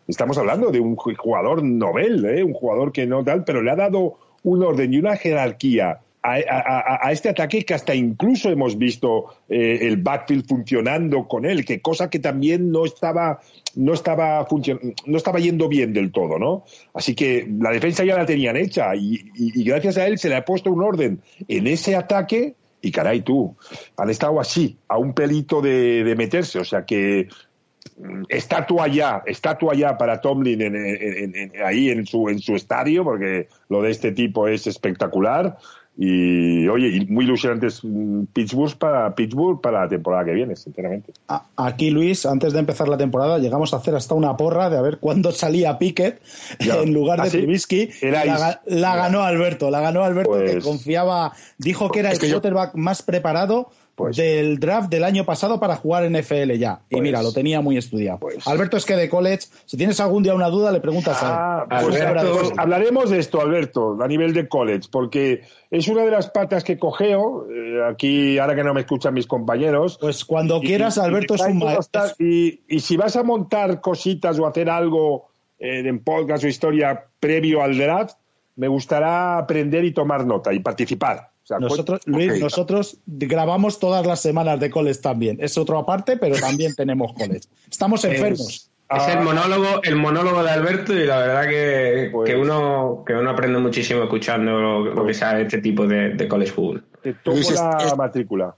estamos 0.07 0.36
hablando 0.36 0.70
de 0.70 0.78
un 0.78 0.94
jugador 0.94 1.62
novel, 1.62 2.22
¿eh? 2.26 2.44
un 2.44 2.53
jugador 2.53 2.92
que 2.92 3.07
no 3.07 3.24
tal, 3.24 3.42
pero 3.44 3.62
le 3.62 3.70
ha 3.70 3.76
dado 3.76 4.18
un 4.42 4.62
orden 4.62 4.92
y 4.92 4.98
una 4.98 5.16
jerarquía 5.16 6.01
a, 6.22 7.11
este 7.11 7.30
ataque 7.30 7.64
que 7.64 7.72
hasta 7.72 7.94
incluso 7.94 8.51
hemos 8.51 8.76
visto 8.76 9.36
eh, 9.48 9.78
el 9.80 9.96
backfield 9.96 10.46
funcionando 10.46 11.26
con 11.26 11.46
él, 11.46 11.64
que 11.64 11.80
cosa 11.80 12.11
que 12.11 12.18
también 12.18 12.70
no 12.70 12.84
estaba 12.84 13.40
no 13.76 13.94
estaba 13.94 14.46
no 15.07 15.16
estaba 15.16 15.38
yendo 15.38 15.66
bien 15.66 15.94
del 15.94 16.12
todo, 16.12 16.38
¿no? 16.38 16.64
Así 16.92 17.14
que 17.14 17.48
la 17.59 17.70
defensa 17.70 18.05
ya 18.05 18.18
la 18.18 18.26
tenían 18.26 18.59
hecha 18.59 18.94
y, 18.94 19.64
gracias 19.64 19.96
a 19.96 20.07
él 20.07 20.18
se 20.18 20.28
le 20.28 20.36
ha 20.36 20.44
puesto 20.44 20.70
un 20.70 20.82
orden 20.82 21.22
en 21.48 21.66
ese 21.66 21.96
ataque 21.96 22.55
y 22.83 22.91
caray 22.91 23.22
tú, 23.22 23.57
han 23.97 24.11
estado 24.11 24.41
así, 24.41 24.76
a 24.89 24.99
un 24.99 25.14
pelito 25.14 25.61
de, 25.61 26.14
meterse, 26.16 26.59
o 26.59 26.64
sea 26.64 26.85
que 26.85 27.28
estatua 28.28 28.89
ya, 28.89 29.22
estatua 29.26 29.74
ya 29.74 29.99
para 29.99 30.20
Tomlin 30.20 30.61
ahí 31.64 31.91
en 31.91 32.07
su, 32.07 32.28
en 32.28 32.39
su 32.39 32.57
estadio, 32.57 33.05
porque 33.05 33.49
lo 33.68 33.83
de 33.83 33.91
este 33.91 34.12
tipo 34.12 34.49
es 34.49 34.66
espectacular. 34.66 35.59
Y 36.03 36.66
oye, 36.66 37.07
muy 37.11 37.26
ilusionantes 37.26 37.84
mm, 37.84 38.22
Pittsburgh 38.32 38.74
para 38.78 39.14
Pittsburgh 39.14 39.61
para 39.61 39.82
la 39.82 39.88
temporada 39.90 40.24
que 40.24 40.32
viene, 40.32 40.57
sinceramente. 40.57 41.12
Aquí, 41.57 41.90
Luis, 41.90 42.24
antes 42.24 42.55
de 42.55 42.59
empezar 42.59 42.88
la 42.88 42.96
temporada, 42.96 43.38
llegamos 43.38 43.74
a 43.74 43.76
hacer 43.76 43.94
hasta 43.94 44.14
una 44.14 44.34
porra 44.34 44.70
de 44.70 44.78
a 44.78 44.80
ver 44.80 44.96
cuándo 44.96 45.30
salía 45.30 45.78
Pickett 45.78 46.22
en 46.59 46.94
lugar 46.94 47.20
de 47.20 47.28
¿Ah, 47.28 47.30
Trubisky. 47.30 47.90
La, 48.01 48.96
ganó 48.96 49.24
Alberto, 49.24 49.70
la 49.70 49.82
ganó 49.82 50.03
Alberto, 50.03 50.38
que 50.38 50.53
pues 50.53 50.64
confiaba, 50.64 51.34
dijo 51.59 51.90
que 51.90 51.98
era 51.98 52.12
el 52.12 52.18
quarterback 52.18 52.74
más 52.76 53.03
preparado 53.03 53.70
pues 54.01 54.16
del 54.16 54.59
draft 54.59 54.90
del 54.90 55.05
año 55.05 55.24
pasado 55.24 55.61
para 55.61 55.76
jugar 55.76 56.05
en 56.05 56.12
NFL 56.18 56.53
ya. 56.53 56.80
y 56.88 56.94
pues 56.94 57.03
mira, 57.03 57.22
lo 57.22 57.32
tenía 57.32 57.61
muy 57.61 57.76
estudiado. 57.76 58.18
Pues 58.18 58.46
Alberto 58.46 58.76
es 58.76 58.84
que 58.84 58.96
de 58.96 59.09
college, 59.09 59.46
si 59.66 59.76
tienes 59.76 60.01
algún 60.01 60.22
día 60.22 60.34
una 60.34 60.48
duda, 60.48 60.72
le 60.72 60.80
preguntas 60.80 61.22
a 61.22 61.26
él. 61.26 61.68
Ah, 61.70 62.22
hablaremos 62.57 63.11
de 63.11 63.18
esto, 63.18 63.40
Alberto, 63.40 63.98
a 64.01 64.09
nivel 64.09 64.32
de 64.32 64.48
college, 64.48 64.88
porque 64.90 65.42
es 65.70 65.88
una 65.88 66.03
de 66.03 66.11
las 66.11 66.30
patas 66.30 66.64
que 66.64 66.78
cogeo, 66.78 67.46
eh, 67.51 67.80
aquí, 67.90 68.38
ahora 68.38 68.55
que 68.55 68.64
no 68.64 68.72
me 68.72 68.80
escuchan 68.80 69.12
mis 69.12 69.26
compañeros. 69.26 69.98
Pues 70.01 70.24
cuando 70.24 70.61
quieras, 70.61 70.96
Alberto 70.96 71.34
es 71.34 71.42
un 71.42 71.59
maestro. 71.59 72.03
Y, 72.18 72.61
y, 72.68 72.80
si 72.80 72.96
vas 72.96 73.16
a 73.16 73.22
montar 73.22 73.80
cositas 73.80 74.38
o 74.38 74.46
hacer 74.46 74.70
algo 74.70 75.28
eh, 75.59 75.82
en 75.84 76.03
podcast 76.03 76.44
o 76.44 76.48
historia 76.48 77.05
previo 77.20 77.62
al 77.62 77.76
draft, 77.76 78.16
me 78.57 78.68
gustará 78.68 79.38
aprender 79.38 79.84
y 79.84 79.92
tomar 79.92 80.26
nota 80.26 80.53
y 80.53 80.61
participar 80.61 81.30
nosotros, 81.59 82.01
Luis, 82.07 82.40
nosotros 82.40 82.98
grabamos 83.07 83.78
todas 83.78 84.07
las 84.07 84.20
semanas 84.20 84.61
de 84.61 84.70
coles 84.70 85.01
también. 85.01 85.38
Es 85.40 85.59
otro 85.59 85.78
aparte, 85.78 86.16
pero 86.16 86.36
también 86.36 86.74
tenemos 86.74 87.12
coles. 87.12 87.48
Estamos 87.70 88.05
enfermos. 88.05 88.70
Es, 88.88 89.07
el 89.09 89.20
monólogo, 89.20 89.82
el 89.84 89.94
monólogo 89.96 90.42
de 90.42 90.51
Alberto 90.51 90.92
y 90.92 91.07
la 91.07 91.18
verdad 91.18 91.44
que, 91.44 92.07
que 92.07 92.11
pues- 92.12 92.34
uno, 92.36 93.05
que 93.07 93.14
uno 93.14 93.30
aprende 93.30 93.59
muchísimo 93.61 94.03
escuchando 94.03 94.59
lo, 94.59 95.07
que 95.07 95.14
sea 95.14 95.40
este 95.40 95.59
tipo 95.59 95.86
de, 95.86 96.14
de 96.14 96.28
college 96.28 96.53
football. 96.53 96.84
Te 97.03 97.14
tomo 97.14 97.38
la 97.51 97.94
matrícula. 97.96 98.57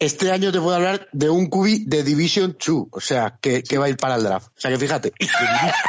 Este 0.00 0.32
año 0.32 0.50
te 0.50 0.58
puedo 0.58 0.74
hablar 0.74 1.08
de 1.12 1.28
un 1.28 1.50
cubi 1.50 1.84
de 1.84 2.02
Division 2.02 2.56
2, 2.58 2.86
o 2.90 3.00
sea, 3.00 3.36
que, 3.38 3.62
que, 3.62 3.76
va 3.76 3.84
a 3.84 3.88
ir 3.90 3.98
para 3.98 4.16
el 4.16 4.22
draft. 4.22 4.48
O 4.48 4.60
sea, 4.60 4.70
que 4.70 4.78
fíjate. 4.78 5.12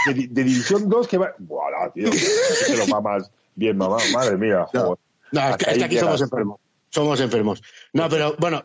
De, 0.05 0.43
Division 0.43 0.89
2 0.89 1.07
que 1.07 1.17
va... 1.17 1.33
Buah, 1.39 1.89
tío, 1.93 2.09
que 2.67 2.75
lo 2.75 2.87
mamas 2.87 3.31
bien, 3.55 3.77
mamá. 3.77 3.97
Madre 4.13 4.37
mía, 4.37 4.65
joder. 4.65 4.85
No, 4.85 4.99
es 5.31 5.57
que, 5.57 5.83
aquí 5.83 5.97
somos 5.97 6.21
enfermos. 6.21 6.59
Somos 6.89 7.19
enfermos. 7.21 7.63
No, 7.93 8.09
pero 8.09 8.35
bueno, 8.37 8.63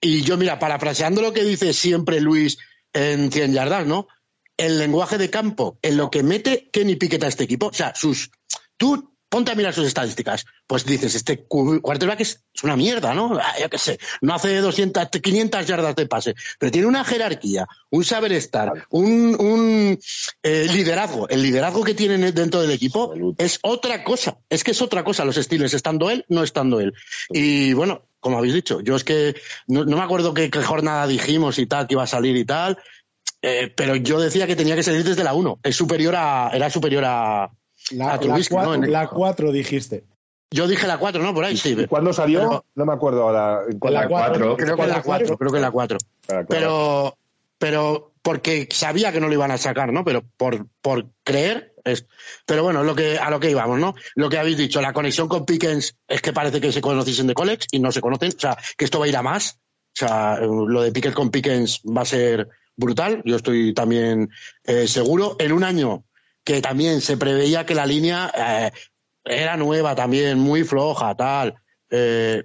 y 0.00 0.22
yo 0.22 0.36
mira, 0.36 0.58
parafraseando 0.58 1.20
lo 1.20 1.32
que 1.32 1.42
dice 1.42 1.72
siempre 1.72 2.20
Luis 2.20 2.58
en 2.92 3.32
100 3.32 3.52
yardas, 3.52 3.86
¿no? 3.86 4.06
El 4.56 4.78
lenguaje 4.78 5.18
de 5.18 5.30
campo, 5.30 5.78
en 5.82 5.96
lo 5.96 6.10
que 6.10 6.22
mete 6.22 6.70
Kenny 6.72 6.96
Pickett 6.96 7.24
a 7.24 7.28
este 7.28 7.44
equipo, 7.44 7.66
o 7.66 7.72
sea, 7.72 7.94
sus... 7.94 8.30
Tú 8.76 9.15
ponte 9.28 9.52
a 9.52 9.54
mirar 9.54 9.74
sus 9.74 9.86
estadísticas. 9.86 10.44
Pues 10.66 10.84
dices, 10.84 11.14
este 11.14 11.44
quarterback 11.44 12.20
es, 12.20 12.44
una 12.62 12.76
mierda, 12.76 13.14
¿no? 13.14 13.38
Ah, 13.38 13.54
yo 13.60 13.68
qué 13.68 13.78
sé, 13.78 13.98
no 14.20 14.34
hace 14.34 14.56
200, 14.56 15.08
500 15.08 15.66
yardas 15.66 15.94
de 15.94 16.06
pase, 16.06 16.34
pero 16.58 16.72
tiene 16.72 16.86
una 16.86 17.04
jerarquía, 17.04 17.66
un 17.90 18.04
saber 18.04 18.32
estar, 18.32 18.72
un, 18.90 19.36
un 19.38 19.98
eh, 20.42 20.66
liderazgo. 20.72 21.28
El 21.28 21.42
liderazgo 21.42 21.84
que 21.84 21.94
tiene 21.94 22.32
dentro 22.32 22.60
del 22.62 22.70
equipo 22.70 23.12
es 23.38 23.58
otra 23.62 24.04
cosa. 24.04 24.38
Es 24.48 24.64
que 24.64 24.70
es 24.70 24.82
otra 24.82 25.04
cosa 25.04 25.24
los 25.24 25.36
estilos, 25.36 25.74
estando 25.74 26.10
él, 26.10 26.24
no 26.28 26.42
estando 26.42 26.80
él. 26.80 26.94
Y 27.30 27.72
bueno, 27.74 28.08
como 28.20 28.38
habéis 28.38 28.54
dicho, 28.54 28.80
yo 28.80 28.96
es 28.96 29.04
que 29.04 29.36
no, 29.66 29.84
me 29.84 30.00
acuerdo 30.00 30.34
qué, 30.34 30.50
jornada 30.50 31.06
dijimos 31.06 31.58
y 31.58 31.66
tal, 31.66 31.86
que 31.86 31.94
iba 31.94 32.02
a 32.02 32.08
salir 32.08 32.36
y 32.36 32.44
tal. 32.44 32.78
Eh, 33.42 33.72
pero 33.76 33.94
yo 33.96 34.18
decía 34.18 34.46
que 34.46 34.56
tenía 34.56 34.74
que 34.74 34.82
salir 34.82 35.04
desde 35.04 35.22
la 35.22 35.34
1. 35.34 35.60
Es 35.62 35.76
superior 35.76 36.16
a, 36.16 36.50
era 36.52 36.70
superior 36.70 37.04
a, 37.06 37.50
la, 37.92 39.08
4 39.08 39.52
dijiste. 39.52 40.04
Yo 40.50 40.68
dije 40.68 40.86
la 40.86 40.98
4, 40.98 41.22
¿no? 41.22 41.34
Por 41.34 41.44
ahí, 41.44 41.56
sí. 41.56 41.86
¿Cuándo 41.88 42.12
salió? 42.12 42.64
no 42.74 42.86
me 42.86 42.92
acuerdo 42.92 43.22
ahora. 43.22 43.62
La 43.90 44.08
4. 44.08 44.56
Creo 44.56 44.76
que 44.76 44.86
la 44.86 45.02
4, 45.02 45.38
creo 45.38 45.52
que 45.52 45.60
la 45.60 45.70
4. 45.70 45.98
Pero, 46.48 47.16
pero 47.58 48.12
porque 48.22 48.68
sabía 48.70 49.12
que 49.12 49.20
no 49.20 49.28
lo 49.28 49.34
iban 49.34 49.50
a 49.50 49.58
sacar, 49.58 49.92
¿no? 49.92 50.04
Pero 50.04 50.22
por, 50.36 50.66
por 50.80 51.06
creer. 51.22 51.74
Es... 51.84 52.06
Pero 52.44 52.62
bueno, 52.62 52.82
lo 52.82 52.94
que, 52.94 53.18
a 53.18 53.30
lo 53.30 53.38
que 53.38 53.50
íbamos, 53.50 53.78
¿no? 53.78 53.94
Lo 54.14 54.28
que 54.28 54.38
habéis 54.38 54.56
dicho, 54.56 54.80
la 54.80 54.92
conexión 54.92 55.28
con 55.28 55.44
Pickens 55.44 55.96
es 56.08 56.22
que 56.22 56.32
parece 56.32 56.60
que 56.60 56.72
se 56.72 56.80
conociesen 56.80 57.26
de 57.26 57.34
college 57.34 57.66
y 57.70 57.78
no 57.78 57.92
se 57.92 58.00
conocen. 58.00 58.32
O 58.36 58.40
sea, 58.40 58.56
que 58.76 58.84
esto 58.84 58.98
va 58.98 59.04
a 59.04 59.08
ir 59.08 59.16
a 59.16 59.22
más. 59.22 59.60
O 59.94 59.98
sea, 59.98 60.38
lo 60.40 60.82
de 60.82 60.92
Pickens 60.92 61.14
con 61.14 61.30
Pickens 61.30 61.82
va 61.82 62.02
a 62.02 62.06
ser 62.06 62.48
brutal. 62.76 63.22
Yo 63.24 63.36
estoy 63.36 63.72
también 63.74 64.30
eh, 64.64 64.86
seguro. 64.88 65.36
En 65.38 65.52
un 65.52 65.64
año 65.64 66.04
que 66.46 66.62
también 66.62 67.00
se 67.00 67.16
preveía 67.16 67.66
que 67.66 67.74
la 67.74 67.84
línea 67.84 68.32
eh, 68.34 68.70
era 69.24 69.56
nueva 69.56 69.96
también, 69.96 70.38
muy 70.38 70.62
floja, 70.62 71.16
tal. 71.16 71.56
Eh, 71.90 72.44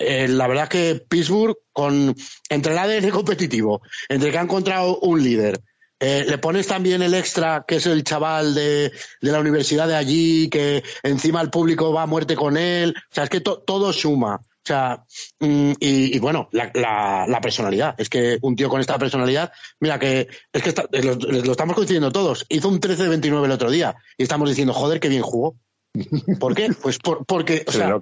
eh, 0.00 0.26
la 0.26 0.48
verdad 0.48 0.64
es 0.64 0.70
que 0.70 1.06
Pittsburgh, 1.08 1.56
con, 1.72 2.16
entre 2.48 2.72
el 2.72 2.78
ADN 2.78 3.10
competitivo, 3.10 3.80
entre 4.08 4.32
que 4.32 4.38
ha 4.38 4.42
encontrado 4.42 4.98
un 4.98 5.22
líder, 5.22 5.60
le 6.00 6.36
pones 6.38 6.66
también 6.66 7.00
el 7.00 7.14
extra, 7.14 7.64
que 7.66 7.76
es 7.76 7.86
el 7.86 8.02
chaval 8.02 8.56
de, 8.56 8.90
la 9.20 9.38
universidad 9.38 9.86
de 9.86 9.94
allí, 9.94 10.50
que 10.50 10.82
encima 11.04 11.40
el 11.40 11.48
público 11.48 11.92
va 11.92 12.02
a 12.02 12.06
muerte 12.06 12.34
con 12.34 12.56
él. 12.56 12.92
O 12.96 13.14
sea, 13.14 13.22
es 13.22 13.30
que 13.30 13.40
todo 13.40 13.92
suma. 13.92 14.40
O 14.64 14.66
sea, 14.66 15.04
mm, 15.40 15.72
y, 15.80 16.18
bueno, 16.20 16.48
la, 16.52 17.40
personalidad. 17.42 17.96
Es 17.98 18.08
que 18.08 18.38
un 18.42 18.54
tío 18.54 18.68
con 18.68 18.80
esta 18.80 18.96
personalidad, 18.96 19.52
mira 19.80 19.98
que 19.98 20.28
es 20.52 20.62
que 20.62 20.72
lo, 21.02 21.52
estamos 21.52 21.74
coincidiendo 21.74 22.12
todos. 22.12 22.46
Hizo 22.48 22.68
un 22.68 22.78
13 22.78 23.02
de 23.04 23.08
29 23.08 23.46
el 23.46 23.52
otro 23.52 23.70
día 23.70 23.96
y 24.16 24.22
estamos 24.22 24.48
diciendo, 24.48 24.72
joder, 24.72 25.00
qué 25.00 25.08
bien 25.08 25.22
jugó. 25.22 25.56
¿Por 26.38 26.54
qué? 26.54 26.70
Pues 26.80 26.98
porque, 26.98 27.64
o 27.66 27.72
sea, 27.72 27.98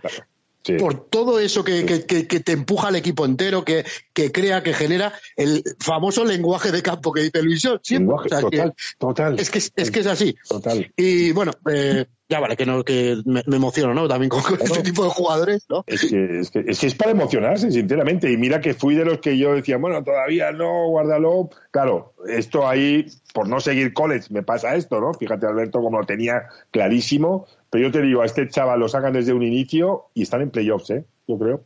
por 0.78 1.08
todo 1.08 1.40
eso 1.40 1.64
que, 1.64 1.82
te 1.82 2.52
empuja 2.52 2.88
al 2.88 2.96
equipo 2.96 3.24
entero, 3.24 3.64
que, 3.64 3.84
crea, 4.12 4.62
que 4.62 4.74
genera 4.74 5.14
el 5.36 5.64
famoso 5.78 6.26
lenguaje 6.26 6.70
de 6.72 6.82
campo 6.82 7.12
que 7.12 7.22
dice 7.22 7.42
Luis. 7.42 7.62
total, 7.62 8.74
total. 8.98 9.40
Es 9.40 9.48
que 9.48 9.58
es, 9.58 9.90
que 9.90 10.00
es 10.00 10.06
así. 10.06 10.36
Total. 10.46 10.92
Y 10.94 11.32
bueno, 11.32 11.52
eh, 11.72 12.04
ya 12.30 12.38
vale, 12.38 12.56
que, 12.56 12.64
no, 12.64 12.84
que 12.84 13.20
me, 13.24 13.42
emociono, 13.44 13.92
¿no? 13.92 14.06
También 14.06 14.30
con, 14.30 14.40
este 14.60 14.82
tipo 14.82 15.02
de 15.02 15.10
jugadores, 15.10 15.66
¿no? 15.68 15.82
Es 15.86 16.08
que, 16.08 16.38
es 16.38 16.50
que, 16.50 16.86
es 16.86 16.94
para 16.94 17.10
emocionarse, 17.10 17.72
sinceramente. 17.72 18.30
Y 18.30 18.36
mira 18.36 18.60
que 18.60 18.72
fui 18.72 18.94
de 18.94 19.04
los 19.04 19.18
que 19.18 19.36
yo 19.36 19.52
decía, 19.54 19.78
bueno, 19.78 20.02
todavía 20.04 20.52
no, 20.52 20.88
guárdalo. 20.90 21.50
Claro, 21.72 22.14
esto 22.28 22.68
ahí, 22.68 23.04
por 23.34 23.48
no 23.48 23.58
seguir 23.58 23.92
college, 23.92 24.28
me 24.30 24.44
pasa 24.44 24.76
esto, 24.76 25.00
¿no? 25.00 25.12
Fíjate, 25.12 25.46
Alberto, 25.46 25.80
como 25.80 25.98
lo 25.98 26.06
tenía 26.06 26.44
clarísimo. 26.70 27.46
Pero 27.68 27.88
yo 27.88 27.92
te 27.92 28.00
digo, 28.00 28.22
a 28.22 28.26
este 28.26 28.48
chaval 28.48 28.78
lo 28.78 28.88
sacan 28.88 29.12
desde 29.12 29.32
un 29.32 29.42
inicio 29.42 30.06
y 30.14 30.22
están 30.22 30.42
en 30.42 30.50
playoffs, 30.50 30.90
¿eh? 30.90 31.04
Yo 31.26 31.36
creo. 31.36 31.64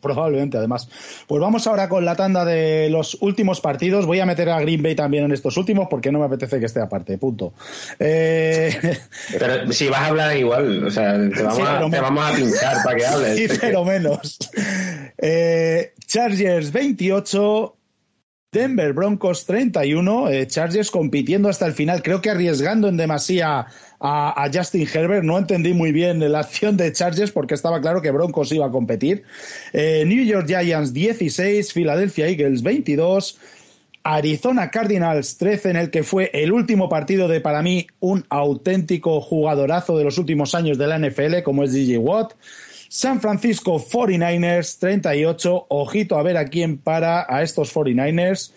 Probablemente, 0.00 0.56
además. 0.56 0.88
Pues 1.26 1.40
vamos 1.40 1.66
ahora 1.66 1.88
con 1.88 2.04
la 2.04 2.16
tanda 2.16 2.44
de 2.44 2.88
los 2.90 3.18
últimos 3.20 3.60
partidos. 3.60 4.06
Voy 4.06 4.20
a 4.20 4.26
meter 4.26 4.48
a 4.50 4.60
Green 4.60 4.82
Bay 4.82 4.94
también 4.94 5.24
en 5.24 5.32
estos 5.32 5.56
últimos 5.56 5.88
porque 5.90 6.12
no 6.12 6.18
me 6.18 6.26
apetece 6.26 6.58
que 6.60 6.66
esté 6.66 6.80
aparte. 6.80 7.18
Punto. 7.18 7.54
Eh, 7.98 8.98
pero 9.38 9.72
si 9.72 9.88
vas 9.88 10.00
a 10.00 10.06
hablar 10.06 10.36
igual, 10.36 10.84
o 10.84 10.90
sea, 10.90 11.14
te 11.14 11.42
vamos, 11.42 12.24
a, 12.24 12.36
pinchar 12.36 12.76
para 12.84 12.96
que 12.96 13.06
hables. 13.06 13.36
Sí, 13.36 13.58
pero 13.60 13.84
menos. 13.84 14.38
Eh, 15.18 15.92
Chargers 16.06 16.72
28, 16.72 17.76
Denver 18.52 18.92
Broncos 18.92 19.44
31, 19.46 20.30
eh, 20.30 20.46
Chargers 20.46 20.90
compitiendo 20.90 21.48
hasta 21.48 21.66
el 21.66 21.72
final, 21.74 22.02
creo 22.02 22.22
que 22.22 22.30
arriesgando 22.30 22.88
en 22.88 22.96
demasía 22.96 23.66
a, 24.00 24.48
Justin 24.52 24.86
Herbert. 24.92 25.24
No 25.24 25.38
entendí 25.38 25.74
muy 25.74 25.92
bien 25.92 26.20
la 26.30 26.40
acción 26.40 26.76
de 26.76 26.92
Chargers 26.92 27.32
porque 27.32 27.54
estaba 27.54 27.80
claro 27.80 28.02
que 28.02 28.10
Broncos 28.10 28.52
iba 28.52 28.66
a 28.66 28.70
competir. 28.70 29.24
Eh, 29.72 30.04
New 30.06 30.24
York 30.24 30.46
Giants 30.46 30.92
16, 30.92 31.72
Philadelphia 31.72 32.28
Eagles 32.28 32.62
22. 32.62 33.38
Arizona 34.04 34.70
Cardinals 34.70 35.36
13, 35.36 35.70
en 35.70 35.76
el 35.76 35.90
que 35.90 36.02
fue 36.02 36.30
el 36.32 36.52
último 36.52 36.88
partido 36.88 37.28
de, 37.28 37.40
para 37.40 37.62
mí, 37.62 37.86
un 38.00 38.24
auténtico 38.30 39.20
jugadorazo 39.20 39.98
de 39.98 40.04
los 40.04 40.16
últimos 40.16 40.54
años 40.54 40.78
de 40.78 40.86
la 40.86 40.98
NFL, 40.98 41.42
como 41.44 41.64
es 41.64 41.72
DJ 41.72 41.98
Watt. 41.98 42.32
San 42.88 43.20
Francisco 43.20 43.78
49ers 43.78 44.78
38. 44.78 45.66
Ojito 45.68 46.16
a 46.16 46.22
ver 46.22 46.38
a 46.38 46.46
quién 46.46 46.78
para 46.78 47.26
a 47.28 47.42
estos 47.42 47.74
49ers. 47.74 48.52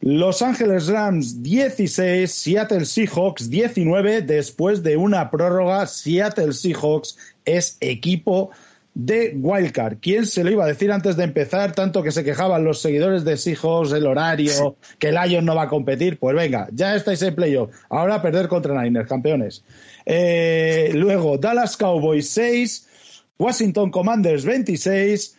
Los 0.00 0.40
Ángeles 0.40 0.86
Rams 0.86 1.42
16, 1.42 2.30
Seattle 2.30 2.86
Seahawks 2.86 3.50
19. 3.50 4.22
Después 4.22 4.82
de 4.82 4.96
una 4.96 5.30
prórroga, 5.30 5.86
Seattle 5.86 6.54
Seahawks 6.54 7.18
es 7.44 7.76
equipo 7.80 8.50
de 8.94 9.36
Wildcard. 9.38 9.98
¿Quién 10.00 10.24
se 10.24 10.42
lo 10.42 10.50
iba 10.50 10.64
a 10.64 10.68
decir 10.68 10.90
antes 10.90 11.16
de 11.16 11.24
empezar? 11.24 11.72
Tanto 11.74 12.02
que 12.02 12.12
se 12.12 12.24
quejaban 12.24 12.64
los 12.64 12.80
seguidores 12.80 13.24
de 13.24 13.36
Seahawks, 13.36 13.92
el 13.92 14.06
horario, 14.06 14.76
que 14.98 15.12
Lions 15.12 15.44
no 15.44 15.54
va 15.54 15.64
a 15.64 15.68
competir. 15.68 16.18
Pues 16.18 16.34
venga, 16.34 16.68
ya 16.72 16.96
estáis 16.96 17.20
en 17.20 17.34
playoff. 17.34 17.70
Ahora 17.90 18.22
perder 18.22 18.48
contra 18.48 18.82
Niners, 18.82 19.06
campeones. 19.06 19.62
Eh, 20.06 20.92
luego, 20.94 21.36
Dallas 21.36 21.76
Cowboys 21.76 22.26
6, 22.30 23.22
Washington 23.38 23.90
Commanders 23.90 24.46
26. 24.46 25.36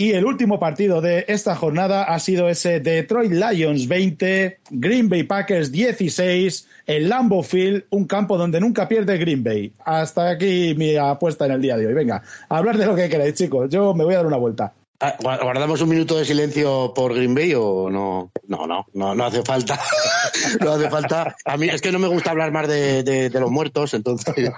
Y 0.00 0.12
el 0.12 0.24
último 0.24 0.58
partido 0.58 1.02
de 1.02 1.26
esta 1.28 1.54
jornada 1.54 2.04
ha 2.04 2.18
sido 2.20 2.48
ese 2.48 2.80
Detroit 2.80 3.32
Lions 3.32 3.86
20, 3.86 4.60
Green 4.70 5.10
Bay 5.10 5.24
Packers 5.24 5.70
16, 5.70 6.66
el 6.86 7.10
Lambeau 7.10 7.42
Field, 7.42 7.84
un 7.90 8.06
campo 8.06 8.38
donde 8.38 8.60
nunca 8.60 8.88
pierde 8.88 9.18
Green 9.18 9.44
Bay. 9.44 9.70
Hasta 9.84 10.30
aquí 10.30 10.74
mi 10.74 10.96
apuesta 10.96 11.44
en 11.44 11.52
el 11.52 11.60
día 11.60 11.76
de 11.76 11.86
hoy. 11.86 11.92
Venga, 11.92 12.22
hablar 12.48 12.78
de 12.78 12.86
lo 12.86 12.96
que 12.96 13.10
queráis, 13.10 13.34
chicos. 13.34 13.68
Yo 13.68 13.92
me 13.92 14.04
voy 14.04 14.14
a 14.14 14.16
dar 14.16 14.26
una 14.26 14.38
vuelta. 14.38 14.72
Ah, 15.02 15.16
¿Guardamos 15.18 15.80
un 15.80 15.88
minuto 15.88 16.18
de 16.18 16.26
silencio 16.26 16.92
por 16.94 17.14
Green 17.14 17.34
Bay 17.34 17.54
o 17.56 17.88
no? 17.88 18.30
No, 18.48 18.66
no, 18.66 18.84
no, 18.92 19.14
no 19.14 19.24
hace 19.24 19.42
falta. 19.42 19.80
no 20.60 20.72
hace 20.72 20.90
falta. 20.90 21.34
A 21.46 21.56
mí 21.56 21.70
es 21.70 21.80
que 21.80 21.90
no 21.90 21.98
me 21.98 22.06
gusta 22.06 22.32
hablar 22.32 22.52
más 22.52 22.68
de, 22.68 23.02
de, 23.02 23.40
los 23.40 23.50
muertos, 23.50 23.94
entonces. 23.94 24.34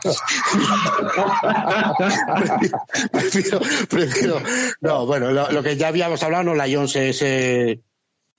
prefiero, 3.12 3.60
prefiero, 3.88 4.42
No, 4.80 5.06
bueno, 5.06 5.30
lo, 5.30 5.62
que 5.62 5.76
ya 5.76 5.86
habíamos 5.86 6.20
hablado, 6.24 6.42
no, 6.42 6.56
la 6.56 6.66
Jones 6.68 6.90
se 6.90 7.80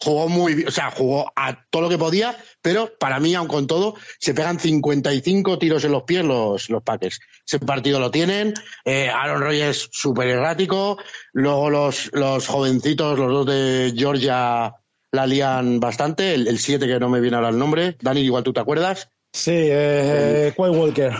jugó 0.04 0.28
muy 0.28 0.54
bien, 0.56 0.68
o 0.68 0.72
sea, 0.72 0.91
jugó 0.91 1.32
a 1.36 1.66
todo 1.70 1.84
lo 1.84 1.89
que 1.89 1.97
podía, 1.97 2.38
pero 2.62 2.91
para 2.99 3.20
mí, 3.20 3.34
aun 3.36 3.47
con 3.47 3.68
todo, 3.68 3.95
se 4.20 4.34
pegan 4.34 4.60
55 4.60 5.58
tiros 5.58 5.84
en 5.84 5.91
los 5.91 6.04
pies 6.04 6.24
los, 6.24 6.70
los 6.70 6.84
Packers. 6.84 7.20
Ese 7.45 7.60
partido 7.60 7.99
lo 7.99 8.12
tienen, 8.12 8.54
eh, 8.86 9.10
Aaron 9.10 9.41
Rodgers 9.41 9.89
súper 9.91 10.28
errático, 10.28 10.97
luego 11.32 11.70
los, 11.70 12.10
los 12.14 12.47
jovencitos, 12.47 13.18
los 13.18 13.32
dos 13.32 13.45
de 13.45 13.93
Georgia 13.95 14.74
la 15.12 15.28
lían 15.28 15.80
bastante, 15.80 16.34
el 16.34 16.60
7 16.60 16.86
que 16.88 16.99
no 16.99 17.10
me 17.10 17.20
viene 17.22 17.38
ahora 17.38 17.49
el 17.49 17.58
nombre, 17.58 17.95
Dani, 18.01 18.22
igual 18.22 18.43
tú 18.43 18.51
te 18.51 18.60
acuerdas. 18.60 19.10
Sí, 19.32 19.51
eh, 19.54 20.54
Quay 20.56 20.70
Walker 20.72 21.14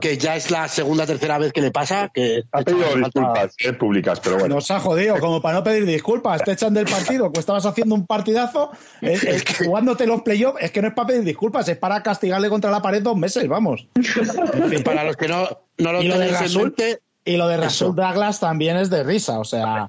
que, 0.00 0.16
ya 0.18 0.36
es 0.36 0.50
la 0.50 0.66
segunda 0.68 1.06
tercera 1.06 1.38
vez 1.38 1.52
que 1.52 1.60
le 1.60 1.70
pasa. 1.70 2.10
Que 2.12 2.44
ha 2.52 2.62
pedido 2.62 2.96
disculpas 2.96 3.54
eh, 3.58 3.72
públicas, 3.72 4.20
pero 4.20 4.38
bueno. 4.38 4.56
Nos 4.56 4.70
ha 4.70 4.80
jodido, 4.80 5.18
como 5.18 5.42
para 5.42 5.58
no 5.58 5.64
pedir 5.64 5.84
disculpas. 5.84 6.42
Te 6.42 6.52
echan 6.52 6.74
del 6.74 6.86
partido, 6.90 7.30
que 7.32 7.40
estabas 7.40 7.66
haciendo 7.66 7.94
un 7.94 8.06
partidazo, 8.06 8.70
eh, 9.02 9.42
jugándote 9.64 10.06
los 10.06 10.22
playoffs. 10.22 10.62
Es 10.62 10.70
que 10.70 10.82
no 10.82 10.88
es 10.88 10.94
para 10.94 11.08
pedir 11.08 11.24
disculpas, 11.24 11.68
es 11.68 11.76
para 11.76 12.02
castigarle 12.02 12.48
contra 12.48 12.70
la 12.70 12.80
pared 12.80 13.02
dos 13.02 13.16
meses, 13.16 13.46
vamos. 13.46 13.86
para 14.84 15.04
los 15.04 15.16
que 15.16 15.28
no, 15.28 15.48
no 15.78 15.92
lo, 15.92 16.02
y 16.02 16.08
lo 16.08 16.18
de 16.18 16.28
Rasul, 16.28 16.74
Y 17.24 17.36
lo 17.36 17.48
de 17.48 17.56
Rasul 17.58 17.94
Douglas 17.94 18.40
también 18.40 18.76
es 18.76 18.88
de 18.90 19.02
risa, 19.02 19.38
o 19.38 19.44
sea. 19.44 19.88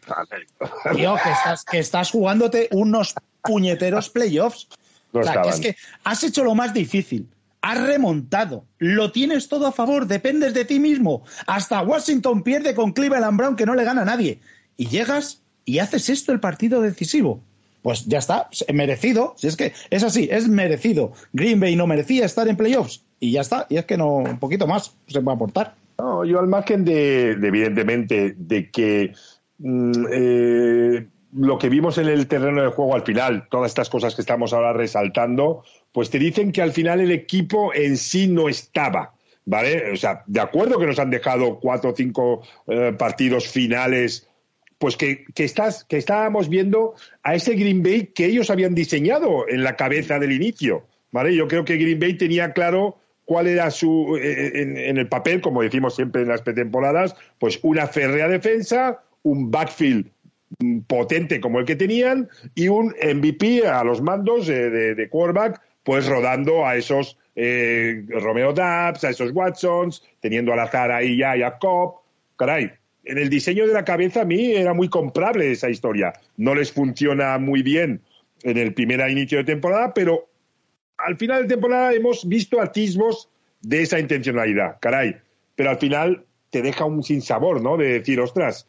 tío, 0.94 1.16
que 1.16 1.32
estás, 1.32 1.64
que 1.64 1.80
estás 1.80 2.12
jugándote 2.12 2.68
unos 2.72 3.16
puñeteros 3.42 4.10
playoffs. 4.10 4.68
o 5.14 5.24
sea, 5.24 5.42
que 5.42 5.50
es 5.50 5.60
que 5.60 5.76
has 6.04 6.24
hecho 6.24 6.44
lo 6.44 6.54
más 6.54 6.74
difícil 6.74 7.28
has 7.62 7.82
remontado, 7.86 8.66
lo 8.78 9.12
tienes 9.12 9.50
todo 9.50 9.68
a 9.68 9.72
favor, 9.72 10.08
dependes 10.08 10.54
de 10.54 10.66
ti 10.66 10.80
mismo. 10.80 11.24
Hasta 11.48 11.82
Washington 11.82 12.44
pierde 12.44 12.74
con 12.74 12.94
Cleveland 12.94 13.38
Brown 13.38 13.56
que 13.56 13.66
no 13.66 13.76
le 13.76 13.84
gana 13.84 14.04
a 14.04 14.06
nadie. 14.06 14.40
Y 14.78 14.88
llegas 14.88 15.42
y 15.66 15.80
haces 15.80 16.10
esto 16.10 16.32
el 16.32 16.40
partido 16.40 16.82
decisivo. 16.82 17.42
Pues 17.82 18.06
ya 18.06 18.20
está, 18.20 18.50
merecido. 18.74 19.34
Si 19.38 19.48
es 19.48 19.56
que 19.56 19.74
es 19.90 20.04
así, 20.04 20.28
es 20.32 20.48
merecido. 20.48 21.14
Green 21.34 21.60
Bay 21.60 21.76
no 21.76 21.88
merecía 21.88 22.26
estar 22.26 22.48
en 22.48 22.58
playoffs. 22.58 23.04
Y 23.20 23.32
ya 23.32 23.42
está, 23.42 23.68
y 23.70 23.78
es 23.78 23.86
que 23.86 23.98
no, 23.98 24.16
un 24.16 24.40
poquito 24.40 24.68
más 24.68 24.96
se 25.08 25.22
puede 25.22 25.36
aportar. 25.36 25.76
No, 25.98 26.24
yo 26.24 26.40
al 26.40 26.48
margen 26.48 26.86
de, 26.86 27.32
evidentemente, 27.32 28.36
de 28.38 28.70
que 28.70 29.14
mm, 29.58 30.06
eh, 30.12 31.08
lo 31.34 31.58
que 31.58 31.70
vimos 31.70 31.98
en 31.98 32.08
el 32.08 32.28
terreno 32.28 32.62
de 32.62 32.70
juego 32.70 32.96
al 32.96 33.04
final, 33.04 33.48
todas 33.50 33.72
estas 33.72 33.90
cosas 33.90 34.16
que 34.16 34.22
estamos 34.22 34.54
ahora 34.54 34.74
resaltando, 34.74 35.64
pues 35.92 36.10
te 36.10 36.20
dicen 36.20 36.52
que 36.52 36.62
al 36.62 36.72
final 36.72 37.00
el 37.00 37.12
equipo 37.12 37.74
en 37.74 37.98
sí 37.98 38.28
no 38.28 38.50
estaba. 38.50 39.14
¿Vale? 39.46 39.92
O 39.92 39.96
sea, 39.96 40.24
de 40.28 40.42
acuerdo 40.42 40.78
que 40.78 40.86
nos 40.86 41.00
han 41.00 41.10
dejado 41.10 41.60
cuatro 41.60 41.92
o 41.92 41.96
cinco 41.96 42.44
eh, 42.68 42.94
partidos 42.96 43.48
finales, 43.48 44.28
pues 44.78 44.96
que, 44.96 45.26
que, 45.34 45.44
estás, 45.44 45.86
que 45.86 45.98
estábamos 45.98 46.50
viendo 46.50 46.94
a 47.24 47.34
ese 47.34 47.56
Green 47.56 47.82
Bay 47.82 48.12
que 48.14 48.26
ellos 48.26 48.52
habían 48.52 48.76
diseñado 48.76 49.48
en 49.48 49.64
la 49.64 49.76
cabeza 49.76 50.20
del 50.20 50.34
inicio. 50.34 50.86
¿Vale? 51.12 51.36
Yo 51.36 51.48
creo 51.48 51.66
que 51.66 51.78
Green 51.78 52.00
Bay 52.00 52.14
tenía 52.14 52.54
claro 52.54 52.98
cuál 53.26 53.48
era 53.48 53.72
su, 53.72 54.20
eh, 54.22 54.62
en, 54.62 54.78
en 54.78 54.98
el 55.00 55.08
papel, 55.08 55.42
como 55.42 55.64
decimos 55.64 55.96
siempre 55.96 56.22
en 56.22 56.28
las 56.28 56.44
pretemporadas, 56.44 57.16
pues 57.40 57.60
una 57.64 57.88
férrea 57.88 58.28
defensa, 58.28 59.02
un 59.24 59.50
backfield 59.50 60.12
potente 60.88 61.40
como 61.40 61.60
el 61.60 61.66
que 61.66 61.76
tenían 61.76 62.28
y 62.56 62.68
un 62.68 62.96
MVP 63.02 63.68
a 63.68 63.84
los 63.84 64.02
mandos 64.02 64.48
de, 64.48 64.96
de, 64.96 65.10
quarterback 65.10 65.62
pues 65.84 66.08
rodando 66.08 66.66
a 66.66 66.76
esos 66.76 67.18
eh, 67.36 68.04
Romeo 68.10 68.54
Dabs, 68.54 69.04
a 69.04 69.10
esos 69.10 69.32
Watsons, 69.32 70.04
teniendo 70.20 70.54
al 70.54 70.60
azar 70.60 70.92
ahí 70.92 71.18
ya 71.18 71.38
y 71.38 71.44
a 71.44 71.58
Cobb. 71.58 72.02
Caray, 72.36 72.72
en 73.06 73.18
el 73.18 73.30
diseño 73.30 73.66
de 73.66 73.74
la 73.74 73.86
cabeza 73.86 74.22
a 74.22 74.26
mí 74.26 74.52
era 74.52 74.74
muy 74.74 74.90
comprable 74.90 75.52
esa 75.52 75.70
historia. 75.70 76.14
No 76.38 76.54
les 76.54 76.72
funciona 76.72 77.38
muy 77.38 77.64
bien 77.64 78.02
en 78.44 78.58
el 78.58 78.74
primer 78.74 79.08
inicio 79.10 79.40
de 79.40 79.46
temporada, 79.46 79.94
pero 79.94 80.28
al 80.98 81.18
final 81.18 81.44
de 81.44 81.56
temporada 81.56 81.94
hemos 81.94 82.28
visto 82.28 82.62
atisbos 82.62 83.30
de 83.62 83.82
esa 83.82 84.00
intencionalidad, 84.00 84.78
caray. 84.80 85.16
Pero 85.56 85.72
al 85.72 85.78
final 85.78 86.26
te 86.50 86.62
deja 86.62 86.86
un 86.86 87.04
sinsabor, 87.04 87.62
¿no? 87.62 87.78
De 87.78 88.00
decir, 88.00 88.20
ostras, 88.20 88.68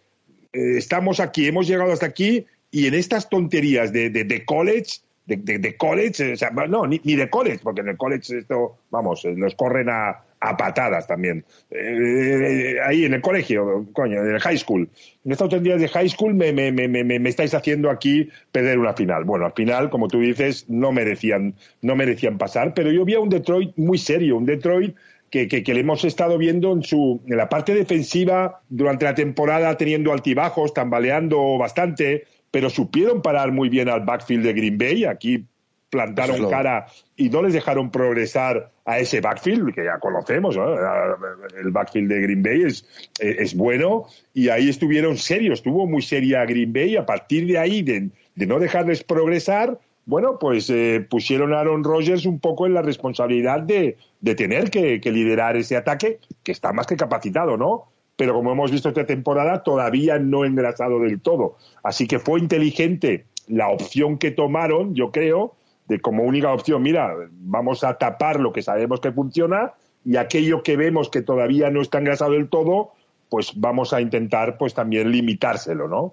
eh, 0.53 0.79
estamos 0.79 1.21
aquí, 1.21 1.47
hemos 1.47 1.67
llegado 1.67 1.93
hasta 1.93 2.07
aquí 2.07 2.47
y 2.71 2.87
en 2.87 2.95
estas 2.95 3.29
tonterías 3.29 3.93
de, 3.93 4.11
de, 4.11 4.45
college 4.45 5.01
de, 5.37 5.77
college, 5.77 6.33
o 6.33 6.37
sea, 6.37 6.51
no, 6.51 6.87
ni, 6.87 6.99
de 6.99 7.31
college, 7.31 7.61
porque 7.63 7.83
en 7.83 7.89
el 7.89 7.97
college 7.97 8.39
esto, 8.39 8.79
vamos, 8.91 9.25
eh, 9.25 9.35
los 9.37 9.55
corren 9.55 9.89
a, 9.89 10.25
patadas 10.57 11.07
también. 11.07 11.45
Eh, 11.71 12.77
ahí 12.87 13.05
en 13.05 13.13
el 13.13 13.21
colegio, 13.21 13.87
coño, 13.93 14.23
en 14.23 14.37
el 14.37 14.41
high 14.41 14.57
school. 14.57 14.89
En 15.23 15.33
estas 15.33 15.63
días 15.63 15.79
de 15.79 15.87
high 15.89 16.09
school 16.09 16.33
me, 16.33 16.51
me, 16.51 16.73
me, 16.73 16.89
me, 16.89 17.29
estáis 17.29 17.53
haciendo 17.53 17.91
aquí 17.91 18.31
perder 18.51 18.79
una 18.79 18.95
final. 18.95 19.25
Bueno, 19.25 19.45
al 19.45 19.53
final, 19.53 19.91
como 19.91 20.09
tú 20.09 20.19
dices, 20.19 20.65
no 20.71 20.93
merecían, 20.93 21.55
no 21.83 21.95
merecían 21.95 22.39
pasar, 22.39 22.73
pero 22.73 22.91
yo 22.91 23.05
vi 23.05 23.15
a 23.15 23.21
un 23.21 23.29
Detroit 23.29 23.77
muy 23.77 23.99
serio, 23.99 24.39
un 24.39 24.47
Detroit 24.47 24.97
que, 25.31 25.49
que, 25.49 25.63
que, 25.63 25.75
le 25.75 25.81
hemos 25.81 26.05
estado 26.05 26.39
viendo 26.39 26.73
en, 26.73 26.83
su, 26.83 27.23
en 27.27 27.37
la 27.37 27.49
parte 27.49 27.75
defensiva 27.75 28.63
durante 28.69 29.05
la 29.05 29.15
temporada 29.15 29.77
teniendo 29.77 30.13
altibajos, 30.13 30.75
tambaleando 30.75 31.57
bastante, 31.57 32.25
pero 32.51 32.69
supieron 32.69 33.23
parar 33.23 33.53
muy 33.53 33.69
bien 33.69 33.89
al 33.89 34.05
backfield 34.05 34.45
de 34.45 34.53
Green 34.53 34.79
Bay. 34.79 35.05
Aquí 35.05 35.47
plantaron 35.91 36.49
cara 36.49 36.87
y 37.17 37.29
no 37.29 37.43
les 37.43 37.53
dejaron 37.53 37.91
progresar 37.91 38.71
a 38.85 38.99
ese 38.99 39.21
backfield, 39.21 39.75
que 39.75 39.85
ya 39.85 39.99
conocemos, 39.99 40.57
el 40.57 41.71
backfield 41.71 42.09
de 42.09 42.21
Green 42.23 42.43
Bay 42.43 42.63
es, 42.63 43.11
es, 43.19 43.55
bueno, 43.55 44.07
y 44.33 44.49
ahí 44.49 44.69
estuvieron 44.69 45.17
serios, 45.17 45.59
estuvo 45.59 45.87
muy 45.87 46.03
seria 46.03 46.45
Green 46.45 46.73
Bay, 46.73 46.97
a 46.97 47.05
partir 47.05 47.47
de 47.47 47.59
ahí, 47.59 47.83
de, 47.83 48.11
no 48.47 48.59
dejarles 48.59 49.05
progresar, 49.05 49.79
bueno, 50.11 50.39
pues 50.39 50.69
eh, 50.69 51.07
pusieron 51.09 51.55
a 51.55 51.61
Aaron 51.61 51.85
Rodgers 51.85 52.27
un 52.27 52.41
poco 52.41 52.67
en 52.67 52.75
la 52.75 52.83
responsabilidad 52.83 53.61
de, 53.61 53.97
tener 54.37 54.71
que, 54.71 55.01
que, 55.01 55.11
liderar 55.13 55.57
ese 55.57 55.77
ataque, 55.77 56.19
que 56.43 56.53
está 56.53 56.73
más 56.73 56.87
que 56.87 56.97
capacitado, 56.97 57.57
¿no? 57.57 57.87
pero 58.21 58.35
como 58.35 58.53
hemos 58.53 58.71
visto 58.71 58.91
esta 58.91 59.07
temporada, 59.07 59.63
todavía 59.63 60.19
no 60.19 60.45
engrasado 60.45 61.01
del 61.01 61.23
todo. 61.23 61.57
Así 61.83 62.07
que 62.07 62.19
fue 62.19 62.39
inteligente 62.39 63.25
la 63.47 63.69
opción 63.69 64.19
que 64.19 64.31
tomaron, 64.31 64.95
yo 64.95 65.11
creo, 65.11 65.55
de 65.89 66.01
como 66.01 66.25
única 66.25 66.53
opción, 66.53 66.83
mira, 66.83 67.15
vamos 67.31 67.83
a 67.83 67.95
tapar 67.97 68.39
lo 68.39 68.53
que 68.53 68.61
sabemos 68.61 69.01
que 69.01 69.11
funciona 69.11 69.73
y 70.05 70.17
aquello 70.17 70.63
que 70.63 70.77
vemos 70.77 71.09
que 71.09 71.23
todavía 71.23 71.71
no 71.71 71.81
está 71.81 71.97
engrasado 71.97 72.33
del 72.33 72.51
todo, 72.51 72.93
pues 73.31 73.53
vamos 73.57 73.95
a 73.95 74.03
intentar 74.03 74.59
pues 74.59 74.75
también 74.75 75.11
limitárselo, 75.11 75.89
¿no? 75.89 76.13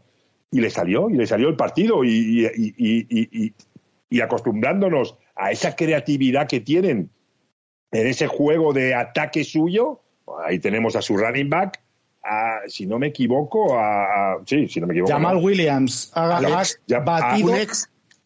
Y 0.50 0.62
le 0.62 0.70
salió, 0.70 1.10
y 1.10 1.16
le 1.16 1.28
salió 1.28 1.50
el 1.50 1.58
partido 1.58 2.06
y, 2.06 2.48
y, 2.56 2.74
y 2.78 3.54
acostumbrándonos 4.22 5.18
a 5.36 5.52
esa 5.52 5.76
creatividad 5.76 6.48
que 6.48 6.60
tienen 6.60 7.10
en 7.92 8.08
ese 8.08 8.28
juego 8.28 8.74
de 8.74 8.96
ataque 8.96 9.44
suyo, 9.44 10.02
ahí 10.46 10.60
tenemos 10.60 10.96
a 10.96 11.02
su 11.02 11.18
running 11.18 11.50
back, 11.50 11.82
si 12.68 12.86
no 12.86 13.00
me 13.00 13.08
equivoco, 13.08 13.78
a, 13.80 14.38
sí, 14.46 14.68
si 14.68 14.80
no 14.80 14.88
me 14.88 14.94
equivoco. 14.94 15.14
Jamal 15.14 15.38
Williams 15.38 16.12
ha, 16.14 16.40
batido. 17.00 17.54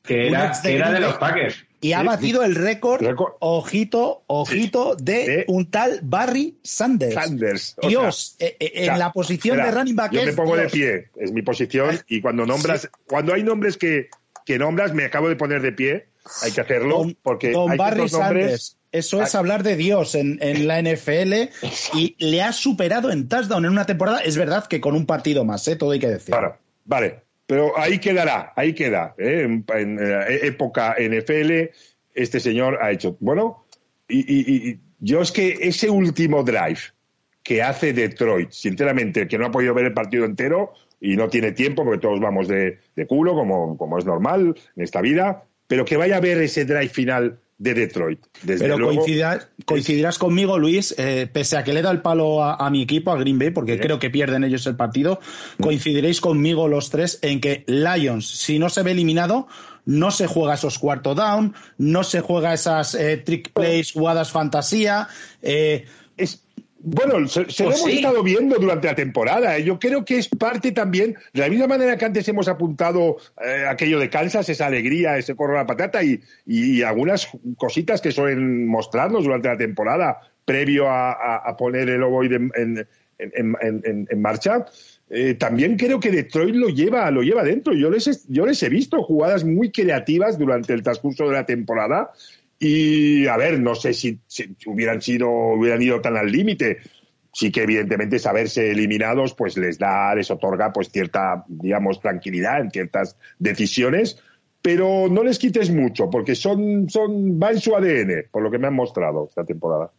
que 0.04 0.28
era, 0.28 0.52
de, 0.92 1.00
los 1.00 1.14
Packers. 1.16 1.64
y 1.80 1.94
ha 1.94 2.02
batido 2.02 2.44
el 2.44 2.56
récord, 2.56 3.04
ojito, 3.40 4.24
ojito, 4.28 4.96
de, 4.96 5.46
un 5.48 5.70
tal 5.70 6.00
Barry 6.02 6.58
Sanders. 6.64 7.14
Sanders. 7.14 7.76
Dios, 7.88 8.36
eh, 8.40 8.56
eh, 8.60 8.72
en 8.86 8.98
la 8.98 9.12
posición 9.12 9.58
de 9.58 9.70
running 9.70 9.96
back. 9.96 10.12
Yo 10.12 10.26
me 10.26 10.34
pongo 10.34 10.56
de 10.56 10.70
pie, 10.70 11.10
es 11.16 11.32
mi 11.32 11.44
posición, 11.44 12.00
y 12.08 12.22
cuando 12.22 12.46
nombras, 12.46 12.90
cuando 13.08 13.34
hay 13.34 13.44
nombres 13.44 13.78
que, 13.78 14.10
que 14.46 14.58
nombras, 14.58 14.94
me 14.94 15.06
acabo 15.06 15.30
de 15.30 15.36
poner 15.36 15.62
de 15.62 15.72
pie, 15.72 16.08
hay 16.44 16.52
que 16.52 16.62
hacerlo, 16.62 17.06
porque 17.24 17.52
don 17.52 17.72
hay 17.72 17.78
Barry 17.78 18.10
Sanders. 18.10 18.78
Eso 18.92 19.22
es 19.22 19.36
hablar 19.36 19.64
de 19.64 19.78
Dios 19.78 20.16
en, 20.16 20.38
en, 20.42 20.68
la 20.68 20.82
NFL 20.82 21.34
y 21.94 22.16
le 22.20 22.42
ha 22.42 22.52
superado 22.52 23.10
en 23.10 23.30
touchdown 23.30 23.64
en 23.64 23.72
una 23.72 23.86
temporada. 23.86 24.20
Es 24.20 24.36
verdad 24.36 24.68
que 24.68 24.82
con 24.82 24.96
un 24.96 25.06
partido 25.06 25.46
más, 25.46 25.66
¿eh? 25.70 25.78
todo 25.78 25.92
hay 25.92 26.00
que 26.00 26.10
decir. 26.10 26.36
Vale, 26.36 26.56
vale. 26.84 27.22
Pero 27.46 27.78
ahí 27.78 28.00
quedará, 28.00 28.52
ahí 28.56 28.74
queda. 28.74 29.16
¿eh? 29.18 29.44
En, 29.44 29.66
en, 29.74 29.98
eh, 29.98 30.40
época 30.44 30.96
NFL, 31.00 31.70
este 32.14 32.40
señor 32.42 32.80
ha 32.82 32.92
hecho. 32.92 33.16
Bueno, 33.22 33.66
y, 34.10 34.20
y, 34.20 34.70
y, 34.70 34.80
yo 35.00 35.22
es 35.22 35.32
que 35.32 35.58
ese 35.62 35.90
último 35.90 36.44
drive 36.44 36.80
que 37.44 37.64
hace 37.64 37.94
Detroit, 37.94 38.52
sinceramente, 38.52 39.28
que 39.28 39.38
no 39.38 39.46
ha 39.46 39.52
podido 39.52 39.74
ver 39.74 39.86
el 39.86 39.94
partido 39.94 40.26
entero 40.26 40.74
y 41.02 41.18
no 41.18 41.28
tiene 41.28 41.52
tiempo 41.52 41.84
porque 41.84 42.00
todos 42.00 42.20
vamos 42.20 42.48
de, 42.48 42.80
de 42.96 43.08
culo, 43.08 43.34
como, 43.34 43.78
como 43.78 43.98
es 43.98 44.06
normal 44.06 44.56
en 44.76 44.84
esta 44.84 45.02
vida, 45.02 45.44
pero 45.68 45.84
que 45.84 45.98
vaya 45.98 46.18
a 46.18 46.22
ver 46.22 46.38
ese 46.42 46.64
drive 46.64 46.90
final 46.90 47.40
de 47.58 47.74
Detroit. 47.74 48.20
Desde 48.44 48.66
Pero 48.66 48.78
luego, 48.78 48.96
coincidirás, 48.96 49.48
coincidirás 49.66 50.18
conmigo, 50.18 50.58
Luis, 50.58 50.96
eh, 50.98 51.28
pese 51.32 51.58
a 51.58 51.64
que 51.64 51.74
le 51.74 51.82
da 51.82 51.92
el 51.92 52.02
palo 52.02 52.44
a, 52.44 52.56
a 52.56 52.70
mi 52.70 52.82
equipo, 52.82 53.12
a 53.12 53.18
Green 53.18 53.38
Bay, 53.38 53.52
porque 53.52 53.80
creo 53.80 54.00
que 54.00 54.10
pierden 54.10 54.44
ellos 54.44 54.66
el 54.68 54.76
partido, 54.76 55.20
coincidiréis 55.60 56.22
conmigo 56.22 56.68
los 56.68 56.90
tres 56.90 57.20
en 57.22 57.40
que 57.40 57.64
Lions, 57.68 58.28
si 58.28 58.58
no 58.58 58.70
se 58.70 58.82
ve 58.82 58.92
eliminado, 58.92 59.48
no 59.86 60.12
se 60.12 60.28
juega 60.28 60.56
esos 60.56 60.80
cuarto 60.80 61.16
down, 61.16 61.54
no 61.78 62.04
se 62.04 62.22
juega 62.22 62.54
esas 62.54 62.96
eh, 62.96 63.18
trick 63.18 63.52
plays, 63.52 63.92
jugadas 63.92 64.32
fantasía. 64.32 65.08
Eh, 65.42 65.86
es, 66.18 66.44
bueno, 66.84 67.28
se, 67.28 67.46
se 67.46 67.46
Pues 67.46 67.60
lo 67.60 67.66
hemos 67.68 67.82
sí. 67.82 67.96
estado 67.98 68.24
viendo 68.24 68.58
durante 68.58 68.88
la 68.88 68.96
temporada. 68.96 69.58
¿eh? 69.58 69.64
Yo 69.64 69.80
creo 69.80 70.04
que 70.04 70.18
es 70.18 70.28
parte 70.28 70.72
también, 70.72 71.16
de 71.34 71.42
la 71.42 71.50
misma 71.50 71.68
manera 71.68 71.98
que 71.98 72.06
antes 72.06 72.28
hemos 72.28 72.48
apuntado 72.48 73.18
eh, 73.46 73.66
aquello 73.70 74.00
de 74.00 74.10
Kansas, 74.10 74.50
esa 74.50 74.66
alegría, 74.68 75.18
ese 75.18 75.36
corro 75.36 75.56
a 75.56 75.62
la 75.62 75.68
patata 75.68 76.04
y, 76.04 76.20
y 76.46 76.82
algunas 76.82 77.28
cositas 77.58 78.02
que 78.02 78.12
suelen 78.12 78.68
mostrarnos 78.68 79.24
durante 79.24 79.48
la 79.50 79.58
temporada 79.58 80.20
previo 80.46 80.90
a, 80.90 81.12
a, 81.12 81.36
a 81.38 81.56
poner 81.58 81.90
el 81.90 82.04
ovoide 82.04 82.36
en, 82.36 82.52
en, 82.56 82.88
en, 83.20 83.56
en, 83.62 84.08
en 84.10 84.22
marcha. 84.22 84.66
Eh, 85.14 85.34
también 85.34 85.78
creo 85.78 86.00
que 86.00 86.10
Detroit 86.10 86.56
lo 86.56 86.70
lleva, 86.70 87.12
lo 87.12 87.22
lleva 87.22 87.44
dentro. 87.44 87.74
Yo 87.74 87.90
les, 87.90 88.08
he, 88.08 88.14
yo 88.30 88.46
les 88.46 88.64
he 88.64 88.70
visto 88.70 89.04
jugadas 89.04 89.44
muy 89.44 89.70
creativas 89.70 90.40
durante 90.40 90.74
el 90.74 90.84
transcurso 90.84 91.28
de 91.28 91.34
la 91.34 91.46
temporada 91.46 92.12
y 92.64 93.26
a 93.26 93.38
ver, 93.38 93.60
no 93.60 93.74
sé 93.74 93.92
si, 93.92 94.20
hubieran 94.68 95.02
sido, 95.02 95.28
hubieran 95.28 95.82
ido 95.82 96.00
tan 96.00 96.16
al 96.16 96.32
límite. 96.32 96.78
Sí 97.34 97.52
que 97.52 97.64
evidentemente 97.64 98.20
saberse 98.20 98.70
eliminados, 98.70 99.34
pues 99.34 99.58
les 99.58 99.80
da, 99.80 100.14
les 100.14 100.30
otorga 100.30 100.72
pues 100.72 100.92
cierta, 100.92 101.44
digamos, 101.48 102.00
tranquilidad 102.00 102.62
en 102.62 102.70
ciertas 102.70 103.18
decisiones, 103.40 104.22
pero 104.62 105.08
no 105.10 105.24
les 105.24 105.40
quites 105.40 105.72
mucho, 105.72 106.08
porque 106.12 106.36
son, 106.36 106.88
son, 106.88 107.42
va 107.42 107.50
en 107.50 107.60
su 107.60 107.76
ADN, 107.76 108.28
por 108.30 108.44
lo 108.44 108.52
que 108.52 108.60
me 108.60 108.68
han 108.68 108.76
mostrado 108.76 109.26
esta 109.28 109.44
temporada. 109.44 109.90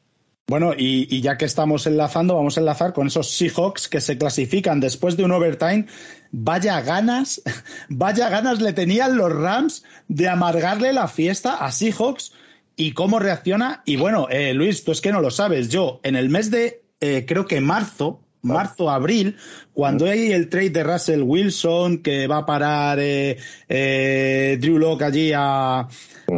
Bueno, 0.46 0.72
y, 0.76 1.20
ya 1.20 1.36
que 1.36 1.46
estamos 1.46 1.88
enlazando, 1.88 2.36
vamos 2.36 2.58
a 2.58 2.60
enlazar 2.60 2.92
con 2.92 3.08
esos 3.08 3.28
Seahawks 3.30 3.88
que 3.88 4.00
se 4.00 4.18
clasifican 4.18 4.78
después 4.78 5.16
de 5.16 5.24
un 5.24 5.32
overtime. 5.32 5.86
Vaya 6.30 6.80
ganas, 6.80 7.42
vaya 7.88 8.28
ganas 8.28 8.60
le 8.60 8.72
tenían 8.72 9.16
los 9.16 9.32
Rams 9.32 9.82
de 10.06 10.28
amargarle 10.28 10.92
la 10.92 11.08
fiesta 11.08 11.56
a 11.56 11.72
Seahawks 11.72 12.34
y 12.76 12.92
cómo 12.92 13.18
reacciona. 13.18 13.82
Y 13.84 13.96
bueno, 13.96 14.28
eh, 14.30 14.54
Luis, 14.54 14.84
tú 14.84 14.92
es 14.92 15.00
que 15.00 15.12
no 15.12 15.20
lo 15.20 15.30
sabes. 15.30 15.68
Yo, 15.68 16.00
en 16.02 16.16
el 16.16 16.28
mes 16.28 16.50
de, 16.50 16.82
eh, 17.00 17.24
creo 17.26 17.46
que 17.46 17.60
marzo, 17.60 18.20
marzo, 18.42 18.90
abril, 18.90 19.36
cuando 19.72 20.06
hay 20.06 20.32
el 20.32 20.48
trade 20.48 20.70
de 20.70 20.82
Russell 20.82 21.22
Wilson, 21.22 21.98
que 21.98 22.26
va 22.26 22.38
a 22.38 22.46
parar 22.46 22.98
eh, 23.00 23.36
eh, 23.68 24.58
Drew 24.60 24.78
Locke 24.78 25.02
allí 25.04 25.32
a, 25.34 25.86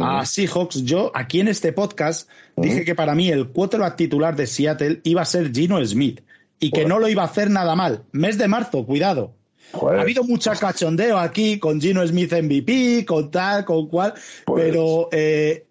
a 0.01 0.25
Seahawks, 0.25 0.83
yo 0.83 1.11
aquí 1.15 1.39
en 1.39 1.47
este 1.47 1.73
podcast 1.73 2.29
dije 2.57 2.85
que 2.85 2.95
para 2.95 3.15
mí 3.15 3.29
el 3.29 3.47
quarterback 3.49 3.95
titular 3.95 4.35
de 4.35 4.47
Seattle 4.47 5.01
iba 5.03 5.21
a 5.21 5.25
ser 5.25 5.51
Gino 5.53 5.83
Smith 5.85 6.21
y 6.59 6.71
que 6.71 6.85
no 6.85 6.99
lo 6.99 7.07
iba 7.09 7.23
a 7.23 7.25
hacer 7.25 7.49
nada 7.49 7.75
mal. 7.75 8.03
Mes 8.11 8.37
de 8.37 8.47
marzo, 8.47 8.85
cuidado. 8.85 9.33
Joder. 9.73 9.99
Ha 9.99 10.01
habido 10.03 10.23
mucha 10.23 10.55
cachondeo 10.55 11.17
aquí 11.17 11.59
con 11.59 11.81
Gino 11.81 12.05
Smith 12.07 12.31
MVP, 12.33 13.03
con 13.05 13.29
tal, 13.31 13.65
con 13.65 13.87
cual, 13.89 14.13
Pues- 14.45 14.63
pero 14.63 15.09
eh, 15.11 15.64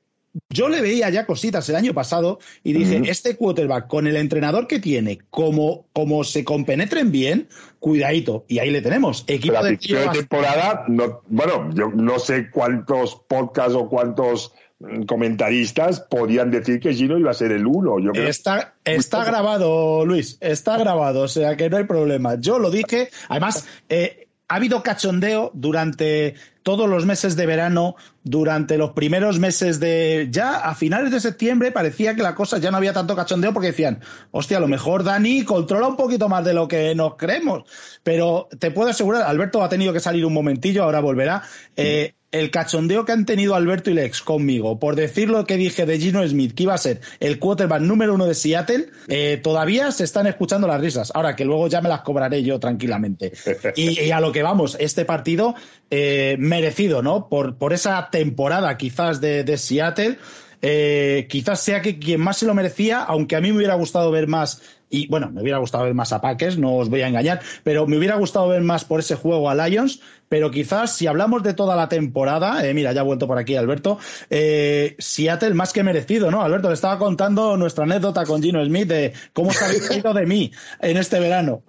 yo 0.48 0.68
le 0.68 0.80
veía 0.80 1.10
ya 1.10 1.26
cositas 1.26 1.68
el 1.68 1.76
año 1.76 1.94
pasado 1.94 2.38
y 2.62 2.72
dije, 2.72 3.02
este 3.06 3.36
quarterback 3.36 3.86
con 3.86 4.06
el 4.06 4.16
entrenador 4.16 4.66
que 4.66 4.80
tiene, 4.80 5.18
como, 5.30 5.86
como 5.92 6.24
se 6.24 6.44
compenetren 6.44 7.12
bien, 7.12 7.48
cuidadito. 7.78 8.44
Y 8.48 8.58
ahí 8.58 8.70
le 8.70 8.82
tenemos. 8.82 9.24
Equipo 9.26 9.54
la 9.54 9.62
de 9.62 9.76
temporada, 9.76 10.84
no, 10.88 11.22
bueno, 11.28 11.70
yo 11.74 11.90
no 11.90 12.18
sé 12.18 12.50
cuántos 12.50 13.16
podcasts 13.28 13.74
o 13.74 13.88
cuántos 13.88 14.52
mm, 14.80 15.02
comentaristas 15.02 16.00
podían 16.00 16.50
decir 16.50 16.80
que 16.80 16.94
Gino 16.94 17.16
iba 17.16 17.30
a 17.30 17.34
ser 17.34 17.52
el 17.52 17.66
uno. 17.66 18.00
Yo 18.00 18.10
creo 18.12 18.28
Está, 18.28 18.74
está 18.84 19.24
grabado, 19.24 20.04
Luis, 20.04 20.38
está 20.40 20.76
grabado, 20.78 21.22
o 21.22 21.28
sea 21.28 21.56
que 21.56 21.70
no 21.70 21.76
hay 21.76 21.84
problema. 21.84 22.40
Yo 22.40 22.58
lo 22.58 22.70
dije, 22.70 23.08
además, 23.28 23.66
eh, 23.88 24.23
ha 24.54 24.56
habido 24.56 24.84
cachondeo 24.84 25.50
durante 25.52 26.36
todos 26.62 26.88
los 26.88 27.06
meses 27.06 27.34
de 27.34 27.44
verano, 27.44 27.96
durante 28.22 28.78
los 28.78 28.92
primeros 28.92 29.40
meses 29.40 29.80
de... 29.80 30.28
Ya 30.30 30.58
a 30.58 30.76
finales 30.76 31.10
de 31.10 31.18
septiembre 31.18 31.72
parecía 31.72 32.14
que 32.14 32.22
la 32.22 32.36
cosa 32.36 32.58
ya 32.58 32.70
no 32.70 32.76
había 32.76 32.92
tanto 32.92 33.16
cachondeo 33.16 33.52
porque 33.52 33.72
decían, 33.72 33.98
hostia, 34.30 34.58
a 34.58 34.60
lo 34.60 34.68
mejor 34.68 35.02
Dani 35.02 35.42
controla 35.42 35.88
un 35.88 35.96
poquito 35.96 36.28
más 36.28 36.44
de 36.44 36.54
lo 36.54 36.68
que 36.68 36.94
nos 36.94 37.16
creemos. 37.16 37.64
Pero 38.04 38.48
te 38.60 38.70
puedo 38.70 38.90
asegurar, 38.90 39.22
Alberto 39.22 39.60
ha 39.60 39.68
tenido 39.68 39.92
que 39.92 39.98
salir 39.98 40.24
un 40.24 40.32
momentillo, 40.32 40.84
ahora 40.84 41.00
volverá. 41.00 41.42
Eh, 41.76 42.14
el 42.34 42.50
cachondeo 42.50 43.04
que 43.04 43.12
han 43.12 43.26
tenido 43.26 43.54
Alberto 43.54 43.90
y 43.90 43.94
Lex 43.94 44.20
conmigo 44.20 44.80
por 44.80 44.96
decir 44.96 45.30
lo 45.30 45.46
que 45.46 45.56
dije 45.56 45.86
de 45.86 46.00
Gino 46.00 46.26
Smith, 46.26 46.52
que 46.52 46.64
iba 46.64 46.74
a 46.74 46.78
ser 46.78 47.00
el 47.20 47.38
quarterback 47.38 47.80
número 47.80 48.14
uno 48.14 48.26
de 48.26 48.34
Seattle, 48.34 48.88
eh, 49.06 49.38
todavía 49.40 49.92
se 49.92 50.02
están 50.02 50.26
escuchando 50.26 50.66
las 50.66 50.80
risas. 50.80 51.12
Ahora 51.14 51.36
que 51.36 51.44
luego 51.44 51.68
ya 51.68 51.80
me 51.80 51.88
las 51.88 52.00
cobraré 52.00 52.42
yo 52.42 52.58
tranquilamente. 52.58 53.32
Y, 53.76 54.00
y 54.00 54.10
a 54.10 54.20
lo 54.20 54.30
que 54.30 54.42
vamos, 54.42 54.76
este 54.78 55.04
partido 55.04 55.54
eh, 55.90 56.36
merecido, 56.38 57.02
¿no? 57.02 57.28
Por, 57.28 57.56
por 57.56 57.72
esa 57.72 58.08
temporada 58.10 58.76
quizás 58.76 59.20
de, 59.20 59.44
de 59.44 59.56
Seattle. 59.56 60.18
Eh, 60.66 61.26
quizás 61.28 61.60
sea 61.60 61.82
que 61.82 61.98
quien 61.98 62.20
más 62.20 62.38
se 62.38 62.46
lo 62.46 62.54
merecía, 62.54 63.00
aunque 63.00 63.36
a 63.36 63.40
mí 63.40 63.50
me 63.50 63.58
hubiera 63.58 63.74
gustado 63.74 64.10
ver 64.10 64.28
más, 64.28 64.62
y 64.88 65.06
bueno, 65.08 65.30
me 65.30 65.42
hubiera 65.42 65.58
gustado 65.58 65.84
ver 65.84 65.92
más 65.92 66.12
a 66.14 66.22
Packers, 66.22 66.56
no 66.56 66.76
os 66.76 66.88
voy 66.88 67.02
a 67.02 67.08
engañar, 67.08 67.40
pero 67.64 67.86
me 67.86 67.98
hubiera 67.98 68.16
gustado 68.16 68.48
ver 68.48 68.62
más 68.62 68.84
por 68.86 69.00
ese 69.00 69.14
juego 69.14 69.50
a 69.50 69.54
Lions, 69.54 70.00
pero 70.34 70.50
quizás 70.50 70.96
si 70.96 71.06
hablamos 71.06 71.44
de 71.44 71.54
toda 71.54 71.76
la 71.76 71.88
temporada, 71.88 72.66
eh, 72.66 72.74
mira, 72.74 72.90
ya 72.92 73.02
ha 73.02 73.04
vuelto 73.04 73.28
por 73.28 73.38
aquí 73.38 73.54
Alberto, 73.54 74.00
eh, 74.30 74.96
Seattle 74.98 75.54
más 75.54 75.72
que 75.72 75.84
merecido, 75.84 76.28
¿no? 76.28 76.42
Alberto, 76.42 76.66
le 76.66 76.74
estaba 76.74 76.98
contando 76.98 77.56
nuestra 77.56 77.84
anécdota 77.84 78.24
con 78.24 78.42
Gino 78.42 78.64
Smith 78.64 78.88
de 78.88 79.12
cómo 79.32 79.52
se 79.52 79.64
habéis 79.64 79.88
reído 79.88 80.12
de 80.12 80.26
mí 80.26 80.50
en 80.80 80.96
este 80.96 81.20
verano. 81.20 81.62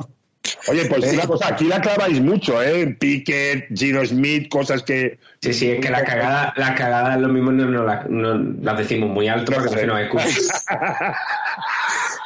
Oye, 0.67 0.85
pues 0.85 1.13
una 1.13 1.27
cosa, 1.27 1.49
aquí 1.49 1.65
la 1.65 1.79
claváis 1.79 2.19
mucho, 2.21 2.59
¿eh? 2.63 2.87
Pickett, 2.99 3.67
Gino 3.77 4.03
Smith, 4.03 4.49
cosas 4.49 4.81
que. 4.81 5.19
Sí, 5.43 5.53
sí, 5.53 5.69
es 5.69 5.79
que 5.79 5.91
la 5.91 6.03
cagada, 6.03 6.51
la 6.57 6.73
cagada 6.73 7.13
es 7.13 7.21
lo 7.21 7.27
mismo, 7.27 7.51
no, 7.51 7.65
no, 7.65 7.83
la- 7.83 8.07
no 8.09 8.33
las 8.63 8.77
decimos 8.79 9.11
muy 9.11 9.27
alto 9.27 9.51
porque 9.51 9.69
no 9.69 9.77
se 9.77 9.85
nos 9.85 9.99
escucha. 10.01 11.13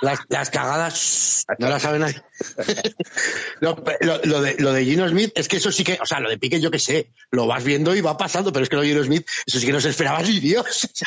Las, 0.01 0.19
las 0.29 0.49
cagadas 0.49 1.45
no 1.57 1.69
las 1.69 1.81
sabe 1.81 1.99
nadie. 1.99 2.21
lo, 3.59 3.83
lo- 4.01 4.21
lo 4.23 4.41
de, 4.41 4.55
lo 4.59 4.71
de 4.73 4.85
Gino 4.85 5.07
Smith 5.09 5.31
es 5.35 5.47
que 5.47 5.57
eso 5.57 5.71
sí 5.71 5.83
que, 5.83 5.97
o 6.01 6.05
sea, 6.05 6.19
lo 6.19 6.29
de 6.29 6.37
Piqué 6.37 6.61
yo 6.61 6.71
que 6.71 6.79
sé, 6.79 7.09
lo 7.31 7.47
vas 7.47 7.63
viendo 7.63 7.95
y 7.95 8.01
va 8.01 8.17
pasando, 8.17 8.53
pero 8.53 8.63
es 8.63 8.69
que 8.69 8.75
lo 8.77 8.81
de 8.81 8.89
Gino 8.89 9.03
Smith, 9.03 9.27
eso 9.45 9.59
sí 9.59 9.65
que 9.65 9.73
no 9.73 9.81
se 9.81 9.89
esperaba 9.89 10.21
ni 10.21 10.39
Dios. 10.39 10.87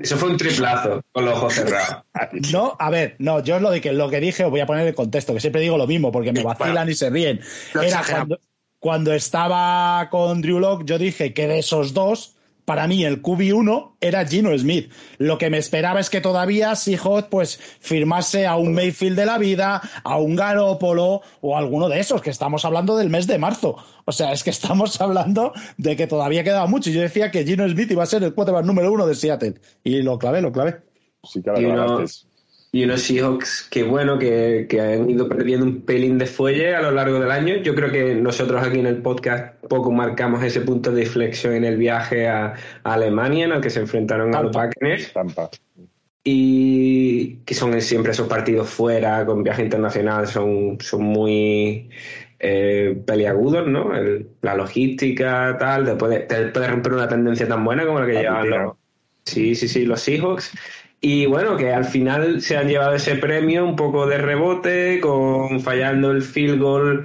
Eso 0.00 0.16
fue 0.16 0.30
un 0.30 0.36
triplazo 0.38 1.02
con 1.12 1.26
los 1.26 1.34
ojos 1.36 1.54
cerrados. 1.54 2.04
No, 2.52 2.74
a 2.78 2.88
ver, 2.88 3.16
no, 3.18 3.40
yo 3.44 3.60
lo 3.60 3.70
de 3.70 3.82
que 3.82 3.92
lo 3.92 4.08
que 4.08 4.18
dije 4.18 4.42
os 4.44 4.50
voy 4.50 4.60
a 4.60 4.66
poner 4.66 4.86
el 4.86 4.94
contexto, 4.94 5.34
que 5.34 5.40
siempre 5.40 5.60
digo 5.60 5.76
lo 5.76 5.86
mismo 5.86 6.10
porque 6.10 6.32
me 6.32 6.42
vacilan 6.42 6.88
y 6.88 6.94
se 6.94 7.10
ríen. 7.10 7.40
Era 7.82 8.02
cuando, 8.08 8.40
cuando 8.78 9.12
estaba 9.12 10.08
con 10.10 10.40
Drew 10.40 10.58
Lock, 10.58 10.84
yo 10.86 10.96
dije 10.98 11.34
que 11.34 11.46
de 11.48 11.58
esos 11.58 11.92
dos, 11.92 12.33
para 12.64 12.86
mí 12.86 13.04
el 13.04 13.22
QB1 13.22 13.92
era 14.00 14.26
Gino 14.26 14.56
Smith. 14.56 14.90
Lo 15.18 15.38
que 15.38 15.50
me 15.50 15.58
esperaba 15.58 16.00
es 16.00 16.10
que 16.10 16.20
todavía 16.20 16.74
Seahawks 16.74 17.28
pues 17.30 17.58
firmase 17.80 18.46
a 18.46 18.56
un 18.56 18.74
Mayfield 18.74 19.16
de 19.16 19.26
la 19.26 19.38
vida, 19.38 19.82
a 20.02 20.18
un 20.18 20.36
Garópolo 20.36 21.22
o 21.40 21.56
alguno 21.56 21.88
de 21.88 22.00
esos, 22.00 22.22
que 22.22 22.30
estamos 22.30 22.64
hablando 22.64 22.96
del 22.96 23.10
mes 23.10 23.26
de 23.26 23.38
marzo. 23.38 23.76
O 24.04 24.12
sea, 24.12 24.32
es 24.32 24.42
que 24.42 24.50
estamos 24.50 25.00
hablando 25.00 25.52
de 25.76 25.96
que 25.96 26.06
todavía 26.06 26.44
quedaba 26.44 26.66
mucho. 26.66 26.90
Y 26.90 26.94
yo 26.94 27.00
decía 27.00 27.30
que 27.30 27.44
Gino 27.44 27.68
Smith 27.68 27.90
iba 27.90 28.02
a 28.02 28.06
ser 28.06 28.22
el 28.22 28.34
quarterback 28.34 28.64
número 28.64 28.92
uno 28.92 29.06
de 29.06 29.14
Seattle. 29.14 29.54
Y 29.82 30.02
lo 30.02 30.18
clavé, 30.18 30.40
lo 30.40 30.52
clavé. 30.52 30.82
Sí 31.22 31.42
que 31.42 31.50
la 31.50 31.58
clavaste. 31.58 32.33
Y 32.74 32.82
unos 32.82 33.02
Seahawks 33.02 33.68
que 33.70 33.84
bueno, 33.84 34.18
que, 34.18 34.66
que, 34.68 34.80
han 34.80 35.08
ido 35.08 35.28
perdiendo 35.28 35.64
un 35.64 35.82
pelín 35.82 36.18
de 36.18 36.26
fuelle 36.26 36.74
a 36.74 36.82
lo 36.82 36.90
largo 36.90 37.20
del 37.20 37.30
año. 37.30 37.54
Yo 37.58 37.72
creo 37.72 37.88
que 37.92 38.16
nosotros 38.16 38.66
aquí 38.66 38.80
en 38.80 38.86
el 38.86 39.00
podcast 39.00 39.54
poco 39.66 39.92
marcamos 39.92 40.42
ese 40.42 40.60
punto 40.60 40.90
de 40.90 41.02
inflexión 41.02 41.54
en 41.54 41.62
el 41.62 41.76
viaje 41.76 42.26
a, 42.26 42.54
Alemania, 42.82 43.44
en 43.44 43.52
el 43.52 43.60
que 43.60 43.70
se 43.70 43.78
enfrentaron 43.78 44.34
a 44.34 44.42
los 44.42 44.50
Buccaneers. 44.50 45.12
Y 46.24 47.36
que 47.44 47.54
son 47.54 47.80
siempre 47.80 48.10
esos 48.10 48.26
partidos 48.26 48.68
fuera, 48.70 49.24
con 49.24 49.44
viaje 49.44 49.62
internacional, 49.62 50.26
son, 50.26 50.76
son 50.80 51.02
muy 51.02 51.90
eh, 52.40 53.00
peliagudos, 53.06 53.68
¿no? 53.68 53.92
la 54.42 54.56
logística, 54.56 55.56
tal, 55.60 55.84
te 55.84 55.94
puede, 55.94 56.20
te 56.22 56.46
puede 56.48 56.66
romper 56.66 56.94
una 56.94 57.06
tendencia 57.06 57.46
tan 57.46 57.64
buena 57.64 57.86
como 57.86 58.00
la 58.00 58.06
que 58.06 58.14
llevan 58.14 58.50
los... 58.50 58.72
Sí, 59.26 59.54
sí, 59.54 59.68
sí, 59.68 59.86
los 59.86 60.00
Seahawks. 60.00 60.52
Y 61.06 61.26
bueno, 61.26 61.54
que 61.58 61.70
al 61.70 61.84
final 61.84 62.40
se 62.40 62.56
han 62.56 62.66
llevado 62.66 62.94
ese 62.94 63.16
premio 63.16 63.62
un 63.66 63.76
poco 63.76 64.06
de 64.06 64.16
rebote, 64.16 65.00
con 65.00 65.60
fallando 65.60 66.10
el 66.10 66.22
field 66.22 66.58
goal 66.58 67.04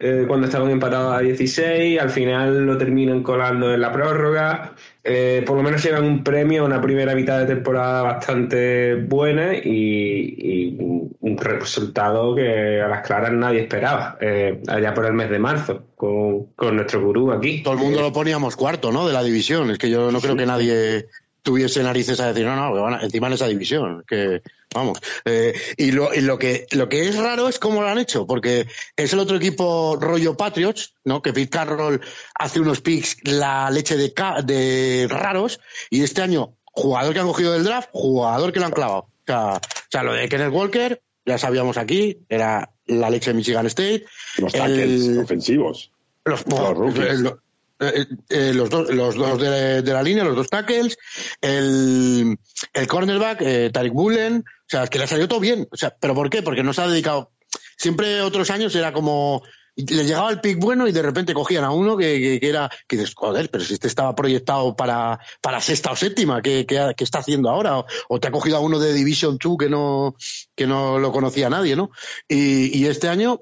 eh, 0.00 0.24
cuando 0.26 0.48
estaban 0.48 0.70
empatados 0.70 1.16
a 1.16 1.20
16, 1.20 2.00
al 2.00 2.10
final 2.10 2.66
lo 2.66 2.76
terminan 2.76 3.22
colando 3.22 3.72
en 3.72 3.80
la 3.80 3.92
prórroga. 3.92 4.74
Eh, 5.04 5.44
por 5.46 5.56
lo 5.56 5.62
menos 5.62 5.80
llevan 5.84 6.02
un 6.02 6.24
premio, 6.24 6.64
una 6.64 6.80
primera 6.80 7.14
mitad 7.14 7.38
de 7.38 7.46
temporada 7.46 8.02
bastante 8.02 8.96
buena 8.96 9.54
y, 9.54 10.76
un 11.20 11.36
resultado 11.38 12.34
que 12.34 12.80
a 12.80 12.88
las 12.88 13.06
claras 13.06 13.30
nadie 13.30 13.60
esperaba, 13.60 14.18
eh, 14.20 14.60
allá 14.66 14.94
por 14.94 15.06
el 15.06 15.12
mes 15.12 15.30
de 15.30 15.38
marzo, 15.38 15.84
con, 15.94 16.46
con 16.56 16.74
nuestro 16.74 17.02
gurú 17.04 17.30
aquí. 17.30 17.62
Todo 17.62 17.74
el 17.74 17.80
mundo 17.80 18.00
lo 18.00 18.12
poníamos 18.12 18.56
cuarto, 18.56 18.90
¿no? 18.90 19.06
De 19.06 19.12
la 19.12 19.22
división. 19.22 19.70
Es 19.70 19.78
que 19.78 19.90
yo 19.90 20.10
no 20.10 20.20
creo 20.20 20.34
que 20.34 20.46
nadie 20.46 21.06
tuviese 21.48 21.82
narices 21.82 22.20
a 22.20 22.26
decir, 22.26 22.44
no, 22.44 22.54
no, 22.54 22.82
van 22.82 23.02
encima 23.02 23.26
en 23.28 23.32
esa 23.32 23.46
división, 23.46 24.04
que 24.06 24.42
vamos. 24.74 25.00
Eh, 25.24 25.58
y, 25.78 25.92
lo, 25.92 26.12
y 26.12 26.20
lo, 26.20 26.38
que, 26.38 26.66
lo 26.72 26.90
que 26.90 27.08
es 27.08 27.16
raro 27.16 27.48
es 27.48 27.58
cómo 27.58 27.80
lo 27.80 27.88
han 27.88 27.96
hecho, 27.96 28.26
porque 28.26 28.66
es 28.94 29.12
el 29.14 29.18
otro 29.18 29.38
equipo 29.38 29.96
rollo 29.98 30.36
Patriots, 30.36 30.92
¿no? 31.04 31.22
Que 31.22 31.32
Pete 31.32 31.48
Carroll 31.48 32.02
hace 32.34 32.60
unos 32.60 32.82
picks 32.82 33.16
la 33.22 33.70
leche 33.70 33.96
de, 33.96 34.12
de 34.44 35.06
raros, 35.08 35.58
y 35.88 36.02
este 36.02 36.20
año, 36.20 36.52
jugador 36.64 37.14
que 37.14 37.20
han 37.20 37.26
cogido 37.26 37.54
del 37.54 37.64
draft, 37.64 37.88
jugador 37.92 38.52
que 38.52 38.60
lo 38.60 38.66
han 38.66 38.72
clavado. 38.72 38.98
O 38.98 39.10
sea, 39.24 39.54
o 39.54 39.60
sea 39.90 40.02
lo 40.02 40.12
de 40.12 40.28
Kenneth 40.28 40.52
Walker, 40.52 41.00
ya 41.24 41.38
sabíamos 41.38 41.78
aquí, 41.78 42.18
era 42.28 42.68
la 42.84 43.08
leche 43.08 43.30
de 43.30 43.38
Michigan 43.38 43.64
State. 43.68 44.04
Los 44.36 44.52
tackles 44.52 45.16
ofensivos. 45.16 45.92
Los, 46.26 46.44
los, 46.46 47.34
eh, 47.80 48.06
eh, 48.28 48.52
los 48.54 48.70
dos, 48.70 48.90
los 48.90 49.14
dos 49.14 49.40
de, 49.40 49.82
la 49.82 50.02
línea, 50.02 50.24
los 50.24 50.34
dos 50.34 50.48
tackles, 50.48 50.98
el, 51.40 52.36
el 52.72 52.86
cornerback, 52.86 53.40
eh, 53.42 53.70
Tariq 53.72 53.92
Bullen, 53.92 54.38
o 54.38 54.68
sea, 54.68 54.86
que 54.88 54.98
le 54.98 55.04
ha 55.04 55.06
salido 55.06 55.28
todo 55.28 55.40
bien. 55.40 55.68
O 55.70 55.76
sea, 55.76 55.94
¿pero 55.98 56.14
por 56.14 56.28
qué? 56.28 56.42
Porque 56.42 56.62
no 56.62 56.72
se 56.72 56.82
ha 56.82 56.88
dedicado. 56.88 57.30
Siempre 57.76 58.20
otros 58.20 58.50
años 58.50 58.74
era 58.74 58.92
como. 58.92 59.42
Le 59.76 60.04
llegaba 60.04 60.30
el 60.30 60.40
pick 60.40 60.58
bueno 60.58 60.88
y 60.88 60.92
de 60.92 61.02
repente 61.02 61.32
cogían 61.32 61.62
a 61.62 61.70
uno 61.70 61.96
que, 61.96 62.40
que, 62.40 62.48
era. 62.48 62.68
Que 62.88 62.96
dices, 62.96 63.14
joder, 63.14 63.48
pero 63.48 63.62
si 63.62 63.74
este 63.74 63.86
estaba 63.86 64.12
proyectado 64.16 64.74
para, 64.74 65.20
para 65.40 65.60
sexta 65.60 65.92
o 65.92 65.96
séptima, 65.96 66.42
¿qué, 66.42 66.66
qué, 66.66 66.94
qué 66.96 67.04
está 67.04 67.20
haciendo 67.20 67.48
ahora? 67.48 67.84
O, 68.08 68.18
te 68.18 68.26
ha 68.26 68.32
cogido 68.32 68.56
a 68.56 68.60
uno 68.60 68.80
de 68.80 68.92
Division 68.92 69.38
2 69.40 69.56
que 69.56 69.68
no, 69.68 70.16
que 70.56 70.66
no 70.66 70.98
lo 70.98 71.12
conocía 71.12 71.48
nadie, 71.48 71.76
¿no? 71.76 71.92
Y, 72.26 72.76
y 72.76 72.86
este 72.86 73.08
año 73.08 73.40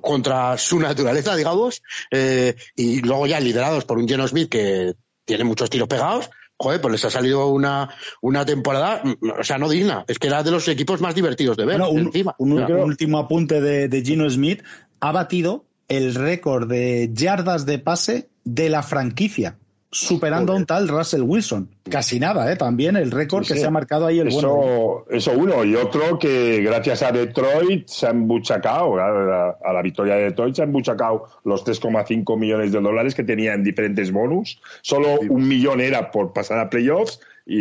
contra 0.00 0.56
su 0.58 0.80
naturaleza, 0.80 1.36
digamos, 1.36 1.82
eh, 2.10 2.54
y 2.76 3.00
luego 3.00 3.26
ya 3.26 3.40
liderados 3.40 3.84
por 3.84 3.98
un 3.98 4.08
Geno 4.08 4.26
Smith 4.26 4.48
que 4.48 4.94
tiene 5.24 5.44
muchos 5.44 5.70
tiros 5.70 5.88
pegados, 5.88 6.30
joder, 6.56 6.80
pues 6.80 6.92
les 6.92 7.04
ha 7.04 7.10
salido 7.10 7.48
una, 7.48 7.90
una 8.20 8.44
temporada, 8.44 9.02
mm, 9.04 9.40
o 9.40 9.44
sea, 9.44 9.58
no 9.58 9.68
digna. 9.68 10.04
Es 10.08 10.18
que 10.18 10.28
era 10.28 10.42
de 10.42 10.50
los 10.50 10.66
equipos 10.68 11.00
más 11.00 11.14
divertidos 11.14 11.56
de 11.56 11.64
ver. 11.64 11.80
un, 11.82 12.10
último 12.38 13.18
apunte 13.18 13.60
de, 13.60 13.88
de 13.88 14.02
Gino 14.02 14.28
Smith. 14.30 14.62
Ha 15.00 15.12
batido 15.12 15.64
el 15.88 16.14
récord 16.14 16.68
de 16.68 17.10
yardas 17.12 17.66
de 17.66 17.78
pase 17.78 18.30
de 18.44 18.68
la 18.68 18.82
franquicia 18.82 19.58
superando 19.92 20.54
a 20.54 20.56
un 20.56 20.64
tal 20.64 20.88
Russell 20.88 21.20
Wilson. 21.20 21.68
Casi 21.88 22.18
nada, 22.18 22.50
¿eh? 22.50 22.56
También 22.56 22.96
el 22.96 23.10
récord 23.10 23.46
que 23.46 23.54
se 23.54 23.66
ha 23.66 23.70
marcado 23.70 24.06
ahí 24.06 24.20
el 24.20 24.28
eso, 24.28 24.54
bueno. 24.54 25.04
Eso 25.10 25.32
uno. 25.32 25.64
Y 25.64 25.76
otro 25.76 26.18
que 26.18 26.62
gracias 26.62 27.02
a 27.02 27.12
Detroit 27.12 27.86
se 27.86 28.06
han 28.06 28.26
buchacado, 28.26 28.96
a 28.98 29.72
la, 29.72 29.82
victoria 29.82 30.14
de 30.14 30.24
Detroit 30.24 30.56
se 30.56 30.62
han 30.62 30.72
buchacado 30.72 31.26
los 31.44 31.64
3,5 31.64 32.38
millones 32.38 32.72
de 32.72 32.80
dólares 32.80 33.14
que 33.14 33.22
tenía 33.22 33.52
en 33.52 33.62
diferentes 33.62 34.10
bonus. 34.10 34.62
Solo 34.80 35.20
un 35.28 35.46
millón 35.46 35.82
era 35.82 36.10
por 36.10 36.32
pasar 36.32 36.58
a 36.58 36.70
playoffs 36.70 37.20
y, 37.44 37.58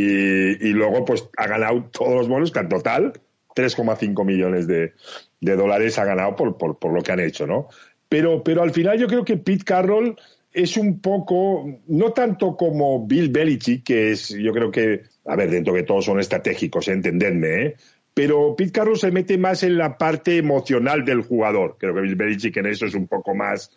y 0.66 0.72
luego 0.72 1.04
pues 1.04 1.28
ha 1.36 1.48
ganado 1.48 1.84
todos 1.92 2.14
los 2.14 2.30
bonus, 2.30 2.52
que 2.52 2.60
en 2.60 2.70
total 2.70 3.14
3,5 3.58 4.26
millones 4.26 4.68
de, 4.68 4.94
de, 5.42 5.56
dólares 5.58 6.00
ha 6.00 6.06
ganado 6.06 6.38
por, 6.38 6.58
por, 6.58 6.80
por 6.80 6.94
lo 6.94 7.02
que 7.02 7.12
han 7.12 7.20
hecho, 7.20 7.46
¿no? 7.46 7.68
Pero, 8.08 8.42
pero 8.44 8.62
al 8.62 8.72
final 8.72 8.98
yo 8.98 9.08
creo 9.08 9.26
que 9.26 9.36
Pete 9.36 9.66
Carroll 9.66 10.16
es 10.54 10.78
un 10.78 11.00
poco, 11.00 11.80
no 11.88 12.12
tanto 12.12 12.58
como 12.58 13.06
Bill 13.06 13.30
Belichick, 13.30 13.84
que 13.84 14.12
es, 14.12 14.30
yo 14.30 14.52
creo 14.52 14.72
que, 14.72 15.04
a 15.26 15.36
ver, 15.36 15.50
dentro 15.50 15.74
que 15.74 15.84
todos 15.84 16.06
son 16.06 16.20
estratégicos, 16.20 16.88
¿eh? 16.88 16.94
entendedme, 16.94 17.66
¿eh? 17.66 17.76
pero 18.14 18.56
Pete 18.56 18.72
Carroll 18.72 18.98
se 18.98 19.12
mete 19.12 19.38
más 19.38 19.64
en 19.64 19.78
la 19.78 19.98
parte 19.98 20.38
emocional 20.38 21.06
del 21.06 21.22
jugador. 21.22 21.78
Creo 21.80 21.96
que 21.96 22.02
Bill 22.02 22.16
Belichick 22.16 22.58
en 22.58 22.66
eso 22.66 22.86
es 22.86 22.94
un 22.94 23.08
poco 23.08 23.34
más 23.34 23.72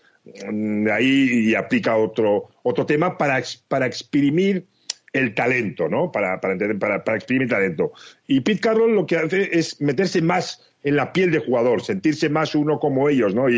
mm, 0.50 0.88
ahí 0.88 1.48
y 1.50 1.54
aplica 1.54 1.96
otro, 1.96 2.48
otro 2.64 2.84
tema 2.84 3.16
para, 3.16 3.40
para 3.68 3.86
exprimir 3.86 4.66
el 5.12 5.32
talento, 5.34 5.88
¿no? 5.88 6.10
Para, 6.10 6.40
para, 6.40 6.54
entender, 6.54 6.78
para, 6.78 7.04
para 7.04 7.16
exprimir 7.16 7.48
talento. 7.48 7.92
Y 8.26 8.40
Pete 8.40 8.60
Carroll 8.60 8.94
lo 8.94 9.06
que 9.06 9.16
hace 9.16 9.56
es 9.56 9.80
meterse 9.80 10.20
más 10.20 10.60
en 10.82 10.96
la 10.96 11.12
piel 11.12 11.30
del 11.30 11.46
jugador, 11.46 11.82
sentirse 11.82 12.28
más 12.28 12.56
uno 12.56 12.80
como 12.80 13.08
ellos, 13.08 13.34
¿no? 13.34 13.48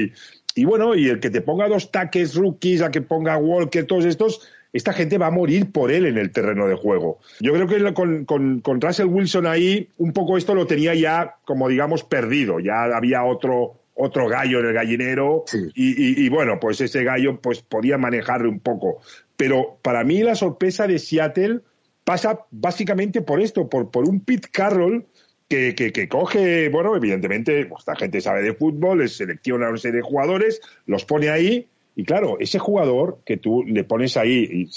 Y 0.56 0.64
bueno, 0.64 0.94
y 0.94 1.08
el 1.08 1.20
que 1.20 1.28
te 1.28 1.42
ponga 1.42 1.68
dos 1.68 1.92
taques 1.92 2.34
rookies, 2.34 2.80
a 2.80 2.90
que 2.90 3.02
ponga 3.02 3.36
Walker, 3.36 3.86
todos 3.86 4.06
estos, 4.06 4.48
esta 4.72 4.94
gente 4.94 5.18
va 5.18 5.26
a 5.26 5.30
morir 5.30 5.70
por 5.70 5.92
él 5.92 6.06
en 6.06 6.16
el 6.16 6.32
terreno 6.32 6.66
de 6.66 6.74
juego. 6.74 7.18
Yo 7.40 7.52
creo 7.52 7.66
que 7.66 7.92
con, 7.92 8.24
con, 8.24 8.80
Russell 8.80 9.06
Wilson 9.06 9.46
ahí, 9.46 9.90
un 9.98 10.14
poco 10.14 10.38
esto 10.38 10.54
lo 10.54 10.66
tenía 10.66 10.94
ya, 10.94 11.36
como 11.44 11.68
digamos, 11.68 12.04
perdido. 12.04 12.58
Ya 12.58 12.84
había 12.84 13.22
otro, 13.22 13.80
otro 13.94 14.28
gallo 14.28 14.60
en 14.60 14.66
el 14.66 14.72
gallinero 14.72 15.44
y, 15.74 16.24
y, 16.24 16.28
bueno, 16.30 16.58
pues 16.58 16.80
ese 16.80 17.04
gallo 17.04 17.38
pues 17.42 17.60
podía 17.60 17.98
manejarle 17.98 18.48
un 18.48 18.60
poco. 18.60 19.02
Pero 19.36 19.78
para 19.82 20.04
mí 20.04 20.22
la 20.22 20.34
sorpresa 20.34 20.86
de 20.86 20.98
Seattle 20.98 21.60
pasa 22.04 22.46
básicamente 22.50 23.20
por 23.20 23.42
esto, 23.42 23.68
por, 23.68 23.90
por 23.90 24.08
un 24.08 24.20
Pete 24.20 24.48
Carroll 24.50 25.04
que, 25.48 25.74
que, 25.74 26.08
coge, 26.08 26.68
bueno, 26.68 26.96
evidentemente, 26.96 27.66
pues, 27.66 27.80
esta 27.80 27.94
gente 27.96 28.20
sabe 28.20 28.42
de 28.42 28.54
fútbol, 28.54 28.98
les 28.98 29.16
selecciona 29.16 29.68
una 29.68 29.78
serie 29.78 29.98
de 29.98 30.02
jugadores, 30.02 30.60
los 30.86 31.04
pone 31.04 31.30
ahí, 31.30 31.68
y 31.94 32.04
claro, 32.04 32.36
ese 32.40 32.58
jugador 32.58 33.20
que 33.24 33.36
tú 33.36 33.62
le 33.64 33.84
pones 33.84 34.16
ahí 34.16 34.48
y 34.50 34.70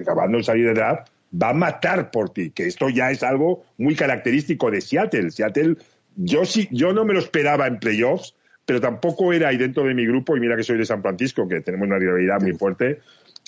acabando 0.00 0.38
de 0.38 0.44
salir 0.44 0.66
de 0.66 0.72
edad, 0.72 1.04
va 1.30 1.50
a 1.50 1.54
matar 1.54 2.10
por 2.10 2.30
ti, 2.30 2.50
que 2.50 2.66
esto 2.66 2.88
ya 2.88 3.10
es 3.10 3.22
algo 3.22 3.64
muy 3.76 3.94
característico 3.94 4.70
de 4.70 4.80
Seattle. 4.80 5.30
Seattle, 5.30 5.76
yo 6.16 6.44
sí, 6.44 6.68
yo 6.70 6.92
no 6.92 7.04
me 7.04 7.12
lo 7.12 7.20
esperaba 7.20 7.66
en 7.66 7.78
playoffs, 7.78 8.34
pero 8.64 8.80
tampoco 8.80 9.32
era 9.32 9.48
ahí 9.48 9.56
dentro 9.56 9.84
de 9.84 9.94
mi 9.94 10.06
grupo, 10.06 10.36
y 10.36 10.40
mira 10.40 10.56
que 10.56 10.62
soy 10.62 10.78
de 10.78 10.86
San 10.86 11.02
Francisco, 11.02 11.46
que 11.46 11.60
tenemos 11.60 11.86
una 11.86 11.98
rivalidad 11.98 12.40
muy 12.40 12.52
fuerte, 12.54 13.00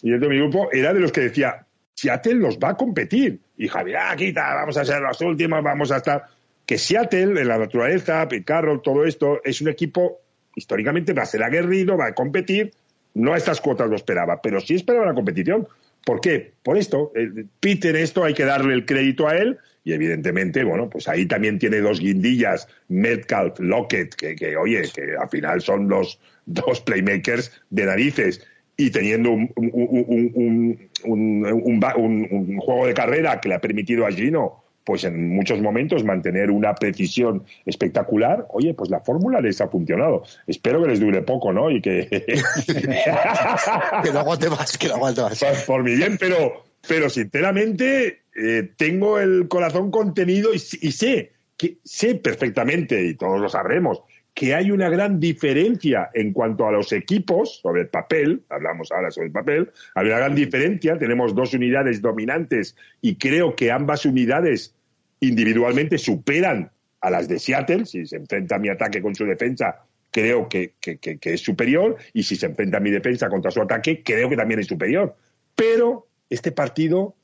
y 0.02 0.10
dentro 0.10 0.28
de 0.28 0.34
mi 0.34 0.40
grupo 0.40 0.68
era 0.72 0.92
de 0.92 1.00
los 1.00 1.10
que 1.10 1.22
decía, 1.22 1.66
Seattle 1.94 2.34
los 2.34 2.58
va 2.58 2.70
a 2.70 2.76
competir. 2.76 3.40
Y 3.56 3.68
Javier, 3.68 3.98
ah, 3.98 4.16
quita, 4.16 4.54
vamos 4.54 4.76
a 4.76 4.84
ser 4.84 5.02
los 5.02 5.20
últimos, 5.20 5.62
vamos 5.62 5.90
a 5.90 5.98
estar 5.98 6.24
que 6.70 6.78
Seattle, 6.78 7.40
en 7.40 7.48
la 7.48 7.58
naturaleza, 7.58 8.28
Carroll, 8.44 8.80
todo 8.80 9.04
esto, 9.04 9.40
es 9.42 9.60
un 9.60 9.66
equipo 9.66 10.20
históricamente 10.54 11.12
va 11.12 11.22
a 11.22 11.26
ser 11.26 11.42
aguerrido, 11.42 11.96
va 11.96 12.06
a 12.06 12.14
competir. 12.14 12.70
No 13.12 13.32
a 13.34 13.36
estas 13.36 13.60
cuotas 13.60 13.90
lo 13.90 13.96
esperaba, 13.96 14.40
pero 14.40 14.60
sí 14.60 14.76
esperaba 14.76 15.06
la 15.06 15.14
competición. 15.14 15.66
¿Por 16.04 16.20
qué? 16.20 16.52
Por 16.62 16.78
esto. 16.78 17.10
Pete 17.58 17.88
en 17.88 17.96
esto 17.96 18.22
hay 18.22 18.34
que 18.34 18.44
darle 18.44 18.74
el 18.74 18.86
crédito 18.86 19.26
a 19.26 19.34
él 19.34 19.58
y 19.82 19.94
evidentemente, 19.94 20.62
bueno, 20.62 20.88
pues 20.88 21.08
ahí 21.08 21.26
también 21.26 21.58
tiene 21.58 21.80
dos 21.80 21.98
guindillas, 21.98 22.68
Metcalf, 22.86 23.58
Lockett, 23.58 24.14
que, 24.14 24.56
oye, 24.56 24.82
que 24.94 25.16
al 25.20 25.28
final 25.28 25.60
son 25.62 25.88
los 25.88 26.20
dos 26.46 26.82
playmakers 26.82 27.50
de 27.70 27.86
narices 27.86 28.46
y 28.76 28.90
teniendo 28.90 29.32
un, 29.32 29.52
un, 29.56 30.88
un, 31.02 32.58
juego 32.58 32.86
de 32.86 32.94
carrera 32.94 33.40
que 33.40 33.48
le 33.48 33.56
ha 33.56 33.60
permitido 33.60 34.06
a 34.06 34.12
Gino 34.12 34.69
pues 34.84 35.04
en 35.04 35.30
muchos 35.30 35.60
momentos 35.60 36.04
mantener 36.04 36.50
una 36.50 36.74
precisión 36.74 37.44
espectacular, 37.66 38.46
oye, 38.50 38.74
pues 38.74 38.90
la 38.90 39.00
fórmula 39.00 39.40
les 39.40 39.60
ha 39.60 39.68
funcionado. 39.68 40.22
Espero 40.46 40.82
que 40.82 40.88
les 40.88 41.00
dure 41.00 41.22
poco, 41.22 41.52
¿no? 41.52 41.70
Y 41.70 41.80
que... 41.80 42.08
que 44.02 44.12
no 44.12 44.20
aguante 44.20 44.48
más, 44.48 44.76
que 44.78 44.88
no 44.88 44.94
aguante 44.94 45.22
más. 45.22 45.38
Pues 45.38 45.62
por 45.64 45.82
mi 45.82 45.94
bien, 45.94 46.16
pero, 46.18 46.64
pero 46.88 47.10
sinceramente 47.10 48.22
eh, 48.34 48.70
tengo 48.76 49.18
el 49.18 49.48
corazón 49.48 49.90
contenido 49.90 50.54
y, 50.54 50.56
y, 50.56 50.92
sé, 50.92 51.32
que, 51.56 51.78
sé 51.84 52.14
perfectamente, 52.14 53.04
y 53.04 53.14
todos 53.14 53.40
lo 53.40 53.48
sabremos, 53.48 54.02
que 54.34 54.54
hay 54.54 54.70
una 54.70 54.88
gran 54.88 55.20
diferencia 55.20 56.10
en 56.14 56.32
cuanto 56.32 56.66
a 56.66 56.72
los 56.72 56.92
equipos 56.92 57.60
sobre 57.60 57.82
el 57.82 57.88
papel, 57.88 58.42
hablamos 58.48 58.90
ahora 58.92 59.10
sobre 59.10 59.26
el 59.26 59.32
papel, 59.32 59.70
hay 59.94 60.06
una 60.06 60.18
gran 60.18 60.34
diferencia, 60.34 60.98
tenemos 60.98 61.34
dos 61.34 61.52
unidades 61.54 62.00
dominantes 62.00 62.76
y 63.00 63.16
creo 63.16 63.54
que 63.54 63.70
ambas 63.70 64.06
unidades 64.06 64.74
individualmente 65.20 65.98
superan 65.98 66.70
a 67.00 67.10
las 67.10 67.28
de 67.28 67.38
Seattle. 67.38 67.86
Si 67.86 68.06
se 68.06 68.16
enfrenta 68.16 68.58
mi 68.58 68.68
ataque 68.68 69.02
con 69.02 69.14
su 69.14 69.24
defensa, 69.24 69.84
creo 70.10 70.48
que, 70.48 70.74
es 70.80 71.40
superior. 71.40 71.96
Y 72.12 72.22
si 72.22 72.36
se 72.36 72.46
enfrenta 72.46 72.80
mi 72.80 72.90
defensa 72.90 73.28
contra 73.28 73.50
su 73.50 73.60
ataque, 73.60 74.02
creo 74.02 74.28
que 74.28 74.36
también 74.36 74.60
es 74.60 74.66
superior. 74.66 75.16
Pero 75.54 76.08
este 76.28 76.52
partido 76.52 77.16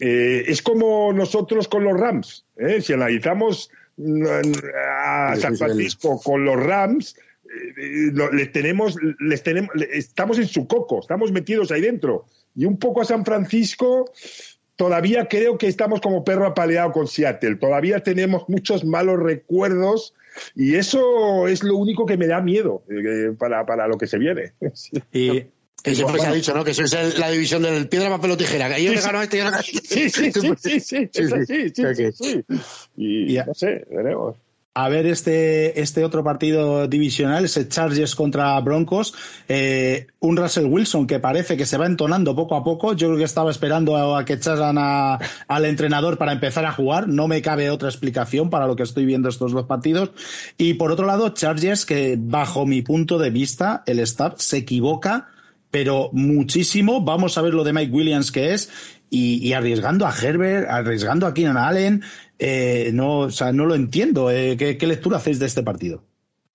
eh, 0.00 0.44
es 0.46 0.62
como 0.62 1.12
nosotros 1.12 1.68
con 1.68 1.84
los 1.84 1.98
Rams. 1.98 2.46
¿eh? 2.56 2.80
Si 2.80 2.92
analizamos 2.92 3.70
a 3.98 5.36
San 5.36 5.56
Francisco 5.56 6.20
con 6.22 6.44
los 6.44 6.56
Rams, 6.56 7.16
eh, 7.44 8.12
les 8.32 8.52
tenemos, 8.52 8.96
les 9.20 9.42
tenemos, 9.42 9.70
estamos 9.92 10.38
en 10.38 10.46
su 10.46 10.66
coco, 10.66 11.00
estamos 11.00 11.32
metidos 11.32 11.70
ahí 11.70 11.80
dentro. 11.80 12.26
Y 12.54 12.64
un 12.64 12.78
poco 12.78 13.02
a 13.02 13.04
San 13.04 13.24
Francisco, 13.24 14.10
todavía 14.76 15.28
creo 15.28 15.58
que 15.58 15.68
estamos 15.68 16.00
como 16.00 16.24
perro 16.24 16.46
apaleado 16.46 16.92
con 16.92 17.06
Seattle. 17.06 17.56
Todavía 17.56 18.00
tenemos 18.02 18.48
muchos 18.48 18.84
malos 18.84 19.18
recuerdos 19.18 20.14
y 20.54 20.74
eso 20.74 21.48
es 21.48 21.62
lo 21.62 21.76
único 21.76 22.06
que 22.06 22.16
me 22.16 22.26
da 22.26 22.40
miedo 22.40 22.82
eh, 22.88 23.32
para, 23.38 23.64
para, 23.66 23.88
lo 23.88 23.98
que 23.98 24.06
se 24.06 24.18
viene. 24.18 24.52
Y, 25.12 25.46
que 25.82 25.94
siempre 25.94 26.20
se 26.20 26.26
ha 26.26 26.32
dicho, 26.32 26.54
¿no? 26.54 26.64
Que 26.64 26.72
es 26.72 27.18
la 27.18 27.30
división 27.30 27.62
del 27.62 27.88
piedra, 27.88 28.10
papel 28.10 28.32
o 28.32 28.36
tijera. 28.36 28.74
Que 28.74 28.82
yo 28.82 28.92
le 28.92 29.00
gano 29.00 29.18
a 29.18 29.24
este 29.24 29.38
y 29.38 29.40
a 29.40 29.62
Sí, 29.62 30.10
sí, 30.10 30.10
sí, 30.10 30.32
sí, 30.32 30.80
sí, 30.80 31.08
sí, 31.12 31.72
sí, 31.74 32.12
sí, 32.12 32.44
Y 32.96 33.36
no 33.46 33.54
sé, 33.54 33.86
veremos 33.90 34.36
a 34.78 34.88
ver 34.88 35.06
este, 35.06 35.80
este 35.80 36.04
otro 36.04 36.22
partido 36.22 36.86
divisional, 36.86 37.44
ese 37.44 37.68
Chargers 37.68 38.14
contra 38.14 38.60
Broncos. 38.60 39.12
Eh, 39.48 40.06
un 40.20 40.36
Russell 40.36 40.66
Wilson 40.66 41.08
que 41.08 41.18
parece 41.18 41.56
que 41.56 41.66
se 41.66 41.76
va 41.76 41.86
entonando 41.86 42.36
poco 42.36 42.54
a 42.54 42.62
poco. 42.62 42.92
Yo 42.92 43.08
creo 43.08 43.18
que 43.18 43.24
estaba 43.24 43.50
esperando 43.50 43.96
a, 43.96 44.24
que 44.24 44.34
echaran 44.34 44.78
al 44.78 45.64
entrenador 45.64 46.16
para 46.16 46.30
empezar 46.30 46.64
a 46.64 46.70
jugar. 46.70 47.08
No 47.08 47.26
me 47.26 47.42
cabe 47.42 47.70
otra 47.70 47.88
explicación 47.88 48.50
para 48.50 48.68
lo 48.68 48.76
que 48.76 48.84
estoy 48.84 49.04
viendo 49.04 49.28
estos 49.28 49.50
dos 49.50 49.66
partidos. 49.66 50.12
Y 50.58 50.74
por 50.74 50.92
otro 50.92 51.06
lado, 51.06 51.30
Chargers 51.30 51.84
que 51.84 52.16
bajo 52.16 52.64
mi 52.64 52.80
punto 52.82 53.18
de 53.18 53.30
vista, 53.30 53.82
el 53.84 53.98
staff 53.98 54.34
se 54.36 54.58
equivoca 54.58 55.26
pero 55.70 56.10
muchísimo. 56.12 57.02
Vamos 57.02 57.38
a 57.38 57.42
ver 57.42 57.54
lo 57.54 57.64
de 57.64 57.72
Mike 57.72 57.92
Williams 57.92 58.32
que 58.32 58.54
es 58.54 58.70
y, 59.10 59.52
arriesgando 59.52 60.06
a 60.06 60.14
Herbert, 60.14 60.68
arriesgando 60.68 61.26
a 61.26 61.34
Keenan 61.34 61.56
Allen. 61.56 62.02
Eh, 62.38 62.90
no, 62.92 63.20
o 63.20 63.30
sea, 63.30 63.52
no 63.52 63.66
lo 63.66 63.74
entiendo. 63.74 64.30
Eh, 64.30 64.56
¿qué, 64.56 64.86
lectura 64.86 65.16
hacéis 65.16 65.38
de 65.38 65.46
este 65.46 65.62
partido? 65.62 66.02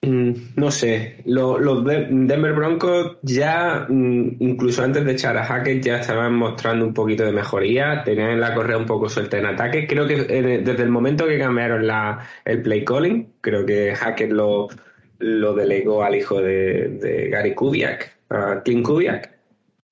Mm, 0.02 0.32
no 0.58 0.70
sé, 0.70 1.22
los, 1.26 1.86
Denver 1.86 2.54
Broncos 2.54 3.18
ya, 3.22 3.86
mm, 3.88 4.36
incluso 4.40 4.84
antes 4.84 5.06
de 5.06 5.14
echar 5.14 5.38
a 5.38 5.46
Hackett, 5.46 5.82
ya 5.82 6.00
estaban 6.00 6.36
mostrando 6.36 6.86
un 6.86 6.94
poquito 6.94 7.24
de 7.24 7.32
mejoría, 7.32 8.04
tenían 8.04 8.40
la 8.42 8.54
correa 8.54 8.78
un 8.78 8.86
poco 8.86 9.08
suelta 9.08 9.38
en 9.38 9.46
ataque. 9.46 9.88
Creo 9.88 10.06
que 10.06 10.26
eh, 10.28 10.62
desde 10.64 10.84
el 10.84 10.90
momento 10.90 11.26
que 11.26 11.40
cambiaron 11.40 11.88
la, 11.88 12.20
el 12.44 12.62
play 12.62 12.84
calling, 12.84 13.34
creo 13.40 13.66
que 13.66 13.96
Hackett 13.96 14.32
lo, 14.32 14.68
lo 15.20 15.54
delegó 15.54 16.04
al 16.04 16.16
hijo 16.16 16.42
de, 16.42 16.90
de 17.02 17.30
Gary 17.30 17.54
Kubiak, 17.54 18.14
a 18.34 18.62
Clint 18.64 18.86
Kubiak, 18.86 19.34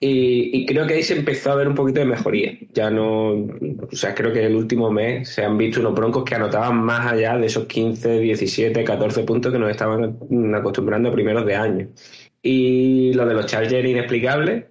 y, 0.04 0.66
creo 0.66 0.88
que 0.88 0.96
ahí 0.96 1.04
se 1.04 1.16
empezó 1.16 1.52
a 1.52 1.56
ver 1.56 1.68
un 1.68 1.76
poquito 1.76 2.00
de 2.00 2.08
mejoría. 2.08 2.58
Ya 2.74 2.90
no, 2.90 3.34
o 3.34 3.90
sea, 3.92 4.16
creo 4.16 4.34
que 4.34 4.40
en 4.40 4.46
el 4.46 4.56
último 4.56 4.90
mes 4.90 5.30
se 5.30 5.46
han 5.46 5.60
visto 5.60 5.80
unos 5.80 5.94
broncos 5.94 6.24
que 6.24 6.34
anotaban 6.34 6.78
más 6.84 7.12
allá 7.12 7.38
de 7.38 7.46
esos 7.46 7.68
15, 7.68 8.20
17, 8.20 8.84
14 8.84 9.24
puntos 9.24 9.52
que 9.54 9.60
nos 9.60 9.70
estaban 9.70 10.18
acostumbrando 10.56 11.10
a 11.10 11.14
primeros 11.14 11.46
de 11.46 11.56
año. 11.56 11.88
Y 12.42 13.14
lo 13.14 13.28
de 13.28 13.36
los 13.36 13.46
Chargers 13.46 13.88
inexplicable, 13.88 14.70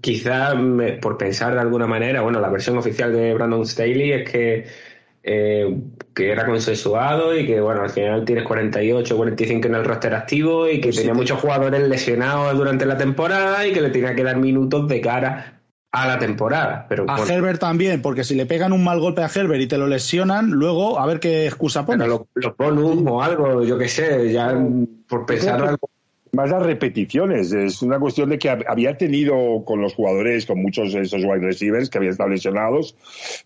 quizás 0.00 0.56
por 1.00 1.16
pensar 1.16 1.54
de 1.54 1.60
alguna 1.60 1.86
manera, 1.86 2.22
bueno, 2.22 2.40
la 2.40 2.50
versión 2.50 2.76
oficial 2.76 3.12
de 3.12 3.34
Brandon 3.34 3.64
Staley 3.64 4.12
es 4.12 4.30
que 4.30 4.64
eh, 5.22 5.78
que 6.14 6.32
era 6.32 6.44
consensuado 6.44 7.36
y 7.36 7.46
que, 7.46 7.60
bueno, 7.60 7.82
al 7.82 7.90
final 7.90 8.24
tienes 8.24 8.44
48 8.44 9.16
45 9.16 9.68
en 9.68 9.74
el 9.74 9.84
roster 9.84 10.14
activo 10.14 10.68
y 10.68 10.80
que 10.80 10.88
pues 10.88 10.96
tenía 10.96 11.14
muchos 11.14 11.40
jugadores 11.40 11.88
lesionados 11.88 12.56
durante 12.56 12.86
la 12.86 12.96
temporada 12.96 13.66
y 13.66 13.72
que 13.72 13.80
le 13.80 13.90
tenía 13.90 14.14
que 14.14 14.24
dar 14.24 14.36
minutos 14.36 14.88
de 14.88 15.00
cara 15.00 15.60
a 15.92 16.06
la 16.06 16.18
temporada. 16.18 16.86
Pero 16.88 17.04
a 17.08 17.20
Herbert 17.20 17.60
también, 17.60 18.02
porque 18.02 18.24
si 18.24 18.34
le 18.34 18.46
pegan 18.46 18.72
un 18.72 18.82
mal 18.82 18.98
golpe 18.98 19.22
a 19.22 19.30
Herbert 19.32 19.60
y 19.60 19.68
te 19.68 19.78
lo 19.78 19.86
lesionan, 19.86 20.50
luego 20.50 20.98
a 20.98 21.06
ver 21.06 21.20
qué 21.20 21.46
excusa 21.46 21.86
pones. 21.86 22.08
Los, 22.08 22.22
los 22.34 22.56
bonus 22.56 23.04
o 23.06 23.22
algo, 23.22 23.62
yo 23.62 23.78
qué 23.78 23.88
sé, 23.88 24.32
ya 24.32 24.58
por 25.06 25.26
pensar 25.26 25.62
algo 25.62 25.88
más 26.32 26.50
las 26.50 26.62
repeticiones. 26.62 27.52
Es 27.52 27.82
una 27.82 27.98
cuestión 27.98 28.30
de 28.30 28.38
que 28.38 28.48
había 28.48 28.96
tenido 28.96 29.64
con 29.66 29.82
los 29.82 29.94
jugadores, 29.94 30.46
con 30.46 30.62
muchos 30.62 30.94
de 30.94 31.02
esos 31.02 31.22
wide 31.22 31.44
receivers 31.44 31.90
que 31.90 31.98
habían 31.98 32.12
estado 32.12 32.30
lesionados, 32.30 32.96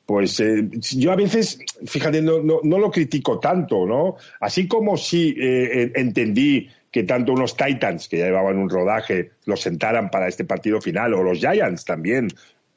pues 0.07 0.39
eh, 0.39 0.69
yo 0.93 1.11
a 1.11 1.17
veces, 1.17 1.59
fíjate, 1.85 2.23
no, 2.23 2.41
no, 2.41 2.79
lo 2.79 2.91
critico 2.93 3.41
tanto, 3.41 3.87
¿no? 3.87 4.17
Así 4.41 4.69
como 4.69 4.97
si 4.97 5.35
eh, 5.37 5.91
entendí 5.97 6.69
que 6.93 7.03
tanto 7.03 7.33
unos 7.33 7.57
Titans, 7.57 8.09
que 8.09 8.19
ya 8.19 8.27
llevaban 8.27 8.57
un 8.57 8.71
rodaje, 8.71 9.33
los 9.47 9.61
sentaran 9.61 10.09
para 10.09 10.29
este 10.29 10.45
partido 10.45 10.81
final, 10.81 11.13
o 11.15 11.25
los 11.25 11.41
Giants 11.41 11.85
también 11.85 12.29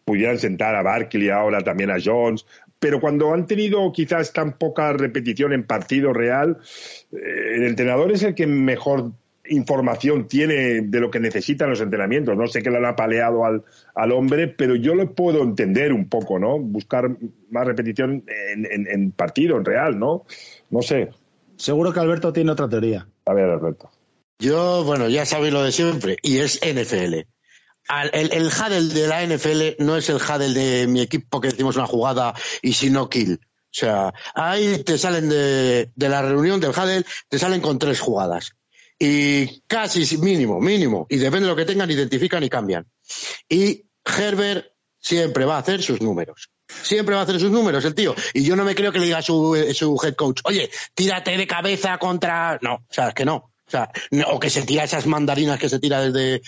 pudieran 0.05 0.39
sentar 0.39 0.75
a 0.75 0.81
Barkley 0.81 1.29
ahora 1.29 1.61
también 1.61 1.91
a 1.91 1.97
Jones, 2.03 2.47
pero 2.79 2.99
cuando 2.99 3.33
han 3.33 3.45
tenido 3.45 3.91
quizás 3.91 4.33
tan 4.33 4.57
poca 4.57 4.91
repetición 4.93 5.53
en 5.53 5.63
partido 5.65 6.13
real, 6.13 6.57
eh, 7.11 7.55
el 7.57 7.67
entrenador 7.67 8.11
es 8.11 8.23
el 8.23 8.33
que 8.33 8.47
mejor 8.47 9.11
información 9.49 10.27
tiene 10.27 10.81
de 10.81 10.99
lo 10.99 11.11
que 11.11 11.19
necesitan 11.19 11.69
los 11.69 11.81
entrenamientos. 11.81 12.37
No 12.37 12.47
sé 12.47 12.61
qué 12.61 12.69
le 12.69 12.77
han 12.77 12.85
apaleado 12.85 13.45
al, 13.45 13.63
al 13.95 14.11
hombre, 14.11 14.47
pero 14.47 14.75
yo 14.75 14.95
lo 14.95 15.13
puedo 15.13 15.43
entender 15.43 15.93
un 15.93 16.07
poco, 16.07 16.39
¿no? 16.39 16.59
Buscar 16.59 17.09
más 17.49 17.65
repetición 17.65 18.23
en, 18.27 18.87
en, 18.87 19.11
partido, 19.11 19.57
en 19.57 19.65
real, 19.65 19.99
¿no? 19.99 20.25
No 20.69 20.81
sé. 20.81 21.09
Seguro 21.57 21.91
que 21.91 21.99
Alberto 21.99 22.31
tiene 22.31 22.51
otra 22.51 22.69
teoría. 22.69 23.07
A 23.25 23.33
ver, 23.33 23.49
Alberto. 23.49 23.91
Yo, 24.39 24.83
bueno, 24.85 25.09
ya 25.09 25.25
sabéis 25.25 25.53
lo 25.53 25.63
de 25.63 25.71
siempre, 25.71 26.17
y 26.21 26.37
es 26.37 26.61
NFL. 26.61 27.13
el, 28.13 28.33
el 28.33 28.49
Hadel 28.51 28.93
de 28.93 29.07
la 29.07 29.25
NFL 29.25 29.83
no 29.83 29.97
es 29.97 30.09
el 30.09 30.19
Hadel 30.25 30.53
de 30.53 30.87
mi 30.87 31.01
equipo 31.01 31.41
que 31.41 31.49
decimos 31.49 31.75
una 31.75 31.87
jugada 31.87 32.33
y 32.61 32.73
si 32.73 32.89
no 32.89 33.09
kill. 33.09 33.39
O 33.41 33.71
sea, 33.71 34.13
ahí 34.33 34.81
te 34.83 34.97
salen 34.97 35.29
de, 35.29 35.91
de 35.93 36.09
la 36.09 36.21
reunión 36.21 36.59
del 36.59 36.71
Hadel, 36.73 37.05
te 37.27 37.37
salen 37.37 37.61
con 37.61 37.77
tres 37.77 37.99
jugadas 37.99 38.55
y 38.99 39.61
casi 39.61 40.17
mínimo, 40.17 40.59
mínimo, 40.59 41.07
y 41.09 41.17
depende 41.17 41.45
de 41.45 41.51
lo 41.51 41.55
que 41.55 41.65
tengan, 41.65 41.89
identifican 41.89 42.43
y 42.43 42.49
cambian. 42.49 42.85
Y 43.47 43.85
Herbert 44.05 44.67
siempre 44.99 45.45
va 45.45 45.55
a 45.55 45.59
hacer 45.59 45.81
sus 45.81 46.01
números. 46.01 46.49
Siempre 46.67 47.15
va 47.15 47.21
a 47.21 47.23
hacer 47.23 47.39
sus 47.39 47.49
números 47.49 47.83
el 47.85 47.95
tío. 47.95 48.13
Y 48.33 48.43
yo 48.43 48.55
no 48.55 48.63
me 48.63 48.75
creo 48.75 48.91
que 48.91 48.99
le 48.99 49.05
diga 49.05 49.19
a 49.19 49.21
su, 49.21 49.55
eh, 49.55 49.73
su 49.73 49.99
head 50.03 50.15
coach, 50.15 50.41
oye, 50.43 50.69
tírate 50.93 51.35
de 51.35 51.47
cabeza 51.47 51.97
contra. 51.97 52.59
No, 52.61 52.75
o 52.75 52.93
sea, 52.93 53.09
es 53.09 53.13
que 53.13 53.25
no. 53.25 53.35
O 53.35 53.71
sea, 53.71 53.91
o 54.27 54.39
que 54.39 54.49
se 54.49 54.63
tira 54.63 54.83
esas 54.83 55.05
mandarinas 55.05 55.59
que 55.59 55.69
se 55.69 55.79
tira 55.79 56.01
desde 56.01 56.41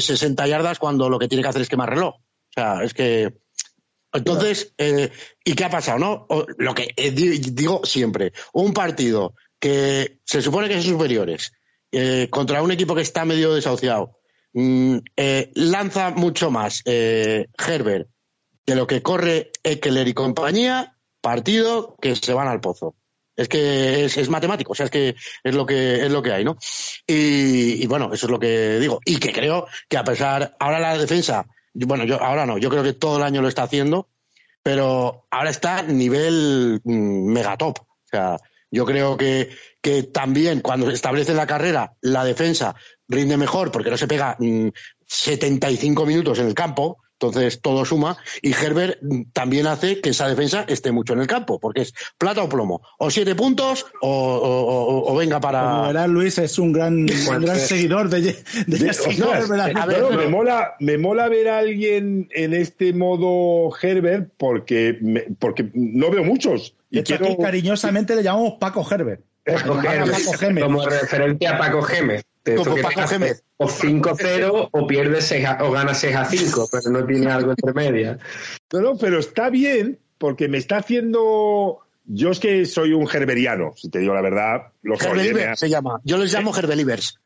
60 0.00 0.44
eh, 0.44 0.48
yardas 0.48 0.78
cuando 0.78 1.08
lo 1.08 1.18
que 1.18 1.26
tiene 1.26 1.42
que 1.42 1.48
hacer 1.48 1.62
es 1.62 1.68
quemar 1.68 1.90
reloj. 1.90 2.16
O 2.16 2.52
sea, 2.54 2.82
es 2.82 2.94
que. 2.94 3.34
Entonces, 4.12 4.72
eh, 4.78 5.10
¿y 5.44 5.54
qué 5.54 5.64
ha 5.64 5.70
pasado, 5.70 5.98
no? 5.98 6.26
lo 6.56 6.74
que 6.74 6.94
digo 7.12 7.82
siempre, 7.84 8.32
un 8.52 8.72
partido 8.72 9.34
que 9.58 10.20
se 10.24 10.40
supone 10.40 10.68
que 10.68 10.74
son 10.74 10.92
superiores, 10.92 11.52
eh, 11.98 12.28
contra 12.28 12.60
un 12.60 12.70
equipo 12.70 12.94
que 12.94 13.00
está 13.00 13.24
medio 13.24 13.54
desahuciado, 13.54 14.18
mm, 14.52 14.98
eh, 15.16 15.50
lanza 15.54 16.10
mucho 16.10 16.50
más 16.50 16.82
eh, 16.84 17.46
Herbert 17.56 18.06
de 18.66 18.74
lo 18.74 18.86
que 18.86 19.00
corre 19.00 19.50
Eckler 19.62 20.06
y 20.06 20.12
compañía, 20.12 20.98
partido 21.22 21.96
que 22.02 22.14
se 22.14 22.34
van 22.34 22.48
al 22.48 22.60
pozo. 22.60 22.96
Es 23.34 23.48
que 23.48 24.04
es, 24.04 24.28
matemático, 24.28 24.72
o 24.72 24.74
sea, 24.74 24.84
es 24.84 24.90
que 24.90 25.16
es 25.42 25.54
lo 25.54 25.64
que 25.64 26.04
es 26.04 26.12
lo 26.12 26.22
que 26.22 26.32
hay, 26.32 26.44
¿no? 26.44 26.58
Y, 27.06 27.86
bueno, 27.86 28.12
eso 28.12 28.26
es 28.26 28.30
lo 28.30 28.38
que 28.38 28.78
digo. 28.78 29.00
Y 29.06 29.16
que 29.16 29.32
creo 29.32 29.66
que 29.88 29.96
a 29.96 30.04
pesar, 30.04 30.54
ahora 30.58 30.78
la 30.78 30.98
defensa, 30.98 31.46
bueno, 31.72 32.04
yo 32.04 32.22
ahora 32.22 32.44
no, 32.44 32.58
yo 32.58 32.68
creo 32.68 32.82
que 32.82 32.92
todo 32.92 33.16
el 33.16 33.22
año 33.22 33.40
lo 33.40 33.48
está 33.48 33.62
haciendo, 33.62 34.10
pero 34.62 35.26
ahora 35.30 35.48
está 35.48 35.82
nivel 35.82 36.82
mm, 36.84 37.32
megatop. 37.32 37.78
O 37.78 38.08
sea, 38.10 38.36
yo 38.70 38.84
creo 38.84 39.16
que, 39.16 39.48
que 39.86 40.02
también 40.02 40.62
cuando 40.62 40.90
establece 40.90 41.32
la 41.32 41.46
carrera, 41.46 41.92
la 42.00 42.24
defensa 42.24 42.74
rinde 43.06 43.36
mejor 43.36 43.70
porque 43.70 43.88
no 43.88 43.96
se 43.96 44.08
pega 44.08 44.36
75 45.06 46.02
mm, 46.02 46.08
minutos 46.08 46.40
en 46.40 46.48
el 46.48 46.54
campo, 46.54 46.98
entonces 47.12 47.60
todo 47.60 47.84
suma 47.84 48.16
y 48.42 48.52
Herbert 48.52 48.98
mm, 49.00 49.30
también 49.32 49.68
hace 49.68 50.00
que 50.00 50.10
esa 50.10 50.28
defensa 50.28 50.64
esté 50.66 50.90
mucho 50.90 51.12
en 51.12 51.20
el 51.20 51.28
campo, 51.28 51.60
porque 51.60 51.82
es 51.82 51.94
plata 52.18 52.42
o 52.42 52.48
plomo, 52.48 52.82
o 52.98 53.12
siete 53.12 53.36
puntos 53.36 53.86
o, 54.02 55.14
venga 55.16 55.38
para. 55.38 55.62
Como 55.62 55.86
verás, 55.86 56.08
Luis 56.08 56.36
es 56.38 56.58
un 56.58 56.72
gran, 56.72 57.06
gran 57.06 57.56
seguidor 57.56 58.08
de, 58.08 58.22
de, 58.66 60.16
me, 60.16 60.26
mola, 60.26 60.74
me 60.80 60.98
mola 60.98 61.28
ver 61.28 61.48
a 61.48 61.58
alguien 61.58 62.28
en 62.32 62.54
este 62.54 62.92
modo 62.92 63.70
Herbert 63.80 64.32
porque, 64.36 64.98
porque 65.38 65.70
no 65.74 66.10
veo 66.10 66.24
muchos. 66.24 66.74
Y 66.90 66.98
aquí 66.98 67.14
cariñosamente 67.40 68.16
le 68.16 68.24
llamamos 68.24 68.54
Paco 68.58 68.84
Herbert. 68.90 69.22
Como 70.60 70.86
referente 70.86 71.46
a 71.46 71.58
Paco 71.58 71.82
Gémez. 71.82 72.24
Como 72.56 72.76
Paco 72.76 73.06
Gémez. 73.06 73.42
O 73.58 73.68
5-0 73.68 74.68
o 74.72 74.86
pierdes 74.86 75.34
o 75.60 75.70
ganas 75.70 75.98
6 75.98 76.16
a 76.16 76.24
5, 76.24 76.68
pero 76.70 76.90
no 76.90 77.06
tiene 77.06 77.30
algo 77.30 77.52
entre 77.52 77.72
medias. 77.72 78.18
No, 78.72 78.80
no, 78.80 78.98
pero 78.98 79.18
está 79.18 79.48
bien 79.50 79.98
porque 80.18 80.48
me 80.48 80.58
está 80.58 80.78
haciendo 80.78 81.86
yo 82.08 82.30
es 82.30 82.38
que 82.38 82.64
soy 82.66 82.92
un 82.92 83.06
gerberiano, 83.08 83.72
si 83.76 83.90
te 83.90 83.98
digo 83.98 84.14
la 84.14 84.22
verdad. 84.22 84.72
Los 84.82 85.02
Herbeliver 85.02 85.56
se 85.56 85.68
llama. 85.68 86.00
Yo 86.04 86.18
les 86.18 86.32
llamo 86.32 86.56
Herbelivers. 86.56 87.18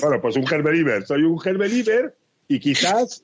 bueno, 0.00 0.20
pues 0.20 0.36
un 0.36 0.52
Herbeliver. 0.52 1.06
Soy 1.06 1.22
un 1.22 1.40
Herbeliver 1.44 2.16
y 2.48 2.58
quizás 2.58 3.22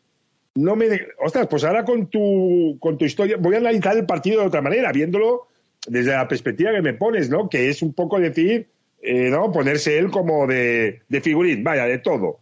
no 0.55 0.77
me. 0.77 0.87
Ostras, 1.19 1.49
pues 1.49 1.65
ahora 1.65 1.85
con 1.85 2.07
tu, 2.09 2.79
con 2.81 2.97
tu 2.97 3.05
historia. 3.05 3.37
Voy 3.39 3.57
a 3.57 3.59
analizar 3.59 3.97
el 3.97 4.07
partido 4.07 4.43
de 4.43 4.47
otra 4.47 4.63
manera, 4.63 4.93
viéndolo 4.93 5.49
desde 5.87 6.13
la 6.13 6.29
perspectiva 6.29 6.73
que 6.73 6.83
me 6.83 6.95
pones, 6.95 7.31
¿no? 7.31 7.49
Que 7.49 7.69
es 7.69 7.83
un 7.83 7.93
poco 7.93 8.19
decir, 8.19 8.69
eh, 9.03 9.31
¿no? 9.31 9.51
Ponerse 9.53 9.99
él 9.99 10.11
como 10.11 10.47
de, 10.47 11.03
de 11.09 11.21
figurín, 11.21 11.65
vaya, 11.65 11.85
de 11.85 11.99
todo. 11.99 12.41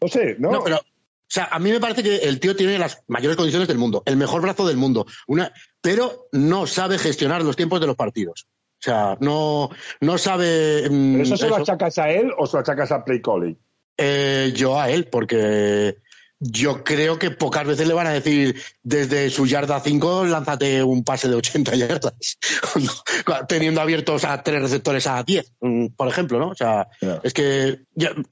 No 0.00 0.08
sé, 0.08 0.36
¿no? 0.38 0.50
No, 0.50 0.64
pero 0.64 0.80
o 1.28 1.30
sea, 1.30 1.48
a 1.52 1.58
mí 1.58 1.70
me 1.70 1.78
parece 1.78 2.02
que 2.02 2.16
el 2.16 2.40
tío 2.40 2.56
tiene 2.56 2.78
las 2.78 3.02
mayores 3.06 3.36
condiciones 3.36 3.68
del 3.68 3.76
mundo, 3.76 4.02
el 4.06 4.16
mejor 4.16 4.40
brazo 4.40 4.66
del 4.66 4.78
mundo, 4.78 5.04
una, 5.26 5.52
pero 5.82 6.28
no 6.32 6.66
sabe 6.66 6.96
gestionar 6.96 7.42
los 7.42 7.54
tiempos 7.54 7.82
de 7.82 7.86
los 7.86 7.96
partidos. 7.96 8.46
O 8.78 8.82
sea, 8.82 9.18
no, 9.20 9.68
no 10.00 10.16
sabe. 10.16 10.88
Mm, 10.88 11.12
¿Pero 11.12 11.22
eso 11.24 11.36
se 11.36 11.48
lo 11.48 11.56
achacas 11.56 11.98
a 11.98 12.10
él 12.10 12.32
o 12.38 12.46
se 12.46 12.56
lo 12.56 12.60
achacas 12.60 12.92
a 12.92 13.04
Play 13.04 13.20
Calling? 13.20 13.58
Eh, 13.98 14.52
yo 14.54 14.80
a 14.80 14.88
él, 14.88 15.08
porque 15.08 15.98
yo 16.40 16.84
creo 16.84 17.18
que 17.18 17.30
pocas 17.30 17.66
veces 17.66 17.88
le 17.88 17.94
van 17.94 18.06
a 18.06 18.12
decir 18.12 18.60
desde 18.82 19.28
su 19.30 19.46
yarda 19.46 19.80
5 19.80 20.26
lánzate 20.26 20.82
un 20.82 21.04
pase 21.04 21.28
de 21.28 21.34
80 21.34 21.74
yardas, 21.74 22.38
teniendo 23.48 23.80
abiertos 23.80 24.24
a 24.24 24.42
tres 24.42 24.62
receptores 24.62 25.06
a 25.06 25.22
10, 25.22 25.52
mm, 25.60 25.86
por 25.96 26.08
ejemplo, 26.08 26.38
¿no? 26.38 26.50
O 26.50 26.54
sea, 26.54 26.88
es 27.22 27.32
que 27.32 27.80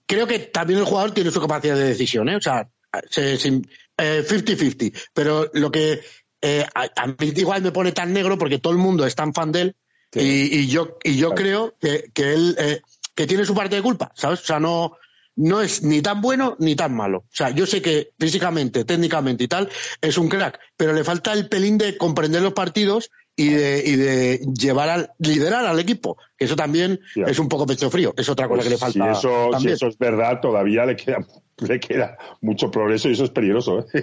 creo 0.06 0.26
que 0.26 0.38
también 0.38 0.78
el 0.78 0.84
jugador 0.84 1.12
tiene 1.12 1.30
su 1.30 1.40
capacidad 1.40 1.74
de 1.74 1.84
decisión, 1.88 2.28
¿eh? 2.28 2.36
O 2.36 2.40
sea, 2.40 2.68
50-50. 2.92 3.62
Eh, 3.98 4.92
Pero 5.12 5.50
lo 5.54 5.70
que 5.70 6.00
eh, 6.42 6.64
a, 6.74 7.06
mí 7.06 7.32
igual 7.34 7.62
me 7.62 7.72
pone 7.72 7.92
tan 7.92 8.12
negro 8.12 8.38
porque 8.38 8.58
todo 8.58 8.72
el 8.72 8.78
mundo 8.78 9.04
es 9.04 9.14
tan 9.14 9.34
fan 9.34 9.52
de 9.52 9.60
él 9.62 9.76
y, 10.12 10.66
yo, 10.68 10.96
y 11.02 11.16
yo 11.16 11.34
creo 11.34 11.74
que, 11.80 12.10
que 12.14 12.32
él 12.32 12.56
eh, 12.58 12.80
que 13.14 13.26
tiene 13.26 13.44
su 13.44 13.54
parte 13.54 13.76
de 13.76 13.82
culpa, 13.82 14.12
¿sabes? 14.14 14.40
O 14.42 14.44
sea, 14.44 14.60
no, 14.60 14.96
no 15.36 15.60
es 15.60 15.82
ni 15.82 16.02
tan 16.02 16.20
bueno 16.20 16.56
ni 16.58 16.74
tan 16.74 16.94
malo. 16.94 17.18
O 17.18 17.34
sea, 17.36 17.50
yo 17.50 17.66
sé 17.66 17.80
que 17.80 18.10
físicamente, 18.18 18.84
técnicamente 18.84 19.44
y 19.44 19.48
tal, 19.48 19.68
es 20.00 20.18
un 20.18 20.28
crack, 20.28 20.58
pero 20.76 20.92
le 20.92 21.04
falta 21.04 21.32
el 21.32 21.48
pelín 21.48 21.78
de 21.78 21.96
comprender 21.96 22.42
los 22.42 22.54
partidos 22.54 23.10
y 23.36 23.50
de, 23.50 23.82
y 23.84 23.96
de 23.96 24.40
llevar 24.58 24.88
al, 24.88 25.10
liderar 25.18 25.66
al 25.66 25.78
equipo. 25.78 26.16
Que 26.36 26.46
eso 26.46 26.56
también 26.56 27.00
es 27.14 27.38
un 27.38 27.48
poco 27.48 27.66
pecho 27.66 27.90
frío, 27.90 28.14
es 28.16 28.28
otra 28.28 28.48
cosa 28.48 28.62
que 28.62 28.70
le 28.70 28.78
pues 28.78 28.94
falta. 28.94 29.14
Si 29.14 29.26
eso, 29.26 29.50
si 29.60 29.68
eso 29.68 29.86
es 29.86 29.98
verdad, 29.98 30.40
todavía 30.40 30.84
le 30.86 30.96
queda 30.96 31.26
le 31.58 31.80
queda 31.80 32.18
mucho 32.42 32.70
progreso 32.70 33.08
y 33.08 33.12
eso 33.12 33.24
es 33.24 33.30
peligroso. 33.30 33.80
¿eh? 33.80 33.84
Eh, 33.94 34.02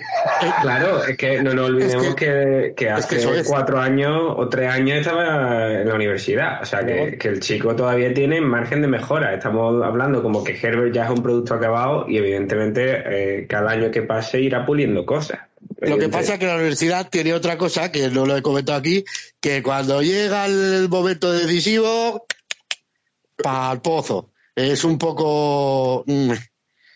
claro, 0.61 1.03
es 1.03 1.15
que 1.17 1.41
no 1.41 1.53
nos 1.53 1.69
olvidemos 1.69 2.15
que, 2.15 2.89
hace 2.89 3.43
cuatro 3.45 3.79
años 3.79 4.33
o 4.35 4.49
tres 4.49 4.69
años 4.69 4.99
estaba 4.99 5.81
en 5.81 5.87
la 5.87 5.95
universidad. 5.95 6.61
O 6.61 6.65
sea, 6.65 6.85
que, 6.85 7.17
el 7.21 7.39
chico 7.39 7.75
todavía 7.75 8.13
tiene 8.13 8.41
margen 8.41 8.81
de 8.81 8.87
mejora. 8.87 9.33
Estamos 9.33 9.83
hablando 9.83 10.23
como 10.23 10.43
que 10.43 10.57
Herbert 10.59 10.93
ya 10.93 11.05
es 11.05 11.11
un 11.11 11.21
producto 11.21 11.53
acabado 11.53 12.05
y 12.07 12.17
evidentemente 12.17 13.03
eh, 13.41 13.47
cada 13.47 13.71
año 13.71 13.91
que 13.91 14.01
pase 14.01 14.41
irá 14.41 14.65
puliendo 14.65 15.05
cosas. 15.05 15.39
Lo 15.81 15.97
que 15.97 16.09
pasa 16.09 16.33
es 16.33 16.39
que 16.39 16.45
la 16.45 16.55
universidad 16.55 17.09
tiene 17.09 17.33
otra 17.33 17.57
cosa, 17.57 17.91
que 17.91 18.09
no 18.09 18.25
lo 18.25 18.37
he 18.37 18.41
comentado 18.41 18.77
aquí, 18.79 19.03
que 19.39 19.63
cuando 19.63 20.01
llega 20.01 20.45
el 20.45 20.87
momento 20.89 21.31
decisivo, 21.31 22.25
para 23.41 23.73
el 23.73 23.81
pozo. 23.81 24.31
Es 24.55 24.83
un 24.83 24.97
poco... 24.97 26.03
Mm, 26.05 26.31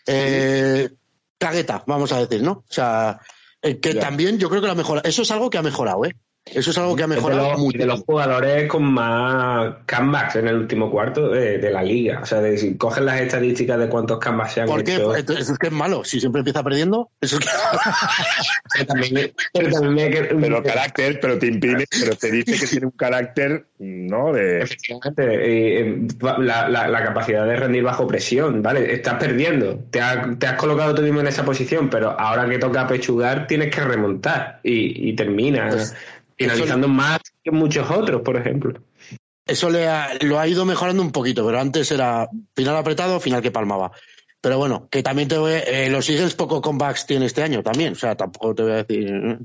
eh, 0.06 0.88
cagueta, 1.36 1.84
vamos 1.86 2.12
a 2.12 2.20
decir, 2.20 2.42
¿no? 2.42 2.52
O 2.52 2.72
sea, 2.72 3.20
eh, 3.62 3.78
que 3.78 3.94
también 3.94 4.38
yo 4.38 4.48
creo 4.48 4.60
que 4.60 4.68
la 4.68 4.74
mejora. 4.74 5.02
Eso 5.04 5.22
es 5.22 5.30
algo 5.30 5.50
que 5.50 5.58
ha 5.58 5.62
mejorado, 5.62 6.04
¿eh? 6.04 6.14
Eso 6.54 6.70
es 6.70 6.78
algo 6.78 6.96
que 6.96 7.02
ha 7.02 7.06
mejorado 7.06 7.50
de 7.50 7.56
mucho. 7.56 7.78
De 7.78 7.86
los 7.86 8.00
jugadores 8.00 8.68
con 8.68 8.84
más 8.84 9.74
comebacks 9.86 10.36
en 10.36 10.48
el 10.48 10.56
último 10.56 10.90
cuarto 10.90 11.28
de, 11.28 11.70
la 11.70 11.82
liga. 11.82 12.20
O 12.22 12.26
sea, 12.26 12.40
de, 12.40 12.56
si 12.56 12.76
cogen 12.76 13.04
las 13.04 13.20
estadísticas 13.20 13.78
de 13.78 13.88
cuántos 13.88 14.18
comebacks 14.18 14.52
se 14.52 14.60
han 14.62 14.66
¿Por 14.66 14.80
hecho... 14.80 15.12
Qué? 15.12 15.20
Eso 15.20 15.52
es 15.52 15.58
que 15.58 15.66
es 15.66 15.72
malo. 15.72 16.04
Si 16.04 16.20
siempre 16.20 16.40
empieza 16.40 16.62
perdiendo, 16.62 17.10
eso 17.20 17.38
es 17.38 17.44
que... 17.44 17.50
pero, 19.52 19.70
también, 19.70 20.28
pero 20.40 20.62
carácter, 20.62 21.18
pero 21.20 21.38
te 21.38 21.46
impide, 21.46 21.86
pero 22.00 22.16
te 22.16 22.30
dice 22.30 22.58
que 22.58 22.66
tiene 22.66 22.86
un 22.86 22.92
carácter, 22.92 23.66
¿no? 23.78 24.32
De... 24.32 24.62
Efectivamente. 24.62 25.24
Eh, 25.26 26.06
la, 26.20 26.68
la, 26.68 27.04
capacidad 27.04 27.46
de 27.46 27.56
rendir 27.56 27.82
bajo 27.82 28.06
presión, 28.06 28.62
¿vale? 28.62 28.92
Estás 28.92 29.14
perdiendo. 29.14 29.78
Te, 29.90 30.00
te, 30.38 30.46
has 30.46 30.54
colocado 30.54 30.94
tú 30.94 31.02
mismo 31.02 31.20
en 31.20 31.26
esa 31.26 31.44
posición, 31.44 31.88
pero 31.90 32.18
ahora 32.18 32.48
que 32.48 32.58
toca 32.58 32.86
pechugar, 32.86 33.46
tienes 33.46 33.74
que 33.74 33.82
remontar 33.82 34.60
y, 34.62 35.10
y 35.10 35.14
terminas. 35.14 35.74
Pues, 35.74 35.96
finalizando 36.38 36.88
más 36.88 37.20
que 37.42 37.50
muchos 37.50 37.90
otros, 37.90 38.22
por 38.22 38.36
ejemplo. 38.36 38.80
Eso 39.46 39.70
le 39.70 39.86
lo 40.20 40.38
ha 40.38 40.46
ido 40.46 40.64
mejorando 40.64 41.02
un 41.02 41.10
poquito, 41.10 41.44
pero 41.44 41.58
antes 41.58 41.90
era 41.90 42.28
final 42.54 42.76
apretado, 42.76 43.18
final 43.18 43.42
que 43.42 43.50
palmaba. 43.50 43.92
Pero 44.40 44.58
bueno, 44.58 44.88
que 44.88 45.02
también 45.02 45.26
te 45.26 45.36
voy, 45.36 45.52
eh, 45.54 45.88
los 45.90 46.08
Eagles 46.08 46.34
poco 46.34 46.62
comebacks 46.62 47.06
tiene 47.06 47.26
este 47.26 47.42
año 47.42 47.62
también, 47.62 47.94
o 47.94 47.96
sea, 47.96 48.14
tampoco 48.14 48.54
te 48.54 48.62
voy 48.62 48.72
a 48.72 48.84
decir. 48.84 49.38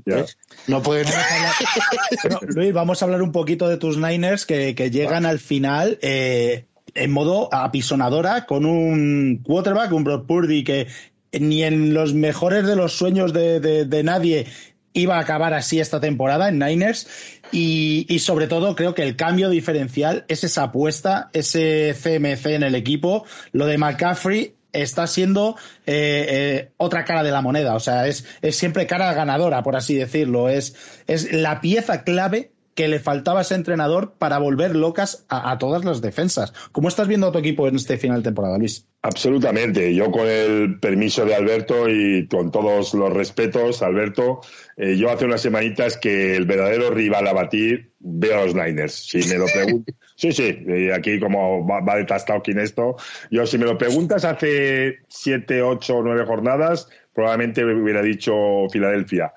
No 0.68 0.82
puedes. 0.82 1.12
Luis, 2.54 2.72
vamos 2.72 3.02
a 3.02 3.06
hablar 3.06 3.22
un 3.22 3.32
poquito 3.32 3.66
de 3.66 3.76
tus 3.76 3.96
Niners 3.96 4.46
que, 4.46 4.74
llegan 4.74 5.26
al 5.26 5.40
final 5.40 5.98
eh, 6.00 6.66
en 6.94 7.10
modo 7.10 7.52
apisonadora 7.52 8.46
con 8.46 8.66
un 8.66 9.40
quarterback, 9.42 9.90
un 9.90 10.04
Broad 10.04 10.26
Purdy 10.26 10.62
que 10.62 10.86
ni 11.32 11.64
en 11.64 11.92
los 11.92 12.14
mejores 12.14 12.64
de 12.64 12.76
los 12.76 12.92
sueños 12.92 13.32
de 13.32 14.02
nadie 14.04 14.46
iba 14.94 15.16
a 15.16 15.20
acabar 15.20 15.52
así 15.52 15.80
esta 15.80 16.00
temporada 16.00 16.48
en 16.48 16.58
Niners 16.58 17.06
y, 17.52 18.18
sobre 18.20 18.46
todo 18.46 18.74
creo 18.74 18.94
que 18.94 19.02
el 19.02 19.16
cambio 19.16 19.50
diferencial 19.50 20.24
es 20.28 20.44
esa 20.44 20.64
apuesta, 20.64 21.28
ese 21.32 21.94
CMC 21.94 22.46
en 22.46 22.62
el 22.62 22.74
equipo, 22.74 23.26
lo 23.52 23.66
de 23.66 23.76
McCaffrey 23.76 24.54
está 24.72 25.06
siendo 25.06 25.56
eh, 25.86 26.26
eh, 26.28 26.70
otra 26.78 27.04
cara 27.04 27.22
de 27.22 27.30
la 27.30 27.42
moneda, 27.42 27.74
o 27.74 27.80
sea, 27.80 28.06
es, 28.08 28.24
es 28.42 28.56
siempre 28.56 28.86
cara 28.86 29.12
ganadora, 29.12 29.62
por 29.62 29.76
así 29.76 29.94
decirlo, 29.94 30.48
es, 30.48 30.74
es 31.06 31.32
la 31.32 31.60
pieza 31.60 32.02
clave 32.02 32.53
que 32.74 32.88
le 32.88 32.98
faltaba 32.98 33.42
ese 33.42 33.54
entrenador 33.54 34.14
para 34.18 34.38
volver 34.38 34.74
locas 34.74 35.24
a, 35.28 35.56
todas 35.58 35.84
las 35.84 36.00
defensas. 36.00 36.52
¿Cómo 36.72 36.88
estás 36.88 37.08
viendo 37.08 37.28
a 37.28 37.32
tu 37.32 37.38
equipo 37.38 37.68
en 37.68 37.76
este 37.76 37.98
final 37.98 38.18
de 38.18 38.24
temporada, 38.24 38.58
Luis? 38.58 38.86
Absolutamente. 39.02 39.94
Yo 39.94 40.10
con 40.10 40.26
el 40.26 40.80
permiso 40.80 41.24
de 41.24 41.34
Alberto 41.34 41.88
y 41.88 42.26
con 42.26 42.50
todos 42.50 42.94
los 42.94 43.12
respetos, 43.12 43.82
Alberto, 43.82 44.40
eh, 44.76 44.96
yo 44.96 45.10
hace 45.10 45.24
unas 45.24 45.40
semanitas 45.40 45.96
que 45.96 46.34
el 46.34 46.46
verdadero 46.46 46.90
rival 46.90 47.28
a 47.28 47.32
batir 47.32 47.92
veo 48.00 48.40
a 48.40 48.44
los 48.46 48.54
Niners. 48.54 48.94
Si 48.94 49.18
me 49.28 49.38
lo 49.38 49.46
preguntas. 49.46 49.94
sí, 50.16 50.32
sí, 50.32 50.66
aquí 50.92 51.20
como 51.20 51.66
va, 51.66 51.80
va 51.80 51.96
de 51.96 52.06
en 52.46 52.58
esto. 52.58 52.96
Yo, 53.30 53.46
si 53.46 53.58
me 53.58 53.66
lo 53.66 53.78
preguntas 53.78 54.24
hace 54.24 54.98
siete, 55.08 55.62
ocho, 55.62 56.00
nueve 56.02 56.24
jornadas, 56.26 56.88
probablemente 57.12 57.64
hubiera 57.64 58.02
dicho 58.02 58.34
Filadelfia. 58.70 59.32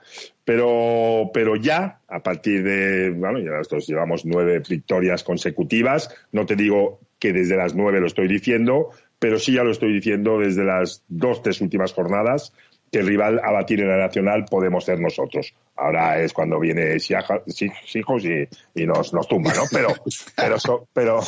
Pero, 0.47 1.29
pero 1.33 1.57
ya, 1.57 1.99
a 2.07 2.23
partir 2.23 2.63
de, 2.63 3.09
bueno, 3.09 3.37
ya 3.39 3.51
nosotros 3.51 3.85
llevamos 3.85 4.25
nueve 4.25 4.61
victorias 4.65 5.21
consecutivas, 5.21 6.09
no 6.31 6.45
te 6.45 6.55
digo 6.55 7.01
que 7.19 7.33
desde 7.33 7.57
las 7.57 7.75
nueve 7.75 7.99
lo 7.99 8.07
estoy 8.07 8.29
diciendo, 8.29 8.91
pero 9.19 9.39
sí 9.39 9.51
ya 9.51 9.65
lo 9.65 9.71
estoy 9.71 9.91
diciendo 9.91 10.39
desde 10.39 10.63
las 10.63 11.03
dos, 11.09 11.43
tres 11.43 11.59
últimas 11.59 11.91
jornadas, 11.91 12.53
que 12.89 12.99
el 12.99 13.07
rival 13.07 13.41
a 13.43 13.51
batir 13.51 13.81
en 13.81 13.89
la 13.89 13.97
nacional 13.97 14.45
podemos 14.49 14.85
ser 14.85 15.01
nosotros. 15.01 15.53
Ahora 15.75 16.21
es 16.21 16.31
cuando 16.31 16.61
viene 16.61 16.95
hijos 16.95 18.23
y, 18.23 18.47
y 18.73 18.85
nos, 18.85 19.11
tumba, 19.27 19.53
¿no? 19.53 19.63
Pero, 19.69 19.89
pero, 20.37 20.57
pero, 20.93 21.19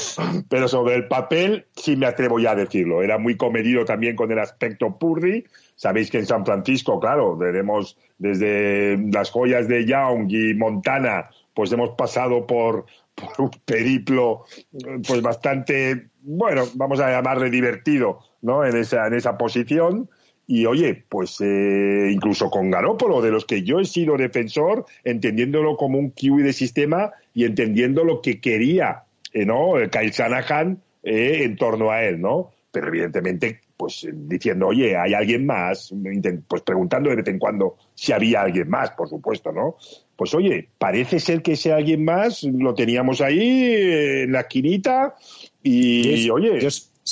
pero 0.48 0.68
sobre 0.70 0.96
el 0.96 1.10
papel 1.10 1.66
sí 1.76 1.98
me 1.98 2.06
atrevo 2.06 2.40
ya 2.40 2.52
a 2.52 2.56
decirlo. 2.56 3.04
Era 3.04 3.18
muy 3.18 3.36
comedido 3.36 3.84
también 3.84 4.16
con 4.16 4.32
el 4.32 4.40
aspecto 4.40 4.98
Purdy. 4.98 5.44
Sabéis 5.80 6.12
que 6.12 6.18
en 6.18 6.26
San 6.26 6.46
Francisco, 6.46 7.00
claro, 7.00 7.38
tenemos 7.40 7.98
desde 8.18 8.98
las 9.14 9.32
joyas 9.32 9.70
de 9.70 9.86
Young 9.86 10.30
y 10.30 10.54
Montana, 10.54 11.30
pues 11.54 11.72
hemos 11.72 11.92
pasado 11.92 12.46
por, 12.46 12.86
un 13.38 13.50
periplo 13.64 14.44
pues 15.08 15.22
bastante, 15.22 16.10
bueno, 16.22 16.66
vamos 16.76 17.00
a 17.00 17.10
llamarle 17.10 17.50
divertido, 17.50 18.20
¿no? 18.42 18.66
En 18.66 18.76
esa, 18.76 19.08
en 19.08 19.14
esa 19.14 19.38
posición 19.38 20.10
y 20.48 20.66
oye, 20.66 21.02
pues 21.08 21.40
eh, 21.40 22.10
incluso 22.12 22.50
con 22.50 22.70
Garópolo, 22.70 23.22
de 23.22 23.32
los 23.32 23.46
que 23.46 23.64
yo 23.64 23.80
he 23.80 23.86
sido 23.86 24.18
defensor, 24.18 24.86
entendiéndolo 25.06 25.78
como 25.78 25.98
un 25.98 26.12
kiwi 26.12 26.44
de 26.44 26.52
sistema 26.52 27.14
y 27.34 27.46
entendiendo 27.46 28.04
lo 28.04 28.22
que 28.22 28.42
quería, 28.42 29.04
eh, 29.32 29.46
¿no? 29.46 29.78
El 29.78 29.90
Kyle 29.90 30.12
Shanahan 30.12 30.82
eh, 31.04 31.44
en 31.44 31.56
torno 31.56 31.90
a 31.90 32.04
él, 32.04 32.20
¿no? 32.20 32.52
Pero 32.70 32.90
evidentemente, 32.90 33.62
pues 33.80 34.06
diciendo, 34.12 34.68
oye, 34.68 34.98
¿hay 34.98 35.14
alguien 35.14 35.46
más? 35.46 35.94
Pues 36.49 36.62
preguntando 36.64 37.10
de 37.10 37.16
vez 37.16 37.28
en 37.30 37.40
cuando 37.40 37.78
si 37.95 38.12
había 38.12 38.41
alguien 38.41 38.70
más, 38.70 38.91
por 38.91 39.08
supuesto, 39.08 39.53
¿no? 39.53 39.78
Pues 40.18 40.34
oye, 40.34 40.68
parece 40.78 41.18
ser 41.22 41.41
que 41.41 41.53
ese 41.53 41.72
alguien 41.72 42.03
más 42.03 42.44
lo 42.44 42.74
teníamos 42.74 43.22
ahí 43.22 43.72
en 44.24 44.34
la 44.34 44.41
esquinita 44.41 45.16
y, 45.64 46.30
oye 46.30 46.60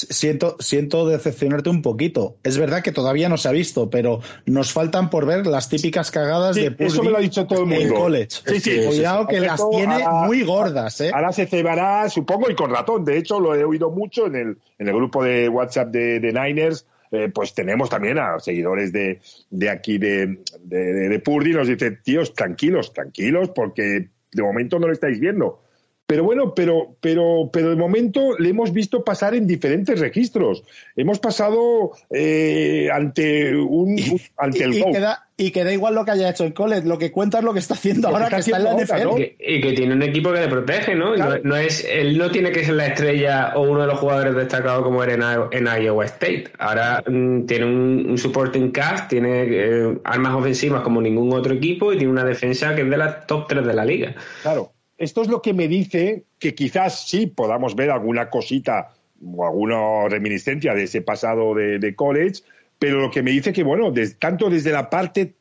Siento, 0.10 0.56
siento 0.60 1.08
decepcionarte 1.08 1.70
un 1.70 1.82
poquito. 1.82 2.38
Es 2.44 2.58
verdad 2.58 2.84
que 2.84 2.92
todavía 2.92 3.30
no 3.30 3.38
se 3.38 3.48
ha 3.50 3.52
visto, 3.52 3.90
pero 3.90 4.20
nos 4.46 4.72
faltan 4.72 5.10
por 5.10 5.26
ver 5.26 5.48
las 5.48 5.70
típicas 5.70 6.12
cagadas 6.12 6.56
de 6.56 6.72
Purdy 6.72 6.86
Eso 6.86 7.04
me 7.04 7.12
lo 7.12 7.18
ha 7.18 7.22
dicho 7.22 7.48
todo 7.48 7.62
el 7.62 7.66
mundo. 7.68 7.96
college. 7.96 8.42
Sí, 8.46 8.60
sí, 8.60 8.82
Cuidado 8.86 9.28
que 9.28 9.40
las 9.40 9.62
tiene 9.70 10.06
muy 10.26 10.44
gordas, 10.44 11.02
¿eh? 11.02 11.12
Ahora 11.14 11.32
se 11.32 11.48
cebará, 11.48 12.10
supongo, 12.10 12.50
y 12.50 12.56
con 12.56 12.70
ratón. 12.70 13.04
De 13.06 13.18
hecho, 13.18 13.40
lo 13.40 13.56
he 13.56 13.64
oído 13.64 13.90
mucho 13.90 14.28
en 14.28 14.36
el, 14.36 14.58
en 14.78 14.88
el 14.88 14.94
grupo 14.94 15.24
de 15.24 15.50
WhatsApp 15.50 15.90
de, 15.90 16.20
de 16.20 16.34
Niners. 16.34 16.86
Eh, 17.10 17.32
pues 17.34 17.54
tenemos 17.54 17.90
también 17.90 18.20
a 18.20 18.38
seguidores 18.40 18.92
de, 18.92 19.22
de 19.50 19.70
aquí 19.70 19.98
de, 19.98 20.40
de, 20.62 21.10
de 21.10 21.20
Purdy. 21.20 21.54
Nos 21.54 21.68
dice, 21.68 21.92
tíos, 21.92 22.34
tranquilos, 22.34 22.94
tranquilos, 22.94 23.50
porque 23.56 24.10
de 24.32 24.44
momento 24.44 24.78
no 24.78 24.88
lo 24.88 24.94
estáis 24.94 25.20
viendo 25.20 25.62
pero 26.08 26.24
bueno, 26.24 26.56
pero, 26.56 26.96
pero, 27.02 27.50
pero 27.52 27.72
de 27.72 27.76
momento 27.76 28.38
le 28.40 28.50
hemos 28.50 28.72
visto 28.72 29.04
pasar 29.04 29.36
en 29.36 29.46
diferentes 29.46 30.00
registros. 30.00 30.64
Hemos 30.96 31.20
pasado 31.20 31.92
eh, 32.10 32.88
ante 32.94 33.54
un, 33.54 34.00
ante 34.38 34.64
el 34.64 34.74
y, 34.74 34.80
y, 34.80 34.84
queda, 34.86 35.28
y 35.36 35.52
que 35.52 35.66
da 35.66 35.74
igual 35.74 35.96
lo 35.96 36.06
que 36.06 36.12
haya 36.12 36.30
hecho 36.30 36.46
en 36.46 36.54
college, 36.54 36.88
lo 36.88 36.98
que 36.98 37.12
cuenta 37.12 37.40
es 37.40 37.44
lo 37.44 37.52
que 37.52 37.60
está 37.60 37.74
haciendo 37.74 38.08
ahora 38.08 38.30
que 38.30 38.38
está 38.38 38.56
en 38.56 38.64
la 38.64 38.74
NFL. 38.76 39.04
¿no? 39.04 39.18
Y, 39.18 39.22
que, 39.22 39.36
y, 39.38 39.62
que, 39.62 39.74
tiene 39.74 39.96
un 39.96 40.02
equipo 40.02 40.32
que 40.32 40.40
le 40.40 40.48
protege, 40.48 40.96
¿no? 40.96 41.14
Claro. 41.14 41.42
¿no? 41.44 41.50
No, 41.50 41.56
es, 41.58 41.86
él 41.86 42.18
no 42.18 42.32
tiene 42.32 42.54
que 42.54 42.64
ser 42.64 42.76
la 42.76 42.88
estrella 42.88 43.52
o 43.58 43.64
uno 43.64 43.82
de 43.82 43.88
los 43.88 44.00
jugadores 44.00 44.34
destacados 44.34 44.84
como 44.84 45.04
era 45.04 45.14
en, 45.52 45.68
en 45.68 45.84
Iowa 45.84 46.06
State. 46.06 46.46
Ahora 46.58 47.04
mm, 47.06 47.46
tiene 47.48 47.66
un, 47.66 48.06
un, 48.12 48.18
supporting 48.18 48.72
cast, 48.72 49.10
tiene 49.10 49.44
eh, 49.50 49.98
armas 50.06 50.36
ofensivas 50.36 50.84
como 50.84 51.02
ningún 51.02 51.34
otro 51.34 51.54
equipo 51.54 51.92
y 51.92 51.98
tiene 51.98 52.14
una 52.14 52.24
defensa 52.24 52.74
que 52.76 52.84
es 52.84 52.90
de 52.90 52.98
las 52.98 53.28
top 53.28 53.50
3 53.50 53.66
de 53.66 53.74
la 53.74 53.84
liga. 53.84 54.16
Claro 54.42 54.72
esto 54.98 55.22
es 55.22 55.28
lo 55.28 55.42
que 55.42 55.54
me 55.54 55.68
dice 55.68 56.24
que 56.40 56.56
quizás 56.56 57.08
sí 57.08 57.28
podamos 57.28 57.76
ver 57.76 57.92
alguna 57.92 58.30
cosita 58.30 58.94
o 59.22 59.46
alguna 59.46 60.08
reminiscencia 60.10 60.74
de 60.74 60.84
ese 60.84 61.02
pasado 61.02 61.54
de, 61.56 61.96
college, 61.96 62.42
pero 62.80 63.00
lo 63.00 63.12
que 63.12 63.24
me 63.24 63.32
dice 63.32 63.54
que, 63.54 63.64
bueno, 63.64 63.94
tanto 64.20 64.50
desde 64.50 64.72
la 64.72 64.90
parte 64.90 65.34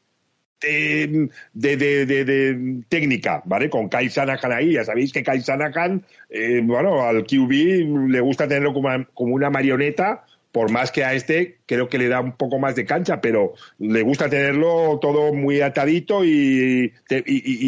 de, 0.60 1.28
de, 1.52 1.76
de, 1.76 2.82
técnica, 2.88 3.42
¿vale? 3.44 3.68
Con 3.68 3.88
Kai 3.88 4.08
Sanahan 4.08 4.52
ahí, 4.52 4.72
ya 4.72 4.84
sabéis 4.84 5.12
que 5.12 5.22
Kai 5.22 5.40
Sanahan, 5.40 6.02
eh, 6.30 6.60
bueno, 6.64 7.02
al 7.02 7.26
QB 7.26 8.08
le 8.08 8.20
gusta 8.20 8.48
tenerlo 8.48 8.72
como 8.72 8.88
como 9.12 9.34
una 9.34 9.50
marioneta, 9.50 10.24
por 10.56 10.70
más 10.70 10.90
que 10.90 11.04
a 11.04 11.12
este 11.12 11.58
creo 11.66 11.90
que 11.90 11.98
le 11.98 12.08
da 12.08 12.18
un 12.18 12.32
poco 12.32 12.58
más 12.58 12.74
de 12.74 12.86
cancha, 12.86 13.20
pero 13.20 13.52
le 13.78 14.00
gusta 14.00 14.30
tenerlo 14.30 14.98
todo 15.02 15.34
muy 15.34 15.60
atadito 15.60 16.24
y, 16.24 16.94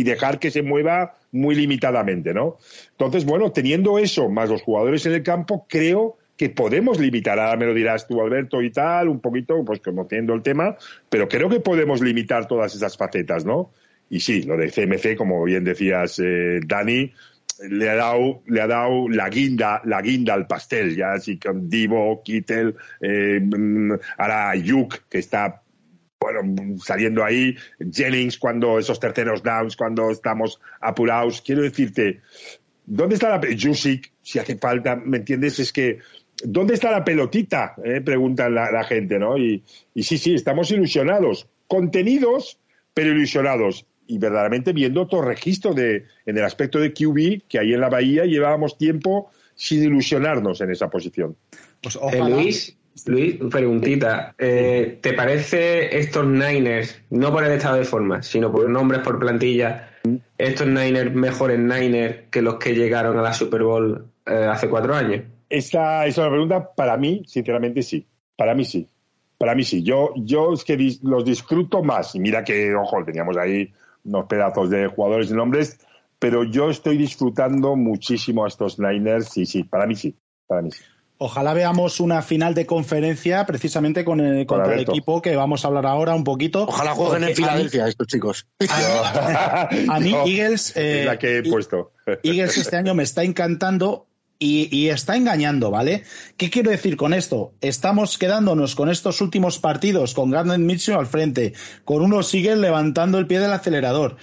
dejar 0.05 0.39
que 0.39 0.51
se 0.51 0.63
mueva 0.63 1.15
muy 1.31 1.55
limitadamente, 1.55 2.33
¿no? 2.33 2.57
Entonces, 2.93 3.27
bueno, 3.27 3.53
teniendo 3.53 3.99
eso 3.99 4.31
más 4.31 4.49
los 4.49 4.63
jugadores 4.63 5.05
en 5.05 5.13
el 5.13 5.23
campo, 5.23 5.67
creo 5.69 6.17
que 6.39 6.49
podemos 6.49 6.99
limitar, 6.99 7.39
ahora 7.39 7.59
me 7.59 7.67
lo 7.67 7.75
dirás 7.75 8.09
tú, 8.09 8.23
Alberto, 8.23 8.63
y 8.63 8.71
tal, 8.71 9.09
un 9.09 9.21
poquito, 9.21 9.63
pues 9.67 9.81
conociendo 9.81 10.33
el 10.33 10.41
tema, 10.41 10.75
pero 11.11 11.29
creo 11.29 11.51
que 11.51 11.61
podemos 11.61 12.01
limitar 12.01 12.49
todas 12.49 12.75
esas 12.75 12.97
facetas, 12.97 13.45
¿no? 13.45 13.71
Y 14.09 14.21
sí, 14.21 14.45
lo 14.45 14.57
de 14.57 14.71
CMC, 14.71 15.15
como 15.15 15.45
bien 15.45 15.63
decías, 15.63 16.19
eh, 16.25 16.61
Dani, 16.67 17.13
le 17.69 17.89
ha 17.89 17.97
dado, 17.97 18.43
le 18.47 18.61
ha 18.61 18.67
dado 18.67 19.09
la 19.09 19.29
guinda, 19.29 19.81
la 19.85 20.01
guinda 20.01 20.35
al 20.35 20.47
pastel, 20.47 20.97
ya 20.97 21.15
así 21.15 21.39
con 21.39 21.69
Divo, 21.69 22.23
Kittel, 22.23 22.77
eh, 23.01 23.41
ahora 24.17 24.55
Yuk, 24.55 25.09
que 25.09 25.19
está 25.19 25.63
bueno, 26.21 26.77
saliendo 26.79 27.25
ahí, 27.25 27.57
Jennings 27.79 28.39
cuando 28.39 28.79
esos 28.79 28.99
terceros 28.99 29.43
downs, 29.43 29.77
cuando 29.77 30.11
estamos 30.11 30.61
apurados. 30.81 31.41
Quiero 31.43 31.63
decirte, 31.63 32.21
¿dónde 32.85 33.15
está 33.15 33.29
la 33.29 33.41
Jusic? 33.57 34.13
Si 34.23 34.39
hace 34.39 34.57
falta, 34.57 34.97
¿me 34.97 35.19
entiendes? 35.19 35.59
Es 35.61 35.73
que, 35.73 35.99
¿dónde 36.43 36.75
está 36.75 36.91
la 36.91 37.05
pelotita? 37.05 37.75
Eh? 37.85 38.01
Pregunta 38.01 38.51
la, 38.51 38.83
gente, 38.85 39.19
¿no? 39.19 39.39
Y 39.39 39.63
sí, 39.95 40.19
sí, 40.19 40.35
estamos 40.35 40.71
ilusionados, 40.73 41.49
contenidos, 41.69 42.59
pero 42.95 43.11
ilusionados. 43.11 43.87
Y 44.09 44.19
verdaderamente 44.19 44.73
viendo 44.73 45.03
otro 45.03 45.23
registro 45.23 45.73
de, 45.73 46.07
en 46.27 46.37
el 46.37 46.45
aspecto 46.45 46.81
de 46.81 46.93
QB, 46.93 47.47
que 47.49 47.61
ahí 47.61 47.73
en 47.73 47.81
la 47.81 47.89
Bahía 47.89 48.25
llevábamos 48.25 48.77
tiempo 48.77 49.31
sin 49.55 49.83
ilusionarnos 49.85 50.61
en 50.61 50.71
esa 50.71 50.89
posición. 50.89 51.37
Pues 51.83 51.97
ojalá. 51.97 52.29
Eh, 52.29 52.31
Luis, 52.31 52.77
Luis, 53.07 53.37
preguntita. 53.51 54.35
Eh, 54.39 54.99
¿Te 55.01 55.13
parece 55.13 55.97
estos 55.99 56.27
Niners, 56.27 57.01
no 57.11 57.33
por 57.33 57.45
el 57.45 57.53
estado 57.53 57.77
de 57.77 57.85
forma, 57.85 58.23
sino 58.23 58.51
por 58.51 58.69
nombres, 58.69 59.03
por 59.03 59.19
plantilla, 59.19 59.91
estos 60.37 60.67
Niners 60.67 61.15
mejores 61.15 61.59
Niners 61.59 62.29
que 62.31 62.43
los 62.43 62.57
que 62.57 62.75
llegaron 62.75 63.19
a 63.19 63.23
la 63.23 63.33
Super 63.33 63.63
Bowl 63.63 64.07
eh, 64.27 64.49
hace 64.51 64.69
cuatro 64.69 64.95
años? 64.95 65.23
Esta 65.49 66.07
es 66.07 66.19
una 66.19 66.31
pregunta, 66.31 66.75
para 66.75 66.97
mí, 66.97 67.23
sinceramente 67.27 67.83
sí. 67.83 68.07
Para 68.37 68.55
mí 68.55 68.65
sí. 68.65 68.87
Para 69.39 69.55
mí 69.55 69.65
sí. 69.65 69.83
Yo, 69.83 70.13
yo 70.17 70.53
es 70.53 70.65
que 70.65 70.77
dis, 70.77 71.03
los 71.03 71.25
disfruto 71.25 71.83
más. 71.83 72.15
Y 72.15 72.21
mira 72.21 72.45
que, 72.45 72.75
ojo, 72.75 73.05
teníamos 73.05 73.37
ahí 73.37 73.73
unos 74.09 74.27
pedazos 74.27 74.71
de 74.71 74.87
jugadores 74.89 75.31
y 75.31 75.35
nombres, 75.35 75.79
pero 76.19 76.45
yo 76.45 76.71
estoy 76.71 76.97
disfrutando 76.97 77.77
muchísimo 77.77 78.45
a 78.45 78.49
estos 78.49 78.79
Niners. 78.79 79.29
Sí, 79.29 79.47
sí, 79.47 79.63
para 79.65 79.87
mí 79.87 79.95
sí. 79.95 80.17
Para 80.47 80.63
mí 80.63 80.71
sí. 80.73 80.83
Ojalá 81.21 81.53
veamos 81.53 81.99
una 81.99 82.23
final 82.23 82.55
de 82.55 82.65
conferencia 82.65 83.45
precisamente 83.45 84.05
con 84.05 84.21
el, 84.21 84.47
contra 84.47 84.75
el 84.75 84.81
equipo 84.81 85.21
que 85.21 85.35
vamos 85.35 85.65
a 85.65 85.69
hablar 85.69 85.85
ahora 85.85 86.15
un 86.15 86.23
poquito. 86.23 86.63
Ojalá 86.63 86.95
jueguen 86.95 87.25
en 87.25 87.35
Filadelfia 87.35 87.85
mí, 87.85 87.91
estos 87.91 88.07
chicos. 88.07 88.47
A 88.69 89.69
mí, 89.71 89.79
a 89.91 90.01
mí 90.01 90.13
no, 90.13 90.27
Eagles, 90.27 90.77
eh, 90.77 91.01
es 91.01 91.07
la 91.07 91.19
que 91.19 91.39
he 91.39 91.43
puesto. 91.43 91.91
Eagles 92.23 92.57
este 92.57 92.77
año 92.77 92.95
me 92.95 93.03
está 93.03 93.25
encantando 93.25 94.07
y, 94.39 94.69
y, 94.77 94.89
está 94.89 95.17
engañando, 95.17 95.71
¿vale? 95.71 96.05
¿Qué 96.37 96.49
quiero 96.49 96.71
decir 96.71 96.97
con 96.97 97.13
esto? 97.13 97.53
Estamos 97.61 98.19
quedándonos 98.19 98.75
con 98.75 98.89
estos 98.89 99.21
últimos 99.21 99.59
partidos 99.59 100.15
con 100.15 100.31
Garnet 100.31 100.61
Mitchell 100.61 100.95
al 100.95 101.07
frente, 101.07 101.55
con 101.85 102.03
unos 102.03 102.33
Eagles 102.35 102.59
levantando 102.59 103.19
el 103.19 103.27
pie 103.27 103.41
del 103.41 103.53
acelerador. 103.53 104.17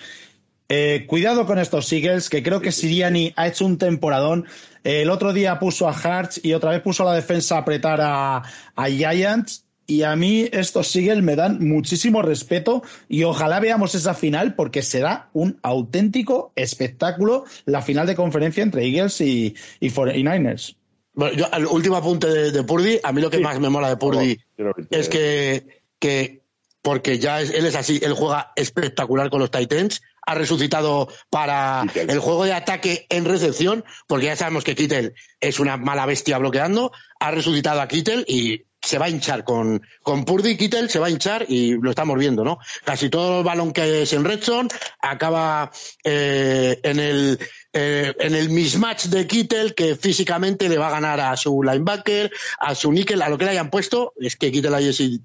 Eh, 0.67 1.05
cuidado 1.07 1.45
con 1.45 1.59
estos 1.59 1.91
Eagles, 1.91 2.29
que 2.29 2.41
creo 2.41 2.59
que 2.59 2.71
Siriani 2.71 3.33
ha 3.35 3.47
hecho 3.47 3.65
un 3.65 3.77
temporadón. 3.77 4.45
Eh, 4.83 5.01
el 5.01 5.09
otro 5.09 5.31
día 5.33 5.59
puso 5.59 5.87
a 5.87 5.91
Hartz 5.91 6.39
y 6.43 6.53
otra 6.53 6.71
vez 6.71 6.81
puso 6.81 7.03
a 7.03 7.07
la 7.07 7.13
defensa 7.13 7.55
a 7.55 7.59
apretar 7.59 7.99
a, 8.01 8.41
a 8.75 8.87
Giants. 8.87 9.64
Y 9.87 10.01
a 10.03 10.15
mí 10.15 10.49
estos 10.51 10.95
Eagles 10.95 11.23
me 11.23 11.35
dan 11.35 11.59
muchísimo 11.67 12.21
respeto 12.21 12.81
y 13.07 13.23
ojalá 13.23 13.59
veamos 13.59 13.93
esa 13.93 14.13
final 14.15 14.55
porque 14.55 14.81
será 14.81 15.29
un 15.33 15.59
auténtico 15.61 16.51
espectáculo 16.55 17.45
la 17.65 17.81
final 17.81 18.07
de 18.07 18.15
conferencia 18.15 18.63
entre 18.63 18.85
Eagles 18.85 19.21
y, 19.21 19.55
y, 19.79 19.87
y 19.87 20.23
Niners. 20.23 20.75
Bueno, 21.13 21.37
yo, 21.37 21.45
el 21.53 21.65
último 21.67 21.95
apunte 21.95 22.27
de, 22.27 22.51
de 22.51 22.63
Purdy, 22.63 22.99
a 23.03 23.11
mí 23.11 23.21
lo 23.21 23.29
que 23.29 23.37
sí. 23.37 23.43
más 23.43 23.59
me 23.59 23.69
mola 23.69 23.89
de 23.89 23.97
Purdy 23.97 24.37
oh, 24.59 24.71
es 24.89 25.07
que, 25.07 25.83
que 25.99 26.41
porque 26.81 27.19
ya 27.19 27.41
es, 27.41 27.51
él 27.51 27.65
es 27.65 27.75
así, 27.75 27.99
él 28.03 28.13
juega 28.13 28.51
espectacular 28.55 29.29
con 29.29 29.39
los 29.39 29.49
Titans, 29.49 30.01
ha 30.25 30.35
resucitado 30.35 31.07
para 31.29 31.83
Kittel. 31.87 32.09
el 32.09 32.19
juego 32.19 32.43
de 32.43 32.53
ataque 32.53 33.05
en 33.09 33.25
recepción, 33.25 33.85
porque 34.07 34.25
ya 34.25 34.35
sabemos 34.35 34.63
que 34.63 34.75
Kittel 34.75 35.13
es 35.39 35.59
una 35.59 35.77
mala 35.77 36.05
bestia 36.05 36.37
bloqueando, 36.37 36.91
ha 37.19 37.31
resucitado 37.31 37.81
a 37.81 37.87
Kittel 37.87 38.25
y 38.27 38.65
se 38.85 38.97
va 38.97 39.05
a 39.05 39.09
hinchar 39.09 39.43
con, 39.43 39.81
con 40.01 40.23
Purdy, 40.23 40.55
Kittel 40.55 40.89
se 40.89 40.99
va 40.99 41.07
a 41.07 41.09
hinchar 41.09 41.45
y 41.49 41.71
lo 41.71 41.89
estamos 41.89 42.17
viendo, 42.17 42.43
¿no? 42.43 42.59
Casi 42.83 43.09
todo 43.09 43.39
el 43.39 43.43
balón 43.43 43.73
que 43.73 44.03
es 44.03 44.13
en 44.13 44.23
Redson 44.23 44.69
acaba 45.01 45.71
eh, 46.03 46.79
en 46.83 46.99
el 46.99 47.39
eh, 47.73 48.13
en 48.19 48.35
el 48.35 48.49
mismatch 48.49 49.05
de 49.05 49.27
Kittel 49.27 49.75
que 49.75 49.95
físicamente 49.95 50.69
le 50.69 50.77
va 50.77 50.87
a 50.87 50.91
ganar 50.91 51.19
a 51.19 51.35
su 51.35 51.61
linebacker, 51.61 52.31
a 52.59 52.75
su 52.75 52.91
níquel, 52.91 53.21
a 53.21 53.29
lo 53.29 53.37
que 53.37 53.45
le 53.45 53.51
hayan 53.51 53.69
puesto, 53.69 54.13
es 54.17 54.35
que 54.35 54.51
Kittel 54.51 54.73
ahí 54.73 54.93
sí 54.93 55.21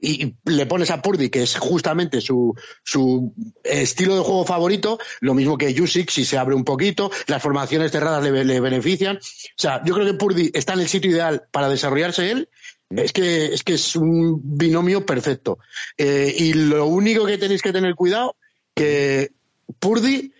y 0.00 0.34
le 0.44 0.66
pones 0.66 0.90
a 0.90 1.00
Purdy, 1.00 1.30
que 1.30 1.42
es 1.42 1.56
justamente 1.56 2.20
su, 2.20 2.54
su 2.84 3.34
estilo 3.64 4.16
de 4.16 4.22
juego 4.22 4.44
favorito, 4.44 4.98
lo 5.20 5.34
mismo 5.34 5.56
que 5.56 5.72
Yusik, 5.72 6.10
si 6.10 6.24
se 6.24 6.38
abre 6.38 6.54
un 6.54 6.64
poquito, 6.64 7.10
las 7.26 7.42
formaciones 7.42 7.92
cerradas 7.92 8.22
le, 8.22 8.44
le, 8.44 8.60
benefician. 8.60 9.16
O 9.16 9.20
sea, 9.56 9.82
yo 9.84 9.94
creo 9.94 10.06
que 10.06 10.14
Purdy 10.14 10.50
está 10.54 10.74
en 10.74 10.80
el 10.80 10.88
sitio 10.88 11.10
ideal 11.10 11.46
para 11.50 11.68
desarrollarse 11.68 12.30
él. 12.30 12.48
Es 12.90 13.12
que 13.12 13.46
es, 13.46 13.64
que 13.64 13.74
es 13.74 13.96
un 13.96 14.40
binomio 14.42 15.04
perfecto. 15.04 15.58
Eh, 15.96 16.34
y 16.36 16.52
lo 16.52 16.86
único 16.86 17.26
que 17.26 17.38
tenéis 17.38 17.62
que 17.62 17.72
tener 17.72 17.94
cuidado, 17.94 18.36
que 18.74 19.32
Purdy, 19.78 20.32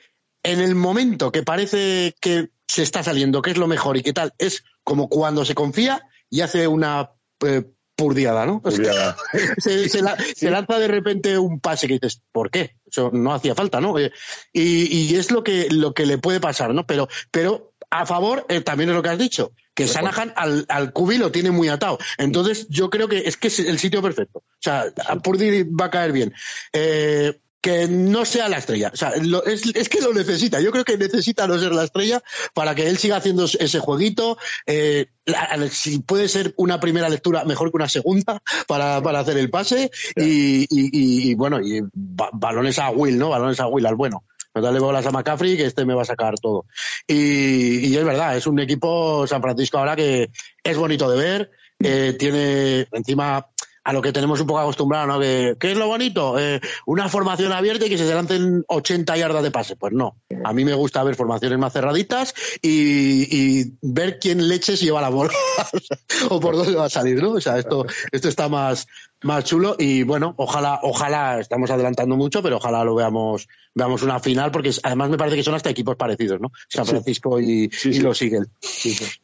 en 0.42 0.60
el 0.60 0.74
momento 0.74 1.32
que 1.32 1.42
parece 1.42 2.14
que 2.20 2.50
se 2.68 2.82
está 2.82 3.02
saliendo, 3.02 3.42
que 3.42 3.50
es 3.50 3.56
lo 3.56 3.66
mejor 3.66 3.96
y 3.96 4.02
qué 4.02 4.12
tal, 4.12 4.32
es 4.38 4.64
como 4.84 5.08
cuando 5.08 5.44
se 5.44 5.54
confía 5.54 6.02
y 6.30 6.40
hace 6.40 6.68
una 6.68 7.10
eh, 7.44 7.64
purdiada, 7.96 8.46
¿no? 8.46 8.60
Purdiada. 8.60 9.16
se, 9.58 9.88
se, 9.88 10.02
la, 10.02 10.16
sí. 10.16 10.34
se, 10.36 10.50
lanza 10.50 10.78
de 10.78 10.88
repente 10.88 11.38
un 11.38 11.58
pase 11.58 11.88
que 11.88 11.94
dices, 11.94 12.22
¿por 12.30 12.50
qué? 12.50 12.76
Eso 12.86 13.10
no 13.12 13.34
hacía 13.34 13.54
falta, 13.54 13.80
¿no? 13.80 13.98
Y, 13.98 14.12
y 14.52 15.16
es 15.16 15.30
lo 15.32 15.42
que, 15.42 15.68
lo 15.70 15.94
que 15.94 16.06
le 16.06 16.18
puede 16.18 16.38
pasar, 16.38 16.72
¿no? 16.74 16.86
Pero, 16.86 17.08
pero 17.30 17.72
a 17.90 18.06
favor 18.06 18.46
eh, 18.48 18.60
también 18.60 18.90
es 18.90 18.96
lo 18.96 19.02
que 19.02 19.08
has 19.08 19.18
dicho, 19.18 19.52
que 19.76 19.86
Sanahan 19.86 20.32
al, 20.36 20.64
al 20.68 20.92
Kubi 20.92 21.18
lo 21.18 21.30
tiene 21.30 21.50
muy 21.50 21.68
atado. 21.68 21.98
Entonces 22.16 22.66
yo 22.70 22.88
creo 22.88 23.08
que 23.08 23.18
es 23.18 23.36
que 23.36 23.48
es 23.48 23.60
el 23.60 23.78
sitio 23.78 24.00
perfecto. 24.02 24.38
O 24.38 24.58
sea, 24.58 24.86
a 25.06 25.16
Purdy 25.16 25.64
va 25.64 25.84
a 25.84 25.90
caer 25.90 26.12
bien. 26.12 26.34
Eh, 26.72 27.38
que 27.60 27.88
no 27.88 28.24
sea 28.24 28.48
la 28.48 28.58
estrella. 28.58 28.90
O 28.94 28.96
sea, 28.96 29.10
es, 29.10 29.88
que 29.88 30.00
lo 30.00 30.14
necesita. 30.14 30.60
Yo 30.60 30.70
creo 30.70 30.84
que 30.84 30.96
necesita 30.96 31.46
no 31.46 31.58
ser 31.58 31.72
la 31.72 31.84
estrella 31.84 32.22
para 32.54 32.74
que 32.74 32.88
él 32.88 32.96
siga 32.96 33.16
haciendo 33.16 33.44
ese 33.44 33.80
jueguito. 33.80 34.38
Eh, 34.66 35.06
si 35.70 35.98
puede 35.98 36.28
ser 36.28 36.54
una 36.56 36.78
primera 36.78 37.08
lectura, 37.08 37.44
mejor 37.44 37.70
que 37.70 37.76
una 37.76 37.88
segunda 37.88 38.40
para, 38.68 38.98
hacer 38.98 39.36
el 39.36 39.50
pase. 39.50 39.90
Y, 40.14 41.34
bueno, 41.34 41.60
y 41.60 41.82
balones 41.92 42.78
a 42.78 42.90
Will, 42.90 43.18
¿no? 43.18 43.30
Balones 43.30 43.58
a 43.58 43.66
Will, 43.66 43.86
al 43.86 43.96
bueno. 43.96 44.24
No 44.56 44.62
dale 44.62 44.80
bolas 44.80 45.04
a 45.04 45.10
McCaffrey, 45.10 45.54
que 45.54 45.66
este 45.66 45.84
me 45.84 45.92
va 45.92 46.00
a 46.00 46.06
sacar 46.06 46.38
todo. 46.40 46.64
Y, 47.06 47.94
es 47.94 48.04
verdad, 48.04 48.38
es 48.38 48.46
un 48.46 48.58
equipo 48.58 49.26
San 49.26 49.42
Francisco 49.42 49.76
ahora 49.76 49.94
que 49.94 50.30
es 50.64 50.76
bonito 50.78 51.10
de 51.10 51.18
ver. 51.18 51.50
Eh, 51.78 52.16
tiene 52.18 52.86
encima 52.90 53.50
a 53.86 53.92
lo 53.92 54.02
que 54.02 54.12
tenemos 54.12 54.40
un 54.40 54.48
poco 54.48 54.58
acostumbrado, 54.58 55.06
¿no? 55.06 55.20
Que, 55.20 55.54
¿Qué 55.60 55.70
es 55.70 55.78
lo 55.78 55.86
bonito? 55.86 56.40
Eh, 56.40 56.60
una 56.86 57.08
formación 57.08 57.52
abierta 57.52 57.86
y 57.86 57.88
que 57.88 57.96
se 57.96 58.12
lancen 58.12 58.64
80 58.66 59.16
yardas 59.16 59.44
de 59.44 59.52
pase. 59.52 59.76
Pues 59.76 59.92
no. 59.92 60.16
A 60.44 60.52
mí 60.52 60.64
me 60.64 60.74
gusta 60.74 61.04
ver 61.04 61.14
formaciones 61.14 61.56
más 61.56 61.72
cerraditas 61.72 62.34
y, 62.60 63.76
ver 63.82 64.18
quién 64.18 64.48
leches 64.48 64.80
lleva 64.80 65.00
la 65.00 65.08
bola 65.08 65.32
o 66.30 66.40
por 66.40 66.56
dónde 66.56 66.74
va 66.74 66.86
a 66.86 66.90
salir, 66.90 67.22
¿no? 67.22 67.30
O 67.30 67.40
sea, 67.40 67.60
esto, 67.60 67.86
esto 68.10 68.28
está 68.28 68.48
más, 68.48 68.88
más 69.22 69.44
chulo 69.44 69.76
y 69.78 70.02
bueno, 70.02 70.34
ojalá, 70.36 70.80
ojalá, 70.82 71.40
estamos 71.40 71.70
adelantando 71.70 72.16
mucho, 72.16 72.42
pero 72.42 72.56
ojalá 72.56 72.84
lo 72.84 72.94
veamos, 72.94 73.48
veamos 73.74 74.02
una 74.02 74.20
final, 74.20 74.50
porque 74.50 74.70
además 74.82 75.10
me 75.10 75.16
parece 75.16 75.36
que 75.36 75.42
son 75.42 75.54
hasta 75.54 75.70
equipos 75.70 75.96
parecidos, 75.96 76.40
¿no? 76.40 76.52
San 76.68 76.86
Francisco 76.86 77.40
y, 77.40 77.70
los 78.00 78.20
Eagles. 78.22 78.48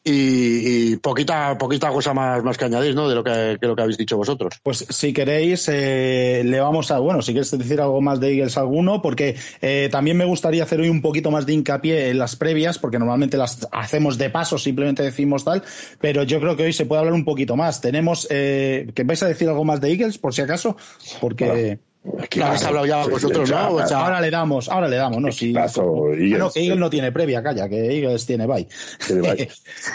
Y, 0.03 0.97
poquita, 0.97 1.57
poquita 1.57 1.89
cosa 1.89 2.13
más, 2.13 2.43
más 2.43 2.57
que 2.57 2.65
añadir, 2.65 2.95
¿no? 2.95 3.07
De 3.07 3.15
lo 3.15 3.23
que, 3.23 3.57
lo 3.61 3.75
que 3.75 3.81
habéis 3.81 3.97
dicho 3.97 4.17
vosotros. 4.17 4.52
Pues 4.61 4.85
si 4.89 5.13
queréis, 5.13 5.67
eh, 5.71 6.43
le 6.45 6.59
vamos 6.59 6.91
a, 6.91 6.99
bueno, 6.99 7.21
si 7.21 7.31
quieres 7.31 7.51
decir 7.57 7.81
algo 7.81 8.01
más 8.01 8.19
de 8.19 8.31
Eagles 8.31 8.57
alguno, 8.57 9.01
porque 9.01 9.35
eh, 9.61 9.89
también 9.91 10.17
me 10.17 10.25
gustaría 10.25 10.63
hacer 10.63 10.79
hoy 10.79 10.89
un 10.89 11.01
poquito 11.01 11.31
más 11.31 11.45
de 11.45 11.53
hincapié 11.53 12.09
en 12.09 12.19
las 12.19 12.35
previas, 12.35 12.77
porque 12.79 12.99
normalmente 12.99 13.37
las 13.37 13.67
hacemos 13.71 14.17
de 14.17 14.29
paso, 14.29 14.57
simplemente 14.57 15.03
decimos 15.03 15.43
tal, 15.43 15.63
pero 15.99 16.23
yo 16.23 16.39
creo 16.39 16.55
que 16.55 16.63
hoy 16.63 16.73
se 16.73 16.85
puede 16.85 16.99
hablar 16.99 17.13
un 17.13 17.25
poquito 17.25 17.55
más. 17.55 17.81
Tenemos, 17.81 18.27
eh, 18.29 18.91
que 18.93 19.03
vais 19.03 19.23
a 19.23 19.27
decir 19.27 19.49
algo 19.49 19.63
más 19.63 19.81
de 19.81 19.91
Eagles, 19.91 20.17
por 20.17 20.33
si 20.33 20.41
acaso, 20.41 20.77
porque... 21.19 21.79
habéis 22.41 22.63
hablado 22.63 22.85
ya 22.85 23.05
vosotros, 23.05 23.49
¿no? 23.49 23.57
ahora 23.57 24.19
le 24.19 24.29
damos, 24.29 24.67
ahora 24.69 24.87
le 24.87 24.97
damos, 24.97 25.21
¿no? 25.21 25.31
Si, 25.31 25.53
no, 25.53 26.51
que 26.51 26.59
Eagles 26.61 26.77
no 26.77 26.89
tiene 26.89 27.11
previa, 27.11 27.41
calla, 27.41 27.69
que 27.69 27.97
Eagles 27.97 28.25
tiene 28.25 28.45
bye. 28.45 28.67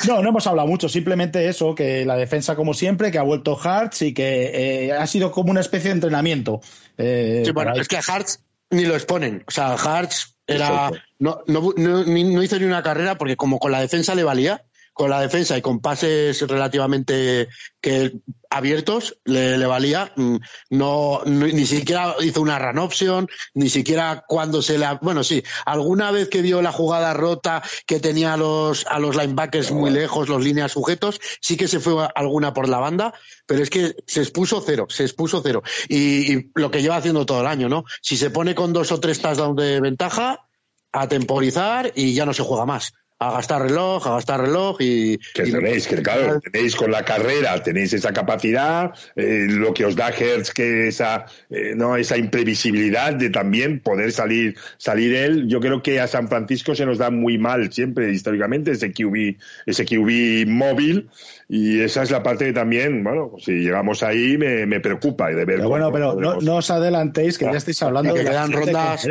no, 0.08 0.22
no 0.22 0.28
hemos 0.28 0.46
hablado 0.46 0.66
mucho, 0.66 0.88
simplemente 0.88 1.48
eso, 1.48 1.74
que 1.74 2.04
la 2.04 2.16
defensa 2.16 2.56
como 2.56 2.72
siempre, 2.72 3.10
que 3.10 3.18
ha 3.18 3.22
vuelto 3.22 3.58
Hartz 3.62 4.02
y 4.02 4.14
que 4.14 4.86
eh, 4.86 4.92
ha 4.92 5.06
sido 5.06 5.30
como 5.30 5.50
una 5.50 5.60
especie 5.60 5.90
de 5.90 5.94
entrenamiento. 5.94 6.60
Eh, 6.96 7.42
sí, 7.44 7.52
bueno, 7.52 7.74
es 7.74 7.88
que 7.88 7.96
a 7.96 8.02
Hartz 8.06 8.40
ni 8.70 8.84
lo 8.84 8.94
exponen. 8.94 9.44
O 9.46 9.50
sea, 9.50 9.74
Hartz 9.74 10.36
era, 10.46 10.90
no, 11.18 11.42
no, 11.46 11.74
no 11.76 12.42
hizo 12.42 12.58
ni 12.58 12.64
una 12.64 12.82
carrera 12.82 13.18
porque 13.18 13.36
como 13.36 13.58
con 13.58 13.70
la 13.70 13.80
defensa 13.80 14.14
le 14.14 14.24
valía, 14.24 14.64
con 14.94 15.10
la 15.10 15.20
defensa 15.20 15.56
y 15.56 15.62
con 15.62 15.80
pases 15.80 16.40
relativamente 16.48 17.48
que 17.80 18.14
abiertos 18.50 19.18
le, 19.24 19.64
valía. 19.66 20.12
Mm, 20.16 20.36
no, 20.70 21.20
ni 21.24 21.66
siquiera 21.66 22.16
hizo 22.20 22.40
una 22.40 22.58
run 22.58 22.78
option, 22.78 23.28
ni 23.54 23.68
siquiera 23.68 24.24
cuando 24.26 24.62
se 24.62 24.78
le. 24.78 24.86
Bueno, 25.00 25.24
sí, 25.24 25.42
alguna 25.66 26.10
vez 26.10 26.28
que 26.28 26.42
dio 26.42 26.62
la 26.62 26.72
jugada 26.72 27.14
rota 27.14 27.62
que 27.86 28.00
tenía 28.00 28.34
a 28.34 28.36
los, 28.36 28.86
a 28.86 28.98
los 28.98 29.16
linebackers 29.16 29.70
muy 29.70 29.90
lejos, 29.90 30.28
los 30.28 30.42
líneas 30.42 30.72
sujetos, 30.72 31.20
sí 31.40 31.56
que 31.56 31.68
se 31.68 31.80
fue 31.80 32.08
alguna 32.14 32.52
por 32.52 32.68
la 32.68 32.78
banda, 32.78 33.14
pero 33.46 33.62
es 33.62 33.70
que 33.70 33.94
se 34.06 34.20
expuso 34.20 34.62
cero, 34.64 34.86
se 34.88 35.04
expuso 35.04 35.40
cero. 35.42 35.62
Y, 35.88 36.32
y 36.32 36.50
lo 36.54 36.70
que 36.70 36.82
lleva 36.82 36.96
haciendo 36.96 37.26
todo 37.26 37.40
el 37.40 37.46
año, 37.46 37.68
¿no? 37.68 37.84
Si 38.02 38.16
se 38.16 38.30
pone 38.30 38.54
con 38.54 38.72
dos 38.72 38.92
o 38.92 39.00
tres 39.00 39.20
touchdowns 39.20 39.56
de 39.56 39.80
ventaja, 39.80 40.44
a 40.90 41.06
temporizar 41.06 41.92
y 41.94 42.14
ya 42.14 42.24
no 42.24 42.32
se 42.32 42.42
juega 42.42 42.64
más 42.64 42.92
a 43.20 43.32
gastar 43.32 43.62
reloj, 43.62 44.06
a 44.06 44.10
gastar 44.12 44.40
reloj 44.42 44.76
y... 44.80 45.18
Que 45.34 45.44
tenéis, 45.44 45.88
que 45.88 46.02
claro, 46.02 46.40
tenéis 46.40 46.76
con 46.76 46.90
la 46.92 47.04
carrera, 47.04 47.60
tenéis 47.62 47.92
esa 47.92 48.12
capacidad, 48.12 48.92
eh, 49.16 49.46
lo 49.48 49.74
que 49.74 49.84
os 49.84 49.96
da 49.96 50.10
Hertz, 50.10 50.52
que 50.52 50.88
esa, 50.88 51.26
eh, 51.50 51.74
no, 51.74 51.96
esa 51.96 52.16
imprevisibilidad 52.16 53.12
de 53.14 53.30
también 53.30 53.80
poder 53.80 54.12
salir, 54.12 54.56
salir 54.76 55.14
él. 55.14 55.48
Yo 55.48 55.58
creo 55.58 55.82
que 55.82 55.98
a 55.98 56.06
San 56.06 56.28
Francisco 56.28 56.76
se 56.76 56.86
nos 56.86 56.98
da 56.98 57.10
muy 57.10 57.38
mal 57.38 57.72
siempre, 57.72 58.12
históricamente, 58.12 58.70
ese 58.70 58.92
QB, 58.92 59.36
ese 59.66 59.84
QB 59.84 60.46
móvil, 60.48 61.08
y 61.50 61.80
esa 61.80 62.02
es 62.02 62.10
la 62.10 62.22
parte 62.22 62.44
que 62.44 62.52
también, 62.52 63.02
bueno, 63.02 63.32
si 63.38 63.52
llegamos 63.52 64.02
ahí 64.02 64.36
me, 64.36 64.66
me 64.66 64.80
preocupa 64.80 65.28
de 65.28 65.46
ver. 65.46 65.56
Pero 65.56 65.70
bueno, 65.70 65.90
pero 65.90 66.14
no, 66.14 66.56
os 66.56 66.70
adelantéis 66.70 67.38
que 67.38 67.46
ya 67.46 67.56
estáis 67.56 67.82
hablando 67.82 68.12
de 68.12 68.22
quedan 68.22 68.52
rondas. 68.52 69.08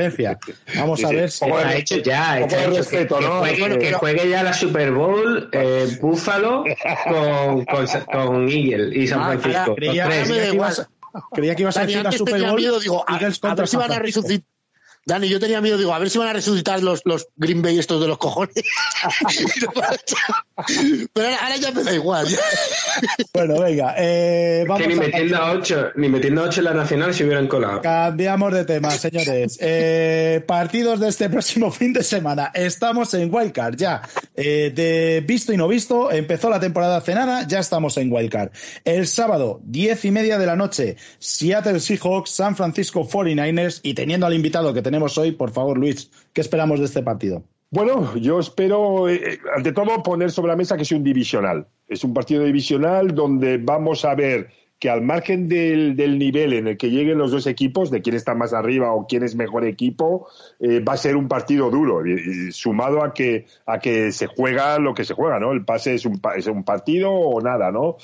Vamos 0.75 1.03
a 1.03 1.09
ver 1.09 1.31
si 1.31 1.45
ha 1.45 1.75
hecho 1.75 1.97
ya, 1.97 2.39
hecho 2.41 2.55
respeto, 2.69 3.19
¿no? 3.19 3.41
Que, 3.41 3.93
juegue, 3.93 4.29
ya 4.29 4.43
la 4.43 4.53
Super 4.53 4.91
Bowl 4.91 5.49
eh, 5.51 5.97
Buffalo 5.99 6.63
con, 7.07 7.65
con, 7.65 7.87
con, 8.11 8.49
Eagle 8.49 8.95
y 8.95 9.07
San 9.07 9.19
ah, 9.19 9.37
Francisco. 9.39 9.75
creía, 9.75 10.07
que 10.07 10.53
ibas, 10.53 10.87
creía, 11.31 11.55
que 11.55 11.61
ibas, 11.63 11.77
a 11.77 11.85
decir 11.87 12.03
la 12.03 12.11
Super 12.11 12.39
Bowl. 12.39 12.55
Miedo, 12.55 12.79
digo, 12.79 13.03
a, 13.07 13.15
a 13.15 13.55
ver 13.55 13.67
si 13.67 13.77
van 13.77 13.91
a 13.91 13.97
resucitar 13.97 14.56
Dani, 15.07 15.29
yo 15.29 15.39
tenía 15.39 15.61
miedo, 15.61 15.77
digo, 15.77 15.93
a 15.93 15.99
ver 15.99 16.09
si 16.09 16.17
van 16.17 16.27
a 16.27 16.33
resucitar 16.33 16.83
los, 16.83 17.01
los 17.05 17.29
Green 17.37 17.61
Bay 17.61 17.79
estos 17.79 18.01
de 18.01 18.09
los 18.09 18.17
cojones. 18.17 18.55
Pero 21.13 21.27
ahora, 21.41 21.55
ya 21.55 21.71
me 21.71 21.81
da 21.81 21.93
igual. 21.93 22.27
bueno, 23.33 23.61
venga. 23.61 23.95
Eh, 23.97 24.65
vamos 24.67 24.81
que 24.81 24.89
ni 24.89 24.95
metiendo 24.95 25.37
a 25.37 25.51
8, 25.51 25.91
ni 25.95 26.09
metiendo 26.09 26.41
a 26.41 26.47
8 26.47 26.59
en 26.59 26.65
la 26.65 26.73
nacional 26.73 27.13
se 27.13 27.23
hubieran 27.23 27.47
colado. 27.47 27.81
Cambiamos 27.81 28.53
de 28.53 28.65
tema, 28.65 28.91
señores. 28.91 29.57
Eh, 29.61 30.43
partidos 30.45 30.99
de 30.99 31.07
este 31.07 31.29
próximo 31.29 31.71
fin 31.71 31.93
de 31.93 32.03
semana. 32.03 32.51
Estamos 32.53 33.13
en 33.13 33.33
Wildcard 33.33 33.77
ya. 33.77 34.01
Eh, 34.39 34.71
de 34.73 35.23
visto 35.25 35.51
y 35.51 35.57
no 35.57 35.67
visto, 35.67 36.11
empezó 36.11 36.51
la 36.51 36.59
temporada 36.59 37.01
cenada, 37.01 37.47
ya 37.47 37.57
estamos 37.57 37.97
en 37.97 38.13
Wildcard. 38.13 38.51
El 38.85 39.07
sábado, 39.07 39.61
diez 39.63 40.05
y 40.05 40.11
media 40.11 40.37
de 40.37 40.45
la 40.45 40.55
noche, 40.55 40.95
Seattle 41.17 41.79
Seahawks, 41.79 42.29
San 42.29 42.55
Francisco 42.55 43.03
49ers 43.03 43.79
y 43.81 43.95
teniendo 43.95 44.27
al 44.27 44.35
invitado 44.35 44.75
que 44.75 44.83
tenemos 44.83 45.17
hoy. 45.17 45.31
Por 45.31 45.49
favor, 45.49 45.79
Luis, 45.79 46.11
¿qué 46.33 46.41
esperamos 46.41 46.77
de 46.77 46.85
este 46.85 47.01
partido? 47.01 47.45
Bueno, 47.71 48.15
yo 48.15 48.39
espero, 48.39 49.09
eh, 49.09 49.15
eh, 49.15 49.39
ante 49.55 49.71
todo, 49.71 50.03
poner 50.03 50.29
sobre 50.29 50.49
la 50.49 50.55
mesa 50.55 50.77
que 50.77 50.83
es 50.83 50.91
un 50.91 51.03
divisional. 51.03 51.67
Es 51.87 52.03
un 52.03 52.13
partido 52.13 52.43
divisional 52.43 53.15
donde 53.15 53.57
vamos 53.57 54.05
a 54.05 54.13
ver 54.13 54.49
que 54.79 54.89
al 54.89 55.01
margen 55.01 55.47
del, 55.47 55.95
nivel 56.19 56.53
en 56.53 56.67
el 56.67 56.77
que 56.77 56.89
lleguen 56.89 57.17
los 57.17 57.31
dos 57.31 57.47
equipos, 57.47 57.89
de 57.89 58.01
quién 58.01 58.15
está 58.15 58.35
más 58.35 58.53
arriba 58.53 58.93
o 58.93 59.07
quién 59.07 59.23
es 59.23 59.35
mejor 59.35 59.65
equipo, 59.65 60.27
eh, 60.59 60.79
va 60.79 60.93
a 60.93 60.97
ser 60.97 61.15
un 61.15 61.27
partido 61.27 61.69
duro, 61.69 62.03
sumado 62.51 63.03
a 63.03 63.13
que, 63.13 63.45
a 63.65 63.79
que 63.79 64.11
se 64.11 64.27
juega 64.27 64.77
lo 64.79 64.93
que 64.93 65.03
se 65.03 65.13
juega, 65.13 65.39
¿no? 65.39 65.51
El 65.51 65.65
pase 65.65 65.95
es 65.95 66.05
un, 66.05 66.21
es 66.35 66.47
un 66.47 66.63
partido 66.63 67.11
o 67.11 67.41
nada, 67.41 67.71
¿no? 67.71 67.97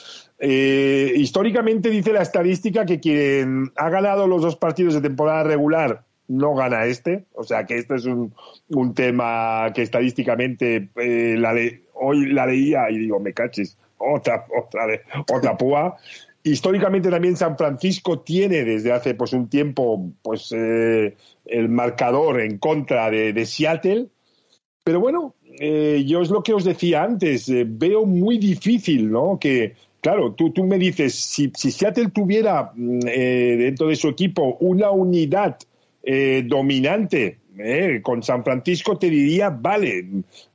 históricamente 0.46 1.90
dice 1.90 2.12
la 2.12 2.22
estadística 2.22 2.86
que 2.86 3.00
quien 3.00 3.72
ha 3.78 3.90
ganado 3.90 4.28
los 4.28 4.42
dos 4.42 4.58
partidos 4.58 4.94
de 4.94 5.00
temporada 5.00 5.44
regular 5.44 6.04
no 6.28 6.56
gana 6.56 6.86
este. 6.86 7.26
O 7.34 7.44
sea 7.44 7.66
que 7.66 7.78
este 7.78 7.96
es 7.96 8.06
un, 8.06 8.34
un 8.70 8.94
tema 8.94 9.72
que 9.74 9.82
estadísticamente 9.82 10.90
eh, 10.96 11.82
hoy 11.94 12.26
la 12.28 12.46
leía 12.46 12.90
y 12.90 12.98
digo, 12.98 13.20
me 13.20 13.34
caches, 13.34 13.78
otra, 13.98 14.46
otra, 14.58 14.86
otra 15.32 15.58
púa. 15.58 15.98
Históricamente 16.44 17.10
también 17.10 17.38
San 17.38 17.58
Francisco 17.58 18.20
tiene 18.20 18.64
desde 18.64 18.92
hace 18.92 19.16
pues 19.16 19.32
un 19.34 19.48
tiempo 19.48 20.12
pues 20.22 20.52
eh, 20.52 21.16
el 21.46 21.70
marcador 21.70 22.42
en 22.42 22.58
contra 22.58 23.10
de, 23.10 23.46
Seattle. 23.46 24.08
Pero 24.84 25.00
bueno, 25.00 25.36
eh, 25.60 26.04
yo 26.06 26.22
es 26.22 26.30
lo 26.30 26.44
que 26.44 26.54
os 26.54 26.66
decía 26.66 27.04
antes, 27.04 27.50
veo 27.50 28.06
muy 28.06 28.38
difícil, 28.38 29.10
¿no? 29.10 29.38
Que, 29.40 29.76
claro, 30.02 30.34
tú, 30.34 30.52
tú 30.52 30.66
me 30.66 30.78
dices, 30.78 31.16
si, 31.16 31.50
si 31.56 31.72
Seattle 31.72 32.10
tuviera 32.10 32.72
mm, 32.76 33.00
dentro 33.00 33.88
de 33.88 33.96
su 33.96 34.10
equipo 34.10 34.58
una 34.60 34.92
unidad 34.92 35.58
eh, 36.06 36.44
dominante 36.46 37.40
eh, 37.58 38.02
con 38.04 38.24
San 38.24 38.44
Francisco, 38.44 38.98
te 38.98 39.10
diría, 39.10 39.50
vale, 39.50 40.06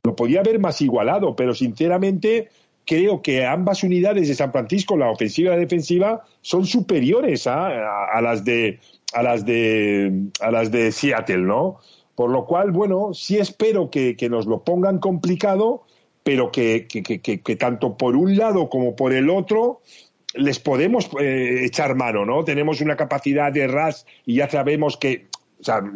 lo 0.03 0.15
podía 0.15 0.41
haber 0.41 0.59
más 0.59 0.79
igualado, 0.81 1.35
pero 1.35 1.55
sinceramente 1.55 2.49
creo 2.89 3.21
que 3.21 3.45
ambas 3.45 3.83
unidades 3.83 4.27
de 4.27 4.33
San 4.33 4.51
Francisco, 4.51 4.97
la 4.97 5.11
ofensiva 5.11 5.51
y 5.51 5.53
la 5.53 5.59
defensiva, 5.59 6.23
son 6.41 6.65
superiores 6.65 7.45
a, 7.45 8.19
las 8.19 8.43
de 8.43 8.79
a 9.13 9.21
las 9.21 9.45
de 9.45 10.11
a 10.41 10.49
las 10.49 10.71
de 10.71 10.91
Seattle, 10.91 11.37
¿no? 11.37 11.77
Por 12.15 12.31
lo 12.31 12.47
cual, 12.47 12.71
bueno, 12.71 13.13
sí 13.13 13.37
espero 13.37 13.91
que, 13.91 14.17
nos 14.31 14.47
lo 14.47 14.63
pongan 14.63 14.97
complicado, 14.97 15.83
pero 16.23 16.51
que, 16.51 16.87
que, 16.87 17.55
tanto 17.57 17.95
por 17.95 18.15
un 18.15 18.35
lado 18.35 18.69
como 18.69 18.95
por 18.95 19.13
el 19.13 19.29
otro 19.29 19.81
les 20.33 20.57
podemos 20.57 21.11
eh, 21.19 21.65
echar 21.65 21.93
mano, 21.95 22.25
¿no? 22.25 22.43
Tenemos 22.43 22.81
una 22.81 22.95
capacidad 22.95 23.51
de 23.51 23.67
RAS 23.67 24.07
y 24.25 24.37
ya 24.37 24.49
sabemos 24.49 24.97
que 24.97 25.27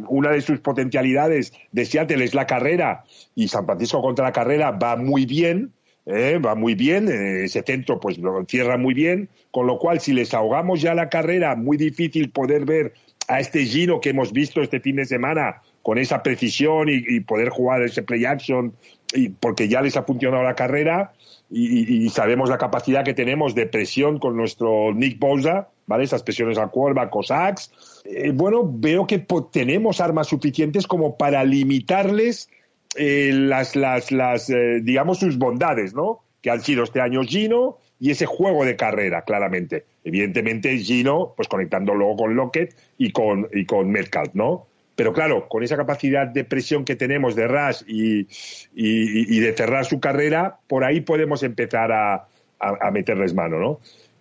una 0.09 0.29
de 0.29 0.41
sus 0.41 0.59
potencialidades 0.59 1.53
de 1.71 1.85
Seattle 1.85 2.23
es 2.23 2.35
la 2.35 2.45
carrera 2.45 3.03
y 3.33 3.47
San 3.47 3.65
Francisco 3.65 4.01
contra 4.01 4.25
la 4.25 4.31
carrera 4.31 4.71
va 4.71 4.95
muy 4.95 5.25
bien. 5.25 5.73
¿Eh? 6.05 6.39
va 6.43 6.55
muy 6.55 6.75
bien, 6.75 7.07
eh, 7.07 7.45
ese 7.45 7.63
centro 7.63 7.99
pues 7.99 8.17
lo 8.17 8.39
encierra 8.39 8.77
muy 8.77 8.93
bien, 8.93 9.29
con 9.51 9.67
lo 9.67 9.77
cual 9.77 9.99
si 9.99 10.13
les 10.13 10.33
ahogamos 10.33 10.81
ya 10.81 10.93
la 10.93 11.09
carrera, 11.09 11.55
muy 11.55 11.77
difícil 11.77 12.29
poder 12.29 12.65
ver 12.65 12.93
a 13.27 13.39
este 13.39 13.65
Gino 13.65 14.01
que 14.01 14.09
hemos 14.09 14.33
visto 14.33 14.61
este 14.61 14.79
fin 14.79 14.97
de 14.97 15.05
semana 15.05 15.61
con 15.81 15.97
esa 15.97 16.23
precisión 16.23 16.87
y, 16.89 17.19
poder 17.21 17.49
jugar 17.49 17.81
ese 17.81 18.03
play 18.03 18.25
action, 18.25 18.73
y 19.13 19.29
porque 19.29 19.67
ya 19.67 19.81
les 19.81 19.97
ha 19.97 20.03
funcionado 20.03 20.41
la 20.43 20.55
carrera 20.55 21.13
y, 21.51 22.09
sabemos 22.09 22.49
la 22.49 22.57
capacidad 22.57 23.03
que 23.03 23.13
tenemos 23.13 23.53
de 23.53 23.67
presión 23.67 24.17
con 24.17 24.35
nuestro 24.35 24.93
Nick 24.93 25.19
Bosa, 25.19 25.67
¿vale? 25.85 26.05
Esas 26.05 26.23
presiones 26.23 26.57
a 26.57 26.67
cuerva, 26.67 27.09
Cossacks. 27.09 27.71
Eh, 28.05 28.31
bueno, 28.33 28.61
veo 28.65 29.05
que 29.05 29.25
tenemos 29.51 29.99
armas 29.99 30.27
suficientes 30.27 30.87
como 30.87 31.17
para 31.17 31.43
limitarles 31.43 32.49
eh, 32.95 33.31
las, 33.33 33.75
las, 33.75 34.11
las 34.11 34.49
eh, 34.49 34.79
digamos, 34.81 35.19
sus 35.19 35.37
bondades, 35.37 35.93
¿no? 35.93 36.23
Que 36.41 36.51
han 36.51 36.61
sido 36.61 36.83
este 36.83 37.01
año 37.01 37.21
Gino 37.23 37.77
y 37.99 38.11
ese 38.11 38.25
juego 38.25 38.65
de 38.65 38.75
carrera, 38.75 39.23
claramente. 39.23 39.85
Evidentemente, 40.03 40.77
Gino, 40.79 41.33
pues 41.35 41.47
conectando 41.47 41.93
luego 41.93 42.17
con 42.17 42.35
Lockett 42.35 42.75
y 42.97 43.11
con, 43.11 43.47
y 43.53 43.65
con 43.65 43.93
¿no? 44.33 44.67
Pero 44.95 45.13
claro, 45.13 45.47
con 45.47 45.63
esa 45.63 45.77
capacidad 45.77 46.27
de 46.27 46.43
presión 46.43 46.85
que 46.85 46.95
tenemos 46.95 47.35
de 47.35 47.47
Rush 47.47 47.83
y, 47.87 48.27
y, 48.75 49.39
de 49.39 49.53
cerrar 49.53 49.85
su 49.85 49.99
carrera, 49.99 50.59
por 50.67 50.83
ahí 50.83 51.01
podemos 51.01 51.41
empezar 51.41 51.91
a, 51.91 52.27
a, 52.59 52.91
meterles 52.91 53.33
mano, 53.33 53.57
¿no? 53.57 53.79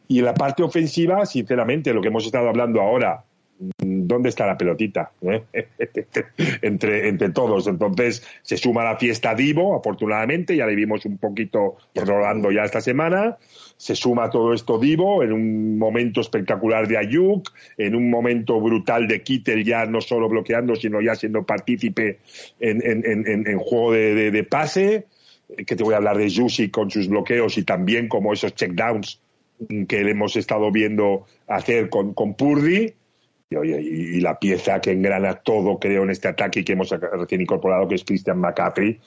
Y 0.08 0.20
en 0.20 0.24
la 0.24 0.34
parte 0.34 0.62
ofensiva, 0.62 1.26
sinceramente, 1.26 1.92
lo 1.92 2.00
que 2.00 2.08
hemos 2.08 2.24
estado 2.24 2.48
hablando 2.48 2.80
ahora, 2.80 3.24
¿dónde 4.12 4.28
está 4.28 4.46
la 4.46 4.56
pelotita? 4.56 5.12
¿Eh? 5.22 5.42
entre, 6.62 7.08
entre 7.08 7.30
todos. 7.30 7.66
Entonces 7.66 8.26
se 8.42 8.56
suma 8.56 8.84
la 8.84 8.96
fiesta 8.96 9.34
Divo, 9.34 9.76
afortunadamente, 9.76 10.56
ya 10.56 10.66
le 10.66 10.74
vimos 10.74 11.04
un 11.04 11.18
poquito 11.18 11.76
rolando 11.94 12.50
ya 12.50 12.64
esta 12.64 12.80
semana. 12.80 13.38
Se 13.76 13.96
suma 13.96 14.30
todo 14.30 14.52
esto 14.52 14.78
Divo 14.78 15.22
en 15.22 15.32
un 15.32 15.78
momento 15.78 16.20
espectacular 16.20 16.86
de 16.86 16.98
Ayuk, 16.98 17.50
en 17.78 17.94
un 17.94 18.10
momento 18.10 18.60
brutal 18.60 19.08
de 19.08 19.22
Kittel, 19.22 19.64
ya 19.64 19.86
no 19.86 20.00
solo 20.00 20.28
bloqueando, 20.28 20.76
sino 20.76 21.00
ya 21.00 21.14
siendo 21.14 21.44
partícipe 21.44 22.18
en, 22.60 23.58
juego 23.58 23.92
de, 23.92 24.46
pase. 24.48 25.06
Que 25.66 25.76
te 25.76 25.82
voy 25.82 25.94
a 25.94 25.98
hablar 25.98 26.16
de 26.16 26.32
Juicy 26.32 26.70
con 26.70 26.90
sus 26.90 27.08
bloqueos 27.08 27.58
y 27.58 27.64
también 27.64 28.08
como 28.08 28.32
esos 28.32 28.54
checkdowns 28.54 29.20
que 29.86 30.02
le 30.02 30.12
hemos 30.12 30.34
estado 30.36 30.72
viendo 30.72 31.26
hacer 31.46 31.88
con 31.88 32.14
Purdy 32.34 32.94
y, 33.64 34.20
la 34.20 34.38
pieza 34.38 34.80
que 34.80 34.92
engrana 34.92 35.34
todo, 35.34 35.78
creo, 35.78 36.02
en 36.02 36.10
este 36.10 36.28
ataque 36.28 36.64
que 36.64 36.72
hemos 36.72 36.90
recién 36.90 37.40
incorporado, 37.40 37.88
que 37.88 37.96
es 37.96 38.04
Christian 38.04 38.38
McCaffrey. 38.38 38.98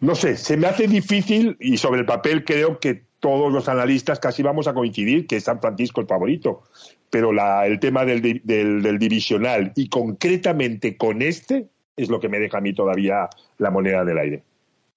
No 0.00 0.14
sé, 0.14 0.36
se 0.36 0.56
me 0.56 0.66
hace 0.66 0.86
difícil 0.86 1.56
y 1.60 1.76
sobre 1.76 2.00
el 2.00 2.06
papel 2.06 2.44
creo 2.44 2.78
que 2.78 3.02
todos 3.20 3.52
los 3.52 3.68
analistas 3.68 4.20
casi 4.20 4.42
vamos 4.42 4.68
a 4.68 4.74
coincidir 4.74 5.26
que 5.26 5.40
San 5.40 5.60
Francisco 5.60 6.00
es 6.00 6.04
el 6.04 6.08
favorito. 6.08 6.62
Pero 7.10 7.30
el 7.64 7.80
tema 7.80 8.04
del, 8.04 8.42
del, 8.44 8.98
divisional 8.98 9.72
y 9.74 9.88
concretamente 9.88 10.96
con 10.96 11.22
este 11.22 11.68
es 11.96 12.10
lo 12.10 12.20
que 12.20 12.28
me 12.28 12.38
deja 12.38 12.58
a 12.58 12.60
mí 12.60 12.74
todavía 12.74 13.28
la 13.56 13.70
moneda 13.70 14.04
del 14.04 14.18
aire. 14.18 14.42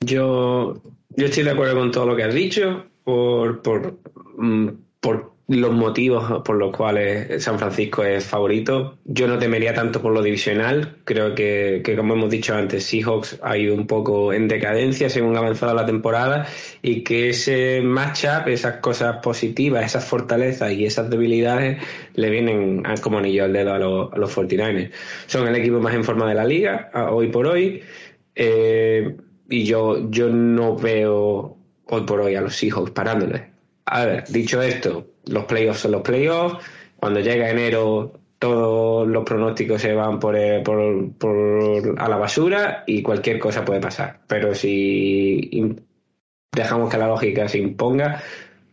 Yo, 0.02 0.81
yo 1.15 1.26
estoy 1.26 1.43
de 1.43 1.52
acuerdo 1.52 1.80
con 1.80 1.91
todo 1.91 2.06
lo 2.06 2.15
que 2.15 2.23
has 2.23 2.34
dicho 2.34 2.85
por, 3.03 3.61
por, 3.61 3.98
mm, 4.38 4.69
por 4.99 5.31
los 5.48 5.74
motivos 5.74 6.42
por 6.44 6.56
los 6.56 6.76
cuales 6.76 7.44
San 7.44 7.60
Francisco 7.60 8.04
es 8.04 8.26
favorito. 8.26 8.98
Yo 9.06 9.28
no 9.28 9.38
temería 9.38 9.74
tanto 9.74 10.02
por 10.02 10.14
lo 10.14 10.22
divisional. 10.22 10.98
Creo 11.04 11.36
que, 11.36 11.84
como 11.98 12.14
hemos 12.14 12.30
dicho 12.30 12.56
antes, 12.56 12.86
Seahawks 12.86 13.40
ha 13.42 13.58
ido 13.58 13.76
un 13.76 13.88
poco 13.88 14.34
en 14.34 14.48
decadencia 14.48 15.10
según 15.10 15.36
ha 15.36 15.40
avanzado 15.40 15.74
la 15.74 15.86
temporada 15.86 16.48
y 16.82 17.04
que 17.04 17.30
ese 17.30 17.82
matchup, 17.82 18.48
esas 18.48 18.78
cosas 18.78 19.18
positivas, 19.18 19.86
esas 19.86 20.06
fortalezas 20.06 20.72
y 20.72 20.86
esas 20.86 21.10
debilidades 21.10 21.82
le 22.14 22.30
vienen 22.30 22.84
como 23.02 23.18
anillo 23.18 23.44
al 23.44 23.54
dedo 23.54 23.74
a 23.74 23.80
los, 23.80 24.14
a 24.14 24.18
los 24.18 24.36
49ers. 24.36 24.92
Son 25.28 25.48
el 25.48 25.56
equipo 25.56 25.80
más 25.80 25.94
en 25.94 26.04
forma 26.04 26.30
de 26.30 26.36
la 26.36 26.46
liga 26.46 26.92
hoy 27.12 27.28
por 27.28 27.48
hoy. 27.48 27.82
Eh, 28.36 29.18
y 29.50 29.66
yo, 29.66 30.10
yo 30.10 30.30
no 30.30 30.78
veo 30.78 31.58
hoy 31.86 32.02
por 32.04 32.22
hoy 32.22 32.36
a 32.36 32.42
los 32.42 32.56
Seahawks 32.56 32.92
parándoles. 32.92 33.42
A 33.86 34.06
ver, 34.06 34.24
dicho 34.30 34.62
esto, 34.62 35.11
los 35.26 35.45
playoffs 35.45 35.80
son 35.80 35.91
los 35.91 36.02
playoffs. 36.02 36.64
Cuando 36.98 37.19
llega 37.19 37.49
enero, 37.49 38.14
todos 38.39 39.07
los 39.07 39.23
pronósticos 39.23 39.81
se 39.81 39.93
van 39.93 40.19
por, 40.19 40.35
eh, 40.35 40.61
por, 40.64 41.11
por, 41.14 41.95
a 41.98 42.10
la 42.10 42.18
basura 42.18 42.84
y 42.88 43.02
cualquier 43.02 43.39
cosa 43.39 43.64
puede 43.64 43.80
pasar. 43.80 44.19
Pero 44.27 44.53
si 44.56 45.77
dejamos 46.52 46.89
que 46.89 46.98
la 46.98 47.07
lógica 47.07 47.48
se 47.48 47.60
imponga, 47.60 48.22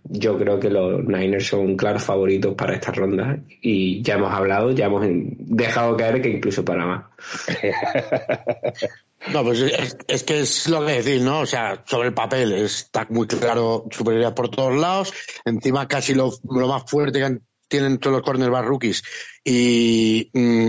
yo 0.04 0.38
creo 0.38 0.58
que 0.58 0.70
los 0.70 1.04
Niners 1.04 1.48
son 1.48 1.76
claros 1.76 2.02
favoritos 2.02 2.54
para 2.54 2.74
esta 2.74 2.92
ronda 2.92 3.38
y 3.60 4.02
ya 4.02 4.14
hemos 4.14 4.32
hablado, 4.32 4.70
ya 4.70 4.86
hemos 4.86 5.04
dejado 5.06 5.96
caer 5.96 6.22
que 6.22 6.30
incluso 6.30 6.64
para 6.64 6.86
más. 6.86 7.04
No, 9.26 9.44
pues 9.44 9.60
es, 10.06 10.22
que 10.22 10.40
es 10.40 10.68
lo 10.68 10.86
que 10.86 10.92
decir, 10.92 11.20
¿no? 11.22 11.40
O 11.40 11.46
sea, 11.46 11.84
sobre 11.86 12.08
el 12.08 12.14
papel 12.14 12.52
está 12.52 13.06
muy 13.10 13.26
claro 13.26 13.84
superioridad 13.90 14.34
por 14.34 14.48
todos 14.48 14.76
lados. 14.76 15.12
Encima 15.44 15.88
casi 15.88 16.14
lo, 16.14 16.32
más 16.44 16.84
fuerte 16.86 17.18
que 17.18 17.38
tienen 17.66 17.98
todos 17.98 18.16
los 18.16 18.22
cornerback 18.22 18.64
rookies 18.64 19.02
y 19.44 20.30
mm, 20.32 20.68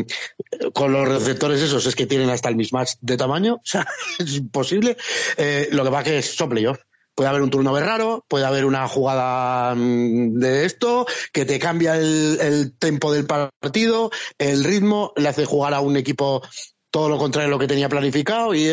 con 0.73 0.91
los 0.91 1.07
receptores 1.07 1.61
esos 1.61 1.85
es 1.85 1.95
que 1.95 2.07
tienen 2.07 2.29
hasta 2.29 2.49
el 2.49 2.57
mismatch 2.57 2.95
de 2.99 3.15
tamaño, 3.15 3.55
o 3.55 3.61
sea, 3.63 3.87
es 4.17 4.35
imposible. 4.35 4.97
Eh, 5.37 5.69
lo 5.71 5.83
que 5.83 5.91
pasa 5.91 6.03
que 6.03 6.17
es 6.17 6.35
son 6.35 6.49
Puede 7.15 7.29
haber 7.29 7.41
un 7.41 7.49
turno 7.49 7.77
raro, 7.77 8.25
puede 8.29 8.45
haber 8.45 8.63
una 8.63 8.87
jugada 8.87 9.75
mm, 9.75 10.39
de 10.39 10.65
esto 10.65 11.05
que 11.33 11.45
te 11.45 11.59
cambia 11.59 11.97
el, 11.97 12.37
el 12.41 12.77
tempo 12.77 13.11
del 13.11 13.25
partido, 13.25 14.09
el 14.37 14.63
ritmo, 14.63 15.13
le 15.17 15.27
hace 15.27 15.45
jugar 15.45 15.73
a 15.73 15.81
un 15.81 15.97
equipo 15.97 16.41
todo 16.91 17.09
lo 17.09 17.17
contrario 17.17 17.47
de 17.47 17.51
lo 17.51 17.59
que 17.59 17.67
tenía 17.67 17.89
planificado 17.89 18.53
y, 18.55 18.67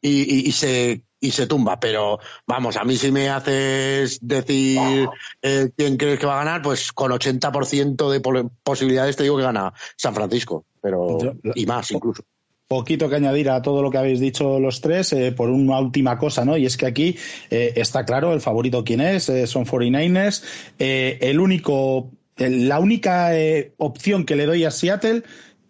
y, 0.00 0.48
y, 0.48 0.52
se 0.52 1.02
y 1.20 1.30
se 1.30 1.46
tumba. 1.46 1.80
Pero 1.80 2.18
vamos, 2.46 2.76
a 2.76 2.84
mí 2.84 2.96
si 2.96 3.10
me 3.10 3.28
haces 3.28 4.18
decir 4.20 5.08
eh, 5.42 5.70
quién 5.76 5.96
crees 5.96 6.18
que 6.18 6.26
va 6.26 6.34
a 6.34 6.44
ganar, 6.44 6.62
pues 6.62 6.92
con 6.92 7.10
80% 7.10 8.10
de 8.10 8.48
posibilidades 8.62 9.16
te 9.16 9.22
digo 9.22 9.36
que 9.36 9.42
gana 9.42 9.72
San 9.96 10.14
Francisco, 10.14 10.66
pero 10.80 11.18
y 11.54 11.66
más 11.66 11.90
incluso. 11.90 12.22
Poquito 12.66 13.10
que 13.10 13.16
añadir 13.16 13.50
a 13.50 13.60
todo 13.60 13.82
lo 13.82 13.90
que 13.90 13.98
habéis 13.98 14.20
dicho 14.20 14.58
los 14.58 14.80
tres, 14.80 15.12
eh, 15.12 15.32
por 15.32 15.50
una 15.50 15.78
última 15.78 16.18
cosa, 16.18 16.46
¿no? 16.46 16.56
Y 16.56 16.64
es 16.64 16.78
que 16.78 16.86
aquí 16.86 17.16
eh, 17.50 17.74
está 17.76 18.06
claro 18.06 18.32
el 18.32 18.40
favorito 18.40 18.84
quién 18.84 19.02
es, 19.02 19.24
son 19.46 19.66
49ers. 19.66 20.42
el 20.78 21.40
único, 21.40 22.10
la 22.36 22.80
única 22.80 23.32
opción 23.76 24.24
que 24.24 24.34
le 24.34 24.46
doy 24.46 24.64
a 24.64 24.70
Seattle 24.70 25.24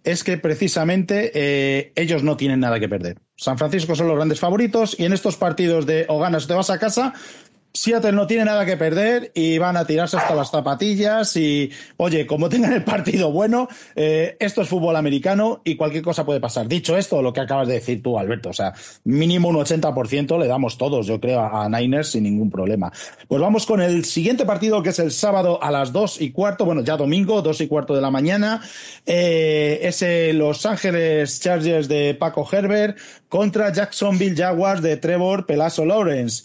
es 0.05 0.23
que 0.23 0.37
precisamente 0.37 1.33
eh, 1.35 1.93
ellos 1.97 2.23
no 2.23 2.37
tienen 2.37 2.61
nada 2.61 2.79
que 2.79 2.89
perder. 2.89 3.19
San 3.37 3.59
Francisco 3.59 3.97
son 3.97 4.07
los 4.07 4.17
grandes 4.17 4.39
favoritos 4.39 4.95
y 4.99 5.07
en 5.07 5.13
estos 5.13 5.37
partidos 5.37 5.87
de 5.87 6.05
o 6.09 6.21
ganas 6.21 6.45
o 6.45 6.47
te 6.47 6.55
vas 6.55 6.71
a 6.71 6.79
casa, 6.79 7.15
Seattle 7.77 8.13
no 8.13 8.29
tiene 8.29 8.45
nada 8.45 8.65
que 8.65 8.77
perder 8.77 9.33
y 9.35 9.59
van 9.59 9.77
a 9.77 9.85
tirarse 9.85 10.17
hasta 10.17 10.37
las 10.37 10.53
zapatillas 10.53 11.37
y, 11.37 11.73
oye, 11.97 12.25
como 12.25 12.49
tengan 12.49 12.73
el 12.73 12.85
partido 12.85 13.33
bueno, 13.33 13.67
eh, 13.97 14.37
esto 14.39 14.63
es 14.63 14.69
fútbol 14.69 14.95
americano 14.95 15.61
y 15.65 15.75
cualquier 15.75 16.05
cosa 16.05 16.25
puede 16.25 16.39
pasar. 16.39 16.69
Dicho 16.69 16.97
esto, 16.97 17.21
lo 17.21 17.33
que 17.33 17.41
acabas 17.41 17.67
de 17.67 17.75
decir 17.75 18.01
tú, 18.01 18.17
Alberto, 18.17 18.51
o 18.51 18.53
sea, 18.53 18.75
mínimo 19.03 19.49
un 19.49 19.57
80% 19.57 20.39
le 20.39 20.47
damos 20.47 20.79
todos, 20.79 21.09
yo 21.09 21.21
creo, 21.21 21.41
a 21.41 21.69
Niners 21.69 22.13
sin 22.13 22.23
ningún 22.23 22.49
problema. 22.49 22.93
Pues 23.27 23.43
vamos 23.43 23.67
con 23.67 23.83
el 23.83 24.05
siguiente 24.05 24.47
partido 24.47 24.81
que 24.81 24.91
es 24.91 25.01
el 25.01 25.11
sábado 25.11 25.61
a 25.61 25.73
las 25.73 25.93
dos 25.93 26.21
y 26.21 26.31
cuarto, 26.31 26.65
bueno, 26.65 26.85
ya 26.85 26.97
domingo, 26.97 27.43
dos 27.43 27.61
y 27.61 27.67
cuarto 27.67 27.93
de 27.97 28.01
la 28.01 28.11
mañana, 28.13 28.63
eh, 29.05 29.81
es 29.83 30.01
el 30.01 30.39
Los 30.39 30.65
Ángeles 30.65 31.41
Chargers 31.41 31.89
de 31.89 32.15
Paco 32.15 32.49
Herbert 32.51 32.97
contra 33.29 33.73
Jacksonville 33.73 34.37
Jaguars 34.37 34.81
de 34.81 34.97
Trevor 34.97 35.45
Pelazo 35.45 35.85
Lawrence 35.85 36.45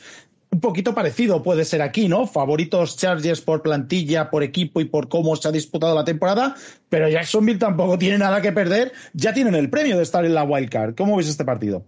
un 0.51 0.61
poquito 0.61 0.95
parecido 0.95 1.43
puede 1.43 1.65
ser 1.65 1.81
aquí, 1.81 2.07
¿no? 2.07 2.25
Favoritos 2.25 2.97
Chargers 2.97 3.41
por 3.41 3.61
plantilla, 3.61 4.29
por 4.29 4.43
equipo 4.43 4.81
y 4.81 4.85
por 4.85 5.07
cómo 5.07 5.35
se 5.35 5.47
ha 5.47 5.51
disputado 5.51 5.95
la 5.95 6.03
temporada, 6.03 6.55
pero 6.89 7.07
Jacksonville 7.07 7.59
tampoco 7.59 7.97
tiene 7.97 8.17
nada 8.17 8.41
que 8.41 8.51
perder, 8.51 8.91
ya 9.13 9.33
tienen 9.33 9.55
el 9.55 9.69
premio 9.69 9.97
de 9.97 10.03
estar 10.03 10.25
en 10.25 10.33
la 10.33 10.43
wildcard. 10.43 10.95
¿Cómo 10.95 11.17
ves 11.17 11.29
este 11.29 11.45
partido? 11.45 11.85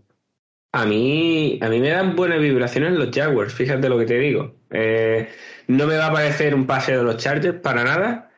A 0.73 0.85
mí, 0.85 1.59
a 1.61 1.67
mí 1.67 1.79
me 1.79 1.89
dan 1.89 2.15
buenas 2.15 2.39
vibraciones 2.39 2.93
los 2.93 3.09
Jaguars, 3.13 3.53
fíjate 3.53 3.89
lo 3.89 3.99
que 3.99 4.05
te 4.05 4.17
digo. 4.19 4.55
Eh, 4.69 5.27
no 5.67 5.85
me 5.85 5.97
va 5.97 6.07
a 6.07 6.13
parecer 6.13 6.55
un 6.55 6.65
paseo 6.65 6.99
de 6.99 7.03
los 7.03 7.17
Chargers 7.17 7.59
para 7.59 7.83
nada. 7.83 8.31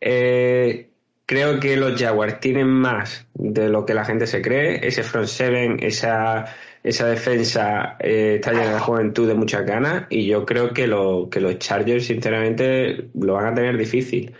Eh, 0.00 0.90
creo 1.26 1.58
que 1.58 1.76
los 1.76 2.00
Jaguars 2.00 2.38
tienen 2.38 2.68
más 2.68 3.26
de 3.34 3.68
lo 3.68 3.86
que 3.86 3.94
la 3.94 4.04
gente 4.04 4.28
se 4.28 4.40
cree. 4.40 4.86
Ese 4.86 5.02
front 5.02 5.26
seven, 5.26 5.78
esa 5.80 6.54
esa 6.82 7.06
defensa 7.06 7.96
eh, 8.00 8.36
está 8.36 8.52
llena 8.52 8.74
de 8.74 8.80
juventud 8.80 9.28
de 9.28 9.34
muchas 9.34 9.66
ganas 9.66 10.04
y 10.10 10.26
yo 10.26 10.46
creo 10.46 10.72
que, 10.72 10.86
lo, 10.86 11.28
que 11.30 11.40
los 11.40 11.58
Chargers 11.58 12.06
sinceramente 12.06 13.08
lo 13.14 13.34
van 13.34 13.46
a 13.46 13.54
tener 13.54 13.76
difícil. 13.76 14.34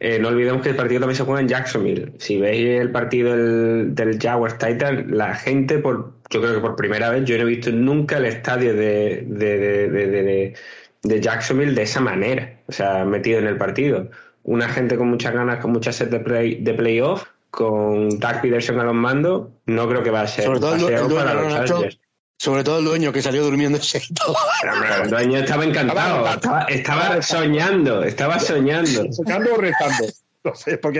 Eh, 0.00 0.18
no 0.18 0.28
olvidemos 0.28 0.62
que 0.62 0.70
el 0.70 0.76
partido 0.76 1.00
también 1.00 1.16
se 1.16 1.24
juega 1.24 1.40
en 1.40 1.48
Jacksonville. 1.48 2.12
Si 2.18 2.38
veis 2.38 2.80
el 2.80 2.90
partido 2.90 3.36
del, 3.36 3.94
del 3.94 4.18
Jaguars 4.20 4.58
Titan, 4.58 5.06
la 5.16 5.34
gente 5.34 5.78
por 5.78 6.14
yo 6.30 6.40
creo 6.40 6.54
que 6.54 6.60
por 6.60 6.76
primera 6.76 7.10
vez 7.10 7.24
yo 7.24 7.36
no 7.36 7.42
he 7.44 7.46
visto 7.46 7.70
nunca 7.70 8.16
el 8.16 8.24
estadio 8.24 8.74
de, 8.74 9.24
de, 9.28 9.58
de, 9.88 10.54
de 11.02 11.20
Jacksonville 11.20 11.74
de 11.74 11.82
esa 11.82 12.00
manera, 12.00 12.60
o 12.66 12.72
sea, 12.72 13.04
metido 13.04 13.38
en 13.38 13.46
el 13.46 13.56
partido. 13.56 14.10
Una 14.42 14.68
gente 14.68 14.96
con 14.96 15.08
muchas 15.08 15.32
ganas, 15.32 15.58
con 15.60 15.72
muchas 15.72 15.96
sed 15.96 16.08
de, 16.08 16.20
play, 16.20 16.56
de 16.56 16.74
playoff, 16.74 17.24
con 17.54 18.08
Doug 18.08 18.40
Peterson 18.42 18.80
a 18.80 18.84
los 18.84 18.94
mandos, 18.94 19.48
no 19.66 19.88
creo 19.88 20.02
que 20.02 20.10
va 20.10 20.22
a 20.22 20.26
ser 20.26 20.44
sobre 20.44 20.60
todo 20.60 20.74
el, 20.74 20.80
dueño, 21.08 21.88
sobre 22.36 22.64
todo 22.64 22.78
el 22.80 22.84
dueño 22.84 23.12
que 23.12 23.22
salió 23.22 23.44
durmiendo 23.44 23.78
el 23.78 25.10
dueño 25.10 25.38
estaba 25.38 25.64
encantado, 25.64 26.26
estaba, 26.68 27.22
soñando, 27.22 28.02
estaba 28.02 28.40
soñando. 28.40 29.12
Soñando 29.12 29.54
o 29.54 29.56
rezando. 29.56 30.06
No 30.42 30.54
sé, 30.54 30.76
porque 30.76 30.98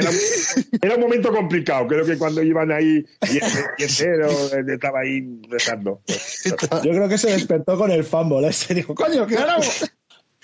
era, 0.80 0.94
un 0.94 1.00
momento 1.02 1.30
complicado. 1.30 1.86
Creo 1.86 2.06
que 2.06 2.16
cuando 2.16 2.42
iban 2.42 2.72
ahí 2.72 3.04
y, 3.30 3.82
entero 3.82 4.30
estaba 4.66 5.00
ahí 5.00 5.22
rezando. 5.50 6.00
Yo 6.06 6.90
creo 6.92 7.08
que 7.08 7.18
se 7.18 7.30
despertó 7.32 7.76
con 7.76 7.90
el 7.90 8.04
fumble. 8.04 8.50
Se 8.52 8.72
dijo, 8.72 8.94
coño, 8.94 9.26
¿qué 9.26 9.36
haremos? 9.36 9.84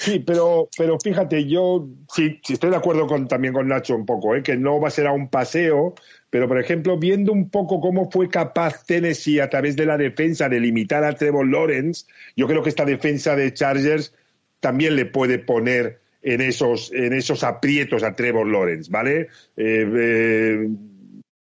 Sí, 0.01 0.18
pero, 0.18 0.70
pero 0.78 0.98
fíjate, 0.98 1.44
yo 1.47 1.86
sí, 2.10 2.40
estoy 2.48 2.70
de 2.70 2.77
acuerdo 2.77 3.06
con, 3.06 3.28
también 3.28 3.52
con 3.52 3.68
Nacho 3.68 3.94
un 3.94 4.06
poco, 4.06 4.35
¿eh? 4.35 4.43
que 4.43 4.56
no 4.56 4.81
va 4.81 4.89
a 4.89 4.90
ser 4.90 5.06
a 5.06 5.12
un 5.12 5.28
paseo, 5.28 5.94
pero 6.31 6.48
por 6.48 6.59
ejemplo, 6.59 6.97
viendo 6.98 7.32
un 7.32 7.51
poco 7.51 7.82
cómo 7.82 8.10
fue 8.10 8.31
capaz 8.31 8.86
Tennessee 8.86 9.40
a 9.40 9.51
través 9.51 9.77
de 9.77 9.85
la 9.85 9.98
defensa 9.98 10.48
de 10.48 10.59
limitar 10.59 11.05
a 11.05 11.12
Trevor 11.12 11.47
Lawrence, 11.47 12.06
yo 12.35 12.47
creo 12.47 12.62
que 12.62 12.70
esta 12.70 12.86
defensa 12.86 13.36
de 13.36 13.52
Chargers 13.52 14.14
también 14.59 14.97
le 14.97 15.05
puede 15.05 15.39
poner 15.39 16.01
en 16.22 16.40
esos, 16.40 16.90
en 16.94 17.12
esos 17.12 17.44
aprietos 17.44 18.02
a 18.02 18.16
Trevor 18.16 18.47
Lawrence, 18.47 18.90
¿vale? 18.90 19.28
Eh, 19.59 19.86
eh, 19.98 20.68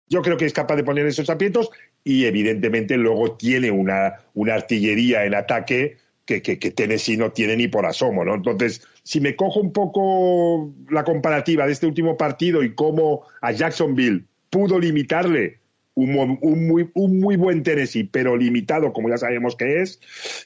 yo 0.09 0.20
creo 0.20 0.36
que 0.36 0.47
es 0.47 0.52
capaz 0.52 0.74
de 0.74 0.82
poner 0.82 1.06
esos 1.06 1.31
aprietos 1.31 1.70
y 2.02 2.24
evidentemente 2.24 2.97
luego 2.97 3.36
tiene 3.36 3.70
una, 3.70 4.14
una 4.35 4.55
artillería 4.55 5.24
en 5.27 5.36
ataque 5.36 5.98
que, 6.40 6.56
Tennessee 6.56 7.16
no 7.16 7.32
tiene 7.32 7.56
ni 7.56 7.68
por 7.68 7.84
asomo, 7.84 8.24
¿no? 8.24 8.36
Entonces, 8.36 8.86
si 9.02 9.20
me 9.20 9.36
cojo 9.36 9.60
un 9.60 9.72
poco 9.72 10.72
la 10.88 11.04
comparativa 11.04 11.66
de 11.66 11.72
este 11.72 11.86
último 11.86 12.16
partido 12.16 12.62
y 12.62 12.74
cómo 12.74 13.26
a 13.40 13.52
Jacksonville 13.52 14.24
pudo 14.48 14.78
limitarle 14.78 15.62
un, 15.94 16.66
muy, 16.66 16.90
un 16.94 17.20
muy 17.20 17.36
buen 17.36 17.62
Tennessee, 17.62 18.04
pero 18.04 18.36
limitado, 18.36 18.92
como 18.92 19.09
ya 19.09 19.18
sabemos 19.18 19.56
que 19.56 19.82
es, 19.82 20.00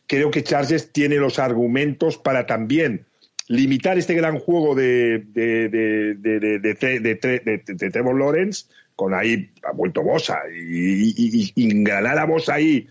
creo 0.06 0.30
que 0.30 0.42
Chargers 0.42 0.92
tiene 0.92 1.16
los 1.16 1.38
argumentos 1.38 2.18
para 2.18 2.46
también 2.46 3.06
limitar 3.48 3.98
este 3.98 4.14
gran 4.14 4.38
juego 4.38 4.74
de, 4.74 5.24
de, 5.28 5.68
de, 5.68 7.90
Trevor 7.90 8.18
Lawrence, 8.18 8.66
con 8.96 9.14
ahí 9.14 9.50
ha 9.62 9.72
vuelto 9.72 10.02
Bosa, 10.02 10.40
y, 10.52 11.84
ganar 11.84 12.18
a 12.18 12.24
Bosa 12.24 12.54
ahí 12.54 12.88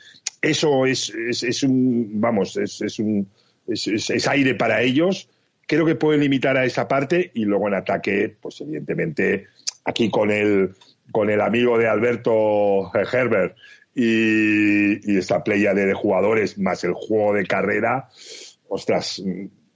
eso 0.49 0.85
es, 0.85 1.09
es, 1.09 1.63
un, 1.63 2.21
vamos, 2.21 2.55
es, 2.57 2.81
es 2.81 2.99
un, 2.99 3.27
es, 3.67 4.27
aire 4.27 4.55
para 4.55 4.81
ellos. 4.81 5.29
Creo 5.67 5.85
que 5.85 5.95
pueden 5.95 6.21
limitar 6.21 6.57
a 6.57 6.65
esa 6.65 6.87
parte 6.87 7.31
y 7.33 7.45
luego 7.45 7.67
en 7.67 7.73
ataque, 7.73 8.35
pues 8.39 8.61
evidentemente, 8.61 9.47
aquí 9.83 10.09
con 10.09 10.29
el, 10.29 10.75
con 11.11 11.29
el 11.29 11.41
amigo 11.41 11.77
de 11.77 11.87
Alberto 11.87 12.91
Herbert 12.93 13.55
y, 13.95 15.11
y 15.11 15.17
esta 15.17 15.43
playa 15.43 15.73
de 15.73 15.93
jugadores 15.93 16.57
más 16.59 16.83
el 16.83 16.93
juego 16.93 17.33
de 17.33 17.47
carrera, 17.47 18.09
ostras, 18.67 19.23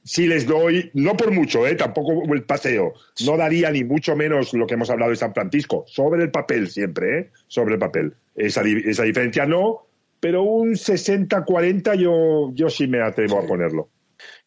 sí 0.04 0.26
les 0.26 0.46
doy, 0.46 0.90
no 0.94 1.16
por 1.16 1.32
mucho, 1.32 1.68
¿eh? 1.68 1.76
tampoco 1.76 2.34
el 2.34 2.44
paseo, 2.44 2.94
no 3.26 3.38
daría 3.38 3.70
ni 3.72 3.84
mucho 3.84 4.16
menos 4.16 4.54
lo 4.54 4.66
que 4.66 4.74
hemos 4.74 4.90
hablado 4.90 5.12
de 5.12 5.18
San 5.18 5.34
Francisco, 5.34 5.84
sobre 5.88 6.24
el 6.24 6.32
papel 6.32 6.68
siempre, 6.68 7.20
¿eh? 7.20 7.30
sobre 7.48 7.76
el 7.76 7.80
papel. 7.80 8.14
Esa, 8.36 8.62
esa 8.64 9.04
diferencia 9.04 9.46
no, 9.46 9.89
pero 10.20 10.44
un 10.44 10.74
60-40 10.74 11.96
yo, 11.96 12.52
yo 12.54 12.70
sí 12.70 12.88
me 12.88 13.02
atrevo 13.02 13.40
a 13.40 13.48
ponerlo. 13.48 13.90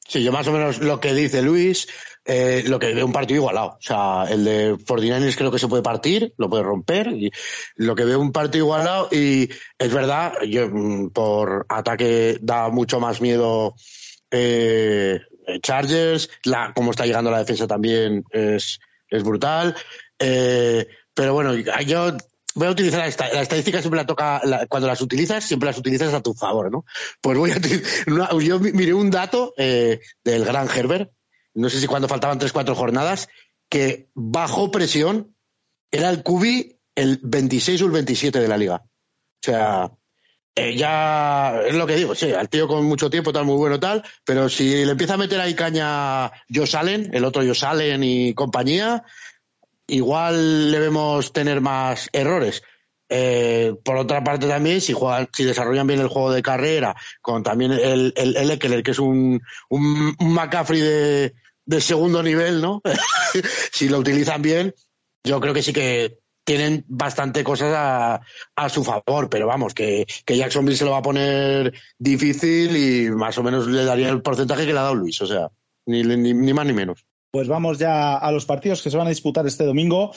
Sí, 0.07 0.23
yo 0.23 0.33
más 0.33 0.47
o 0.49 0.53
menos 0.53 0.81
lo 0.81 1.01
que 1.01 1.15
dice 1.15 1.43
Luis, 1.43 1.87
eh, 2.25 2.65
lo 2.67 2.79
que 2.79 2.93
veo 2.93 3.07
un 3.07 3.13
partido 3.13 3.39
igualado. 3.41 3.69
O 3.69 3.81
sea, 3.81 4.25
el 4.29 4.45
de 4.45 4.77
49 4.87 5.35
creo 5.37 5.51
que 5.51 5.59
se 5.59 5.69
puede 5.69 5.83
partir, 5.83 6.35
lo 6.37 6.51
puede 6.51 6.63
romper. 6.63 7.09
Y 7.09 7.31
lo 7.77 7.95
que 7.95 8.05
veo 8.05 8.21
un 8.21 8.33
partido 8.33 8.65
igualado 8.65 9.09
y 9.11 9.49
es 9.79 9.93
verdad, 9.93 10.35
yo, 10.47 10.69
mm, 10.69 11.11
por 11.11 11.67
ataque 11.69 12.39
da 12.41 12.69
mucho 12.69 13.01
más 13.01 13.21
miedo 13.21 13.75
eh, 14.31 15.21
Chargers, 15.63 16.31
la, 16.45 16.73
como 16.75 16.91
está 16.91 17.07
llegando 17.07 17.31
la 17.31 17.39
defensa 17.39 17.67
también 17.67 18.25
es, 18.31 18.81
es 19.09 19.23
brutal. 19.23 19.75
Eh, 20.19 20.87
pero 21.15 21.35
bueno, 21.35 21.55
yo 21.55 22.17
voy 22.55 22.69
a 22.69 22.71
utilizar 22.71 23.01
la, 23.01 23.43
estadística 23.43 23.81
siempre 23.81 24.01
la 24.01 24.07
toca 24.07 24.41
cuando 24.69 24.89
las 24.89 25.01
utilizas 25.01 25.45
siempre 25.45 25.69
las 25.69 25.79
utilizas 25.79 26.13
a 26.15 26.21
tu 26.21 26.35
favor 26.35 26.71
no 26.71 26.85
pues 27.21 27.39
voy 27.39 27.51
a 27.51 27.59
yo 28.39 28.59
miré 28.61 28.95
un 28.95 29.11
dato 29.11 29.55
eh, 29.57 30.01
del 30.25 30.45
gran 30.45 30.69
Herbert 30.69 31.11
no 31.55 31.69
sé 31.69 31.81
si 31.81 31.87
cuando 31.87 32.09
faltaban 32.09 32.39
tres 32.39 32.53
cuatro 32.53 32.75
jornadas 32.75 33.29
que 33.69 34.11
bajo 34.15 34.71
presión 34.71 35.35
era 35.91 36.11
el 36.11 36.23
cubi 36.23 36.79
el 36.95 37.21
26 37.23 37.83
o 37.83 37.87
el 37.87 37.93
27 37.93 38.41
de 38.41 38.49
la 38.49 38.59
liga. 38.59 38.83
O 38.85 39.45
sea 39.45 39.91
eh, 40.55 40.77
ya 40.77 41.63
es 41.67 41.75
lo 41.75 41.87
que 41.87 41.97
digo, 41.97 42.15
sí, 42.15 42.31
al 42.33 42.51
tío 42.51 42.69
con 42.69 42.85
mucho 42.85 43.09
tiempo, 43.09 43.33
tal, 43.33 43.47
muy 43.47 43.57
bueno, 43.57 43.81
tal, 43.81 44.05
pero 44.23 44.51
si 44.51 44.85
le 44.85 44.93
empieza 44.93 45.15
a 45.15 45.17
meter 45.17 45.41
ahí 45.41 45.55
caña 45.55 46.31
Yo 46.47 46.67
Salen, 46.67 47.09
el 47.15 47.25
otro 47.25 47.43
Yo 47.43 47.55
Salen 47.55 48.05
y 48.05 48.35
compañía, 48.35 49.03
igual 49.93 50.71
le 50.71 50.79
vemos 50.79 51.33
tener 51.33 51.61
más 51.61 52.09
errores. 52.13 52.63
Eh, 53.09 53.75
por 53.85 53.97
otra 53.99 54.25
parte 54.25 54.49
también, 54.49 54.81
si 54.81 54.95
juegan, 54.95 55.29
si 55.33 55.45
desarrollan 55.45 55.87
bien 55.87 56.01
el 56.01 56.09
juego 56.09 56.33
de 56.33 56.43
carrera, 56.43 56.97
con 57.21 57.43
también 57.43 57.73
el, 57.73 58.15
el, 58.17 58.37
el 58.37 58.83
que 58.83 58.91
es 58.91 58.99
un, 58.99 59.41
un, 59.69 60.17
McCaffrey 60.19 60.81
de, 60.81 61.35
de 61.67 61.81
segundo 61.83 62.23
nivel, 62.23 62.63
¿no? 62.63 62.81
si 63.73 63.91
lo 63.91 63.99
utilizan 63.99 64.41
bien, 64.41 64.75
yo 65.25 65.41
creo 65.41 65.53
que 65.53 65.63
sí 65.63 65.75
que 65.75 66.21
tienen 66.45 66.87
bastante 66.89 67.45
cosas 67.45 67.75
a, 67.77 68.21
a 68.57 68.69
su 68.71 68.83
favor, 68.83 69.29
pero 69.29 69.47
vamos, 69.47 69.75
que, 69.75 70.07
que, 70.25 70.37
Jacksonville 70.39 70.79
se 70.79 70.87
lo 70.87 70.93
va 70.93 70.99
a 70.99 71.03
poner 71.03 71.75
difícil 71.99 72.75
y 72.77 73.11
más 73.11 73.37
o 73.37 73.43
menos 73.43 73.67
le 73.67 73.85
daría 73.85 74.09
el 74.09 74.23
porcentaje 74.23 74.65
que 74.65 74.73
le 74.73 74.79
ha 74.79 74.83
dado 74.83 74.95
Luis, 74.95 75.21
o 75.21 75.27
sea, 75.27 75.51
ni, 75.85 76.03
ni, 76.03 76.33
ni 76.33 76.55
más 76.55 76.65
ni 76.65 76.73
menos. 76.73 77.05
Pues 77.33 77.49
vamos 77.49 77.79
ya 77.79 78.19
a 78.19 78.31
los 78.31 78.45
partidos 78.45 78.83
que 78.83 78.91
se 78.91 78.99
van 78.99 79.07
a 79.07 79.09
disputar 79.09 79.47
este 79.47 79.65
domingo, 79.65 80.13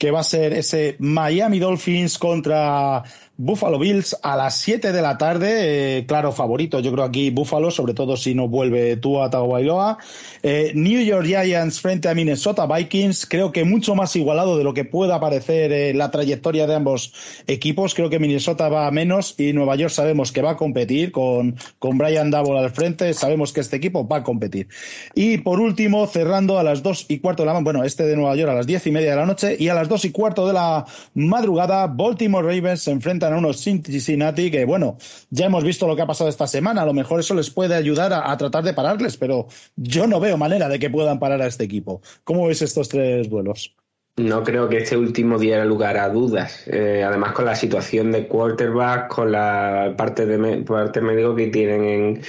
que 0.00 0.10
va 0.10 0.20
a 0.20 0.24
ser 0.24 0.54
ese 0.54 0.96
Miami 0.98 1.58
Dolphins 1.58 2.16
contra 2.16 3.04
Buffalo 3.42 3.78
Bills 3.78 4.18
a 4.22 4.36
las 4.36 4.56
7 4.56 4.92
de 4.92 5.00
la 5.00 5.16
tarde, 5.16 5.98
eh, 5.98 6.06
claro 6.06 6.30
favorito, 6.30 6.80
yo 6.80 6.92
creo 6.92 7.04
aquí 7.04 7.30
Buffalo, 7.30 7.70
sobre 7.70 7.94
todo 7.94 8.18
si 8.18 8.34
no 8.34 8.48
vuelve 8.48 8.98
tú 8.98 9.22
a 9.22 9.30
Tagovailoa. 9.30 9.96
Eh, 10.42 10.72
New 10.74 11.02
York 11.02 11.24
Giants 11.24 11.80
frente 11.80 12.10
a 12.10 12.14
Minnesota 12.14 12.66
Vikings, 12.66 13.24
creo 13.24 13.50
que 13.50 13.64
mucho 13.64 13.94
más 13.94 14.14
igualado 14.14 14.58
de 14.58 14.64
lo 14.64 14.74
que 14.74 14.84
pueda 14.84 15.20
parecer 15.20 15.72
eh, 15.72 15.94
la 15.94 16.10
trayectoria 16.10 16.66
de 16.66 16.74
ambos 16.74 17.14
equipos. 17.46 17.94
Creo 17.94 18.10
que 18.10 18.18
Minnesota 18.18 18.68
va 18.68 18.86
a 18.86 18.90
menos 18.90 19.34
y 19.38 19.54
Nueva 19.54 19.76
York 19.76 19.92
sabemos 19.92 20.32
que 20.32 20.42
va 20.42 20.52
a 20.52 20.56
competir 20.56 21.10
con, 21.10 21.56
con 21.78 21.96
Brian 21.96 22.30
Double 22.30 22.58
al 22.58 22.70
frente, 22.70 23.14
sabemos 23.14 23.54
que 23.54 23.60
este 23.60 23.76
equipo 23.76 24.06
va 24.06 24.18
a 24.18 24.22
competir. 24.22 24.68
Y 25.14 25.38
por 25.38 25.60
último, 25.60 26.06
cerrando 26.06 26.58
a 26.58 26.62
las 26.62 26.82
2 26.82 27.06
y 27.08 27.20
cuarto 27.20 27.42
de 27.42 27.46
la 27.46 27.60
bueno, 27.60 27.84
este 27.84 28.04
de 28.04 28.16
Nueva 28.16 28.36
York 28.36 28.50
a 28.50 28.54
las 28.54 28.66
10 28.66 28.86
y 28.86 28.90
media 28.90 29.10
de 29.10 29.16
la 29.16 29.26
noche 29.26 29.56
y 29.58 29.68
a 29.68 29.74
las 29.74 29.88
2 29.90 30.04
y 30.06 30.12
cuarto 30.12 30.46
de 30.46 30.54
la 30.54 30.86
madrugada, 31.14 31.86
Baltimore 31.86 32.46
Ravens 32.46 32.82
se 32.82 32.92
enfrentan 32.92 33.34
a 33.34 33.38
unos 33.38 33.58
Cincinnati 33.58 34.50
que, 34.50 34.64
bueno, 34.64 34.96
ya 35.28 35.46
hemos 35.46 35.64
visto 35.64 35.86
lo 35.86 35.94
que 35.94 36.02
ha 36.02 36.06
pasado 36.06 36.30
esta 36.30 36.46
semana. 36.46 36.82
A 36.82 36.86
lo 36.86 36.94
mejor 36.94 37.20
eso 37.20 37.34
les 37.34 37.50
puede 37.50 37.74
ayudar 37.74 38.12
a, 38.14 38.34
tratar 38.38 38.64
de 38.64 38.72
pararles, 38.72 39.18
pero 39.18 39.48
yo 39.76 40.06
no 40.06 40.20
veo 40.20 40.38
manera 40.38 40.68
de 40.68 40.78
que 40.78 40.88
puedan 40.88 41.18
parar 41.18 41.42
a 41.42 41.46
este 41.46 41.64
equipo. 41.64 42.00
¿Cómo 42.24 42.46
ves 42.46 42.62
estos 42.62 42.88
tres 42.88 43.28
duelos? 43.28 43.74
No 44.16 44.44
creo 44.44 44.68
que 44.68 44.78
este 44.78 44.96
último 44.96 45.38
diera 45.38 45.64
lugar 45.64 45.96
a 45.96 46.08
dudas. 46.08 46.64
Eh, 46.66 47.02
además, 47.04 47.32
con 47.32 47.44
la 47.46 47.56
situación 47.56 48.12
de 48.12 48.26
quarterback, 48.28 49.08
con 49.08 49.32
la 49.32 49.94
parte 49.96 50.26
de 50.26 50.62
parte 50.62 51.00
médico 51.00 51.34
que 51.34 51.48
tienen 51.48 51.84
en, 51.84 52.22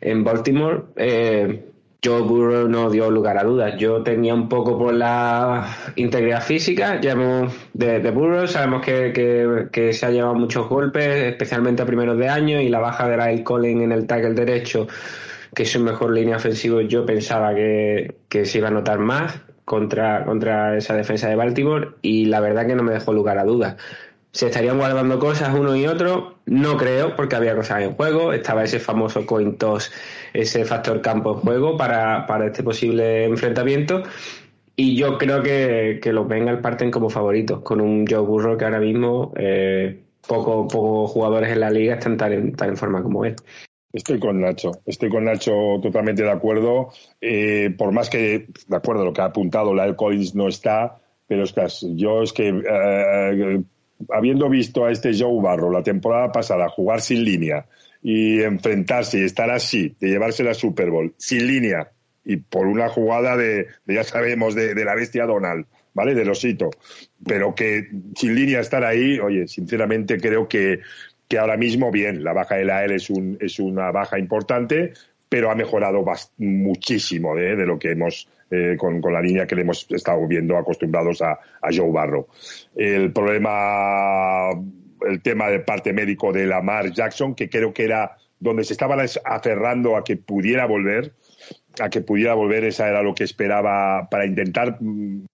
en 0.00 0.24
Baltimore, 0.24 0.84
eh, 0.96 1.69
Joe 2.02 2.22
Burrow 2.22 2.66
no 2.66 2.88
dio 2.88 3.10
lugar 3.10 3.36
a 3.36 3.44
dudas. 3.44 3.74
Yo 3.76 4.02
tenía 4.02 4.34
un 4.34 4.48
poco 4.48 4.78
por 4.78 4.94
la 4.94 5.76
integridad 5.96 6.42
física 6.42 7.00
ya 7.00 7.14
de, 7.74 8.00
de 8.00 8.10
Burrow. 8.10 8.46
Sabemos 8.46 8.82
que, 8.82 9.90
se 9.92 10.06
ha 10.06 10.10
llevado 10.10 10.34
muchos 10.34 10.68
golpes, 10.68 11.24
especialmente 11.24 11.82
a 11.82 11.86
primeros 11.86 12.16
de 12.18 12.28
año, 12.28 12.60
y 12.60 12.68
la 12.68 12.78
baja 12.78 13.06
de 13.06 13.16
Lyle 13.16 13.44
Collins 13.44 13.82
en 13.82 13.92
el 13.92 14.06
tackle 14.06 14.34
derecho, 14.34 14.86
que 15.54 15.64
es 15.64 15.70
su 15.70 15.80
mejor 15.80 16.12
línea 16.12 16.36
ofensiva, 16.36 16.82
yo 16.82 17.04
pensaba 17.04 17.54
que, 17.54 18.14
se 18.44 18.58
iba 18.58 18.68
a 18.68 18.70
notar 18.70 18.98
más 18.98 19.40
contra, 19.66 20.24
contra 20.24 20.76
esa 20.76 20.94
defensa 20.94 21.28
de 21.28 21.36
Baltimore, 21.36 21.90
y 22.00 22.26
la 22.26 22.40
verdad 22.40 22.66
que 22.66 22.76
no 22.76 22.82
me 22.82 22.92
dejó 22.92 23.12
lugar 23.12 23.38
a 23.38 23.44
dudas 23.44 23.76
se 24.32 24.46
estarían 24.46 24.78
guardando 24.78 25.18
cosas 25.18 25.54
uno 25.54 25.74
y 25.76 25.86
otro. 25.86 26.36
No 26.46 26.76
creo, 26.76 27.16
porque 27.16 27.36
había 27.36 27.56
cosas 27.56 27.82
en 27.82 27.94
juego. 27.94 28.32
Estaba 28.32 28.64
ese 28.64 28.78
famoso 28.78 29.26
coin 29.26 29.56
toss, 29.56 29.92
ese 30.32 30.64
factor 30.64 31.00
campo 31.00 31.34
en 31.34 31.40
juego 31.40 31.76
para, 31.76 32.26
para 32.26 32.46
este 32.46 32.62
posible 32.62 33.24
enfrentamiento. 33.24 34.02
Y 34.76 34.96
yo 34.96 35.18
creo 35.18 35.42
que, 35.42 36.00
que 36.02 36.12
los 36.12 36.26
Bengals 36.26 36.60
parten 36.60 36.90
como 36.90 37.10
favoritos, 37.10 37.60
con 37.62 37.80
un 37.80 38.06
Joe 38.06 38.20
Burrow 38.20 38.56
que 38.56 38.64
ahora 38.64 38.80
mismo 38.80 39.32
eh, 39.36 40.00
pocos 40.26 40.72
poco 40.72 41.06
jugadores 41.06 41.50
en 41.50 41.60
la 41.60 41.70
liga 41.70 41.94
están 41.94 42.16
tan 42.16 42.32
en, 42.32 42.52
tan 42.54 42.70
en 42.70 42.76
forma 42.76 43.02
como 43.02 43.24
él. 43.24 43.36
Estoy 43.92 44.20
con 44.20 44.40
Nacho, 44.40 44.70
estoy 44.86 45.10
con 45.10 45.24
Nacho 45.24 45.52
totalmente 45.82 46.22
de 46.22 46.30
acuerdo. 46.30 46.90
Eh, 47.20 47.74
por 47.76 47.92
más 47.92 48.08
que, 48.08 48.46
de 48.68 48.76
acuerdo, 48.76 49.04
lo 49.04 49.12
que 49.12 49.20
ha 49.20 49.26
apuntado, 49.26 49.74
la 49.74 49.94
Collins 49.96 50.34
no 50.34 50.46
está, 50.46 51.00
pero 51.26 51.42
es 51.42 51.52
que 51.52 51.66
yo 51.96 52.22
es 52.22 52.32
que, 52.32 52.48
eh, 52.48 53.62
habiendo 54.08 54.48
visto 54.48 54.84
a 54.84 54.90
este 54.90 55.12
Joe 55.16 55.42
Barro 55.42 55.70
la 55.70 55.82
temporada 55.82 56.32
pasada 56.32 56.68
jugar 56.68 57.00
sin 57.00 57.24
línea 57.24 57.66
y 58.02 58.40
enfrentarse 58.40 59.18
y 59.18 59.24
estar 59.24 59.50
así, 59.50 59.94
de 60.00 60.08
llevarse 60.08 60.42
la 60.42 60.54
Super 60.54 60.90
Bowl 60.90 61.14
sin 61.18 61.46
línea 61.46 61.90
y 62.24 62.36
por 62.36 62.66
una 62.66 62.88
jugada 62.88 63.36
de, 63.36 63.66
ya 63.86 64.04
sabemos, 64.04 64.54
de, 64.54 64.74
la 64.84 64.94
bestia 64.94 65.26
Donald, 65.26 65.66
¿vale? 65.94 66.14
De 66.14 66.24
Losito, 66.24 66.70
pero 67.26 67.54
que 67.54 67.88
sin 68.14 68.34
línea 68.34 68.60
estar 68.60 68.84
ahí, 68.84 69.18
oye, 69.18 69.48
sinceramente 69.48 70.18
creo 70.18 70.48
que 70.48 70.80
que 71.30 71.38
ahora 71.38 71.56
mismo, 71.56 71.92
bien, 71.92 72.24
la 72.24 72.32
baja 72.32 72.56
de 72.56 72.64
la 72.64 72.84
L 72.84 72.92
es, 72.92 73.08
un, 73.08 73.38
es 73.40 73.60
una 73.60 73.92
baja 73.92 74.18
importante, 74.18 74.94
pero 75.30 75.48
ha 75.48 75.54
mejorado 75.54 76.04
muchísimo 76.38 77.38
¿eh? 77.38 77.54
de 77.54 77.64
lo 77.64 77.78
que 77.78 77.92
hemos, 77.92 78.28
eh, 78.50 78.76
con, 78.76 79.00
la 79.00 79.22
línea 79.22 79.46
que 79.46 79.54
le 79.54 79.62
hemos 79.62 79.86
estado 79.90 80.26
viendo 80.26 80.58
acostumbrados 80.58 81.22
a, 81.22 81.38
Joe 81.72 81.92
Barro. 81.92 82.26
El 82.74 83.12
problema, 83.12 84.50
el 85.06 85.22
tema 85.22 85.48
del 85.48 85.62
parte 85.62 85.92
médico 85.92 86.32
de 86.32 86.46
Lamar 86.46 86.92
Jackson, 86.92 87.36
que 87.36 87.48
creo 87.48 87.72
que 87.72 87.84
era 87.84 88.16
donde 88.40 88.64
se 88.64 88.72
estaban 88.72 88.98
aferrando 89.24 89.96
a 89.96 90.02
que 90.02 90.16
pudiera 90.16 90.66
volver, 90.66 91.12
a 91.80 91.88
que 91.90 92.00
pudiera 92.00 92.34
volver, 92.34 92.64
esa 92.64 92.88
era 92.88 93.00
lo 93.00 93.14
que 93.14 93.22
esperaba 93.22 94.08
para 94.10 94.26
intentar 94.26 94.78
mm, 94.80 95.26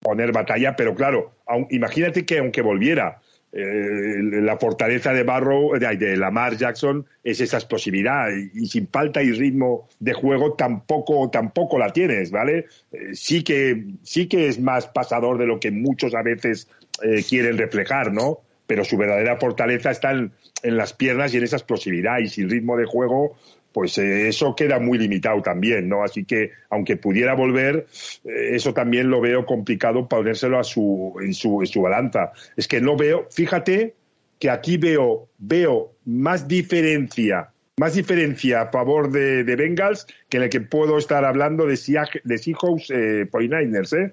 poner 0.00 0.32
batalla, 0.32 0.74
pero 0.76 0.94
claro, 0.94 1.34
imagínate 1.68 2.24
que 2.24 2.38
aunque 2.38 2.62
volviera, 2.62 3.20
eh, 3.54 4.22
la 4.22 4.56
fortaleza 4.56 5.12
de 5.12 5.24
Barrow, 5.24 5.78
de, 5.78 5.96
de, 5.98 6.16
Lamar 6.16 6.56
Jackson, 6.56 7.04
es 7.22 7.38
esa 7.42 7.58
explosividad 7.58 8.28
y, 8.30 8.66
sin 8.66 8.88
falta 8.88 9.22
y 9.22 9.30
ritmo 9.32 9.88
de 10.00 10.14
juego 10.14 10.54
tampoco, 10.54 11.28
tampoco 11.28 11.78
la 11.78 11.92
tienes, 11.92 12.30
¿vale? 12.30 12.66
Eh, 12.92 13.10
sí, 13.12 13.44
que, 13.44 13.84
sí 14.02 14.26
que 14.26 14.48
es 14.48 14.58
más 14.58 14.86
pasador 14.86 15.36
de 15.36 15.46
lo 15.46 15.60
que 15.60 15.70
muchos 15.70 16.14
a 16.14 16.22
veces 16.22 16.66
eh, 17.02 17.22
quieren 17.28 17.58
reflejar, 17.58 18.10
¿no? 18.10 18.40
Pero 18.66 18.84
su 18.84 18.96
verdadera 18.96 19.36
fortaleza 19.36 19.90
está 19.90 20.12
en, 20.12 20.32
en, 20.62 20.78
las 20.78 20.94
piernas 20.94 21.34
y 21.34 21.36
en 21.36 21.44
esa 21.44 21.56
explosividad 21.56 22.20
y 22.20 22.28
sin 22.28 22.48
ritmo 22.48 22.78
de 22.78 22.86
juego, 22.86 23.36
pues 23.72 23.98
eh, 23.98 24.28
eso 24.28 24.54
queda 24.54 24.78
muy 24.78 24.98
limitado 24.98 25.42
también, 25.42 25.88
¿no? 25.88 26.04
Así 26.04 26.24
que, 26.24 26.50
aunque 26.70 26.96
pudiera 26.96 27.34
volver, 27.34 27.86
eh, 28.24 28.50
eso 28.52 28.74
también 28.74 29.10
lo 29.10 29.20
veo 29.20 29.46
complicado 29.46 30.08
ponérselo 30.08 30.58
a 30.58 30.64
su, 30.64 31.14
en, 31.20 31.34
su, 31.34 31.60
en 31.60 31.66
su 31.66 31.82
balanza. 31.82 32.32
Es 32.56 32.68
que 32.68 32.80
no 32.80 32.96
veo, 32.96 33.26
fíjate 33.30 33.94
que 34.38 34.50
aquí 34.50 34.76
veo, 34.76 35.28
veo 35.38 35.92
más 36.04 36.48
diferencia, 36.48 37.50
más 37.78 37.94
diferencia 37.94 38.62
a 38.62 38.70
favor 38.70 39.10
de, 39.10 39.44
Bengals 39.44 40.06
que 40.28 40.38
en 40.38 40.42
el 40.44 40.48
que 40.50 40.60
puedo 40.60 40.98
estar 40.98 41.24
hablando 41.24 41.64
de, 41.66 41.78
de 42.24 42.38
Seahawks 42.38 42.90
eh, 42.90 43.28
49ers, 43.30 43.98
¿eh? 43.98 44.12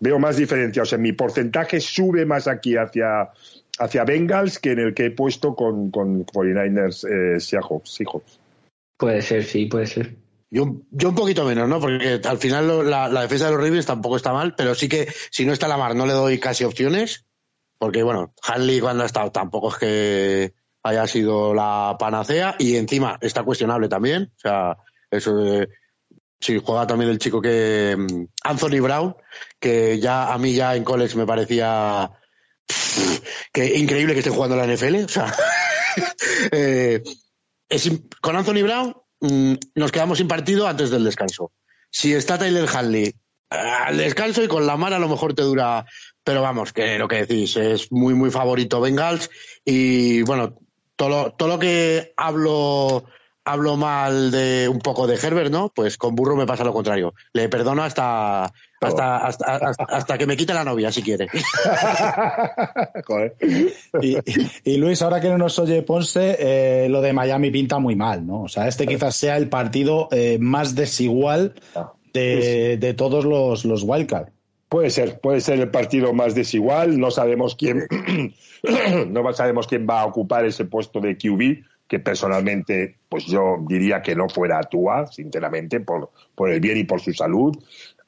Veo 0.00 0.18
más 0.18 0.36
diferencia, 0.36 0.82
o 0.82 0.86
sea, 0.86 0.98
mi 0.98 1.12
porcentaje 1.12 1.80
sube 1.80 2.26
más 2.26 2.46
aquí 2.46 2.76
hacia, 2.76 3.30
hacia 3.78 4.04
Bengals 4.04 4.58
que 4.58 4.72
en 4.72 4.80
el 4.80 4.94
que 4.94 5.06
he 5.06 5.10
puesto 5.10 5.54
con, 5.54 5.90
con 5.90 6.26
49ers 6.26 7.08
eh, 7.08 7.40
Seahawks. 7.40 7.94
Seahawks. 7.94 8.43
Puede 8.96 9.22
ser, 9.22 9.44
sí, 9.44 9.66
puede 9.66 9.86
ser. 9.86 10.16
Yo, 10.50 10.82
yo 10.90 11.08
un 11.08 11.14
poquito 11.14 11.44
menos, 11.44 11.68
¿no? 11.68 11.80
Porque 11.80 12.20
al 12.24 12.38
final 12.38 12.88
la, 12.88 13.22
defensa 13.22 13.46
de 13.46 13.52
los 13.52 13.60
Ravens 13.60 13.86
tampoco 13.86 14.16
está 14.16 14.32
mal, 14.32 14.54
pero 14.54 14.74
sí 14.74 14.88
que 14.88 15.12
si 15.30 15.44
no 15.44 15.52
está 15.52 15.66
la 15.66 15.76
mar 15.76 15.96
no 15.96 16.06
le 16.06 16.12
doy 16.12 16.38
casi 16.38 16.62
opciones, 16.62 17.26
porque 17.78 18.04
bueno, 18.04 18.34
Hanley 18.42 18.80
cuando 18.80 19.02
ha 19.02 19.06
estado 19.06 19.32
tampoco 19.32 19.70
es 19.70 19.76
que 19.78 20.54
haya 20.84 21.06
sido 21.08 21.54
la 21.54 21.96
panacea 21.98 22.54
y 22.58 22.76
encima 22.76 23.18
está 23.20 23.42
cuestionable 23.42 23.88
también, 23.88 24.32
o 24.36 24.38
sea, 24.38 24.76
eso 25.10 25.34
de, 25.34 25.68
sí, 26.38 26.60
juega 26.64 26.86
también 26.86 27.10
el 27.10 27.18
chico 27.18 27.42
que 27.42 27.96
mm, 27.98 28.26
Anthony 28.44 28.80
Brown, 28.80 29.16
que 29.58 29.98
ya 29.98 30.32
a 30.32 30.38
mí 30.38 30.54
ya 30.54 30.76
en 30.76 30.84
college 30.84 31.16
me 31.16 31.26
parecía 31.26 32.12
que 33.52 33.76
increíble 33.76 34.12
que 34.12 34.20
esté 34.20 34.30
jugando 34.30 34.56
la 34.56 34.66
NFL, 34.66 35.04
o 35.04 35.08
sea, 35.08 35.34
eh, 36.52 37.02
con 38.20 38.36
Anthony 38.36 38.62
Brown 38.62 38.96
mm, 39.20 39.54
nos 39.74 39.92
quedamos 39.92 40.18
sin 40.18 40.28
partido 40.28 40.66
antes 40.66 40.90
del 40.90 41.04
descanso. 41.04 41.52
Si 41.90 42.12
está 42.12 42.38
Tyler 42.38 42.68
Hanley 42.72 43.14
al 43.50 43.96
descanso 43.96 44.42
y 44.42 44.48
con 44.48 44.66
la 44.66 44.76
mano 44.76 44.96
a 44.96 44.98
lo 44.98 45.08
mejor 45.08 45.34
te 45.34 45.42
dura, 45.42 45.86
pero 46.24 46.42
vamos, 46.42 46.72
que 46.72 46.98
lo 46.98 47.08
que 47.08 47.24
decís, 47.24 47.56
es 47.56 47.92
muy, 47.92 48.14
muy 48.14 48.30
favorito 48.30 48.80
Bengals 48.80 49.30
y 49.64 50.22
bueno, 50.22 50.58
todo 50.96 51.08
lo, 51.08 51.32
todo 51.32 51.48
lo 51.48 51.58
que 51.58 52.12
hablo 52.16 53.04
hablo 53.44 53.76
mal 53.76 54.30
de 54.30 54.68
un 54.68 54.78
poco 54.78 55.06
de 55.06 55.16
Herbert, 55.16 55.50
¿no? 55.50 55.68
Pues 55.68 55.98
con 55.98 56.14
Burro 56.14 56.34
me 56.34 56.46
pasa 56.46 56.64
lo 56.64 56.72
contrario. 56.72 57.14
Le 57.32 57.48
perdono 57.48 57.82
hasta, 57.82 58.52
hasta, 58.84 59.16
hasta, 59.16 60.18
que 60.18 60.26
me 60.26 60.36
quite 60.36 60.54
la 60.54 60.64
novia, 60.64 60.92
si 60.92 61.02
quiere. 61.02 61.28
Y, 64.64 64.76
Luis, 64.76 65.02
ahora 65.02 65.20
que 65.20 65.28
no 65.28 65.38
nos 65.38 65.58
oye 65.58 65.82
Ponce, 65.82 66.36
eh, 66.38 66.88
lo 66.88 67.00
de 67.00 67.12
Miami 67.12 67.50
pinta 67.50 67.78
muy 67.78 67.96
mal, 67.96 68.26
¿no? 68.26 68.42
O 68.42 68.48
sea, 68.48 68.66
este 68.66 68.86
quizás 68.86 69.14
sea 69.16 69.36
el 69.36 69.48
partido 69.48 70.08
eh, 70.10 70.38
más 70.40 70.74
desigual 70.74 71.54
de, 72.12 72.76
de 72.78 72.94
todos 72.94 73.24
los, 73.24 73.64
los 73.64 73.82
Wildcard. 73.82 74.28
Puede 74.68 74.90
ser, 74.90 75.20
puede 75.20 75.40
ser 75.40 75.60
el 75.60 75.70
partido 75.70 76.12
más 76.12 76.34
desigual. 76.34 76.98
No 76.98 77.10
sabemos 77.10 77.54
quién, 77.54 77.86
no 79.08 79.32
sabemos 79.32 79.66
quién 79.66 79.86
va 79.88 80.00
a 80.00 80.06
ocupar 80.06 80.44
ese 80.44 80.64
puesto 80.64 81.00
de 81.00 81.16
QB 81.16 81.64
que 81.86 82.00
personalmente, 82.00 82.96
pues 83.08 83.26
yo 83.26 83.58
diría 83.68 84.02
que 84.02 84.16
no 84.16 84.28
fuera 84.28 84.60
Tua, 84.62 85.06
sinceramente, 85.06 85.80
por, 85.80 86.10
por 86.34 86.50
el 86.50 86.60
bien 86.60 86.78
y 86.78 86.84
por 86.84 87.00
su 87.00 87.12
salud. 87.12 87.56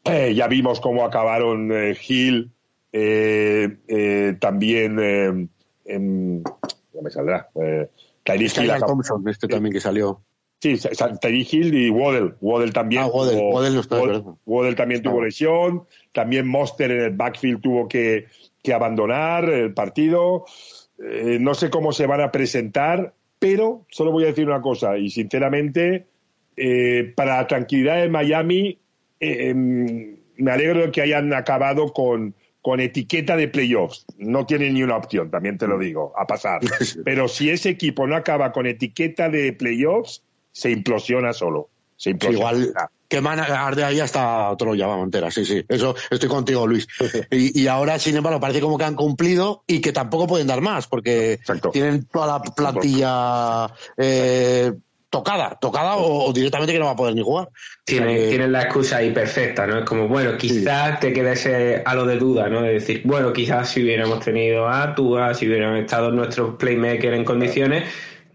Eh, 0.09 0.35
ya 0.35 0.47
vimos 0.47 0.81
cómo 0.81 1.05
acabaron 1.05 1.71
eh, 1.73 1.97
Hill, 2.07 2.53
eh, 2.93 3.79
eh 3.89 4.37
también, 4.41 4.97
no 4.97 5.49
me 7.03 7.11
saldrá, 7.11 7.49
eh, 7.55 7.89
Hill. 8.27 8.71
Thompson, 8.87 9.29
este 9.29 9.49
también 9.49 9.73
que 9.73 9.81
salió. 9.81 10.23
Sí, 10.61 10.79
Tyree 11.21 11.47
Hill 11.51 11.75
y 11.75 11.91
Waddell. 11.91 12.35
Waddell 12.41 12.73
también. 12.73 13.03
Ah, 13.03 13.07
Waddell, 13.07 13.37
tuvo, 13.37 13.55
Waddell, 13.55 13.75
no 13.75 13.81
está, 13.81 14.01
Waddell, 14.47 14.75
también 14.75 15.03
tuvo 15.03 15.23
lesión. 15.23 15.85
También 16.13 16.49
Monster 16.49 16.91
en 16.91 17.01
el 17.03 17.11
backfield 17.11 17.61
tuvo 17.61 17.87
que, 17.87 18.27
que 18.63 18.73
abandonar 18.73 19.51
el 19.51 19.75
partido. 19.75 20.47
no 20.99 21.55
sé 21.55 21.69
cómo 21.69 21.93
se 21.93 22.07
van 22.07 22.23
a 22.23 22.33
presentar 22.33 23.13
pero 23.39 23.85
solo 23.91 24.13
voy 24.13 24.25
a 24.25 24.29
decir 24.29 24.47
una 24.47 24.63
cosa, 24.63 24.97
y 24.97 25.11
sinceramente, 25.11 26.07
para 27.15 27.37
la 27.37 27.47
tranquilidad 27.47 28.01
de 28.01 28.09
Miami, 28.09 28.81
eh, 29.21 29.49
em, 29.51 30.17
me 30.37 30.51
alegro 30.51 30.83
de 30.83 30.91
que 30.91 31.03
hayan 31.03 31.33
acabado 31.33 31.93
con, 31.93 32.35
con 32.61 32.81
etiqueta 32.81 33.37
de 33.37 33.49
playoffs. 33.49 34.05
No 34.19 34.47
tienen 34.47 34.75
ni 34.75 34.83
una 34.83 34.97
opción, 34.97 35.31
también 35.31 35.59
te 35.59 35.67
lo 35.67 35.79
digo, 35.79 36.13
a 36.19 36.27
pasar. 36.27 36.61
Pero 37.05 37.29
si 37.29 37.51
ese 37.51 37.71
equipo 37.71 38.07
no 38.07 38.17
acaba 38.17 38.53
con 38.53 38.67
etiqueta 38.67 39.29
de 39.29 39.53
playoffs, 39.53 40.23
se 40.53 40.71
implosiona 40.71 41.33
solo. 41.33 41.71
Se 41.97 42.11
implosiona. 42.11 42.53
Igual 42.53 42.75
que 43.09 43.21
van 43.21 43.41
a 43.41 43.71
de 43.71 43.85
ahí 43.85 44.01
hasta 44.01 44.51
otro 44.51 44.75
llama 44.75 44.97
Montera, 44.97 45.31
sí, 45.31 45.45
sí. 45.45 45.65
Eso 45.69 45.95
estoy 46.11 46.29
contigo, 46.29 46.67
Luis. 46.67 46.87
Y, 47.31 47.63
y, 47.63 47.67
ahora, 47.67 47.99
sin 47.99 48.17
embargo, 48.17 48.41
parece 48.41 48.61
como 48.61 48.79
que 48.79 48.85
han 48.85 48.95
cumplido 48.95 49.63
y 49.67 49.81
que 49.81 49.93
tampoco 49.93 50.27
pueden 50.27 50.47
dar 50.47 50.61
más, 50.61 50.87
porque 50.87 51.39
tienen 51.73 52.05
toda 52.05 52.27
la 52.27 52.43
plantilla 52.43 53.73
eh, 53.97 54.73
tocada, 55.17 55.57
tocada 55.59 55.97
o, 55.97 56.31
directamente 56.33 56.75
que 56.75 56.79
no 56.79 56.87
va 56.87 56.91
a 56.93 56.97
poder 56.97 57.15
ni 57.15 57.23
jugar. 57.23 57.49
Tienen, 57.85 58.53
la 58.53 58.63
excusa 58.63 58.99
ahí 58.99 59.13
perfecta, 59.13 59.67
¿no? 59.67 59.79
Es 59.79 59.85
como, 59.85 60.09
bueno, 60.09 60.37
quizás 60.37 61.01
te 61.01 61.13
quede 61.13 61.33
ese 61.33 61.83
halo 61.87 62.05
de 62.05 62.19
duda, 62.19 62.49
¿no? 62.49 62.61
De 62.61 62.75
decir, 62.75 63.01
bueno, 63.05 63.33
quizás 63.33 63.71
si 63.71 63.83
hubiéramos 63.83 64.21
tenido 64.21 64.69
a 64.69 64.95
Tua, 64.95 65.33
si 65.33 65.47
hubieran 65.47 65.77
estado 65.77 66.11
nuestros 66.11 66.57
playmakers 66.57 67.17
en 67.17 67.25
condiciones 67.25 67.85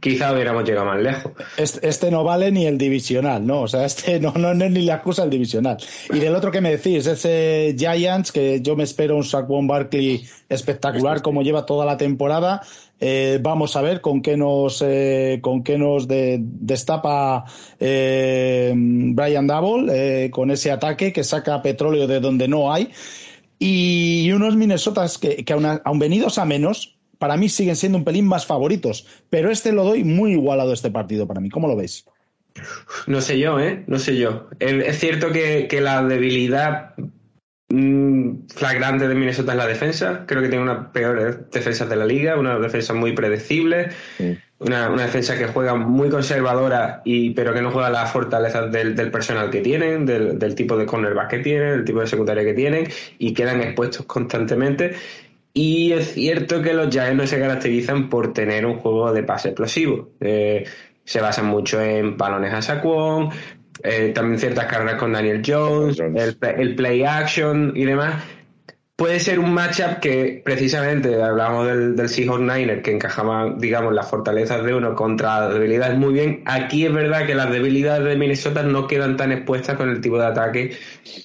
quizá 0.02 0.34
hubiéramos 0.34 0.66
llegado 0.66 0.88
más 0.88 1.00
lejos. 1.00 1.32
Este, 1.56 2.12
no 2.12 2.24
vale 2.24 2.52
ni 2.52 2.66
el 2.66 2.78
divisional, 2.78 3.46
¿no? 3.46 3.62
O 3.62 3.68
sea, 3.68 3.86
este 3.86 4.20
no, 4.20 4.34
no, 4.34 4.52
es 4.52 4.72
ni 4.72 4.82
la 4.82 4.96
excusa 4.96 5.24
el 5.24 5.30
divisional. 5.30 5.78
Y 6.12 6.20
del 6.20 6.36
otro 6.36 6.52
que 6.52 6.60
me 6.60 6.72
decís, 6.72 7.06
ese 7.06 7.76
Giants, 7.78 8.32
que 8.32 8.62
yo 8.62 8.76
me 8.76 8.84
espero 8.84 9.16
un 9.16 9.24
Saquon 9.24 9.68
Barkley 9.68 10.26
espectacular 10.50 11.22
como 11.22 11.44
lleva 11.44 11.66
toda 11.66 11.86
la 11.86 11.96
temporada. 11.96 12.62
Eh, 13.00 13.40
vamos 13.42 13.76
a 13.76 13.82
ver 13.82 14.02
con 14.02 14.22
qué 14.22 14.38
nos, 14.38 14.84
eh, 14.86 15.40
con 15.42 15.64
qué 15.64 15.78
nos 15.78 16.08
destapa 16.08 17.46
eh, 17.80 18.74
Brian 18.76 19.48
Double 19.48 20.30
con 20.30 20.52
ese 20.52 20.72
ataque 20.72 21.14
que 21.14 21.24
saca 21.24 21.62
petróleo 21.62 22.08
de 22.08 22.20
donde 22.20 22.48
no 22.48 22.74
hay. 22.74 22.90
Y 23.58 24.32
unos 24.32 24.56
Minnesotas 24.56 25.20
que, 25.20 25.46
que 25.46 25.54
aun 25.54 26.00
venidos 26.00 26.40
a 26.40 26.46
menos, 26.46 26.98
para 27.22 27.38
mí 27.38 27.50
siguen 27.50 27.76
siendo 27.76 28.00
un 28.00 28.04
pelín 28.04 28.26
más 28.26 28.48
favoritos, 28.48 29.06
pero 29.30 29.52
este 29.52 29.72
lo 29.72 29.84
doy 29.84 30.04
muy 30.04 30.32
igualado 30.32 30.74
este 30.74 30.90
partido 30.90 31.28
para 31.28 31.40
mí. 31.40 31.52
¿Cómo 31.52 31.68
lo 31.68 31.76
veis? 31.76 32.04
No 33.06 33.22
sé 33.22 33.38
yo, 33.38 33.60
¿eh? 33.60 33.84
No 33.86 34.00
sé 34.00 34.18
yo. 34.18 34.50
Es 34.60 35.00
cierto 35.00 35.32
que, 35.32 35.70
la 35.84 36.04
debilidad 36.04 36.96
mm, 37.70 38.48
flagrante 38.48 39.08
de 39.08 39.14
Minnesota 39.14 39.52
es 39.52 39.58
la 39.60 39.68
defensa. 39.68 40.24
Creo 40.26 40.42
que 40.42 40.50
tiene 40.50 40.64
una 40.64 40.92
peor 40.92 41.48
defensa 41.52 41.86
de 41.86 41.96
la 41.96 42.06
liga, 42.06 42.40
una 42.40 42.58
defensa 42.58 42.96
muy 42.96 43.14
predecible, 43.14 43.90
una, 44.58 44.90
defensa 44.90 45.38
que 45.38 45.46
juega 45.46 45.76
muy 45.76 46.10
conservadora, 46.10 47.04
y, 47.06 47.30
pero 47.36 47.54
que 47.54 47.62
no 47.62 47.70
juega 47.70 47.92
las 47.92 48.12
fortalezas 48.12 48.72
del, 48.72 48.96
personal 49.12 49.52
que 49.52 49.62
tienen, 49.62 50.08
del, 50.08 50.56
tipo 50.56 50.76
de 50.76 50.88
cornerback 50.88 51.30
que 51.30 51.40
tienen, 51.40 51.70
del 51.70 51.86
tipo 51.86 52.00
de 52.00 52.08
secundaria 52.08 52.44
que 52.44 52.56
tienen, 52.56 52.88
y 53.20 53.36
quedan 53.36 53.62
expuestos 53.62 54.08
constantemente. 54.08 54.96
Y 55.54 55.92
es 55.92 56.14
cierto 56.14 56.62
que 56.62 56.74
los 56.74 56.90
Giants 56.90 57.16
no 57.16 57.28
se 57.28 57.40
caracterizan 57.40 58.10
por 58.10 58.34
tener 58.34 58.66
un 58.66 58.78
juego 58.78 59.12
de 59.12 59.24
pase 59.24 59.50
explosivo. 59.50 60.12
Eh, 60.20 60.66
se 61.04 61.20
basan 61.20 61.48
mucho 61.48 61.82
en 61.82 62.18
balones 62.18 62.54
a 62.54 62.62
Saquon, 62.62 63.30
eh, 63.84 64.12
también 64.14 64.40
ciertas 64.40 64.66
carreras 64.68 64.96
con 64.96 65.12
Daniel 65.12 65.42
Jones, 65.46 66.00
el, 66.00 66.76
play 66.76 67.04
action 67.04 67.74
y 67.76 67.86
demás. 67.86 68.24
Puede 69.02 69.20
ser 69.20 69.40
un 69.40 69.52
matchup 69.52 70.00
que 70.00 70.44
precisamente 70.46 71.24
hablamos 71.24 71.66
del, 71.66 71.96
del 71.96 72.08
Seahawks 72.08 72.42
Niner 72.42 72.84
que 72.84 72.92
encajaba, 72.92 73.52
digamos, 73.58 73.96
las 73.96 74.08
fortalezas 74.08 74.64
de 74.64 74.76
uno 74.76 74.94
contra 74.94 75.40
las 75.40 75.54
debilidades 75.56 75.98
muy 75.98 76.14
bien. 76.14 76.44
Aquí 76.46 76.86
es 76.86 76.94
verdad 76.94 77.26
que 77.26 77.34
las 77.34 77.50
debilidades 77.50 78.06
de 78.06 78.16
Minnesota 78.16 78.62
no 78.62 78.86
quedan 78.86 79.18
tan 79.18 79.32
expuestas 79.32 79.76
con 79.76 79.90
el 79.90 80.02
tipo 80.02 80.20
de 80.20 80.28
ataque 80.28 80.78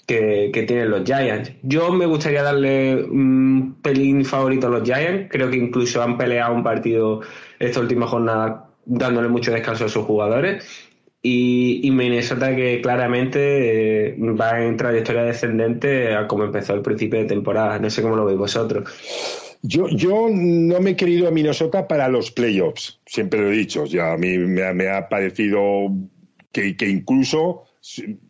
que, 0.07 0.51
que 0.55 0.63
tienen 0.63 0.89
los 0.89 1.05
Giants. 1.05 1.53
Yo 1.65 1.93
me 1.93 2.07
gustaría 2.07 2.43
darle 2.43 3.05
un 3.05 3.77
pelín 3.83 4.25
favorito 4.25 4.69
a 4.69 4.71
los 4.71 4.83
Giants. 4.83 5.29
Creo 5.31 5.51
que 5.51 5.59
incluso 5.59 6.03
han 6.03 6.17
peleado 6.17 6.55
un 6.55 6.65
partido 6.65 7.21
esta 7.59 7.81
última 7.81 8.07
jornada 8.07 8.71
dándole 8.87 9.29
mucho 9.29 9.53
descanso 9.53 9.85
a 9.85 9.89
sus 9.91 10.07
jugadores 10.07 10.86
y, 11.23 11.91
Minnesota 11.91 12.55
que 12.55 12.81
claramente 12.81 14.11
eh, 14.11 14.17
va 14.19 14.63
en 14.63 14.77
trayectoria 14.77 15.23
descendente 15.23 16.15
a 16.15 16.29
como 16.29 16.45
empezó 16.45 16.75
el 16.75 16.83
principio 16.83 17.19
de 17.19 17.27
temporada. 17.27 17.79
No 17.79 17.91
sé 17.91 18.03
cómo 18.03 18.17
lo 18.17 18.25
veis 18.25 18.39
vosotros. 18.39 18.89
Yo, 19.63 19.89
yo 19.89 20.29
no 20.31 20.81
me 20.81 20.91
he 20.91 20.97
querido 20.97 21.27
a 21.27 21.33
Minnesota 21.33 21.89
para 21.89 22.09
los 22.09 22.31
playoffs, 22.31 23.01
siempre 23.07 23.41
lo 23.41 23.51
he 23.51 23.57
dicho. 23.57 23.85
Ya 23.87 24.13
a 24.13 24.17
mí 24.17 24.39
me, 24.39 24.89
ha 24.89 25.09
parecido 25.09 25.91
que, 26.53 26.77
que 26.77 26.89
incluso, 26.89 27.65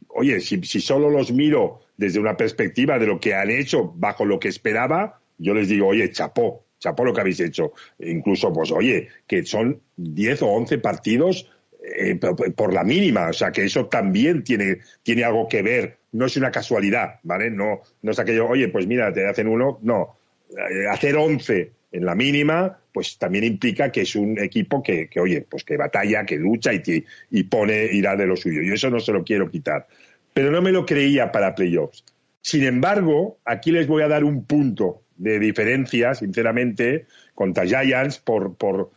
oye, 0.08 0.40
si, 0.40 0.62
si, 0.62 0.80
solo 0.80 1.10
los 1.10 1.32
miro 1.32 1.80
desde 1.96 2.20
una 2.20 2.36
perspectiva 2.36 2.98
de 2.98 3.06
lo 3.06 3.20
que 3.20 3.34
han 3.34 3.50
hecho 3.50 3.92
bajo 3.96 4.24
lo 4.24 4.38
que 4.38 4.48
esperaba, 4.48 5.20
yo 5.36 5.52
les 5.52 5.68
digo, 5.68 5.88
oye, 5.88 6.10
chapó, 6.10 6.64
chapó 6.78 7.04
lo 7.04 7.12
que 7.12 7.20
habéis 7.20 7.40
hecho. 7.40 7.72
Incluso, 7.98 8.52
pues, 8.52 8.70
oye, 8.70 9.08
que 9.26 9.44
son 9.44 9.82
10 9.96 10.42
o 10.42 10.46
11 10.46 10.78
partidos 10.78 11.50
eh, 11.94 12.16
por 12.16 12.72
la 12.72 12.82
mínima, 12.82 13.28
o 13.28 13.32
sea 13.32 13.52
que 13.52 13.64
eso 13.64 13.86
también 13.86 14.42
tiene, 14.42 14.78
tiene 15.02 15.24
algo 15.24 15.48
que 15.48 15.62
ver, 15.62 15.98
no 16.12 16.26
es 16.26 16.36
una 16.36 16.50
casualidad, 16.50 17.20
¿vale? 17.22 17.50
No, 17.50 17.82
no 18.02 18.10
es 18.10 18.18
aquello, 18.18 18.48
oye, 18.48 18.68
pues 18.68 18.86
mira, 18.86 19.12
te 19.12 19.26
hacen 19.26 19.46
uno, 19.46 19.78
no, 19.82 20.16
eh, 20.50 20.86
hacer 20.90 21.16
once 21.16 21.72
en 21.92 22.04
la 22.04 22.14
mínima, 22.14 22.78
pues 22.92 23.18
también 23.18 23.44
implica 23.44 23.92
que 23.92 24.02
es 24.02 24.16
un 24.16 24.38
equipo 24.38 24.82
que, 24.82 25.08
que 25.08 25.20
oye, 25.20 25.46
pues 25.48 25.64
que 25.64 25.76
batalla, 25.76 26.24
que 26.24 26.36
lucha 26.36 26.72
y, 26.72 27.04
y 27.30 27.44
pone, 27.44 27.84
irá 27.92 28.16
de 28.16 28.26
lo 28.26 28.36
suyo. 28.36 28.62
Y 28.62 28.72
eso 28.72 28.90
no 28.90 29.00
se 29.00 29.12
lo 29.12 29.24
quiero 29.24 29.50
quitar. 29.50 29.86
Pero 30.34 30.50
no 30.50 30.60
me 30.60 30.72
lo 30.72 30.84
creía 30.84 31.30
para 31.30 31.54
playoffs. 31.54 32.04
Sin 32.40 32.64
embargo, 32.64 33.38
aquí 33.44 33.70
les 33.70 33.86
voy 33.86 34.02
a 34.02 34.08
dar 34.08 34.24
un 34.24 34.44
punto 34.44 35.02
de 35.16 35.38
diferencia, 35.38 36.14
sinceramente, 36.14 37.06
contra 37.34 37.66
Giants, 37.66 38.18
por, 38.18 38.56
por, 38.56 38.90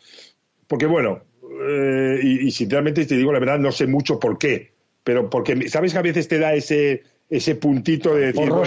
porque 0.68 0.86
bueno, 0.86 1.24
eh, 1.62 2.20
y, 2.24 2.52
sinceramente 2.52 3.06
te 3.06 3.16
digo 3.16 3.32
la 3.32 3.40
verdad, 3.40 3.60
no 3.60 3.72
sé 3.72 3.88
mucho 3.88 4.20
por 4.20 4.38
qué, 4.38 4.72
pero 5.04 5.30
porque 5.30 5.70
sabes 5.70 5.94
que 5.94 6.00
a 6.00 6.04
veces 6.04 6.28
te 6.28 6.40
da 6.40 6.54
ese, 6.54 7.04
ese 7.30 7.56
puntito 7.56 8.16
de 8.16 8.28
decir, 8.28 8.50
bueno, 8.50 8.66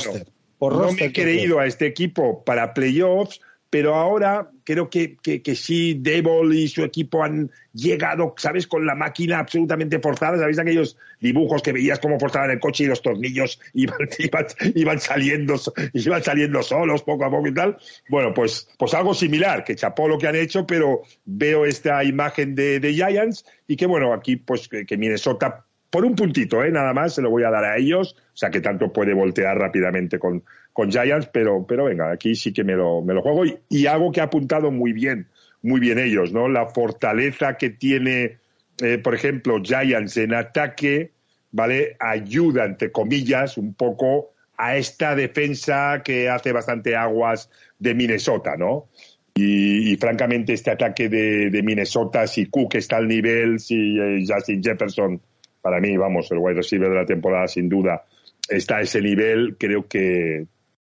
no 0.61 0.93
me 0.93 1.05
he 1.07 1.13
creído 1.13 1.59
a 1.59 1.67
este 1.67 1.87
equipo 1.87 2.45
para 2.45 2.75
playoffs, 2.75 3.41
pero 3.73 3.95
ahora 3.95 4.51
creo 4.65 4.91
que, 4.91 5.17
que, 5.17 5.55
sí, 5.55 5.97
Devil 5.99 6.53
y 6.53 6.69
su 6.69 6.85
equipo 6.85 7.25
han 7.25 7.51
llegado, 7.73 8.35
¿sabes?, 8.37 8.67
con 8.67 8.85
la 8.85 8.95
máquina 8.95 9.39
absolutamente 9.39 9.99
forzada. 9.99 10.37
¿Sabéis 10.37 10.59
aquellos 10.59 10.99
dibujos 11.21 11.63
que 11.63 11.73
veías 11.73 11.99
cómo 11.99 12.21
forzaban 12.21 12.51
el 12.51 12.61
coche 12.61 12.85
y 12.85 12.89
los 12.89 13.01
tornillos 13.01 13.59
iban, 13.73 15.01
saliendo, 15.01 15.55
iban 15.95 16.23
saliendo 16.23 16.63
solos 16.63 17.03
poco 17.03 17.25
a 17.25 17.31
poco 17.31 17.49
y 17.49 17.55
tal? 17.55 17.79
Bueno, 18.11 18.35
pues, 18.35 18.69
pues 18.79 18.93
algo 18.93 19.15
similar, 19.15 19.65
que 19.65 19.75
chapó 19.75 20.07
lo 20.07 20.19
que 20.19 20.29
han 20.29 20.37
hecho, 20.37 20.67
pero 20.67 21.01
veo 21.25 21.65
esta 21.65 22.05
imagen 22.05 22.55
de, 22.55 22.79
de 22.79 22.93
Giants 22.93 23.47
y 23.67 23.77
que, 23.77 23.87
bueno, 23.87 24.13
aquí 24.13 24.37
pues 24.37 24.69
que 24.69 24.97
Minnesota 24.99 25.65
por 25.93 26.07
un 26.07 26.17
puntito, 26.17 26.65
¿eh? 26.65 26.71
nada 26.71 26.95
más, 26.95 27.17
se 27.17 27.21
lo 27.21 27.29
voy 27.29 27.43
a 27.43 27.51
dar 27.51 27.65
a 27.67 27.77
ellos, 27.77 28.17
o 28.19 28.37
sea 28.37 28.49
que 28.49 28.63
tanto 28.63 28.91
puede 28.95 29.13
voltear 29.13 29.59
rápidamente 29.59 30.19
con, 30.19 30.43
con 30.73 30.91
Giants, 30.91 31.29
pero, 31.31 31.67
pero 31.67 31.85
venga, 31.85 32.11
aquí 32.11 32.35
sí 32.35 32.51
que 32.55 32.65
me 32.65 32.73
lo, 32.73 33.03
me 33.03 33.13
lo 33.13 33.21
juego 33.21 33.45
y, 33.45 33.59
y 33.69 33.85
algo 33.85 34.11
que 34.11 34.23
ha 34.23 34.25
apuntado 34.25 34.71
muy 34.71 34.95
bien, 34.95 35.29
muy 35.61 35.81
bien 35.81 35.99
ellos, 35.99 36.33
¿no? 36.33 36.49
La 36.49 36.65
fortaleza 36.65 37.59
que 37.59 37.69
tiene, 37.69 38.39
eh, 38.81 38.97
por 39.05 39.15
ejemplo, 39.15 39.61
Giants 39.63 40.17
en 40.17 40.33
ataque, 40.33 41.13
¿vale? 41.51 41.95
Ayuda, 42.01 42.65
entre 42.65 42.91
comillas, 42.91 43.59
un 43.59 43.75
poco 43.75 44.33
a 44.57 44.79
esta 44.79 45.15
defensa 45.15 46.01
que 46.03 46.31
hace 46.31 46.53
bastante 46.53 46.97
aguas 46.97 47.51
de 47.79 47.95
Minnesota, 47.95 48.57
¿no? 48.57 48.89
Y, 49.35 49.95
francamente 49.97 50.55
este 50.55 50.71
ataque 50.71 51.11
de, 51.11 51.51
de, 51.51 51.63
Minnesota, 51.63 52.27
si 52.27 52.47
Cook 52.47 52.77
está 52.77 52.97
al 52.97 53.09
nivel, 53.09 53.61
si 53.61 53.99
eh, 54.01 54.25
Justin 54.27 54.63
Jefferson 54.63 55.21
para 55.63 55.81
mí, 55.81 55.97
vamos, 55.97 56.31
el 56.33 56.39
wide 56.39 56.57
receiver 56.57 56.91
de 56.91 56.97
la 56.97 57.07
temporada, 57.07 57.49
sin 57.49 57.69
duda, 57.69 58.05
está 58.49 58.79
a 58.79 58.81
ese 58.83 59.01
nivel. 59.01 59.57
Creo 59.57 59.87
que, 59.87 60.47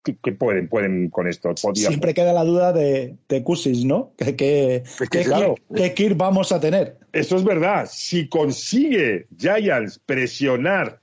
que 0.04 0.32
pueden, 0.34 0.68
pueden 0.68 1.10
con 1.10 1.28
esto. 1.28 1.54
Siempre 1.74 2.14
queda 2.14 2.34
la 2.34 2.44
duda 2.44 2.74
de, 2.74 3.16
de 3.28 3.44
¿no? 3.86 4.14
¿Qué, 4.18 4.36
qué, 4.36 4.84
qué, 5.96 6.14
vamos 6.14 6.52
a 6.52 6.60
tener? 6.60 6.98
Eso 7.14 7.38
es 7.38 7.44
verdad. 7.44 7.88
Si 7.90 8.28
consigue 8.28 9.28
Giants 9.38 10.00
presionar 10.06 11.00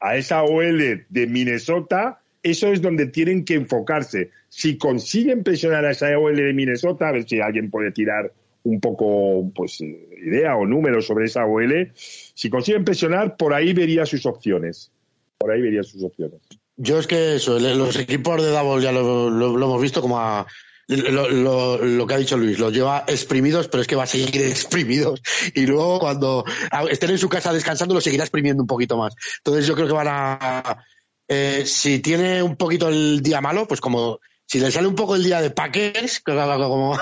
a 0.00 0.16
esa 0.16 0.42
OL 0.42 1.06
de 1.08 1.26
Minnesota, 1.26 2.20
eso 2.42 2.68
es 2.68 2.82
donde 2.82 3.06
tienen 3.06 3.44
que 3.44 3.54
enfocarse. 3.54 4.30
Si 4.48 4.76
consiguen 4.76 5.42
presionar 5.42 5.84
a 5.86 5.92
esa 5.92 6.18
OL 6.18 6.36
de 6.36 6.52
Minnesota, 6.52 7.08
a 7.08 7.12
ver 7.12 7.26
si 7.26 7.40
alguien 7.40 7.70
puede 7.70 7.90
tirar 7.92 8.32
un 8.64 8.80
poco, 8.80 9.50
pues, 9.54 9.80
idea 10.24 10.56
o 10.56 10.66
números 10.66 11.06
sobre 11.06 11.26
esa 11.26 11.44
OL, 11.44 11.92
si 11.94 12.50
consiguen 12.50 12.84
presionar, 12.84 13.36
por 13.36 13.54
ahí 13.54 13.72
vería 13.72 14.06
sus 14.06 14.26
opciones. 14.26 14.90
Por 15.38 15.50
ahí 15.50 15.60
vería 15.60 15.82
sus 15.82 16.02
opciones. 16.02 16.40
Yo 16.76 16.98
es 16.98 17.06
que 17.06 17.36
eso, 17.36 17.58
los 17.58 17.96
equipos 17.96 18.42
de 18.42 18.50
Davos 18.50 18.82
ya 18.82 18.90
lo, 18.90 19.28
hemos 19.28 19.80
visto 19.80 20.00
como 20.00 20.18
a, 20.18 20.46
lo, 20.88 22.06
que 22.06 22.14
ha 22.14 22.18
dicho 22.18 22.36
Luis, 22.36 22.58
los 22.58 22.72
lleva 22.72 23.04
exprimidos, 23.06 23.68
pero 23.68 23.80
es 23.80 23.86
que 23.86 23.96
va 23.96 24.04
a 24.04 24.08
seguir 24.08 24.42
exprimidos. 24.42 25.22
Y 25.54 25.66
luego 25.66 26.00
cuando 26.00 26.44
estén 26.90 27.10
en 27.10 27.18
su 27.18 27.28
casa 27.28 27.52
descansando, 27.52 27.94
lo 27.94 28.00
seguirá 28.00 28.24
exprimiendo 28.24 28.62
un 28.62 28.66
poquito 28.66 28.96
más. 28.96 29.14
Entonces 29.38 29.66
yo 29.66 29.74
creo 29.74 29.86
que 29.86 29.92
van 29.92 30.08
a... 30.08 30.84
Eh, 31.26 31.62
si 31.64 32.00
tiene 32.00 32.42
un 32.42 32.56
poquito 32.56 32.88
el 32.88 33.22
día 33.22 33.40
malo, 33.40 33.66
pues 33.66 33.80
como 33.80 34.20
si 34.46 34.60
le 34.60 34.70
sale 34.70 34.86
un 34.86 34.94
poco 34.94 35.16
el 35.16 35.24
día 35.24 35.40
de 35.40 35.50
Packers, 35.50 36.20
como 36.20 36.98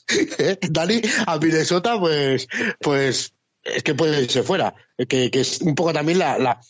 Dani, 0.70 1.00
a 1.26 1.38
Minnesota, 1.38 1.98
pues, 1.98 2.48
pues 2.80 3.34
es 3.62 3.82
que 3.82 3.94
puede 3.94 4.22
irse 4.22 4.42
fuera. 4.42 4.74
Que, 5.08 5.30
que 5.30 5.40
es 5.40 5.60
un 5.60 5.74
poco 5.74 5.92
también 5.92 6.18
la, 6.18 6.38
la 6.38 6.60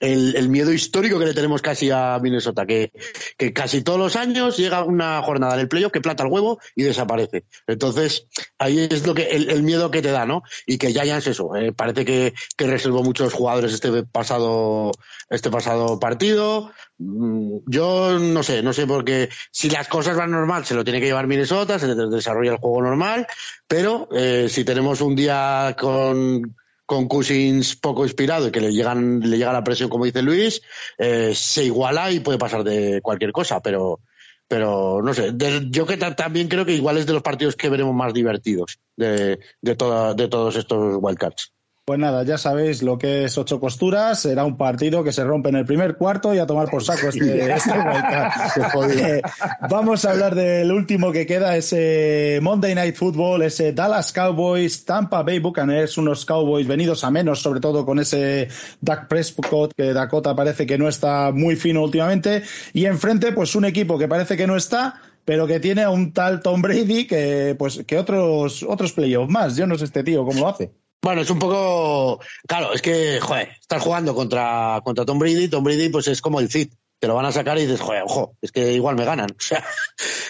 el, 0.00 0.48
miedo 0.48 0.72
histórico 0.72 1.18
que 1.18 1.26
le 1.26 1.34
tenemos 1.34 1.60
casi 1.62 1.90
a 1.90 2.18
Minnesota, 2.20 2.66
que, 2.66 2.90
que, 3.36 3.52
casi 3.52 3.82
todos 3.82 3.98
los 3.98 4.16
años 4.16 4.56
llega 4.56 4.82
una 4.82 5.22
jornada 5.22 5.54
en 5.54 5.60
el 5.60 5.68
playoff 5.68 5.92
que 5.92 6.00
plata 6.00 6.24
el 6.24 6.32
huevo 6.32 6.58
y 6.74 6.82
desaparece. 6.82 7.44
Entonces, 7.66 8.26
ahí 8.58 8.88
es 8.90 9.06
lo 9.06 9.14
que 9.14 9.24
el, 9.24 9.62
miedo 9.62 9.90
que 9.90 10.02
te 10.02 10.10
da, 10.10 10.24
¿no? 10.24 10.42
Y 10.66 10.78
que 10.78 10.88
es 10.88 11.26
eso. 11.26 11.54
Eh, 11.54 11.72
parece 11.72 12.04
que, 12.04 12.32
que 12.56 12.66
reservó 12.66 13.02
muchos 13.02 13.32
jugadores 13.32 13.72
este 13.72 14.02
pasado, 14.04 14.92
este 15.28 15.50
pasado 15.50 16.00
partido. 16.00 16.72
Mm, 17.00 17.60
yo 17.66 18.18
no 18.18 18.42
sé, 18.42 18.62
no 18.62 18.74
sé 18.74 18.86
porque 18.86 19.30
si 19.50 19.70
las 19.70 19.88
cosas 19.88 20.18
van 20.18 20.30
normal 20.30 20.66
se 20.66 20.74
lo 20.74 20.84
tiene 20.84 21.00
que 21.00 21.06
llevar 21.06 21.26
Minnesota, 21.26 21.78
se 21.78 21.94
desarrolla 21.94 22.52
el 22.52 22.58
juego 22.58 22.82
normal, 22.82 23.26
pero 23.66 24.06
eh, 24.12 24.48
si 24.50 24.64
tenemos 24.64 25.00
un 25.00 25.16
día 25.16 25.74
con 25.80 26.54
con 26.84 27.08
Cousins 27.08 27.76
poco 27.76 28.04
inspirado 28.04 28.48
y 28.48 28.50
que 28.50 28.60
le 28.60 28.72
llegan 28.72 29.20
le 29.20 29.38
llega 29.38 29.52
la 29.52 29.64
presión 29.64 29.88
como 29.88 30.04
dice 30.04 30.22
Luis 30.22 30.60
eh, 30.98 31.32
se 31.36 31.64
iguala 31.64 32.10
y 32.10 32.18
puede 32.18 32.36
pasar 32.36 32.64
de 32.64 33.00
cualquier 33.00 33.30
cosa 33.30 33.62
pero 33.62 34.00
pero 34.48 35.00
no 35.00 35.14
sé 35.14 35.32
yo 35.70 35.86
que 35.86 35.96
también 35.96 36.48
creo 36.48 36.66
que 36.66 36.74
igual 36.74 36.98
es 36.98 37.06
de 37.06 37.12
los 37.12 37.22
partidos 37.22 37.54
que 37.54 37.68
veremos 37.70 37.94
más 37.94 38.12
divertidos 38.12 38.80
de 38.96 39.38
de, 39.62 39.76
de 40.16 40.28
todos 40.28 40.56
estos 40.56 40.98
wildcards 41.00 41.52
Pues 41.84 41.98
nada, 41.98 42.22
ya 42.22 42.38
sabéis 42.38 42.84
lo 42.84 42.98
que 42.98 43.24
es 43.24 43.36
ocho 43.36 43.58
costuras. 43.58 44.20
Será 44.20 44.44
un 44.44 44.56
partido 44.56 45.02
que 45.02 45.12
se 45.12 45.24
rompe 45.24 45.48
en 45.48 45.56
el 45.56 45.64
primer 45.64 45.96
cuarto 45.96 46.32
y 46.32 46.38
a 46.38 46.46
tomar 46.46 46.70
por 46.70 46.84
saco 46.84 47.08
este, 47.08 47.52
este 47.54 47.72
eh, 49.16 49.22
Vamos 49.68 50.04
a 50.04 50.12
hablar 50.12 50.36
del 50.36 50.70
último 50.70 51.10
que 51.10 51.26
queda, 51.26 51.56
ese 51.56 52.38
Monday 52.42 52.76
Night 52.76 52.94
Football, 52.94 53.42
ese 53.42 53.72
Dallas 53.72 54.12
Cowboys, 54.12 54.84
Tampa 54.84 55.24
Bay 55.24 55.40
Buccaneers, 55.40 55.98
unos 55.98 56.24
Cowboys 56.24 56.68
venidos 56.68 57.02
a 57.02 57.10
menos, 57.10 57.40
sobre 57.40 57.58
todo 57.58 57.84
con 57.84 57.98
ese 57.98 58.46
Dak 58.80 59.08
Prescott, 59.08 59.72
que 59.76 59.92
Dakota 59.92 60.36
parece 60.36 60.66
que 60.66 60.78
no 60.78 60.88
está 60.88 61.32
muy 61.32 61.56
fino 61.56 61.82
últimamente. 61.82 62.44
Y 62.72 62.84
enfrente, 62.84 63.32
pues 63.32 63.56
un 63.56 63.64
equipo 63.64 63.98
que 63.98 64.06
parece 64.06 64.36
que 64.36 64.46
no 64.46 64.54
está, 64.56 65.00
pero 65.24 65.46
que 65.46 65.58
tiene 65.58 65.82
a 65.82 65.90
un 65.90 66.12
tal 66.12 66.40
Tom 66.40 66.62
Brady 66.62 67.06
que, 67.06 67.56
pues, 67.58 67.82
que 67.84 67.98
otros, 67.98 68.62
otros 68.62 68.92
playoffs 68.92 69.30
más. 69.30 69.56
Yo 69.56 69.66
no 69.66 69.76
sé 69.76 69.86
este 69.86 70.04
tío 70.04 70.24
cómo 70.24 70.40
lo 70.40 70.48
hace. 70.48 70.72
Bueno, 71.02 71.22
es 71.22 71.30
un 71.30 71.38
poco. 71.38 72.20
Claro, 72.46 72.74
es 72.74 72.82
que, 72.82 73.20
joder, 73.20 73.48
estás 73.60 73.82
jugando 73.82 74.14
contra, 74.14 74.80
contra 74.84 75.04
Tom 75.04 75.18
Brady. 75.18 75.48
Tom 75.48 75.64
Brady, 75.64 75.88
pues 75.88 76.08
es 76.08 76.20
como 76.20 76.40
el 76.40 76.50
Cid. 76.50 76.72
Te 76.98 77.06
lo 77.06 77.14
van 77.14 77.24
a 77.24 77.32
sacar 77.32 77.56
y 77.56 77.62
dices, 77.62 77.80
joder, 77.80 78.02
ojo, 78.04 78.36
es 78.42 78.52
que 78.52 78.72
igual 78.72 78.96
me 78.96 79.04
ganan. 79.04 79.30
O 79.38 79.40
sea, 79.40 79.64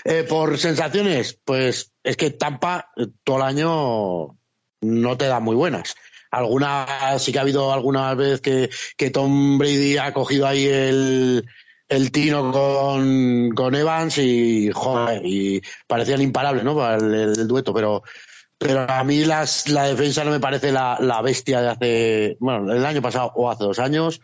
eh, 0.05 0.23
por 0.23 0.57
sensaciones, 0.59 1.39
pues 1.45 1.93
es 2.05 2.17
que 2.17 2.31
Tampa 2.31 2.93
eh, 2.97 3.09
todo 3.25 3.39
el 3.39 3.43
año 3.43 4.39
no 4.81 5.17
te 5.19 5.27
da 5.27 5.41
muy 5.41 5.57
buenas. 5.57 5.97
Alguna, 6.31 7.19
sí 7.19 7.33
que 7.33 7.39
ha 7.39 7.43
habido 7.43 7.73
alguna 7.73 8.15
vez 8.15 8.41
que, 8.41 8.71
que 8.97 9.11
Tom 9.11 9.59
Brady 9.59 9.99
ha 9.99 10.13
cogido 10.13 10.47
ahí 10.47 10.65
el, 10.65 11.45
el 11.89 12.13
tino 12.13 12.53
con, 12.53 13.51
con 13.51 13.75
Evans 13.75 14.17
y, 14.19 14.71
joder, 14.73 15.23
y 15.25 15.61
parecían 15.89 16.23
imparables, 16.23 16.63
¿no? 16.63 16.77
Para 16.77 16.99
el 16.99 17.49
dueto, 17.49 17.75
pero 17.75 18.05
pero 18.61 18.81
a 18.91 19.03
mí 19.05 19.24
las, 19.24 19.69
la 19.69 19.85
defensa 19.85 20.23
no 20.23 20.31
me 20.31 20.39
parece 20.39 20.70
la, 20.70 20.99
la, 21.01 21.23
bestia 21.23 21.62
de 21.62 21.69
hace, 21.70 22.37
bueno, 22.41 22.70
el 22.70 22.85
año 22.85 23.01
pasado 23.01 23.32
o 23.35 23.51
hace 23.51 23.65
dos 23.65 23.78
años. 23.78 24.20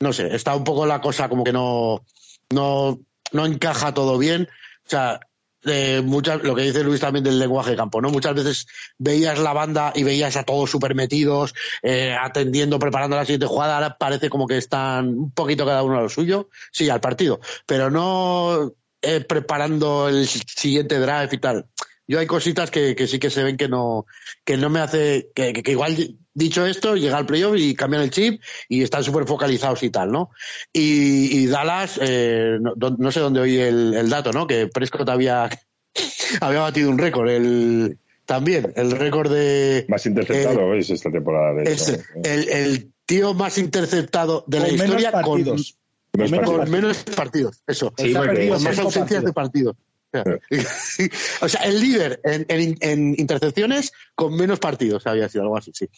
No 0.00 0.12
sé, 0.12 0.34
está 0.34 0.56
un 0.56 0.64
poco 0.64 0.84
la 0.84 1.00
cosa 1.00 1.28
como 1.28 1.44
que 1.44 1.52
no, 1.52 2.04
no, 2.50 2.98
no 3.30 3.46
encaja 3.46 3.94
todo 3.94 4.18
bien. 4.18 4.48
O 4.84 4.90
sea, 4.90 5.20
eh, 5.64 6.02
muchas, 6.04 6.42
lo 6.42 6.56
que 6.56 6.62
dice 6.62 6.82
Luis 6.82 7.00
también 7.00 7.22
del 7.22 7.38
lenguaje 7.38 7.70
de 7.70 7.76
campo, 7.76 8.00
¿no? 8.00 8.10
Muchas 8.10 8.34
veces 8.34 8.66
veías 8.98 9.38
la 9.38 9.52
banda 9.52 9.92
y 9.94 10.02
veías 10.02 10.36
a 10.36 10.42
todos 10.42 10.68
súper 10.68 10.96
metidos, 10.96 11.54
eh, 11.84 12.16
atendiendo, 12.20 12.80
preparando 12.80 13.14
la 13.14 13.26
siguiente 13.26 13.46
jugada. 13.46 13.76
Ahora 13.76 13.96
parece 13.96 14.28
como 14.28 14.48
que 14.48 14.56
están 14.56 15.06
un 15.06 15.30
poquito 15.30 15.64
cada 15.64 15.84
uno 15.84 15.98
a 15.98 16.02
lo 16.02 16.08
suyo, 16.08 16.48
sí, 16.72 16.90
al 16.90 17.00
partido, 17.00 17.38
pero 17.64 17.92
no 17.92 18.72
eh, 19.02 19.20
preparando 19.20 20.08
el 20.08 20.26
siguiente 20.26 20.98
drive 20.98 21.28
y 21.30 21.38
tal 21.38 21.66
yo 22.08 22.18
hay 22.18 22.26
cositas 22.26 22.70
que, 22.70 22.96
que, 22.96 23.06
sí 23.06 23.18
que 23.18 23.28
se 23.28 23.44
ven 23.44 23.58
que 23.58 23.68
no, 23.68 24.06
que 24.44 24.56
no 24.56 24.70
me 24.70 24.80
hace, 24.80 25.30
que, 25.34 25.52
que, 25.52 25.70
igual 25.70 26.16
dicho 26.32 26.64
esto, 26.64 26.96
llega 26.96 27.18
al 27.18 27.26
playoff 27.26 27.54
y 27.58 27.74
cambian 27.74 28.02
el 28.02 28.10
chip 28.10 28.42
y 28.66 28.82
están 28.82 29.04
súper 29.04 29.26
focalizados 29.26 29.82
y 29.82 29.90
tal, 29.90 30.10
¿no? 30.10 30.30
Y, 30.72 31.38
y 31.38 31.46
Dallas, 31.46 32.00
eh, 32.02 32.56
no, 32.60 32.72
no, 32.76 33.12
sé 33.12 33.20
dónde 33.20 33.40
oí 33.40 33.58
el, 33.58 33.92
el, 33.92 34.08
dato, 34.08 34.32
¿no? 34.32 34.46
Que 34.46 34.68
Prescott 34.68 35.08
había, 35.10 35.50
había 36.40 36.60
batido 36.60 36.88
un 36.88 36.96
récord, 36.96 37.28
el, 37.28 37.98
también, 38.24 38.72
el 38.74 38.90
récord 38.92 39.30
de... 39.30 39.84
Más 39.88 40.06
interceptado 40.06 40.72
es 40.74 40.88
esta 40.88 41.10
temporada. 41.10 41.62
De 41.62 41.70
es, 41.70 41.88
el, 42.24 42.48
el, 42.48 42.92
tío 43.04 43.34
más 43.34 43.58
interceptado 43.58 44.44
de 44.46 44.60
la 44.60 44.68
historia 44.70 45.12
con, 45.22 45.44
menos 45.44 46.40
con 46.50 46.70
menos 46.70 47.04
partidos, 47.16 47.62
eso. 47.66 47.92
Sí, 47.98 48.14
con 48.14 48.62
más 48.62 48.78
ausencias 48.78 49.24
de 49.24 49.32
partidos. 49.34 49.76
o 51.40 51.48
sea, 51.48 51.60
el 51.64 51.80
líder 51.80 52.20
en, 52.24 53.14
intercepciones 53.18 53.92
con 54.14 54.34
menos 54.36 54.58
partidos 54.58 55.06
había 55.06 55.28
sido 55.28 55.42
algo 55.42 55.58
así, 55.58 55.72
sí. 55.74 55.88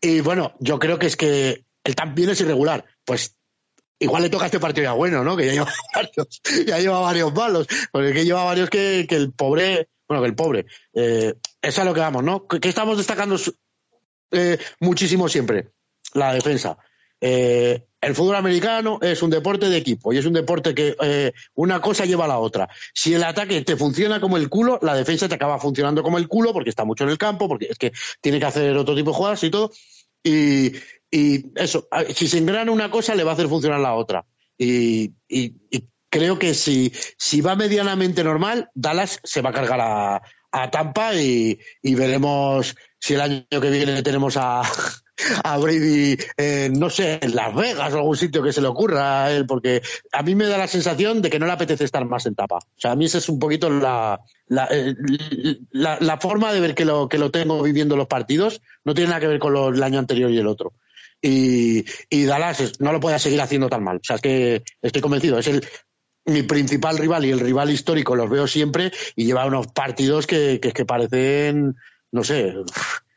Y 0.00 0.20
bueno, 0.20 0.54
yo 0.60 0.78
creo 0.78 0.98
que 0.98 1.06
es 1.06 1.16
que 1.16 1.64
el 1.84 1.94
también 1.94 2.30
es 2.30 2.40
irregular. 2.40 2.84
Pues 3.04 3.36
igual 3.98 4.22
le 4.22 4.30
toca 4.30 4.46
este 4.46 4.60
partido 4.60 4.84
ya 4.84 4.92
bueno, 4.92 5.24
¿no? 5.24 5.36
Que 5.36 5.46
ya 5.46 5.52
lleva 5.52 5.72
varios, 5.94 6.42
ya 6.66 6.78
lleva 6.78 7.00
varios 7.00 7.32
malos. 7.32 7.66
Porque 7.90 8.12
que 8.12 8.24
lleva 8.24 8.44
varios 8.44 8.68
que, 8.70 9.06
el 9.08 9.32
pobre, 9.32 9.88
bueno, 10.08 10.22
que 10.22 10.28
el 10.28 10.34
pobre. 10.34 10.66
Eh, 10.92 11.34
eso 11.62 11.80
es 11.80 11.86
lo 11.86 11.94
que 11.94 12.00
vamos, 12.00 12.22
¿no? 12.22 12.46
Que, 12.46 12.68
estamos 12.68 12.98
destacando 12.98 13.36
eh, 14.32 14.58
muchísimo 14.80 15.28
siempre. 15.28 15.70
La 16.14 16.32
defensa. 16.32 16.78
Eh, 17.20 17.82
el 18.00 18.14
fútbol 18.14 18.36
americano 18.36 18.98
es 19.00 19.22
un 19.22 19.30
deporte 19.30 19.68
de 19.68 19.78
equipo 19.78 20.12
y 20.12 20.18
es 20.18 20.26
un 20.26 20.34
deporte 20.34 20.74
que 20.74 20.94
eh, 21.02 21.32
una 21.54 21.80
cosa 21.80 22.04
lleva 22.04 22.26
a 22.26 22.28
la 22.28 22.38
otra. 22.38 22.68
Si 22.94 23.14
el 23.14 23.24
ataque 23.24 23.62
te 23.62 23.76
funciona 23.76 24.20
como 24.20 24.36
el 24.36 24.48
culo, 24.48 24.78
la 24.82 24.94
defensa 24.94 25.28
te 25.28 25.34
acaba 25.34 25.58
funcionando 25.58 26.02
como 26.02 26.18
el 26.18 26.28
culo 26.28 26.52
porque 26.52 26.70
está 26.70 26.84
mucho 26.84 27.04
en 27.04 27.10
el 27.10 27.18
campo, 27.18 27.48
porque 27.48 27.66
es 27.70 27.78
que 27.78 27.92
tiene 28.20 28.38
que 28.38 28.46
hacer 28.46 28.76
otro 28.76 28.94
tipo 28.94 29.10
de 29.10 29.16
jugadas 29.16 29.42
y 29.44 29.50
todo. 29.50 29.72
Y, 30.22 30.72
eso, 31.54 31.88
si 32.14 32.28
se 32.28 32.38
engrana 32.38 32.70
una 32.70 32.90
cosa, 32.90 33.14
le 33.14 33.24
va 33.24 33.30
a 33.30 33.34
hacer 33.34 33.48
funcionar 33.48 33.80
la 33.80 33.94
otra. 33.94 34.26
Y, 34.58 35.12
creo 36.10 36.38
que 36.38 36.54
si, 36.54 36.92
si 37.18 37.40
va 37.40 37.56
medianamente 37.56 38.22
normal, 38.22 38.70
Dallas 38.74 39.20
se 39.24 39.42
va 39.42 39.50
a 39.50 39.52
cargar 39.52 39.80
a, 39.80 40.22
a 40.52 40.70
Tampa 40.70 41.14
y, 41.14 41.58
y 41.82 41.94
veremos 41.94 42.74
si 42.98 43.14
el 43.14 43.20
año 43.20 43.44
que 43.48 43.70
viene 43.70 44.02
tenemos 44.02 44.36
a, 44.36 44.62
a 45.44 45.58
Brady, 45.58 46.16
eh, 46.36 46.70
no 46.72 46.90
sé, 46.90 47.18
en 47.22 47.34
Las 47.34 47.54
Vegas 47.54 47.92
o 47.92 47.96
algún 47.96 48.16
sitio 48.16 48.42
que 48.42 48.52
se 48.52 48.60
le 48.60 48.68
ocurra 48.68 49.24
a 49.24 49.32
él, 49.32 49.46
porque 49.46 49.82
a 50.12 50.22
mí 50.22 50.34
me 50.34 50.46
da 50.46 50.58
la 50.58 50.68
sensación 50.68 51.22
de 51.22 51.30
que 51.30 51.38
no 51.38 51.46
le 51.46 51.52
apetece 51.52 51.84
estar 51.84 52.04
más 52.04 52.26
en 52.26 52.34
tapa. 52.34 52.56
O 52.56 52.80
sea, 52.80 52.92
a 52.92 52.96
mí 52.96 53.06
esa 53.06 53.18
es 53.18 53.28
un 53.28 53.38
poquito 53.38 53.70
la, 53.70 54.20
la, 54.48 54.68
eh, 54.70 54.94
la, 55.72 56.18
forma 56.18 56.52
de 56.52 56.60
ver 56.60 56.74
que 56.74 56.84
lo, 56.84 57.08
que 57.08 57.18
lo 57.18 57.30
tengo 57.30 57.62
viviendo 57.62 57.96
los 57.96 58.08
partidos, 58.08 58.60
no 58.84 58.94
tiene 58.94 59.08
nada 59.08 59.20
que 59.20 59.28
ver 59.28 59.38
con 59.38 59.56
el 59.74 59.82
año 59.82 59.98
anterior 59.98 60.30
y 60.30 60.38
el 60.38 60.46
otro. 60.46 60.74
Y, 61.22 61.84
y 62.10 62.24
Dallas 62.24 62.80
no 62.80 62.92
lo 62.92 63.00
puede 63.00 63.18
seguir 63.18 63.40
haciendo 63.40 63.68
tan 63.68 63.82
mal. 63.82 63.96
O 63.96 64.04
sea, 64.04 64.16
es 64.16 64.22
que 64.22 64.62
estoy 64.82 65.00
convencido, 65.00 65.38
es 65.38 65.46
el, 65.46 65.66
mi 66.26 66.42
principal 66.42 66.98
rival 66.98 67.24
y 67.24 67.30
el 67.30 67.40
rival 67.40 67.70
histórico, 67.70 68.16
los 68.16 68.28
veo 68.28 68.46
siempre 68.46 68.92
y 69.14 69.24
lleva 69.24 69.46
unos 69.46 69.68
partidos 69.68 70.26
que, 70.26 70.60
que, 70.60 70.72
que 70.72 70.84
parecen, 70.84 71.76
no 72.10 72.24
sé, 72.24 72.54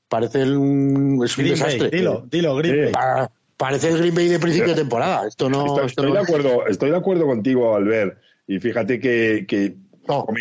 parece 0.10 0.44
un, 0.44 1.22
es 1.24 1.38
un 1.38 1.46
desastre. 1.46 1.90
dilo, 1.90 2.26
dilo, 2.30 2.56
Green 2.58 2.92
Bay. 2.92 3.28
parece 3.56 3.90
el 3.90 4.00
Green 4.00 4.16
Bay 4.16 4.28
de 4.28 4.40
principio 4.40 4.70
de 4.70 4.76
temporada. 4.82 5.28
Esto 5.28 5.50
no. 5.50 5.82
Estoy, 5.82 6.12
de 6.12 6.20
acuerdo, 6.20 6.68
estoy 6.68 6.90
de 6.90 6.98
acuerdo 6.98 7.26
contigo, 7.26 7.76
Albert. 7.76 8.18
Y 8.48 8.60
fíjate 8.60 9.00
que, 9.00 9.46
que 9.48 9.76
no. 10.10 10.26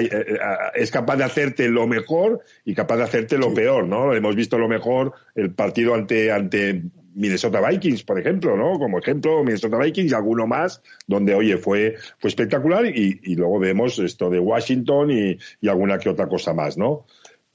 Eh, 0.00 0.08
eh, 0.12 0.38
es 0.74 0.90
capaz 0.90 1.16
de 1.16 1.24
hacerte 1.24 1.68
lo 1.68 1.86
mejor 1.86 2.40
y 2.64 2.74
capaz 2.74 2.96
de 2.96 3.04
hacerte 3.04 3.38
lo 3.38 3.52
peor, 3.52 3.86
¿no? 3.86 4.14
Hemos 4.14 4.36
visto 4.36 4.58
lo 4.58 4.68
mejor 4.68 5.12
el 5.34 5.52
partido 5.52 5.94
ante, 5.94 6.30
ante 6.30 6.82
Minnesota 7.14 7.60
Vikings, 7.66 8.04
por 8.04 8.18
ejemplo, 8.18 8.56
¿no? 8.56 8.78
Como 8.78 8.98
ejemplo, 8.98 9.42
Minnesota 9.42 9.78
Vikings 9.78 10.12
y 10.12 10.14
alguno 10.14 10.46
más, 10.46 10.82
donde, 11.06 11.34
oye, 11.34 11.56
fue, 11.56 11.96
fue 12.18 12.28
espectacular 12.28 12.86
y, 12.86 13.20
y 13.22 13.34
luego 13.34 13.58
vemos 13.58 13.98
esto 13.98 14.30
de 14.30 14.38
Washington 14.38 15.10
y, 15.10 15.38
y, 15.60 15.68
alguna 15.68 15.98
que 15.98 16.10
otra 16.10 16.28
cosa 16.28 16.54
más, 16.54 16.78
¿no? 16.78 17.06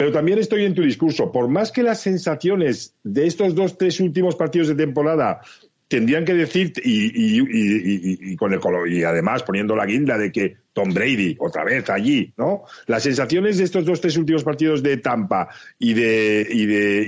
Pero 0.04 0.12
también 0.12 0.38
estoy 0.38 0.66
en 0.66 0.76
tu 0.76 0.82
discurso. 0.82 1.32
Por 1.32 1.48
más 1.48 1.72
que 1.72 1.82
las 1.82 2.02
sensaciones 2.02 2.94
de 3.06 3.26
estos 3.26 3.56
dos, 3.56 3.78
tres 3.78 4.02
últimos 4.02 4.36
partidos 4.36 4.68
de 4.68 4.76
temporada 4.76 5.40
tendrían 5.88 6.26
que 6.26 6.34
decir, 6.34 6.74
y, 6.84 8.36
con 8.36 8.52
el, 8.52 8.60
y 8.92 9.06
además 9.06 9.44
poniendo 9.44 9.78
la 9.78 9.86
guinda 9.86 10.18
de 10.18 10.30
que 10.30 10.58
Tom 10.74 10.94
Brady, 10.94 11.38
otra 11.40 11.64
vez 11.64 11.90
allí, 11.90 12.34
¿no? 12.36 12.64
Las 12.88 13.04
sensaciones 13.04 13.60
de 13.60 13.64
estos 13.64 13.86
dos, 13.86 14.02
tres 14.02 14.18
últimos 14.18 14.44
partidos 14.44 14.84
de 14.84 14.98
Tampa 14.98 15.48
y 15.80 15.94
de, 15.94 16.48
y 16.50 16.66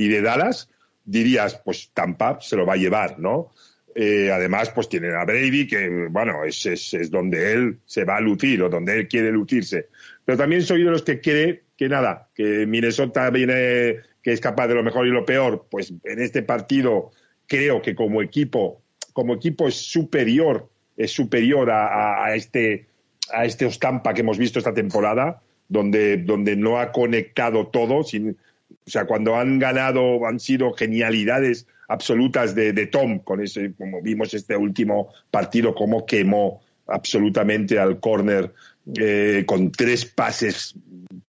de, 0.07 0.21
Dallas, 0.21 0.69
dirías, 1.03 1.61
pues 1.65 1.91
Tampa 1.93 2.37
se 2.39 2.55
lo 2.55 2.65
va 2.65 2.75
a 2.75 2.77
llevar, 2.77 3.19
¿no? 3.19 3.51
Eh, 3.93 4.31
además, 4.31 4.71
pues 4.73 4.87
tienen 4.87 5.15
a 5.15 5.25
Brady, 5.25 5.67
que, 5.67 6.07
bueno, 6.09 6.45
es, 6.45 6.65
es, 6.65 6.93
es 6.93 7.11
donde 7.11 7.51
él 7.51 7.79
se 7.85 8.05
va 8.05 8.15
a 8.15 8.21
lucir 8.21 8.63
o 8.63 8.69
donde 8.69 8.97
él 8.97 9.09
quiere 9.09 9.33
lucirse. 9.33 9.89
Pero 10.23 10.37
también 10.37 10.61
soy 10.61 10.83
de 10.83 10.91
los 10.91 11.01
que 11.01 11.19
cree 11.19 11.64
que 11.77 11.89
nada, 11.89 12.29
que 12.33 12.65
Minnesota 12.65 13.29
viene, 13.29 13.97
que 14.21 14.31
es 14.31 14.39
capaz 14.39 14.67
de 14.67 14.75
lo 14.75 14.83
mejor 14.83 15.07
y 15.07 15.11
lo 15.11 15.25
peor, 15.25 15.67
pues 15.69 15.93
en 16.03 16.21
este 16.21 16.41
partido 16.41 17.11
creo 17.47 17.81
que 17.81 17.95
como 17.95 18.21
equipo, 18.21 18.81
como 19.13 19.33
equipo 19.33 19.67
es 19.67 19.75
superior, 19.75 20.69
es 20.97 21.11
superior 21.11 21.69
a, 21.71 22.33
este, 22.35 22.87
a 23.33 23.45
este 23.45 23.65
Ostampa 23.65 24.13
que 24.13 24.21
hemos 24.21 24.37
visto 24.37 24.59
esta 24.59 24.73
temporada, 24.73 25.41
donde, 25.67 26.17
donde 26.17 26.55
no 26.55 26.79
ha 26.79 26.91
conectado 26.91 27.67
todo, 27.67 28.03
sin, 28.03 28.37
o 28.69 28.89
sea, 28.89 29.05
cuando 29.05 29.35
han 29.35 29.59
ganado 29.59 30.25
han 30.25 30.39
sido 30.39 30.73
genialidades 30.73 31.67
absolutas 31.87 32.55
de, 32.55 32.87
Tom, 32.87 33.19
con 33.19 33.41
ese, 33.41 33.73
como 33.73 34.01
vimos 34.01 34.33
este 34.33 34.55
último 34.55 35.09
partido, 35.29 35.75
como 35.75 36.05
quemó 36.05 36.61
absolutamente 36.87 37.79
al 37.79 37.99
córner 37.99 38.53
eh, 38.95 39.43
con 39.45 39.71
tres 39.71 40.05
pases 40.05 40.75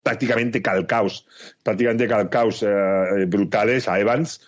prácticamente 0.07 0.63
calcaos, 0.63 1.27
prácticamente 1.65 2.07
calcaos 2.07 2.63
eh, 2.63 3.25
brutales 3.27 3.89
a 3.89 3.99
Evans. 3.99 4.41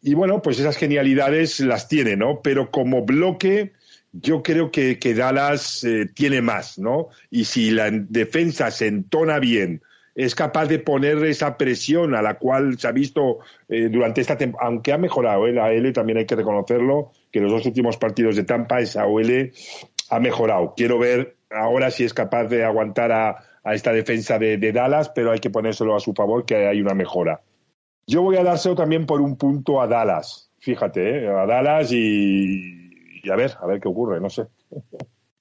Y 0.00 0.14
bueno, 0.14 0.40
pues 0.40 0.58
esas 0.58 0.78
genialidades 0.78 1.60
las 1.60 1.86
tiene, 1.86 2.16
¿no? 2.16 2.40
Pero 2.42 2.70
como 2.70 3.04
bloque, 3.04 3.72
yo 4.10 4.42
creo 4.42 4.70
que, 4.70 4.98
que 4.98 5.12
Dallas 5.12 5.84
eh, 5.84 6.06
tiene 6.14 6.40
más, 6.40 6.78
¿no? 6.78 7.08
Y 7.28 7.44
si 7.44 7.72
la 7.72 7.90
defensa 7.90 8.70
se 8.70 8.86
entona 8.86 9.38
bien 9.38 9.82
es 10.14 10.34
capaz 10.34 10.66
de 10.66 10.78
poner 10.78 11.22
esa 11.24 11.58
presión 11.58 12.14
a 12.14 12.22
la 12.22 12.38
cual 12.38 12.78
se 12.78 12.88
ha 12.88 12.92
visto 12.92 13.40
eh, 13.68 13.88
durante 13.90 14.22
esta 14.22 14.38
temporada, 14.38 14.68
aunque 14.68 14.94
ha 14.94 14.98
mejorado 14.98 15.46
¿eh? 15.46 15.52
la 15.52 15.72
L, 15.72 15.92
también 15.92 16.18
hay 16.18 16.26
que 16.26 16.36
reconocerlo, 16.36 17.12
que 17.30 17.40
los 17.40 17.52
dos 17.52 17.66
últimos 17.66 17.98
partidos 17.98 18.36
de 18.36 18.44
Tampa 18.44 18.80
esa 18.80 19.06
OL 19.06 19.52
ha 20.08 20.20
mejorado. 20.20 20.72
Quiero 20.74 20.98
ver 20.98 21.36
ahora 21.50 21.90
si 21.90 22.04
es 22.04 22.14
capaz 22.14 22.44
de 22.44 22.64
aguantar 22.64 23.12
a, 23.12 23.51
esta 23.64 23.92
defensa 23.92 24.38
de, 24.38 24.72
Dallas, 24.72 25.08
pero 25.10 25.30
hay 25.30 25.38
que 25.38 25.50
ponérselo 25.50 25.94
a 25.96 26.00
su 26.00 26.12
favor 26.12 26.44
que 26.44 26.66
hay 26.66 26.80
una 26.80 26.94
mejora. 26.94 27.40
Yo 28.06 28.22
voy 28.22 28.36
a 28.36 28.42
dárselo 28.42 28.74
también 28.74 29.06
por 29.06 29.20
un 29.20 29.36
punto 29.36 29.80
a 29.80 29.86
Dallas, 29.86 30.50
fíjate, 30.58 31.24
¿eh? 31.24 31.28
a 31.28 31.46
Dallas 31.46 31.92
y, 31.92 33.20
y, 33.22 33.30
a 33.30 33.36
ver, 33.36 33.52
a 33.60 33.66
ver 33.66 33.80
qué 33.80 33.88
ocurre, 33.88 34.20
no 34.20 34.28
sé. 34.28 34.46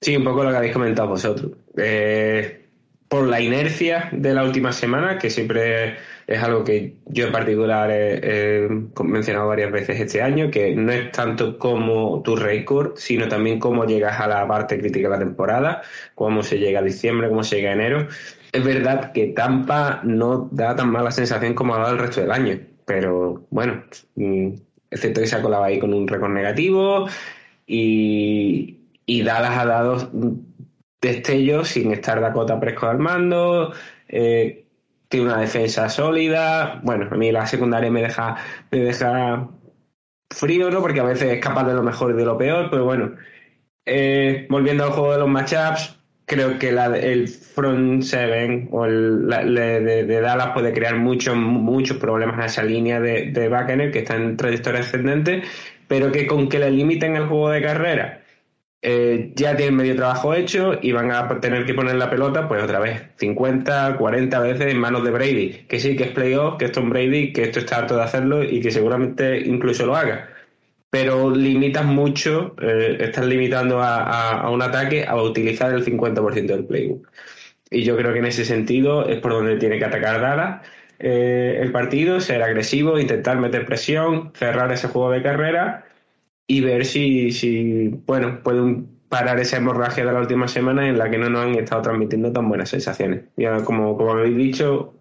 Sí, 0.02 0.15
un 0.15 0.23
poco 0.23 0.43
lo 0.43 0.52
que 0.52 0.57
habéis 0.57 0.73
comentado 0.73 1.10
vosotros. 1.10 1.52
Eh, 1.77 2.68
por 3.07 3.27
la 3.27 3.41
inercia 3.41 4.10
de 4.11 4.34
la 4.34 4.43
última 4.43 4.72
semana, 4.72 5.18
que 5.18 5.30
siempre 5.30 5.98
es 6.27 6.41
algo 6.41 6.64
que 6.64 6.95
yo 7.06 7.27
en 7.27 7.31
particular 7.31 7.89
he, 7.91 8.68
mencionado 9.03 9.48
varias 9.48 9.72
veces 9.72 9.99
este 9.99 10.22
año, 10.22 10.49
que 10.52 10.76
no 10.76 10.91
es 10.91 11.11
tanto 11.11 11.57
como 11.57 12.22
tu 12.23 12.35
récord, 12.35 12.93
sino 12.95 13.27
también 13.27 13.60
cómo 13.60 13.85
llegas 13.85 14.19
a 14.19 14.27
la 14.27 14.48
parte 14.48 14.80
crítica 14.80 15.10
de 15.10 15.15
la 15.15 15.19
temporada, 15.19 15.81
cómo 16.15 16.43
se 16.43 16.60
llega 16.60 16.80
a 16.80 16.84
diciembre, 16.84 17.30
cómo 17.30 17.43
se 17.43 17.57
llega 17.57 17.72
a 17.72 17.73
enero. 17.73 18.07
Es 18.52 18.64
verdad 18.64 19.11
que 19.11 19.27
Tampa 19.27 20.02
no 20.03 20.49
da 20.52 20.76
tan 20.76 20.91
mala 20.91 21.11
sensación 21.11 21.53
como 21.53 21.76
ha 21.76 21.80
dado 21.80 21.93
el 21.93 21.99
resto 21.99 22.22
del 22.22 22.31
año, 22.31 22.60
pero 22.85 23.45
bueno, 23.49 23.84
mm, 24.15 24.49
excepto 24.89 25.22
que 25.22 25.27
se 25.27 25.35
ha 25.35 25.41
colado 25.41 25.64
ahí 25.64 25.80
con 25.80 25.93
un 25.93 26.07
récord 26.07 26.31
negativo 26.31 27.07
y, 27.65 28.80
y 29.06 29.23
Dallas 29.23 29.57
ha 29.57 29.65
dado 29.65 30.11
destellos 31.02 31.69
sin 31.69 31.91
estar 31.91 32.22
Dakota 32.22 32.60
Prescott 32.60 32.89
al 32.89 32.99
mando. 32.99 33.73
Eh, 34.07 34.60
tiene 35.11 35.27
una 35.27 35.39
defensa 35.39 35.89
sólida. 35.89 36.79
Bueno, 36.83 37.07
a 37.11 37.15
mí 37.15 37.31
la 37.31 37.45
secundaria 37.45 37.91
me 37.91 38.01
deja, 38.01 38.38
me 38.71 38.79
deja 38.79 39.49
frío, 40.33 40.71
¿no? 40.71 40.81
Porque 40.81 41.01
a 41.01 41.03
veces 41.03 41.33
es 41.33 41.39
capaz 41.39 41.65
de 41.65 41.73
lo 41.73 41.83
mejor 41.83 42.11
y 42.11 42.17
de 42.17 42.25
lo 42.25 42.38
peor, 42.38 42.69
pero 42.71 42.85
bueno. 42.85 43.15
Eh, 43.85 44.47
volviendo 44.49 44.85
al 44.85 44.91
juego 44.91 45.11
de 45.11 45.19
los 45.19 45.27
matchups, 45.27 45.99
creo 46.25 46.57
que 46.57 46.69
el 46.69 47.27
front 47.27 48.03
seven 48.03 48.69
o 48.71 48.85
el 48.85 49.27
de, 49.27 50.21
Dallas 50.21 50.51
puede 50.53 50.71
crear 50.71 50.95
muchos 50.95 51.35
muchos 51.35 51.97
problemas 51.97 52.39
a 52.39 52.45
esa 52.45 52.63
línea 52.63 53.01
de, 53.01 53.31
de 53.31 53.91
que 53.91 53.99
está 53.99 54.15
en 54.15 54.38
trayectoria 54.38 54.79
ascendente, 54.79 55.43
pero 55.88 56.11
que 56.11 56.25
con 56.25 56.47
que 56.47 56.59
le 56.59 56.71
limiten 56.71 57.17
el 57.17 57.27
juego 57.27 57.49
de 57.49 57.61
carrera 57.61 58.20
eh, 58.83 59.31
ya 59.35 59.55
tienen 59.55 59.75
medio 59.75 59.95
trabajo 59.95 60.33
hecho 60.33 60.79
y 60.81 60.91
van 60.91 61.11
a 61.11 61.39
tener 61.39 61.65
que 61.65 61.73
poner 61.75 61.95
la 61.95 62.09
pelota, 62.09 62.47
pues 62.47 62.63
otra 62.63 62.79
vez, 62.79 63.03
50, 63.17 63.97
40 63.97 64.39
veces 64.39 64.67
en 64.67 64.79
manos 64.79 65.03
de 65.03 65.11
Brady. 65.11 65.65
Que 65.67 65.79
sí, 65.79 65.95
que 65.95 66.05
es 66.05 66.11
playoff, 66.11 66.57
que 66.57 66.65
esto 66.65 66.79
es 66.79 66.89
Brady, 66.89 67.31
que 67.33 67.43
esto 67.43 67.59
está 67.59 67.77
harto 67.77 67.95
de 67.95 68.03
hacerlo 68.03 68.43
y 68.43 68.59
que 68.59 68.71
seguramente 68.71 69.39
incluso 69.39 69.85
lo 69.85 69.95
haga. 69.95 70.29
Pero 70.89 71.29
limitas 71.35 71.85
mucho, 71.85 72.55
eh, 72.61 72.97
estás 73.01 73.25
limitando 73.25 73.79
a, 73.81 74.49
un 74.51 74.61
ataque 74.61 75.05
a 75.05 75.15
utilizar 75.21 75.73
el 75.73 75.85
50% 75.85 76.47
del 76.47 76.65
playbook. 76.65 77.07
Y 77.69 77.83
yo 77.83 77.95
creo 77.97 78.13
que 78.13 78.19
en 78.19 78.25
ese 78.25 78.45
sentido 78.45 79.07
es 79.07 79.19
por 79.19 79.31
donde 79.33 79.57
tiene 79.57 79.79
que 79.79 79.85
atacar 79.85 80.19
Dallas 80.21 80.61
eh, 80.99 81.59
el 81.61 81.71
partido, 81.71 82.19
ser 82.19 82.43
agresivo, 82.43 82.99
intentar 82.99 83.37
meter 83.39 83.65
presión, 83.65 84.31
cerrar 84.35 84.71
ese 84.71 84.87
juego 84.87 85.11
de 85.11 85.23
carrera 85.23 85.85
y 86.51 86.59
ver 86.59 86.85
si, 86.85 87.31
si 87.31 87.87
bueno, 88.05 88.43
pueden 88.43 88.85
parar 89.07 89.39
esa 89.39 89.55
hemorragia 89.55 90.05
de 90.05 90.11
la 90.11 90.19
última 90.19 90.49
semana 90.49 90.85
en 90.85 90.97
la 90.97 91.09
que 91.09 91.17
no 91.17 91.29
nos 91.29 91.45
han 91.45 91.55
estado 91.55 91.81
transmitiendo 91.81 92.33
tan 92.33 92.49
buenas 92.49 92.67
sensaciones. 92.67 93.23
Ya, 93.37 93.63
como, 93.63 93.95
como 93.95 94.11
habéis 94.11 94.35
dicho, 94.35 94.93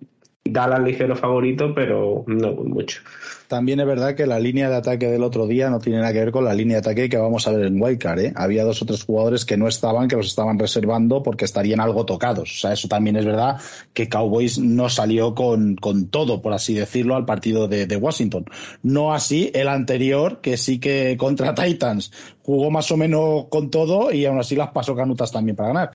Dallas 0.45 0.81
ligero 0.81 1.17
favorito, 1.17 1.75
pero 1.75 2.25
no 2.27 2.53
mucho. 2.53 3.03
También 3.47 3.81
es 3.81 3.87
verdad 3.87 4.15
que 4.15 4.27
la 4.27 4.39
línea 4.39 4.71
de 4.71 4.77
ataque 4.77 5.09
del 5.09 5.23
otro 5.23 5.47
día 5.47 5.71
no 5.71 5.81
tiene 5.81 5.99
nada 5.99 6.13
que 6.13 6.21
ver 6.21 6.31
con 6.31 6.45
la 6.45 6.55
línea 6.55 6.77
de 6.77 6.81
ataque 6.81 7.09
que 7.09 7.17
vamos 7.17 7.47
a 7.47 7.53
ver 7.53 7.67
en 7.67 7.83
Wildcard. 7.83 8.19
¿eh? 8.21 8.33
Había 8.37 8.65
dos 8.65 8.81
o 8.81 8.87
tres 8.87 9.05
jugadores 9.05 9.45
que 9.45 9.57
no 9.57 9.69
estaban, 9.69 10.09
que 10.09 10.17
los 10.17 10.29
estaban 10.29 10.59
reservando 10.59 11.23
porque 11.23 11.45
estarían 11.45 11.81
algo 11.81 12.07
tocados. 12.07 12.51
O 12.51 12.59
sea, 12.59 12.73
eso 12.73 12.89
también 12.89 13.17
es 13.17 13.27
verdad 13.27 13.61
que 13.93 14.09
Cowboys 14.09 14.59
no 14.59 14.89
salió 14.89 15.35
con, 15.35 15.77
con 15.77 16.09
todo, 16.09 16.41
por 16.41 16.53
así 16.53 16.75
decirlo, 16.75 17.17
al 17.17 17.27
partido 17.27 17.69
de, 17.69 17.87
de 17.87 17.97
Washington. 17.97 18.45
No 18.83 19.13
así 19.13 19.51
el 19.53 19.69
anterior, 19.69 20.41
que 20.41 20.57
sí 20.57 20.79
que 20.79 21.17
contra 21.19 21.55
Titans 21.57 22.13
jugó 22.43 22.71
más 22.71 22.91
o 22.93 22.97
menos 22.97 23.47
con 23.51 23.71
todo 23.71 24.13
y 24.13 24.25
aún 24.25 24.39
así 24.39 24.57
las 24.57 24.71
pasó 24.71 24.97
canutas 24.97 25.31
también 25.33 25.57
para 25.57 25.69
ganar. 25.69 25.91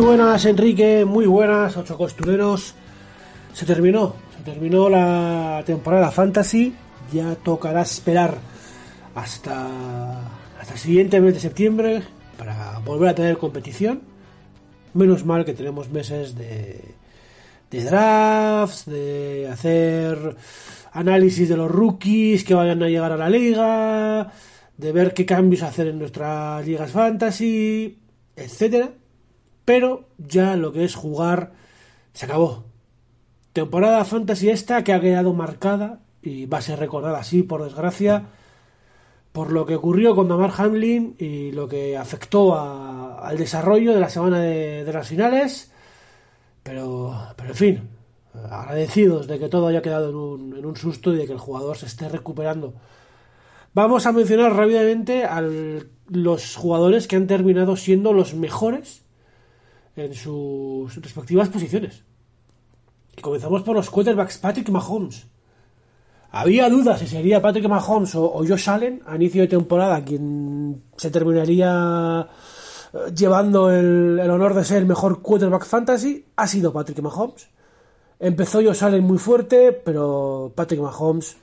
Muy 0.00 0.16
buenas, 0.16 0.46
Enrique, 0.46 1.04
muy 1.04 1.26
buenas, 1.26 1.76
ocho 1.76 1.98
costureros. 1.98 2.74
Se 3.52 3.66
terminó, 3.66 4.14
se 4.34 4.42
terminó 4.50 4.88
la 4.88 5.62
temporada 5.66 6.10
Fantasy. 6.10 6.74
Ya 7.12 7.34
tocará 7.34 7.82
esperar 7.82 8.38
hasta, 9.14 9.68
hasta 10.58 10.72
el 10.72 10.78
siguiente 10.78 11.20
mes 11.20 11.34
de 11.34 11.40
septiembre 11.40 12.02
para 12.38 12.78
volver 12.78 13.10
a 13.10 13.14
tener 13.14 13.36
competición. 13.36 14.00
Menos 14.94 15.26
mal 15.26 15.44
que 15.44 15.52
tenemos 15.52 15.90
meses 15.90 16.34
de, 16.34 16.80
de 17.70 17.84
drafts, 17.84 18.86
de 18.86 19.50
hacer 19.52 20.34
análisis 20.92 21.46
de 21.46 21.58
los 21.58 21.70
rookies 21.70 22.42
que 22.42 22.54
vayan 22.54 22.82
a 22.82 22.88
llegar 22.88 23.12
a 23.12 23.18
la 23.18 23.28
liga, 23.28 24.32
de 24.78 24.92
ver 24.92 25.12
qué 25.12 25.26
cambios 25.26 25.62
hacer 25.62 25.88
en 25.88 25.98
nuestras 25.98 26.66
ligas 26.66 26.90
fantasy, 26.90 27.98
etcétera 28.34 28.92
pero 29.70 30.08
ya 30.18 30.56
lo 30.56 30.72
que 30.72 30.82
es 30.82 30.96
jugar 30.96 31.52
se 32.12 32.24
acabó. 32.24 32.64
Temporada 33.52 34.04
fantasy 34.04 34.50
esta 34.50 34.82
que 34.82 34.92
ha 34.92 35.00
quedado 35.00 35.32
marcada 35.32 36.00
y 36.22 36.46
va 36.46 36.58
a 36.58 36.60
ser 36.60 36.80
recordada 36.80 37.20
así, 37.20 37.44
por 37.44 37.62
desgracia, 37.62 38.24
por 39.30 39.52
lo 39.52 39.66
que 39.66 39.76
ocurrió 39.76 40.16
con 40.16 40.26
Damar 40.26 40.50
Hamlin 40.58 41.14
y 41.20 41.52
lo 41.52 41.68
que 41.68 41.96
afectó 41.96 42.58
al 42.58 43.38
desarrollo 43.38 43.94
de 43.94 44.00
la 44.00 44.08
semana 44.08 44.40
de, 44.40 44.92
las 44.92 45.06
finales. 45.06 45.70
Pero, 46.64 47.16
pero 47.36 47.50
en 47.50 47.56
fin, 47.56 47.88
agradecidos 48.50 49.28
de 49.28 49.38
que 49.38 49.48
todo 49.48 49.68
haya 49.68 49.82
quedado 49.82 50.10
en 50.10 50.16
un, 50.16 50.56
en 50.58 50.66
un 50.66 50.74
susto 50.74 51.14
y 51.14 51.16
de 51.16 51.26
que 51.26 51.32
el 51.32 51.38
jugador 51.38 51.76
se 51.76 51.86
esté 51.86 52.08
recuperando. 52.08 52.74
Vamos 53.72 54.04
a 54.06 54.10
mencionar 54.10 54.52
rápidamente 54.52 55.26
a 55.26 55.40
los 56.08 56.56
jugadores 56.56 57.06
que 57.06 57.14
han 57.14 57.28
terminado 57.28 57.76
siendo 57.76 58.12
los 58.12 58.34
mejores 58.34 59.04
en 59.96 60.14
sus 60.14 60.94
respectivas 60.96 61.48
posiciones. 61.48 62.04
Y 63.16 63.20
comenzamos 63.20 63.62
por 63.62 63.74
los 63.74 63.90
quarterbacks 63.90 64.38
Patrick 64.38 64.68
Mahomes. 64.70 65.26
Había 66.32 66.70
dudas 66.70 67.00
si 67.00 67.08
sería 67.08 67.42
Patrick 67.42 67.68
Mahomes 67.68 68.14
o, 68.14 68.44
Josh 68.46 68.70
Allen 68.70 69.02
a 69.04 69.16
inicio 69.16 69.42
de 69.42 69.48
temporada 69.48 70.04
quien 70.04 70.84
se 70.96 71.10
terminaría 71.10 72.28
eh, 72.92 73.12
llevando 73.16 73.70
el, 73.70 74.20
honor 74.20 74.54
de 74.54 74.64
ser 74.64 74.78
el 74.78 74.86
mejor 74.86 75.22
quarterback 75.22 75.64
fantasy. 75.64 76.26
Ha 76.36 76.46
sido 76.46 76.72
Patrick 76.72 77.00
Mahomes. 77.00 77.48
Empezó 78.20 78.62
Josh 78.62 78.84
Allen 78.84 79.02
muy 79.02 79.18
fuerte, 79.18 79.72
pero 79.72 80.52
Patrick 80.54 80.80
Mahomes 80.80 81.36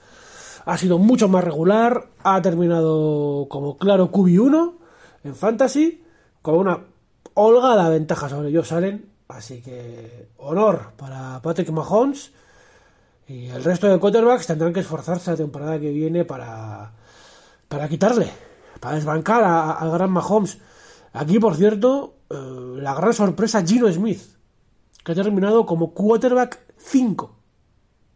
ha 0.66 0.78
sido 0.78 0.98
mucho 1.00 1.28
más 1.28 1.44
regular. 1.44 2.08
Ha 2.24 2.42
terminado 2.42 3.48
como 3.50 3.78
claro 3.78 4.10
QB1 4.10 4.74
en 5.26 5.36
fantasy, 5.36 6.02
con 6.42 6.56
una 6.56 6.80
holgada 7.38 7.90
ventaja 7.90 8.28
sobre 8.28 8.50
ellos 8.50 8.68
salen. 8.68 9.10
Así 9.28 9.62
que 9.62 10.30
honor 10.38 10.94
para 10.98 11.42
Patrick 11.42 11.70
Mahomes. 11.70 12.32
Y 13.28 13.48
el 13.48 13.64
resto 13.64 13.88
de 13.88 14.00
quarterbacks 14.00 14.48
tendrán 14.48 14.74
que 14.74 14.80
esforzarse 14.80 15.32
la 15.32 15.38
temporada 15.38 15.80
que 15.80 15.92
viene 15.92 16.26
para, 16.26 16.94
para 17.68 17.90
quitarle, 17.90 18.32
para 18.80 18.96
desbancar 18.96 19.44
al 19.44 19.92
gran 19.92 20.12
Mahomes. 20.12 20.58
Aquí, 21.14 21.38
por 21.38 21.56
cierto, 21.56 22.16
eh, 22.30 22.36
la 22.78 22.94
gran 22.94 23.14
sorpresa 23.14 23.66
Gino 23.66 23.92
Smith, 23.92 24.22
que 25.04 25.12
ha 25.12 25.16
terminado 25.16 25.66
como 25.66 25.94
quarterback 25.94 26.60
5. 26.78 27.36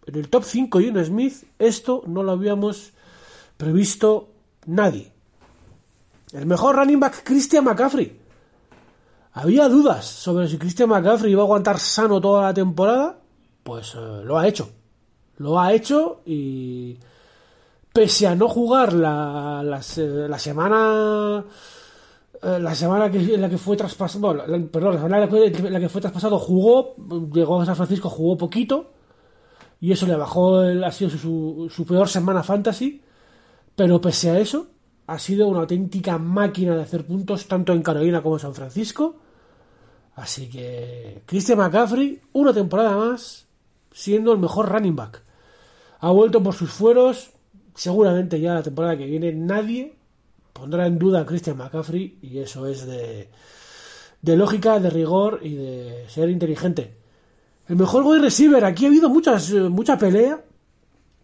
En 0.07 0.15
el 0.15 0.30
top 0.30 0.43
5 0.45 0.80
Gino 0.80 1.03
Smith, 1.03 1.43
esto 1.60 2.03
no 2.07 2.23
lo 2.23 2.31
habíamos 2.31 2.93
previsto 3.57 4.30
nadie. 4.65 5.11
El 6.31 6.45
mejor 6.45 6.77
running 6.77 6.99
back 6.99 7.23
Christian 7.23 7.65
McCaffrey, 7.65 8.20
había 9.34 9.70
dudas 9.70 10.06
sobre 10.06 10.48
si 10.48 10.58
Christian 10.58 10.90
McCaffrey 10.90 11.32
iba 11.32 11.41
a 11.41 11.45
aguantar 11.45 11.80
sano 11.80 12.20
toda 12.20 12.44
la 12.44 12.53
temporada. 12.53 13.18
Pues 13.64 13.94
eh, 13.95 14.22
lo 14.24 14.38
ha 14.38 14.48
hecho. 14.48 14.70
Lo 15.38 15.60
ha 15.60 15.74
hecho 15.74 16.22
y 16.26 16.98
pese 17.94 18.28
a 18.28 18.36
no 18.36 18.48
jugar 18.48 18.94
la, 18.94 19.82
semana 19.82 21.44
eh, 22.41 22.60
la 22.60 22.76
semana 22.76 23.12
que, 23.12 23.18
en 23.18 23.41
la 23.41 23.49
que 23.49 23.58
fue 23.58 23.76
traspasado, 23.76 24.45
perdón, 24.72 24.95
la 24.95 25.02
semana 25.02 25.24
en 25.24 25.74
la 25.74 25.80
que 25.80 25.90
fue 25.90 26.02
traspasado 26.02 26.38
jugó, 26.38 26.95
llegó 27.34 27.62
a 27.62 27.66
San 27.66 27.76
Francisco, 27.76 28.10
jugó 28.10 28.38
poquito 28.38 28.91
y 29.80 29.91
eso 29.91 30.06
le 30.06 30.16
bajó, 30.16 30.64
el, 30.64 30.84
ha 30.84 30.91
sido 30.91 31.10
su 31.10 31.86
peor 31.88 32.08
semana 32.08 32.44
fantasy, 32.44 33.02
pero 33.76 33.99
pese 33.99 34.30
a 34.30 34.40
eso, 34.40 34.68
ha 35.07 35.19
sido 35.19 35.48
una 35.48 35.61
auténtica 35.61 36.18
máquina 36.18 36.76
de 36.76 36.84
hacer 36.84 37.06
puntos, 37.06 37.48
tanto 37.48 37.73
en 37.73 37.82
Carolina 37.82 38.22
como 38.22 38.36
en 38.36 38.40
San 38.40 38.53
Francisco. 38.53 39.15
Así 40.15 40.49
que 40.49 41.23
Christian 41.26 41.57
McCaffrey, 41.57 42.22
una 42.34 42.53
temporada 42.53 42.95
más, 42.95 43.48
siendo 43.91 44.32
el 44.32 44.40
mejor 44.40 44.69
running 44.69 44.95
back. 44.95 45.23
Ha 45.99 46.11
vuelto 46.11 46.41
por 46.41 46.53
sus 46.53 46.72
fueros. 46.72 47.32
Seguramente 47.73 48.40
ya 48.40 48.56
la 48.56 48.64
temporada 48.64 48.98
que 48.98 49.06
viene 49.06 49.32
nadie 49.34 49.95
pondrá 50.53 50.86
en 50.86 50.99
duda 50.99 51.22
a 51.22 51.26
Christian 51.26 51.57
McCaffrey 51.57 52.19
y 52.22 52.40
eso 52.40 52.68
es 52.68 52.86
de, 52.86 53.30
lógica, 54.22 54.80
de 54.80 54.90
rigor 54.90 55.40
y 55.41 55.56
de 55.56 56.06
ser 56.07 56.30
inteligente. 56.30 56.95
El 57.68 57.78
mejor 57.78 58.03
wide 58.03 58.22
receiver, 58.22 58.64
aquí 58.65 58.86
ha 58.86 58.90
habido 58.90 59.10
muchas, 59.10 59.49
eh, 59.52 59.61
mucha 59.69 59.98
pelea 59.98 60.44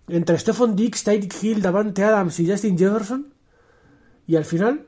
entre 0.07 0.39
Stephon 0.39 0.75
Dix, 0.75 1.03
Tyreek 1.03 1.43
Hill, 1.43 1.61
Davante 1.61 2.03
Adams 2.03 2.39
y 2.39 2.49
Justin 2.49 2.77
Jefferson. 2.77 3.36
Y 4.27 4.35
al 4.35 4.45
final, 4.45 4.85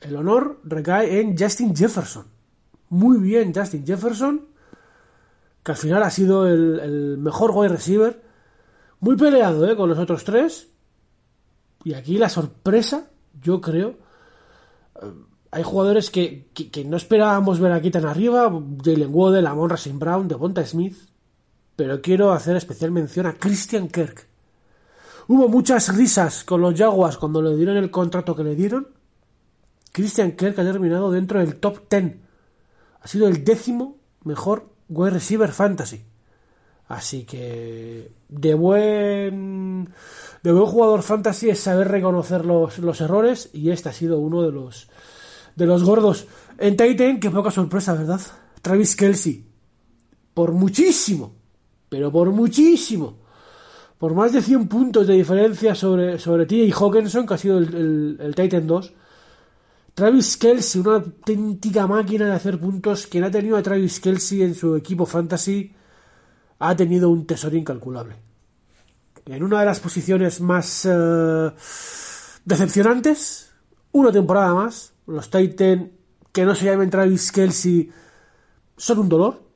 el 0.00 0.16
honor 0.16 0.60
recae 0.64 1.20
en 1.20 1.36
Justin 1.36 1.76
Jefferson. 1.76 2.26
Muy 2.88 3.18
bien, 3.18 3.52
Justin 3.54 3.86
Jefferson, 3.86 4.46
que 5.62 5.72
al 5.72 5.76
final 5.76 6.02
ha 6.02 6.10
sido 6.10 6.48
el, 6.48 7.18
mejor 7.18 7.50
wide 7.52 7.68
receiver. 7.68 8.22
Muy 9.00 9.16
peleado 9.16 9.70
¿eh? 9.70 9.76
con 9.76 9.88
los 9.90 9.98
otros 9.98 10.24
tres. 10.24 10.68
Y 11.84 11.94
aquí 11.94 12.16
la 12.16 12.30
sorpresa, 12.30 13.10
yo 13.40 13.60
creo. 13.60 13.98
Eh, 15.00 15.12
hay 15.50 15.62
jugadores 15.62 16.10
que, 16.10 16.48
no 16.86 16.96
esperábamos 16.96 17.60
ver 17.60 17.72
aquí 17.72 17.90
tan 17.90 18.06
arriba. 18.06 18.50
Jalen 18.82 19.10
Waddell, 19.12 19.46
Amon 19.46 19.70
Racing 19.70 19.98
Brown, 19.98 20.28
Devonta 20.28 20.64
Smith. 20.64 20.96
Pero 21.76 22.00
quiero 22.00 22.32
hacer 22.32 22.56
especial 22.56 22.90
mención 22.90 23.26
a 23.26 23.34
Christian 23.34 23.88
Kirk. 23.88 24.27
Hubo 25.28 25.46
muchas 25.46 25.94
risas 25.94 26.42
con 26.42 26.62
los 26.62 26.74
Jaguars 26.74 27.18
cuando 27.18 27.42
le 27.42 27.54
dieron 27.54 27.76
el 27.76 27.90
contrato 27.90 28.34
que 28.34 28.42
le 28.42 28.54
dieron. 28.54 28.88
Christian 29.92 30.32
Kirk 30.32 30.58
ha 30.58 30.64
terminado 30.64 31.10
dentro 31.10 31.38
del 31.38 31.56
top 31.56 31.86
10. 31.90 32.16
Ha 33.02 33.06
sido 33.06 33.28
el 33.28 33.44
décimo 33.44 33.98
mejor 34.24 34.70
wide 34.88 35.10
receiver 35.10 35.52
fantasy. 35.52 36.02
Así 36.88 37.24
que 37.24 38.10
de 38.30 38.54
buen 38.54 39.90
de 40.42 40.52
buen 40.52 40.64
jugador 40.64 41.02
fantasy 41.02 41.50
es 41.50 41.60
saber 41.60 41.88
reconocer 41.88 42.46
los, 42.46 43.00
errores 43.02 43.50
y 43.52 43.68
este 43.68 43.90
ha 43.90 43.92
sido 43.92 44.18
uno 44.20 44.42
de 44.42 44.52
los 44.52 44.88
de 45.56 45.66
los 45.66 45.84
gordos. 45.84 46.26
En 46.56 46.74
Titan, 46.74 47.20
qué 47.20 47.30
poca 47.30 47.50
sorpresa, 47.50 47.92
¿verdad? 47.92 48.22
Travis 48.62 48.96
Kelsey. 48.96 49.44
Por 50.32 50.52
muchísimo. 50.52 51.34
Pero 51.90 52.10
por 52.10 52.30
muchísimo. 52.30 53.27
Por 53.98 54.14
más 54.14 54.32
de 54.32 54.40
100 54.40 54.68
puntos 54.68 55.06
de 55.06 55.14
diferencia 55.14 55.74
sobre, 55.74 56.18
sobre 56.18 56.46
y 56.54 56.70
Hawkinson, 56.70 57.26
que 57.26 57.34
ha 57.34 57.38
sido 57.38 57.58
el, 57.58 58.16
el, 58.20 58.34
Titan 58.34 58.66
2. 58.66 58.92
Travis 59.94 60.36
Kelsey, 60.36 60.80
una 60.80 60.94
auténtica 60.94 61.86
máquina 61.88 62.26
de 62.26 62.32
hacer 62.32 62.60
puntos. 62.60 63.08
Quien 63.08 63.24
ha 63.24 63.30
tenido 63.30 63.56
a 63.56 63.62
Travis 63.62 63.98
Kelsey 63.98 64.42
en 64.42 64.54
su 64.54 64.76
equipo 64.76 65.04
fantasy 65.04 65.72
ha 66.60 66.76
tenido 66.76 67.10
un 67.10 67.26
tesoro 67.26 67.56
incalculable. 67.56 68.14
En 69.26 69.42
una 69.42 69.60
de 69.60 69.66
las 69.66 69.80
posiciones 69.80 70.40
más 70.40 70.86
eh, 70.88 71.50
decepcionantes, 72.44 73.52
una 73.92 74.12
temporada 74.12 74.54
más, 74.54 74.92
los 75.06 75.28
Titan 75.28 75.90
que 76.32 76.44
no 76.44 76.54
se 76.54 76.66
llamen 76.66 76.90
Travis 76.90 77.32
Kelsey 77.32 77.90
son 78.76 79.00
un 79.00 79.08
dolor. 79.08 79.47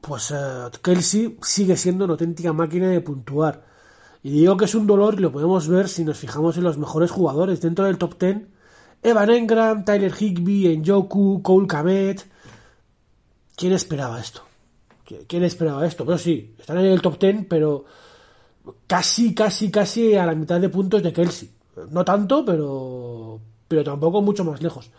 Pues 0.00 0.30
uh, 0.30 0.70
Kelsey 0.82 1.36
sigue 1.42 1.76
siendo 1.76 2.04
una 2.04 2.12
auténtica 2.12 2.52
máquina 2.52 2.88
de 2.88 3.00
puntuar. 3.00 3.64
Y 4.22 4.30
digo 4.30 4.56
que 4.56 4.64
es 4.64 4.74
un 4.74 4.86
dolor 4.86 5.14
y 5.14 5.22
lo 5.22 5.32
podemos 5.32 5.68
ver 5.68 5.88
si 5.88 6.04
nos 6.04 6.18
fijamos 6.18 6.56
en 6.56 6.64
los 6.64 6.78
mejores 6.78 7.10
jugadores 7.10 7.60
dentro 7.60 7.84
del 7.84 7.98
top 7.98 8.18
10. 8.18 8.48
Evan 9.02 9.30
Engram, 9.30 9.84
Tyler 9.84 10.12
Higby, 10.12 10.76
Njoku, 10.78 11.42
Cole 11.42 11.66
Kamet. 11.66 12.26
¿Quién 13.56 13.72
esperaba 13.72 14.20
esto? 14.20 14.42
¿Quién 15.28 15.44
esperaba 15.44 15.86
esto? 15.86 16.04
Pero 16.04 16.18
sí, 16.18 16.54
están 16.58 16.78
en 16.78 16.86
el 16.86 17.00
top 17.00 17.18
10, 17.18 17.46
pero 17.48 17.84
casi, 18.86 19.34
casi, 19.34 19.70
casi 19.70 20.14
a 20.16 20.26
la 20.26 20.34
mitad 20.34 20.60
de 20.60 20.68
puntos 20.68 21.02
de 21.02 21.12
Kelsey. 21.12 21.50
No 21.90 22.04
tanto, 22.04 22.44
pero, 22.44 23.40
pero 23.68 23.84
tampoco 23.84 24.22
mucho 24.22 24.44
más 24.44 24.60
lejos. 24.62 24.90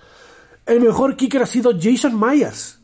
El 0.66 0.82
mejor 0.82 1.16
kicker 1.16 1.42
ha 1.42 1.46
sido 1.46 1.72
Jason 1.80 2.18
Myers, 2.20 2.80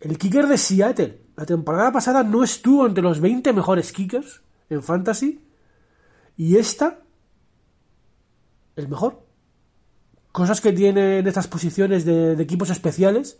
el 0.00 0.18
kicker 0.18 0.46
de 0.46 0.58
Seattle. 0.58 1.25
La 1.36 1.44
temporada 1.44 1.92
pasada 1.92 2.22
no 2.22 2.42
estuvo 2.42 2.86
entre 2.86 3.02
los 3.02 3.20
20 3.20 3.52
mejores 3.52 3.92
kickers 3.92 4.40
en 4.70 4.82
fantasy 4.82 5.42
y 6.36 6.56
esta, 6.56 7.00
el 8.74 8.88
mejor. 8.88 9.22
Cosas 10.32 10.62
que 10.62 10.72
tienen 10.72 11.26
estas 11.26 11.46
posiciones 11.46 12.06
de, 12.06 12.32
equipos 12.40 12.70
especiales 12.70 13.38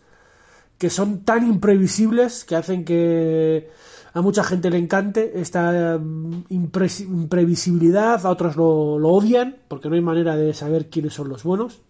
que 0.77 0.91
son 0.91 1.25
tan 1.25 1.47
imprevisibles 1.47 2.45
que 2.45 2.55
hacen 2.55 2.85
que 2.85 3.71
a 4.13 4.21
mucha 4.21 4.43
gente 4.43 4.69
le 4.69 4.77
encante 4.77 5.39
esta 5.41 5.97
mm, 5.97 6.45
imprevisibilidad, 6.49 8.23
a 8.23 8.29
otros 8.29 8.55
lo, 8.55 8.99
lo, 8.99 9.09
odian 9.09 9.57
porque 9.67 9.89
no 9.89 9.95
hay 9.95 10.01
manera 10.01 10.35
de 10.35 10.53
saber 10.53 10.91
quiénes 10.91 11.15
son 11.15 11.29
los 11.29 11.43
buenos. 11.43 11.81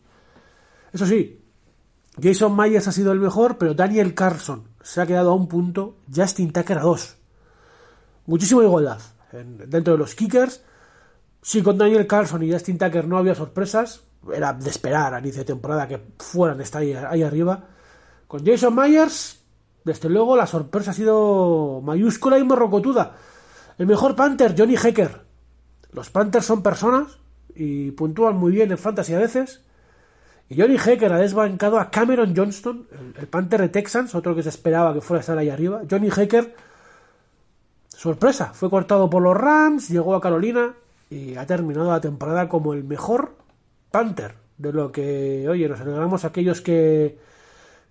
Eso 0.93 1.05
sí, 1.05 1.41
Jason 2.21 2.55
Myers 2.55 2.87
ha 2.87 2.93
sido 2.93 3.11
el 3.11 3.19
mejor, 3.19 3.57
pero 3.57 3.73
Daniel 3.73 4.13
Carson 4.13 4.66
se 4.87 5.01
ha 5.01 5.05
quedado 5.05 5.31
a 5.31 5.35
un 5.35 5.49
punto, 5.49 5.97
Justin 6.15 6.53
Tucker 6.53 6.77
a 6.77 6.83
dos. 6.83 7.17
Muchísima 8.25 8.63
igualdad 8.63 8.99
dentro 9.33 9.93
de 9.93 9.99
los 9.99 10.15
kickers. 10.15 10.63
Si 11.41 11.61
con 11.61 11.77
Daniel 11.77 12.07
Carson 12.07 12.41
y 12.43 12.53
Justin 12.53 12.77
Tucker 12.77 13.05
no 13.05 13.17
había 13.17 13.35
sorpresas, 13.35 14.03
era 14.33 14.53
de 14.53 14.69
esperar 14.69 15.13
a 15.13 15.19
inicio 15.19 15.39
de 15.39 15.45
temporada 15.45 15.89
que 15.89 16.01
fueran 16.17 16.61
estar 16.61 16.81
ahí, 16.81 16.93
ahí 16.93 17.21
arriba. 17.21 17.65
Con 18.29 18.45
Jason 18.45 18.73
Myers, 18.73 19.43
desde 19.83 20.07
luego 20.07 20.37
la 20.37 20.47
sorpresa 20.47 20.91
ha 20.91 20.93
sido 20.93 21.81
mayúscula 21.83 22.39
y 22.39 22.45
morrocotuda. 22.45 23.17
El 23.77 23.87
mejor 23.87 24.15
Panther, 24.15 24.55
Johnny 24.57 24.75
Hecker. 24.75 25.21
Los 25.91 26.09
Panthers 26.09 26.45
son 26.45 26.63
personas 26.63 27.19
y 27.53 27.91
puntúan 27.91 28.37
muy 28.37 28.53
bien 28.53 28.71
en 28.71 28.77
fantasy 28.77 29.13
a 29.15 29.19
veces. 29.19 29.65
Y 30.49 30.59
Johnny 30.59 30.77
Hecker 30.77 31.11
ha 31.11 31.17
desbancado 31.17 31.79
a 31.79 31.89
Cameron 31.89 32.33
Johnston, 32.35 32.87
el, 33.19 33.27
Panther 33.27 33.61
de 33.61 33.69
Texans, 33.69 34.15
otro 34.15 34.33
que 34.35 34.43
se 34.43 34.49
esperaba 34.49 34.93
que 34.93 35.01
fuera 35.01 35.19
a 35.19 35.21
estar 35.21 35.37
ahí 35.37 35.49
arriba. 35.49 35.81
Johnny 35.89 36.09
Hecker, 36.09 36.55
sorpresa, 37.89 38.53
fue 38.53 38.69
cortado 38.69 39.09
por 39.09 39.21
los 39.21 39.35
Rams, 39.35 39.89
llegó 39.89 40.15
a 40.15 40.21
Carolina 40.21 40.73
y 41.09 41.35
ha 41.35 41.45
terminado 41.45 41.91
la 41.91 41.99
temporada 41.99 42.47
como 42.47 42.73
el 42.73 42.83
mejor 42.83 43.35
Panther. 43.91 44.35
De 44.57 44.73
lo 44.73 44.91
que, 44.91 45.47
oye, 45.47 45.69
nos 45.69 45.81
alegramos 45.81 46.23
a 46.23 46.29
aquellos 46.29 46.61
que, 46.61 47.19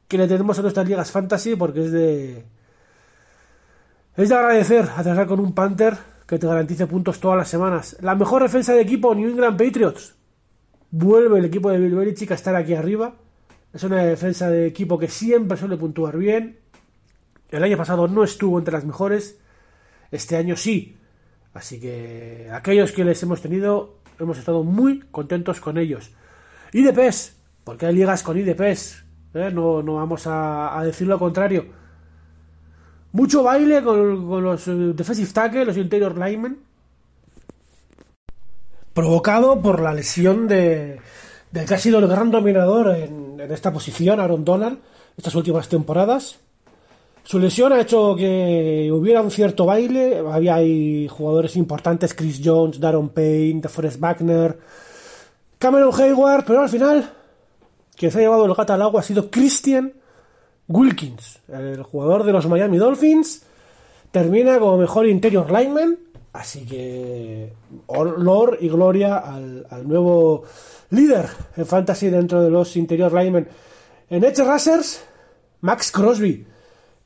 que 0.08 0.18
le 0.18 0.26
tenemos 0.26 0.58
a 0.58 0.62
nuestras 0.62 0.88
ligas 0.88 1.10
fantasy 1.12 1.54
porque 1.54 1.84
es 1.84 1.92
de 1.92 2.44
es 4.16 4.30
de 4.30 4.34
agradecer 4.34 4.88
atrasar 4.96 5.26
con 5.26 5.40
un 5.40 5.52
Panther 5.52 5.96
que 6.26 6.38
te 6.38 6.46
garantice 6.46 6.86
puntos 6.86 7.20
todas 7.20 7.36
las 7.36 7.48
semanas. 7.48 7.96
La 8.00 8.14
mejor 8.14 8.42
defensa 8.42 8.72
de 8.72 8.80
equipo 8.80 9.14
New 9.14 9.28
England 9.28 9.58
Patriots. 9.58 10.14
Vuelve 10.98 11.38
el 11.38 11.44
equipo 11.44 11.70
de 11.70 11.78
Bill 11.78 12.16
a 12.30 12.34
estar 12.34 12.56
aquí 12.56 12.72
arriba. 12.72 13.16
Es 13.74 13.84
una 13.84 14.02
defensa 14.02 14.48
de 14.48 14.66
equipo 14.66 14.98
que 14.98 15.08
siempre 15.08 15.58
suele 15.58 15.76
puntuar 15.76 16.16
bien. 16.16 16.58
El 17.50 17.62
año 17.62 17.76
pasado 17.76 18.08
no 18.08 18.24
estuvo 18.24 18.58
entre 18.58 18.72
las 18.72 18.86
mejores. 18.86 19.38
Este 20.10 20.36
año 20.36 20.56
sí. 20.56 20.96
Así 21.52 21.78
que 21.78 22.48
aquellos 22.50 22.92
que 22.92 23.04
les 23.04 23.22
hemos 23.22 23.42
tenido 23.42 23.98
hemos 24.18 24.38
estado 24.38 24.64
muy 24.64 25.00
contentos 25.10 25.60
con 25.60 25.76
ellos. 25.76 26.12
IDPs, 26.72 27.36
porque 27.62 27.84
hay 27.84 27.94
ligas 27.94 28.22
con 28.22 28.38
IDPs 28.38 29.04
¿eh? 29.34 29.50
no, 29.52 29.82
no 29.82 29.96
vamos 29.96 30.22
a, 30.26 30.80
decir 30.82 31.06
lo 31.06 31.18
contrario. 31.18 31.66
Mucho 33.12 33.42
baile 33.42 33.82
con, 33.82 34.42
los 34.42 34.66
eh, 34.66 34.72
defensive 34.94 35.30
tackle, 35.30 35.66
los 35.66 35.76
interior 35.76 36.16
linemen, 36.16 36.58
provocado 38.96 39.60
por 39.60 39.82
la 39.82 39.92
lesión 39.92 40.48
de, 40.48 40.98
del 41.52 41.66
que 41.66 41.74
ha 41.74 41.78
sido 41.78 41.98
el 41.98 42.08
gran 42.08 42.30
dominador 42.30 42.96
en, 42.96 43.38
esta 43.50 43.70
posición, 43.70 44.18
Aaron 44.18 44.42
Donald, 44.42 44.78
estas 45.18 45.34
últimas 45.34 45.68
temporadas. 45.68 46.38
Su 47.22 47.38
lesión 47.38 47.74
ha 47.74 47.80
hecho 47.82 48.16
que 48.16 48.88
hubiera 48.90 49.20
un 49.20 49.30
cierto 49.30 49.66
baile. 49.66 50.24
Había 50.26 50.54
ahí 50.54 51.08
jugadores 51.08 51.56
importantes, 51.56 52.14
Chris 52.14 52.40
Jones, 52.42 52.80
Darren 52.80 53.10
Payne, 53.10 53.60
DeForest 53.60 54.00
Wagner, 54.00 54.58
Cameron 55.58 55.92
Hayward, 55.94 56.46
pero 56.46 56.62
al 56.62 56.68
final 56.70 57.10
quien 57.96 58.10
se 58.10 58.18
ha 58.18 58.22
llevado 58.22 58.46
el 58.46 58.54
gato 58.54 58.72
al 58.72 58.80
agua 58.80 59.00
ha 59.00 59.04
sido 59.04 59.30
Christian 59.30 59.92
Wilkins, 60.68 61.40
el 61.48 61.82
jugador 61.82 62.24
de 62.24 62.32
los 62.32 62.46
Miami 62.46 62.78
Dolphins. 62.78 63.42
Termina 64.10 64.58
como 64.58 64.78
mejor 64.78 65.06
interior 65.06 65.50
lineman, 65.50 65.98
así 66.38 66.66
que 66.66 67.52
honor 67.86 68.58
y 68.60 68.68
gloria 68.68 69.16
al, 69.16 69.66
nuevo 69.86 70.44
líder 70.90 71.28
en 71.56 71.66
fantasy 71.66 72.10
dentro 72.10 72.42
de 72.42 72.50
los 72.50 72.76
interior 72.76 73.12
linemen. 73.12 73.48
En 74.10 74.24
Edge 74.24 74.44
Rushers, 74.44 75.02
Max 75.62 75.90
Crosby. 75.90 76.46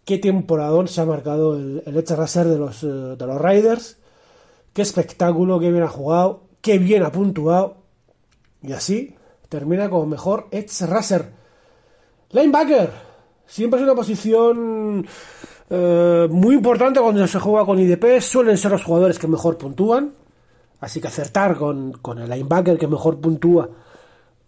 Qué 0.05 0.19
temporadón 0.19 0.89
se 0.89 1.01
ha 1.01 1.05
marcado 1.05 1.57
el, 1.57 1.83
el 1.87 1.97
Edge 1.97 2.17
Rusher 2.17 2.47
de 2.47 2.59
los, 2.59 2.83
eh, 2.83 2.87
de 2.87 3.27
los 3.27 3.41
Riders. 3.41 3.99
Qué 4.73 4.83
espectáculo, 4.83 5.61
qué 5.61 5.71
bien 5.71 5.85
ha 5.85 5.89
jugado, 5.89 6.45
qué 6.61 6.79
bien 6.79 7.03
ha 7.03 7.13
puntuado. 7.13 7.77
Y 8.63 8.73
así 8.73 9.15
termina 9.49 9.89
como 9.89 10.07
mejor 10.07 10.49
Edge 10.51 10.87
Racer. 10.87 11.31
Linebacker. 12.31 12.91
Siempre 13.47 13.81
es 13.81 13.85
una 13.85 13.95
posición 13.95 15.07
eh, 15.71 16.29
muy 16.31 16.57
importante 16.57 17.01
cuando 17.01 17.27
se 17.27 17.39
juega 17.39 17.65
con 17.65 17.79
IDP. 17.79 18.21
Suelen 18.21 18.59
ser 18.59 18.73
los 18.73 18.85
jugadores 18.85 19.19
que 19.19 19.29
mejor 19.29 19.57
puntúan. 19.57 20.13
Así 20.81 21.01
que 21.01 21.09
acertar 21.09 21.57
con, 21.57 21.93
con 21.93 22.19
el 22.19 22.29
linebacker 22.29 22.79
que 22.79 22.87
mejor 22.87 23.21
puntúa 23.21 23.69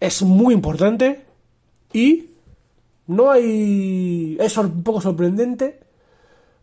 es 0.01 0.23
muy 0.23 0.53
importante. 0.53 1.24
Y 1.93 2.31
no 3.07 3.31
hay. 3.31 4.36
Es 4.40 4.57
un 4.57 4.82
poco 4.82 5.01
sorprendente. 5.01 5.81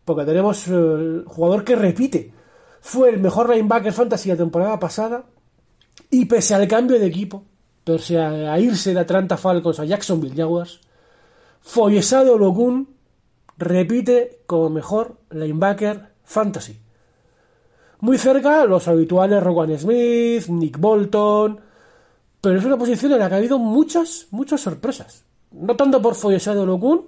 Porque 0.03 0.25
tenemos 0.25 0.67
el 0.67 1.23
jugador 1.25 1.63
que 1.63 1.75
repite. 1.75 2.33
Fue 2.81 3.09
el 3.09 3.19
mejor 3.19 3.49
linebacker 3.49 3.93
fantasy 3.93 4.29
la 4.29 4.35
temporada 4.35 4.79
pasada. 4.79 5.23
Y 6.09 6.25
pese 6.25 6.55
al 6.55 6.67
cambio 6.67 6.99
de 6.99 7.05
equipo, 7.05 7.43
pese 7.83 8.19
a, 8.19 8.59
irse 8.59 8.93
de 8.93 8.99
Atlanta 8.99 9.37
Falcons 9.37 9.79
a 9.79 9.85
Jacksonville 9.85 10.35
Jaguars, 10.35 10.79
Foyesado 11.61 12.37
Logun 12.37 12.87
repite 13.59 14.41
como 14.47 14.69
mejor 14.69 15.17
linebacker 15.31 16.09
fantasy. 16.23 16.79
Muy 17.99 18.17
cerca 18.17 18.65
los 18.65 18.87
habituales 18.87 19.43
Rowan 19.43 19.77
Smith, 19.77 20.47
Nick 20.47 20.79
Bolton, 20.79 21.59
pero 22.39 22.57
es 22.57 22.65
una 22.65 22.77
posición 22.77 23.11
en 23.11 23.19
la 23.19 23.27
que 23.27 23.35
ha 23.35 23.37
habido 23.37 23.59
muchas, 23.59 24.27
muchas 24.31 24.61
sorpresas. 24.61 25.25
No 25.51 25.75
tanto 25.75 26.01
por 26.01 26.15
Foyesado 26.15 26.65
Logun, 26.65 27.07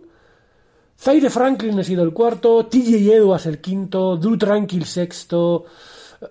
Zaire 0.99 1.29
Franklin 1.29 1.79
ha 1.79 1.83
sido 1.83 2.03
el 2.03 2.13
cuarto, 2.13 2.65
TJ 2.65 3.13
Edwards 3.13 3.45
el 3.45 3.61
quinto, 3.61 4.17
Drew 4.17 4.37
Tranquil 4.37 4.85
sexto, 4.85 5.65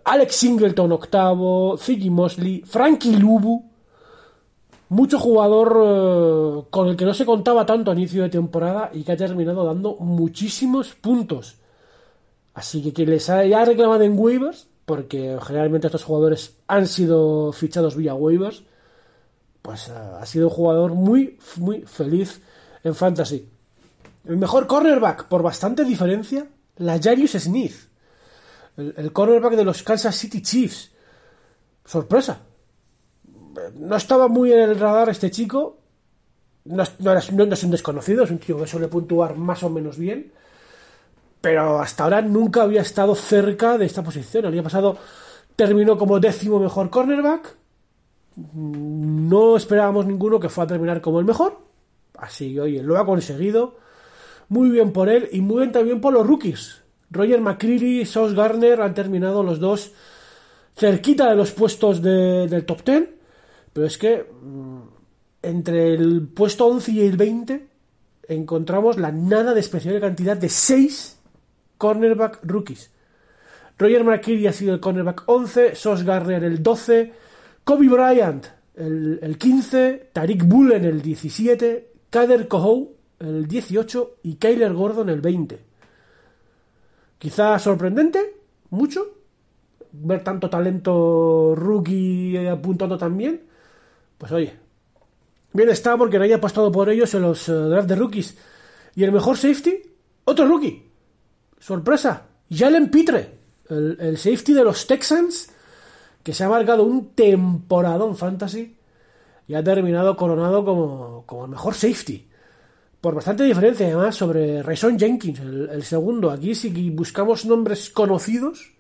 Alex 0.05 0.37
Singleton 0.37 0.93
octavo, 0.93 1.77
Ziggy 1.79 2.11
Mosley, 2.11 2.63
Frankie 2.67 3.17
Lubu, 3.17 3.70
mucho 4.91 5.19
jugador 5.19 5.73
eh, 5.83 6.67
con 6.69 6.89
el 6.89 6.97
que 6.97 7.07
no 7.07 7.15
se 7.15 7.25
contaba 7.25 7.65
tanto 7.65 7.91
a 7.91 7.95
inicio 7.95 8.23
de 8.23 8.29
temporada 8.29 8.91
y 8.93 9.03
que 9.03 9.13
ha 9.13 9.17
terminado 9.17 9.65
dando 9.65 9.97
muchísimos 9.97 10.95
puntos. 10.95 11.57
Así 12.53 12.83
que 12.83 12.93
quien 12.93 13.09
les 13.09 13.31
haya 13.31 13.65
reclamado 13.65 14.03
en 14.03 14.19
waivers, 14.19 14.69
porque 14.85 15.39
generalmente 15.43 15.87
estos 15.87 16.05
jugadores 16.05 16.59
han 16.67 16.87
sido 16.87 17.53
fichados 17.53 17.97
vía 17.97 18.15
waivers, 18.15 18.65
pues 19.63 19.89
eh, 19.89 19.93
ha 19.93 20.27
sido 20.27 20.49
un 20.49 20.55
jugador 20.55 20.93
muy, 20.93 21.39
muy 21.57 21.81
feliz 21.83 22.43
en 22.85 22.95
fantasy. 22.95 23.49
El 24.27 24.37
mejor 24.37 24.67
cornerback, 24.67 25.29
por 25.29 25.43
bastante 25.43 25.85
diferencia, 25.85 26.47
la 26.77 27.01
Jarius 27.01 27.33
Smith 27.33 27.91
el, 28.77 29.13
cornerback 29.13 29.55
de 29.55 29.65
los 29.65 29.83
Kansas 29.83 30.17
City 30.17 30.43
Chiefs. 30.43 30.91
Sorpresa. 31.85 32.41
No 33.77 33.97
estaba 33.97 34.29
muy 34.29 34.53
en 34.53 34.61
el 34.61 34.79
radar 34.79 35.09
este 35.09 35.31
chico. 35.31 35.79
No, 36.65 36.83
es 36.83 37.65
un 37.65 37.71
desconocido, 37.71 38.25
es 38.25 38.31
un 38.31 38.39
chico 38.39 38.61
que 38.61 38.67
suele 38.67 38.89
puntuar 38.89 39.37
más 39.37 39.63
o 39.63 39.71
menos 39.71 39.99
bien. 39.99 40.33
Pero 41.41 41.81
hasta 41.81 42.05
ahora 42.05 42.21
nunca 42.23 42.63
había 42.63 42.83
estado 42.83 43.15
cerca 43.15 43.79
de 43.79 43.87
esta 43.87 44.03
posición. 44.03 44.45
El 44.45 44.53
año 44.53 44.63
pasado 44.63 44.99
terminó 45.57 45.97
como 45.97 46.21
décimo 46.21 46.61
mejor 46.61 46.91
cornerback. 46.91 47.57
No 48.55 49.57
esperábamos 49.57 50.07
ninguno 50.07 50.39
que 50.39 50.49
fuera 50.49 50.67
a 50.67 50.69
terminar 50.69 51.01
como 51.01 51.19
el 51.19 51.25
mejor. 51.25 51.59
Así 52.19 52.55
que, 52.55 52.61
oye, 52.61 52.83
lo 52.83 52.99
ha 52.99 53.07
conseguido. 53.07 53.79
Muy 54.49 54.69
bien 54.69 54.93
por 54.93 55.09
él 55.09 55.29
y 55.33 55.41
muy 55.41 55.59
bien 55.59 55.73
también 55.73 56.01
por 56.01 56.13
los 56.13 56.27
rookies. 56.27 56.83
Roger 57.11 57.41
McCreary 57.41 58.03
y 58.03 58.07
Sauce 58.07 58.35
Garner 58.35 58.81
han 58.81 58.95
terminado 58.95 59.43
los 59.43 59.59
dos 59.59 59.93
cerquita 60.77 61.31
de 61.31 61.37
los 61.37 61.53
puestos 61.53 62.01
del 62.03 62.65
top 62.65 62.85
10, 62.85 63.09
pero 63.73 63.87
es 63.87 63.99
que 63.99 64.25
mm, 64.25 64.81
entre 65.43 65.95
el 65.95 66.29
puesto 66.29 66.67
11 66.67 66.93
y 66.93 67.01
el 67.01 67.17
20 67.17 67.67
encontramos 68.29 68.99
la 68.99 69.13
nada 69.13 69.55
de 69.55 70.01
cantidad 70.01 70.37
de 70.37 70.49
6 70.49 71.19
cornerback 71.79 72.41
rookies. 72.43 72.91
Roger 73.79 74.05
McCreary 74.05 74.47
ha 74.47 74.53
sido 74.53 74.75
el 74.75 74.81
cornerback 74.81 75.23
11, 75.27 75.75
Sauce 75.75 76.05
Garner 76.05 76.45
el 76.45 76.63
12, 76.63 77.13
Kobe 77.65 77.89
Bryant 77.89 78.47
el, 78.77 79.19
el 79.23 79.39
15, 79.39 80.11
Tariq 80.13 80.45
Bullen 80.45 80.85
el 80.85 81.01
17, 81.03 81.93
Kader 82.11 82.49
Kohou 82.49 82.95
el 83.21 83.47
18 83.47 84.17
y 84.23 84.35
Kyler 84.37 84.73
Gordon 84.73 85.09
el 85.09 85.21
20. 85.21 85.61
Quizá 87.19 87.59
sorprendente, 87.59 88.35
mucho, 88.71 89.15
ver 89.93 90.25
tanto 90.25 90.49
talento 90.49 91.55
rookie 91.55 92.47
apuntando 92.49 92.97
también. 92.97 93.43
Pues 94.21 94.33
oye, 94.33 94.53
bien 95.55 95.71
está 95.71 95.97
porque 95.97 96.19
no 96.19 96.25
haya 96.25 96.37
apostado 96.37 96.71
por 96.71 96.91
ellos 96.91 97.15
en 97.15 97.23
los 97.23 97.49
eh, 97.49 97.53
draft 97.53 97.89
de 97.89 97.97
rookies. 97.97 98.37
Y 98.95 99.03
el 99.03 99.13
mejor 99.13 99.39
safety, 99.39 99.83
otro 100.27 100.47
rookie. 100.47 100.87
Sorpresa, 101.59 102.27
Jalen 102.51 102.91
Pitre, 102.91 103.39
el, 103.71 103.97
el 103.99 104.19
safety 104.19 104.53
de 104.53 104.65
los 104.65 104.87
Texans, 104.87 105.51
que 106.23 106.35
se 106.35 106.45
ha 106.45 106.51
marcado 106.51 106.83
un 106.83 107.15
temporadón 107.15 108.15
fantasy 108.15 108.77
y 109.49 109.55
ha 109.55 109.65
terminado 109.65 110.15
coronado 110.17 110.67
como, 110.67 111.25
como 111.25 111.47
el 111.47 111.51
mejor 111.53 111.73
safety 111.73 112.29
por 113.01 113.15
bastante 113.15 113.45
diferencia 113.45 113.87
además 113.87 114.15
sobre 114.15 114.63
Rayson 114.63 114.99
Jenkins, 114.99 115.41
el, 115.41 115.83
segundo. 115.83 116.31
Aquí 116.31 116.55
si 116.55 116.91
buscamos 116.91 117.47
nombres 117.47 117.89
conocidos, 117.89 118.75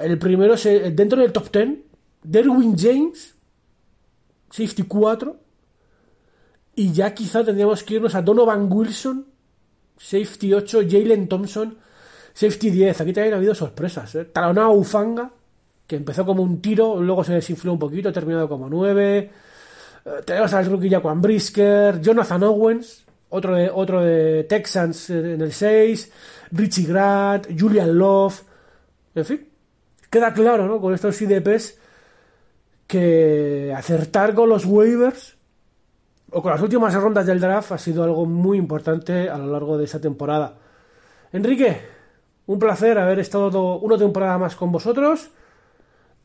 el 0.00 0.18
primero 0.18 0.54
es 0.54 0.64
eh, 0.64 0.90
dentro 0.92 1.20
del 1.20 1.30
top 1.30 1.52
10, 1.52 1.78
Derwin 2.22 2.74
James, 2.78 3.34
safety 4.52 4.82
4, 4.82 5.36
y 6.76 6.92
ya 6.92 7.12
quizá 7.14 7.42
tendríamos 7.44 7.82
que 7.82 7.94
irnos 7.94 8.14
a 8.14 8.22
Donovan 8.22 8.70
Wilson, 8.70 9.26
safety 9.96 10.52
8, 10.52 10.82
Jalen 10.88 11.28
Thompson, 11.28 11.78
safety 12.34 12.70
10. 12.70 13.00
Aquí 13.00 13.12
también 13.12 13.34
ha 13.34 13.38
habido 13.38 13.54
sorpresas. 13.54 14.14
¿eh? 14.14 14.30
Ufanga, 14.70 15.30
que 15.86 15.96
empezó 15.96 16.24
como 16.24 16.42
un 16.42 16.60
tiro, 16.60 17.00
luego 17.00 17.24
se 17.24 17.34
desinfló 17.34 17.72
un 17.72 17.78
poquito, 17.78 18.10
ha 18.10 18.12
terminado 18.12 18.48
como 18.48 18.68
9. 18.68 19.18
Eh, 20.04 20.10
tenemos 20.24 20.52
al 20.52 20.66
rookie 20.66 20.90
Jaquan 20.90 21.20
Brisker, 21.20 22.00
Jonathan 22.00 22.42
Owens, 22.44 23.04
otro 23.30 23.54
de, 23.54 23.70
otro 23.70 24.02
de 24.02 24.44
Texans 24.44 25.10
en 25.10 25.40
el 25.40 25.52
6, 25.52 26.12
Richie 26.52 26.86
Grant, 26.86 27.48
Julian 27.58 27.96
Love, 27.96 28.42
en 29.14 29.24
fin, 29.24 29.48
queda 30.10 30.32
claro, 30.32 30.66
¿no? 30.66 30.80
Con 30.80 30.94
estos 30.94 31.20
IDPs 31.20 31.78
que 32.92 33.72
acertar 33.74 34.34
con 34.34 34.50
los 34.50 34.66
waivers 34.66 35.38
o 36.30 36.42
con 36.42 36.52
las 36.52 36.60
últimas 36.60 36.92
rondas 36.92 37.24
del 37.24 37.40
draft 37.40 37.72
ha 37.72 37.78
sido 37.78 38.04
algo 38.04 38.26
muy 38.26 38.58
importante 38.58 39.30
a 39.30 39.38
lo 39.38 39.50
largo 39.50 39.78
de 39.78 39.84
esta 39.84 39.98
temporada. 39.98 40.58
Enrique, 41.32 41.80
un 42.44 42.58
placer 42.58 42.98
haber 42.98 43.18
estado 43.20 43.78
una 43.78 43.96
temporada 43.96 44.36
más 44.36 44.56
con 44.56 44.70
vosotros. 44.70 45.30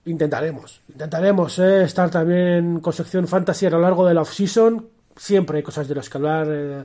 Intentaremos, 0.03 0.81
intentaremos 0.89 1.57
eh, 1.59 1.83
estar 1.83 2.09
también 2.09 2.81
con 2.81 2.91
sección 2.91 3.29
fantasy 3.29 3.67
a 3.67 3.69
lo 3.69 3.79
largo 3.79 4.05
de 4.05 4.13
la 4.13 4.21
off-season. 4.23 4.89
Siempre 5.15 5.57
hay 5.57 5.63
cosas 5.63 5.87
de 5.87 5.95
las 5.95 6.09
que 6.09 6.17
hablar 6.17 6.47
eh, 6.49 6.83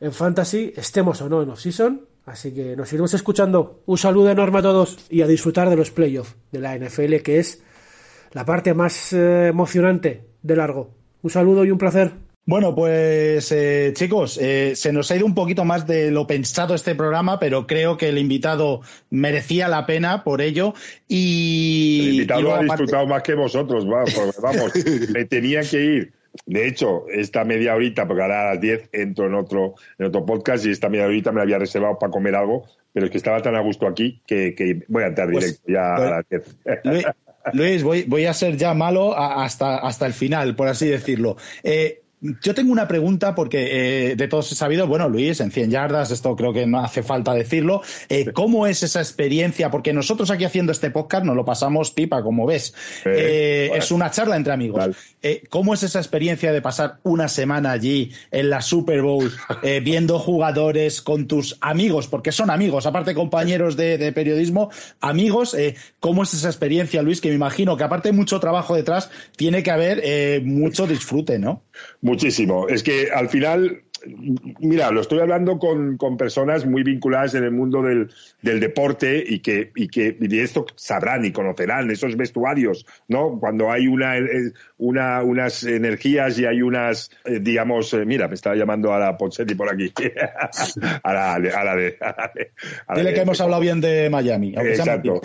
en 0.00 0.12
fantasy, 0.12 0.72
estemos 0.76 1.20
o 1.22 1.28
no 1.28 1.42
en 1.42 1.50
off-season. 1.50 2.06
Así 2.24 2.54
que 2.54 2.76
nos 2.76 2.92
iremos 2.92 3.14
escuchando. 3.14 3.82
Un 3.86 3.98
saludo 3.98 4.30
enorme 4.30 4.60
a 4.60 4.62
todos 4.62 4.96
y 5.10 5.22
a 5.22 5.26
disfrutar 5.26 5.70
de 5.70 5.76
los 5.76 5.90
playoffs 5.90 6.36
de 6.52 6.60
la 6.60 6.78
NFL, 6.78 7.16
que 7.16 7.40
es 7.40 7.64
la 8.32 8.44
parte 8.44 8.74
más 8.74 9.12
eh, 9.12 9.48
emocionante 9.48 10.22
de 10.42 10.56
largo. 10.56 10.90
Un 11.22 11.30
saludo 11.30 11.64
y 11.64 11.70
un 11.70 11.78
placer. 11.78 12.12
Bueno, 12.48 12.74
pues 12.74 13.52
eh, 13.52 13.92
chicos, 13.92 14.38
eh, 14.40 14.72
se 14.74 14.90
nos 14.90 15.10
ha 15.10 15.16
ido 15.16 15.26
un 15.26 15.34
poquito 15.34 15.66
más 15.66 15.86
de 15.86 16.10
lo 16.10 16.26
pensado 16.26 16.74
este 16.74 16.94
programa, 16.94 17.38
pero 17.38 17.66
creo 17.66 17.98
que 17.98 18.08
el 18.08 18.16
invitado 18.16 18.80
merecía 19.10 19.68
la 19.68 19.84
pena 19.84 20.24
por 20.24 20.40
ello. 20.40 20.72
Y, 21.06 22.00
el 22.00 22.14
invitado 22.14 22.54
ha 22.54 22.62
disfrutado 22.62 23.06
más 23.06 23.22
que 23.22 23.34
vosotros, 23.34 23.86
vamos, 23.86 24.34
vamos 24.42 24.72
me 25.12 25.26
tenía 25.26 25.60
que 25.60 25.84
ir. 25.84 26.12
De 26.46 26.66
hecho, 26.66 27.06
esta 27.12 27.44
media 27.44 27.74
horita, 27.74 28.06
porque 28.06 28.22
ahora 28.22 28.48
a 28.48 28.54
las 28.54 28.60
10 28.62 28.90
entro 28.92 29.26
en 29.26 29.34
otro, 29.34 29.74
en 29.98 30.06
otro 30.06 30.24
podcast 30.24 30.64
y 30.64 30.70
esta 30.70 30.88
media 30.88 31.04
horita 31.04 31.32
me 31.32 31.38
la 31.38 31.42
había 31.42 31.58
reservado 31.58 31.98
para 31.98 32.10
comer 32.10 32.34
algo, 32.34 32.64
pero 32.94 33.04
es 33.04 33.12
que 33.12 33.18
estaba 33.18 33.42
tan 33.42 33.56
a 33.56 33.60
gusto 33.60 33.86
aquí 33.86 34.22
que, 34.26 34.84
voy 34.88 35.02
a 35.02 35.08
entrar 35.08 35.30
pues, 35.30 35.44
directo 35.44 35.70
ya 35.70 35.94
a 35.96 36.10
las 36.10 36.28
10. 36.30 36.56
Luis, 36.84 37.04
voy, 37.82 38.04
voy, 38.04 38.26
a 38.26 38.34
ser 38.34 38.56
ya 38.56 38.74
malo 38.74 39.16
hasta, 39.16 39.78
hasta 39.78 40.06
el 40.06 40.12
final, 40.12 40.54
por 40.56 40.68
así 40.68 40.86
decirlo. 40.86 41.36
Eh, 41.62 42.02
yo 42.20 42.54
tengo 42.54 42.72
una 42.72 42.88
pregunta 42.88 43.34
porque 43.34 44.10
eh, 44.10 44.16
de 44.16 44.28
todos 44.28 44.50
he 44.50 44.54
sabido, 44.56 44.86
bueno, 44.88 45.08
Luis, 45.08 45.40
en 45.40 45.52
100 45.52 45.70
yardas, 45.70 46.10
esto 46.10 46.34
creo 46.34 46.52
que 46.52 46.66
no 46.66 46.80
hace 46.80 47.02
falta 47.02 47.32
decirlo. 47.32 47.82
Eh, 48.08 48.32
¿Cómo 48.32 48.66
es 48.66 48.82
esa 48.82 49.00
experiencia? 49.00 49.70
Porque 49.70 49.92
nosotros 49.92 50.30
aquí 50.30 50.44
haciendo 50.44 50.72
este 50.72 50.90
podcast 50.90 51.24
nos 51.24 51.36
lo 51.36 51.44
pasamos 51.44 51.92
pipa, 51.92 52.22
como 52.22 52.46
ves. 52.46 52.74
Eh, 53.04 53.70
es 53.74 53.92
una 53.92 54.10
charla 54.10 54.36
entre 54.36 54.52
amigos. 54.52 54.96
¿Cómo 55.48 55.74
es 55.74 55.82
esa 55.82 55.98
experiencia 55.98 56.52
de 56.52 56.60
pasar 56.60 56.98
una 57.04 57.28
semana 57.28 57.72
allí 57.72 58.12
en 58.30 58.50
la 58.50 58.62
Super 58.62 59.02
Bowl 59.02 59.30
viendo 59.82 60.18
jugadores 60.18 61.02
con 61.02 61.28
tus 61.28 61.56
amigos? 61.60 62.08
Porque 62.08 62.32
son 62.32 62.50
amigos, 62.50 62.86
aparte 62.86 63.14
compañeros 63.14 63.76
de, 63.76 63.98
de 63.98 64.12
periodismo, 64.12 64.70
amigos. 65.00 65.56
¿Cómo 66.00 66.24
es 66.24 66.34
esa 66.34 66.48
experiencia, 66.48 67.02
Luis? 67.02 67.20
Que 67.20 67.28
me 67.28 67.34
imagino 67.34 67.76
que 67.76 67.84
aparte 67.84 68.08
de 68.08 68.12
mucho 68.12 68.40
trabajo 68.40 68.74
detrás, 68.74 69.10
tiene 69.36 69.62
que 69.62 69.70
haber 69.70 70.42
mucho 70.42 70.86
disfrute, 70.86 71.38
¿no? 71.38 71.62
Muchísimo. 72.00 72.68
Es 72.68 72.82
que 72.82 73.10
al 73.10 73.28
final, 73.28 73.82
mira, 74.60 74.90
lo 74.90 75.00
estoy 75.00 75.20
hablando 75.20 75.58
con, 75.58 75.96
personas 76.16 76.66
muy 76.66 76.82
vinculadas 76.82 77.34
en 77.34 77.44
el 77.44 77.50
mundo 77.50 77.82
del, 77.82 78.10
deporte 78.42 79.22
y 79.26 79.40
que, 79.40 79.72
y 79.74 79.88
que 79.88 80.12
de 80.12 80.42
esto 80.42 80.66
sabrán 80.76 81.24
y 81.24 81.32
conocerán 81.32 81.90
esos 81.90 82.16
vestuarios, 82.16 82.86
¿no? 83.08 83.38
Cuando 83.38 83.70
hay 83.70 83.86
una, 83.86 84.18
eh, 84.18 84.52
una 84.78 85.22
unas 85.22 85.64
energías 85.64 86.38
y 86.38 86.46
hay 86.46 86.62
unas, 86.62 87.10
eh, 87.24 87.40
digamos, 87.40 87.92
eh, 87.94 88.04
mira, 88.04 88.28
me 88.28 88.34
estaba 88.34 88.56
llamando 88.56 88.92
a 88.92 88.98
la 88.98 89.16
Poncetti 89.16 89.54
por 89.54 89.72
aquí. 89.72 89.92
a 91.02 91.12
la, 91.12 91.34
a 91.34 91.64
la 91.64 91.76
de. 91.76 91.98
Dile 92.94 93.14
que 93.14 93.20
hemos 93.20 93.40
hablado 93.40 93.60
bien 93.60 93.80
de 93.80 94.08
Miami. 94.10 94.54
Exacto. 94.56 95.20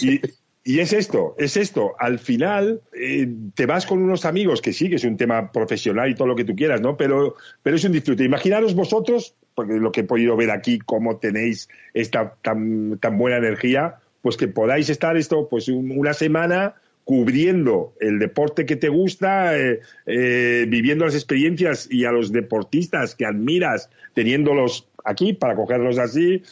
Y, 0.00 0.20
y 0.66 0.80
es 0.80 0.94
esto, 0.94 1.34
es 1.38 1.58
esto. 1.58 1.94
Al 1.98 2.18
final 2.18 2.80
eh, 2.94 3.28
te 3.54 3.66
vas 3.66 3.84
con 3.84 4.02
unos 4.02 4.24
amigos 4.24 4.62
que 4.62 4.72
sí, 4.72 4.88
que 4.88 4.96
es 4.96 5.04
un 5.04 5.18
tema 5.18 5.52
profesional 5.52 6.10
y 6.10 6.14
todo 6.14 6.26
lo 6.26 6.34
que 6.34 6.44
tú 6.44 6.56
quieras, 6.56 6.80
¿no? 6.80 6.96
Pero, 6.96 7.36
pero 7.62 7.76
es 7.76 7.84
un 7.84 7.92
disfrute. 7.92 8.24
Imaginaros 8.24 8.74
vosotros, 8.74 9.34
porque 9.54 9.74
lo 9.74 9.92
que 9.92 10.00
he 10.00 10.04
podido 10.04 10.36
ver 10.36 10.50
aquí, 10.50 10.78
cómo 10.78 11.18
tenéis 11.18 11.68
esta 11.92 12.36
tan, 12.40 12.98
tan 12.98 13.18
buena 13.18 13.36
energía, 13.36 13.96
pues 14.22 14.38
que 14.38 14.48
podáis 14.48 14.88
estar 14.88 15.18
esto, 15.18 15.48
pues 15.50 15.68
una 15.68 16.14
semana 16.14 16.76
cubriendo 17.04 17.92
el 18.00 18.18
deporte 18.18 18.64
que 18.64 18.76
te 18.76 18.88
gusta, 18.88 19.58
eh, 19.58 19.80
eh, 20.06 20.64
viviendo 20.66 21.04
las 21.04 21.14
experiencias 21.14 21.86
y 21.90 22.06
a 22.06 22.12
los 22.12 22.32
deportistas 22.32 23.14
que 23.14 23.26
admiras, 23.26 23.90
teniéndolos 24.14 24.88
aquí 25.04 25.34
para 25.34 25.54
cogerlos 25.54 25.98
así 25.98 26.42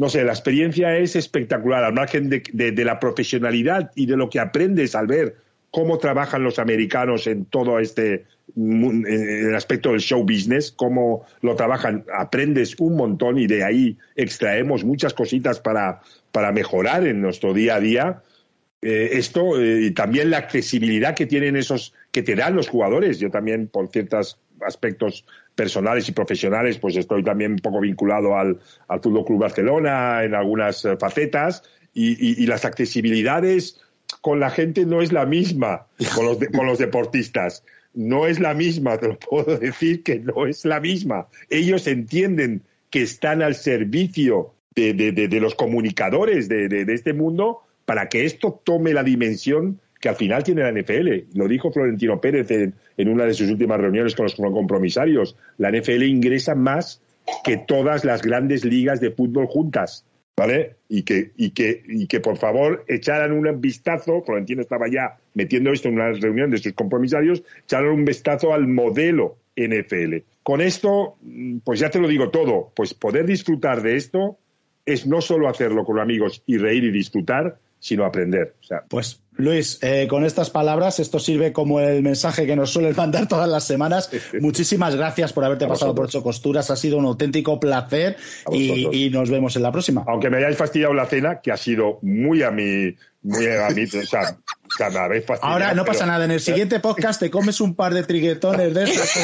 no 0.00 0.08
sé, 0.08 0.24
la 0.24 0.32
experiencia 0.32 0.96
es 0.96 1.14
espectacular, 1.14 1.84
al 1.84 1.92
margen 1.92 2.30
de, 2.30 2.84
la 2.86 2.98
profesionalidad 2.98 3.90
y 3.94 4.06
de 4.06 4.16
lo 4.16 4.30
que 4.30 4.40
aprendes 4.40 4.94
al 4.94 5.06
ver 5.06 5.36
cómo 5.70 5.98
trabajan 5.98 6.42
los 6.42 6.58
americanos 6.58 7.26
en 7.26 7.44
todo 7.44 7.78
este 7.78 8.24
en 8.56 9.04
el 9.06 9.54
aspecto 9.54 9.90
del 9.90 10.00
show 10.00 10.22
business, 10.22 10.72
cómo 10.72 11.26
lo 11.42 11.54
trabajan, 11.54 12.06
aprendes 12.16 12.76
un 12.80 12.96
montón 12.96 13.38
y 13.38 13.46
de 13.46 13.62
ahí 13.62 13.98
extraemos 14.16 14.84
muchas 14.84 15.12
cositas 15.12 15.60
para, 15.60 16.00
para 16.32 16.50
mejorar 16.50 17.06
en 17.06 17.20
nuestro 17.20 17.52
día 17.52 17.74
a 17.74 17.80
día. 17.80 18.22
Eh, 18.80 19.10
esto 19.12 19.60
eh, 19.60 19.82
y 19.82 19.90
también 19.90 20.30
la 20.30 20.38
accesibilidad 20.38 21.14
que 21.14 21.26
tienen 21.26 21.56
esos 21.56 21.92
que 22.10 22.22
te 22.22 22.36
dan 22.36 22.56
los 22.56 22.70
jugadores. 22.70 23.18
Yo 23.18 23.30
también 23.30 23.68
por 23.68 23.88
ciertos 23.88 24.38
aspectos 24.66 25.24
personales 25.54 26.08
y 26.08 26.12
profesionales, 26.12 26.78
pues 26.78 26.96
estoy 26.96 27.22
también 27.22 27.52
un 27.52 27.58
poco 27.58 27.80
vinculado 27.80 28.36
al, 28.36 28.58
al 28.88 29.00
Fútbol 29.00 29.24
Club 29.24 29.40
Barcelona 29.40 30.24
en 30.24 30.34
algunas 30.34 30.84
eh, 30.84 30.96
facetas 30.96 31.62
y, 31.92 32.46
las 32.46 32.64
accesibilidades 32.64 33.80
con 34.20 34.40
la 34.40 34.50
gente 34.50 34.86
no 34.86 35.02
es 35.02 35.12
la 35.12 35.26
misma 35.26 35.86
con 36.14 36.26
los, 36.26 36.38
con 36.56 36.66
los 36.66 36.78
deportistas. 36.78 37.64
No 37.92 38.26
es 38.26 38.38
la 38.38 38.54
misma, 38.54 38.98
te 38.98 39.08
lo 39.08 39.18
puedo 39.18 39.58
decir 39.58 40.02
que 40.02 40.20
no 40.20 40.46
es 40.46 40.64
la 40.64 40.80
misma. 40.80 41.26
Ellos 41.48 41.86
entienden 41.86 42.62
que 42.90 43.02
están 43.02 43.42
al 43.42 43.54
servicio 43.54 44.54
de, 44.74 44.94
de 44.94 45.40
los 45.40 45.54
comunicadores 45.54 46.48
de, 46.48 46.84
este 46.88 47.12
mundo 47.12 47.62
para 47.84 48.08
que 48.08 48.24
esto 48.24 48.60
tome 48.64 48.94
la 48.94 49.02
dimensión 49.02 49.80
que 50.00 50.08
al 50.08 50.16
final 50.16 50.42
tiene 50.42 50.62
la 50.62 50.72
NFL. 50.72 51.36
Lo 51.38 51.46
dijo 51.46 51.70
Florentino 51.70 52.20
Pérez 52.20 52.50
en, 52.50 53.08
una 53.08 53.24
de 53.24 53.34
sus 53.34 53.50
últimas 53.50 53.80
reuniones 53.80 54.14
con 54.14 54.24
los 54.24 54.34
compromisarios. 54.34 55.36
La 55.58 55.70
NFL 55.70 56.02
ingresa 56.04 56.54
más 56.54 57.02
que 57.44 57.58
todas 57.58 58.04
las 58.04 58.22
grandes 58.22 58.64
ligas 58.64 59.00
de 59.00 59.10
fútbol 59.10 59.46
juntas. 59.46 60.06
¿Vale? 60.36 60.76
Y 60.88 61.02
que, 61.02 61.32
y 61.36 61.50
que, 61.50 61.82
y 61.86 62.06
que 62.06 62.20
por 62.20 62.38
favor 62.38 62.82
echaran 62.88 63.32
un 63.32 63.60
vistazo, 63.60 64.22
Florentino 64.24 64.62
estaba 64.62 64.88
ya 64.88 65.18
metiendo 65.34 65.70
esto 65.70 65.88
en 65.88 65.96
una 65.96 66.12
reunión 66.12 66.50
de 66.50 66.56
sus 66.56 66.72
compromisarios, 66.72 67.42
echaran 67.64 67.90
un 67.90 68.06
vistazo 68.06 68.54
al 68.54 68.66
modelo 68.66 69.36
NFL. 69.54 70.24
Con 70.42 70.62
esto, 70.62 71.18
pues 71.62 71.80
ya 71.80 71.90
te 71.90 72.00
lo 72.00 72.08
digo 72.08 72.30
todo, 72.30 72.72
pues 72.74 72.94
poder 72.94 73.26
disfrutar 73.26 73.82
de 73.82 73.96
esto 73.96 74.38
es 74.86 75.06
no 75.06 75.20
solo 75.20 75.46
hacerlo 75.46 75.84
con 75.84 75.98
amigos 75.98 76.42
y 76.46 76.56
reír 76.56 76.84
y 76.84 76.90
disfrutar, 76.90 77.58
sino 77.78 78.04
aprender. 78.04 78.54
O 78.60 78.64
sea, 78.64 78.84
pues 78.88 79.22
Luis, 79.40 79.78
eh, 79.82 80.06
con 80.08 80.24
estas 80.24 80.50
palabras, 80.50 81.00
esto 81.00 81.18
sirve 81.18 81.52
como 81.52 81.80
el 81.80 82.02
mensaje 82.02 82.46
que 82.46 82.56
nos 82.56 82.70
suelen 82.70 82.94
mandar 82.96 83.28
todas 83.28 83.48
las 83.48 83.64
semanas. 83.64 84.10
Muchísimas 84.40 84.94
gracias 84.96 85.32
por 85.32 85.44
haberte 85.44 85.66
pasado 85.66 85.94
por 85.94 86.06
ocho 86.06 86.22
costuras. 86.22 86.70
Ha 86.70 86.76
sido 86.76 86.98
un 86.98 87.06
auténtico 87.06 87.58
placer 87.60 88.16
y, 88.50 89.10
nos 89.10 89.30
vemos 89.30 89.56
en 89.56 89.62
la 89.62 89.72
próxima. 89.72 90.04
Aunque 90.06 90.30
me 90.30 90.36
hayáis 90.38 90.56
fastidiado 90.56 90.94
la 90.94 91.06
cena, 91.06 91.40
que 91.40 91.52
ha 91.52 91.56
sido 91.56 91.98
muy 92.02 92.42
a 92.42 92.50
mi. 92.50 92.94
Muy 93.22 93.46
a 93.48 93.68
mí, 93.68 93.84
o 93.84 94.06
sea, 94.06 94.34
me 94.90 94.98
habéis 94.98 95.26
fastidiado, 95.26 95.52
Ahora 95.52 95.74
no 95.74 95.84
pasa 95.84 96.06
nada. 96.06 96.24
En 96.24 96.30
el 96.30 96.40
siguiente 96.40 96.80
podcast 96.80 97.20
te 97.20 97.30
comes 97.30 97.60
un 97.60 97.74
par 97.74 97.92
de 97.92 98.02
triguetones 98.02 98.72
de 98.72 98.84
esos. 98.84 99.10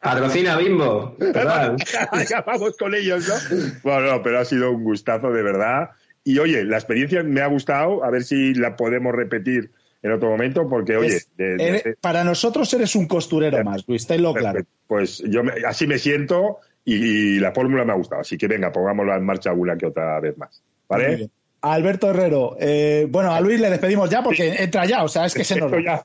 Patrocina 0.00 0.56
Bimbo. 0.56 1.16
Acabamos 2.12 2.76
con 2.78 2.94
ellos, 2.94 3.28
¿no? 3.28 3.34
Bueno, 3.82 4.22
pero 4.22 4.40
ha 4.40 4.44
sido 4.44 4.70
un 4.70 4.84
gustazo, 4.84 5.30
de 5.30 5.42
verdad. 5.42 5.90
Y 6.30 6.38
oye, 6.38 6.64
la 6.64 6.76
experiencia 6.76 7.24
me 7.24 7.40
ha 7.40 7.48
gustado, 7.48 8.04
a 8.04 8.10
ver 8.10 8.22
si 8.22 8.54
la 8.54 8.76
podemos 8.76 9.12
repetir 9.12 9.72
en 10.00 10.12
otro 10.12 10.30
momento, 10.30 10.68
porque 10.68 10.96
oye. 10.96 11.18
para 12.00 12.22
nosotros 12.22 12.72
eres 12.72 12.94
un 12.94 13.06
costurero 13.06 13.62
más, 13.64 13.84
Luis, 13.88 14.06
tenlo 14.06 14.32
claro. 14.32 14.62
Pues 14.86 15.22
yo 15.26 15.42
así 15.66 15.88
me 15.88 15.98
siento 15.98 16.58
y, 16.84 17.40
la 17.40 17.52
fórmula 17.52 17.84
me 17.84 17.92
ha 17.92 17.96
gustado. 17.96 18.20
Así 18.20 18.38
que 18.38 18.46
venga, 18.46 18.70
pongámosla 18.70 19.16
en 19.16 19.24
marcha 19.24 19.52
una 19.52 19.76
que 19.76 19.86
otra 19.86 20.20
vez 20.20 20.38
más. 20.38 20.62
¿Vale? 20.88 21.28
Alberto 21.62 22.08
Herrero, 22.10 22.56
eh, 22.60 23.06
bueno, 23.10 23.32
a 23.32 23.40
Luis 23.40 23.60
le 23.60 23.68
despedimos 23.68 24.08
ya 24.08 24.22
porque 24.22 24.54
entra 24.62 24.86
ya, 24.86 25.02
o 25.02 25.08
sea, 25.08 25.26
es 25.26 25.34
que 25.34 25.44
se 25.44 25.56
nos. 25.60 25.72
Ya. 25.84 26.02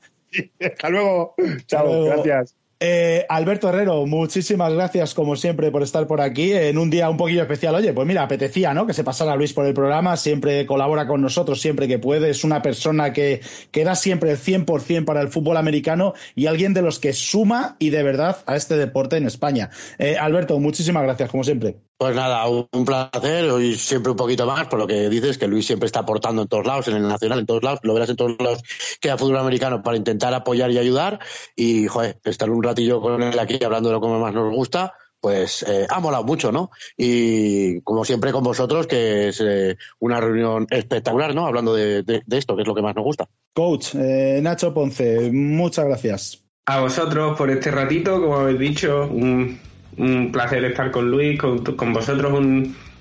Hasta 0.60 0.90
luego. 0.90 1.36
Chao, 1.66 2.04
gracias. 2.04 2.55
Eh, 2.78 3.24
Alberto 3.30 3.70
Herrero, 3.70 4.04
muchísimas 4.04 4.70
gracias 4.70 5.14
como 5.14 5.34
siempre 5.34 5.70
por 5.70 5.82
estar 5.82 6.06
por 6.06 6.20
aquí 6.20 6.52
en 6.52 6.76
un 6.76 6.90
día 6.90 7.08
un 7.08 7.16
poquillo 7.16 7.40
especial. 7.40 7.74
Oye, 7.74 7.94
pues 7.94 8.06
mira, 8.06 8.22
apetecía, 8.22 8.74
¿no? 8.74 8.86
Que 8.86 8.92
se 8.92 9.02
pasara 9.02 9.34
Luis 9.34 9.54
por 9.54 9.64
el 9.64 9.72
programa, 9.72 10.16
siempre 10.18 10.66
colabora 10.66 11.06
con 11.06 11.22
nosotros 11.22 11.60
siempre 11.60 11.88
que 11.88 11.98
puede, 11.98 12.28
es 12.28 12.44
una 12.44 12.60
persona 12.60 13.14
que, 13.14 13.40
que 13.70 13.84
da 13.84 13.94
siempre 13.94 14.30
el 14.30 14.38
100% 14.38 15.06
para 15.06 15.22
el 15.22 15.28
fútbol 15.28 15.56
americano 15.56 16.12
y 16.34 16.46
alguien 16.46 16.74
de 16.74 16.82
los 16.82 16.98
que 16.98 17.14
suma 17.14 17.76
y 17.78 17.88
de 17.90 18.02
verdad 18.02 18.38
a 18.44 18.56
este 18.56 18.76
deporte 18.76 19.16
en 19.16 19.26
España. 19.26 19.70
Eh, 19.98 20.18
Alberto, 20.18 20.58
muchísimas 20.60 21.02
gracias 21.02 21.30
como 21.30 21.44
siempre. 21.44 21.85
Pues 21.98 22.14
nada, 22.14 22.46
un 22.46 22.84
placer 22.84 23.46
y 23.62 23.74
siempre 23.74 24.10
un 24.10 24.18
poquito 24.18 24.46
más 24.46 24.66
por 24.66 24.78
lo 24.78 24.86
que 24.86 25.08
dices, 25.08 25.38
que 25.38 25.48
Luis 25.48 25.66
siempre 25.66 25.86
está 25.86 26.00
aportando 26.00 26.42
en 26.42 26.48
todos 26.48 26.66
lados, 26.66 26.88
en 26.88 26.96
el 26.96 27.08
nacional, 27.08 27.38
en 27.38 27.46
todos 27.46 27.62
lados, 27.62 27.80
lo 27.84 27.94
verás 27.94 28.10
en 28.10 28.16
todos 28.16 28.36
lados 28.38 28.62
que 29.00 29.10
hay 29.10 29.16
fútbol 29.16 29.38
americano 29.38 29.82
para 29.82 29.96
intentar 29.96 30.34
apoyar 30.34 30.70
y 30.70 30.78
ayudar 30.78 31.20
y, 31.54 31.86
joder, 31.86 32.18
estar 32.24 32.50
un 32.50 32.62
ratillo 32.62 33.00
con 33.00 33.22
él 33.22 33.38
aquí 33.38 33.58
hablando 33.64 33.88
de 33.88 33.94
lo 33.94 34.00
que 34.02 34.08
más 34.08 34.34
nos 34.34 34.54
gusta, 34.54 34.92
pues 35.20 35.62
eh, 35.62 35.86
ha 35.88 35.98
molado 35.98 36.24
mucho, 36.24 36.52
¿no? 36.52 36.70
Y 36.98 37.80
como 37.80 38.04
siempre 38.04 38.30
con 38.30 38.44
vosotros, 38.44 38.86
que 38.86 39.28
es 39.28 39.40
eh, 39.40 39.78
una 39.98 40.20
reunión 40.20 40.66
espectacular, 40.70 41.34
¿no? 41.34 41.46
Hablando 41.46 41.74
de, 41.74 42.04
esto, 42.30 42.56
que 42.56 42.62
es 42.62 42.68
lo 42.68 42.74
que 42.74 42.82
más 42.82 42.94
nos 42.94 43.04
gusta. 43.04 43.26
Coach, 43.54 43.94
eh, 43.94 44.38
Nacho 44.42 44.74
Ponce, 44.74 45.30
muchas 45.32 45.86
gracias. 45.86 46.44
A 46.66 46.80
vosotros 46.80 47.38
por 47.38 47.50
este 47.50 47.70
ratito, 47.70 48.20
como 48.20 48.36
habéis 48.36 48.58
dicho, 48.58 49.08
un 49.10 49.58
un 49.98 50.30
placer 50.32 50.64
estar 50.64 50.90
con 50.90 51.10
Luis, 51.10 51.38
con, 51.38 51.64
con 51.64 51.92
vosotros 51.92 52.32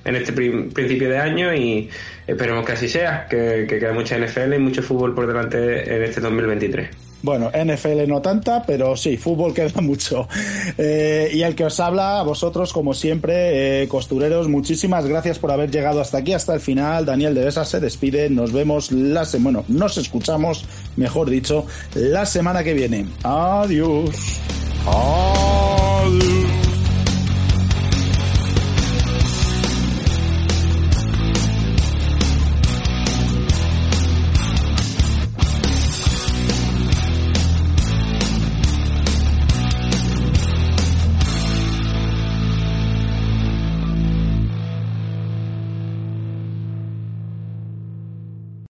en 0.05 0.15
este 0.15 0.31
principio 0.33 1.09
de 1.09 1.17
año 1.17 1.53
y 1.53 1.89
esperemos 2.27 2.65
que 2.65 2.73
así 2.73 2.87
sea, 2.87 3.27
que, 3.27 3.65
que 3.67 3.79
quede 3.79 3.91
mucha 3.91 4.17
NFL 4.17 4.53
y 4.53 4.59
mucho 4.59 4.83
fútbol 4.83 5.15
por 5.15 5.27
delante 5.27 5.95
en 5.95 6.03
este 6.03 6.21
2023. 6.21 7.05
Bueno, 7.25 7.49
NFL 7.49 8.07
no 8.07 8.21
tanta, 8.21 8.61
pero 8.67 8.95
sí, 8.95 9.17
fútbol 9.17 9.51
queda 9.51 9.81
mucho. 9.81 10.27
Eh, 10.77 11.31
y 11.33 11.41
el 11.41 11.55
que 11.55 11.65
os 11.65 11.79
habla, 11.79 12.19
a 12.19 12.23
vosotros, 12.23 12.71
como 12.71 12.93
siempre, 12.93 13.81
eh, 13.81 13.87
costureros, 13.87 14.47
muchísimas 14.47 15.07
gracias 15.07 15.39
por 15.39 15.51
haber 15.51 15.71
llegado 15.71 16.01
hasta 16.01 16.19
aquí, 16.19 16.33
hasta 16.33 16.53
el 16.53 16.59
final. 16.59 17.03
Daniel 17.03 17.33
de 17.33 17.45
Besa 17.45 17.65
se 17.65 17.79
despide. 17.79 18.29
Nos 18.29 18.51
vemos 18.51 18.91
la 18.91 19.25
semana, 19.25 19.61
bueno, 19.61 19.79
nos 19.79 19.97
escuchamos, 19.97 20.65
mejor 20.97 21.31
dicho, 21.31 21.65
la 21.95 22.27
semana 22.27 22.63
que 22.63 22.75
viene. 22.75 23.07
Adiós. 23.23 24.39
Adiós. 24.85 26.44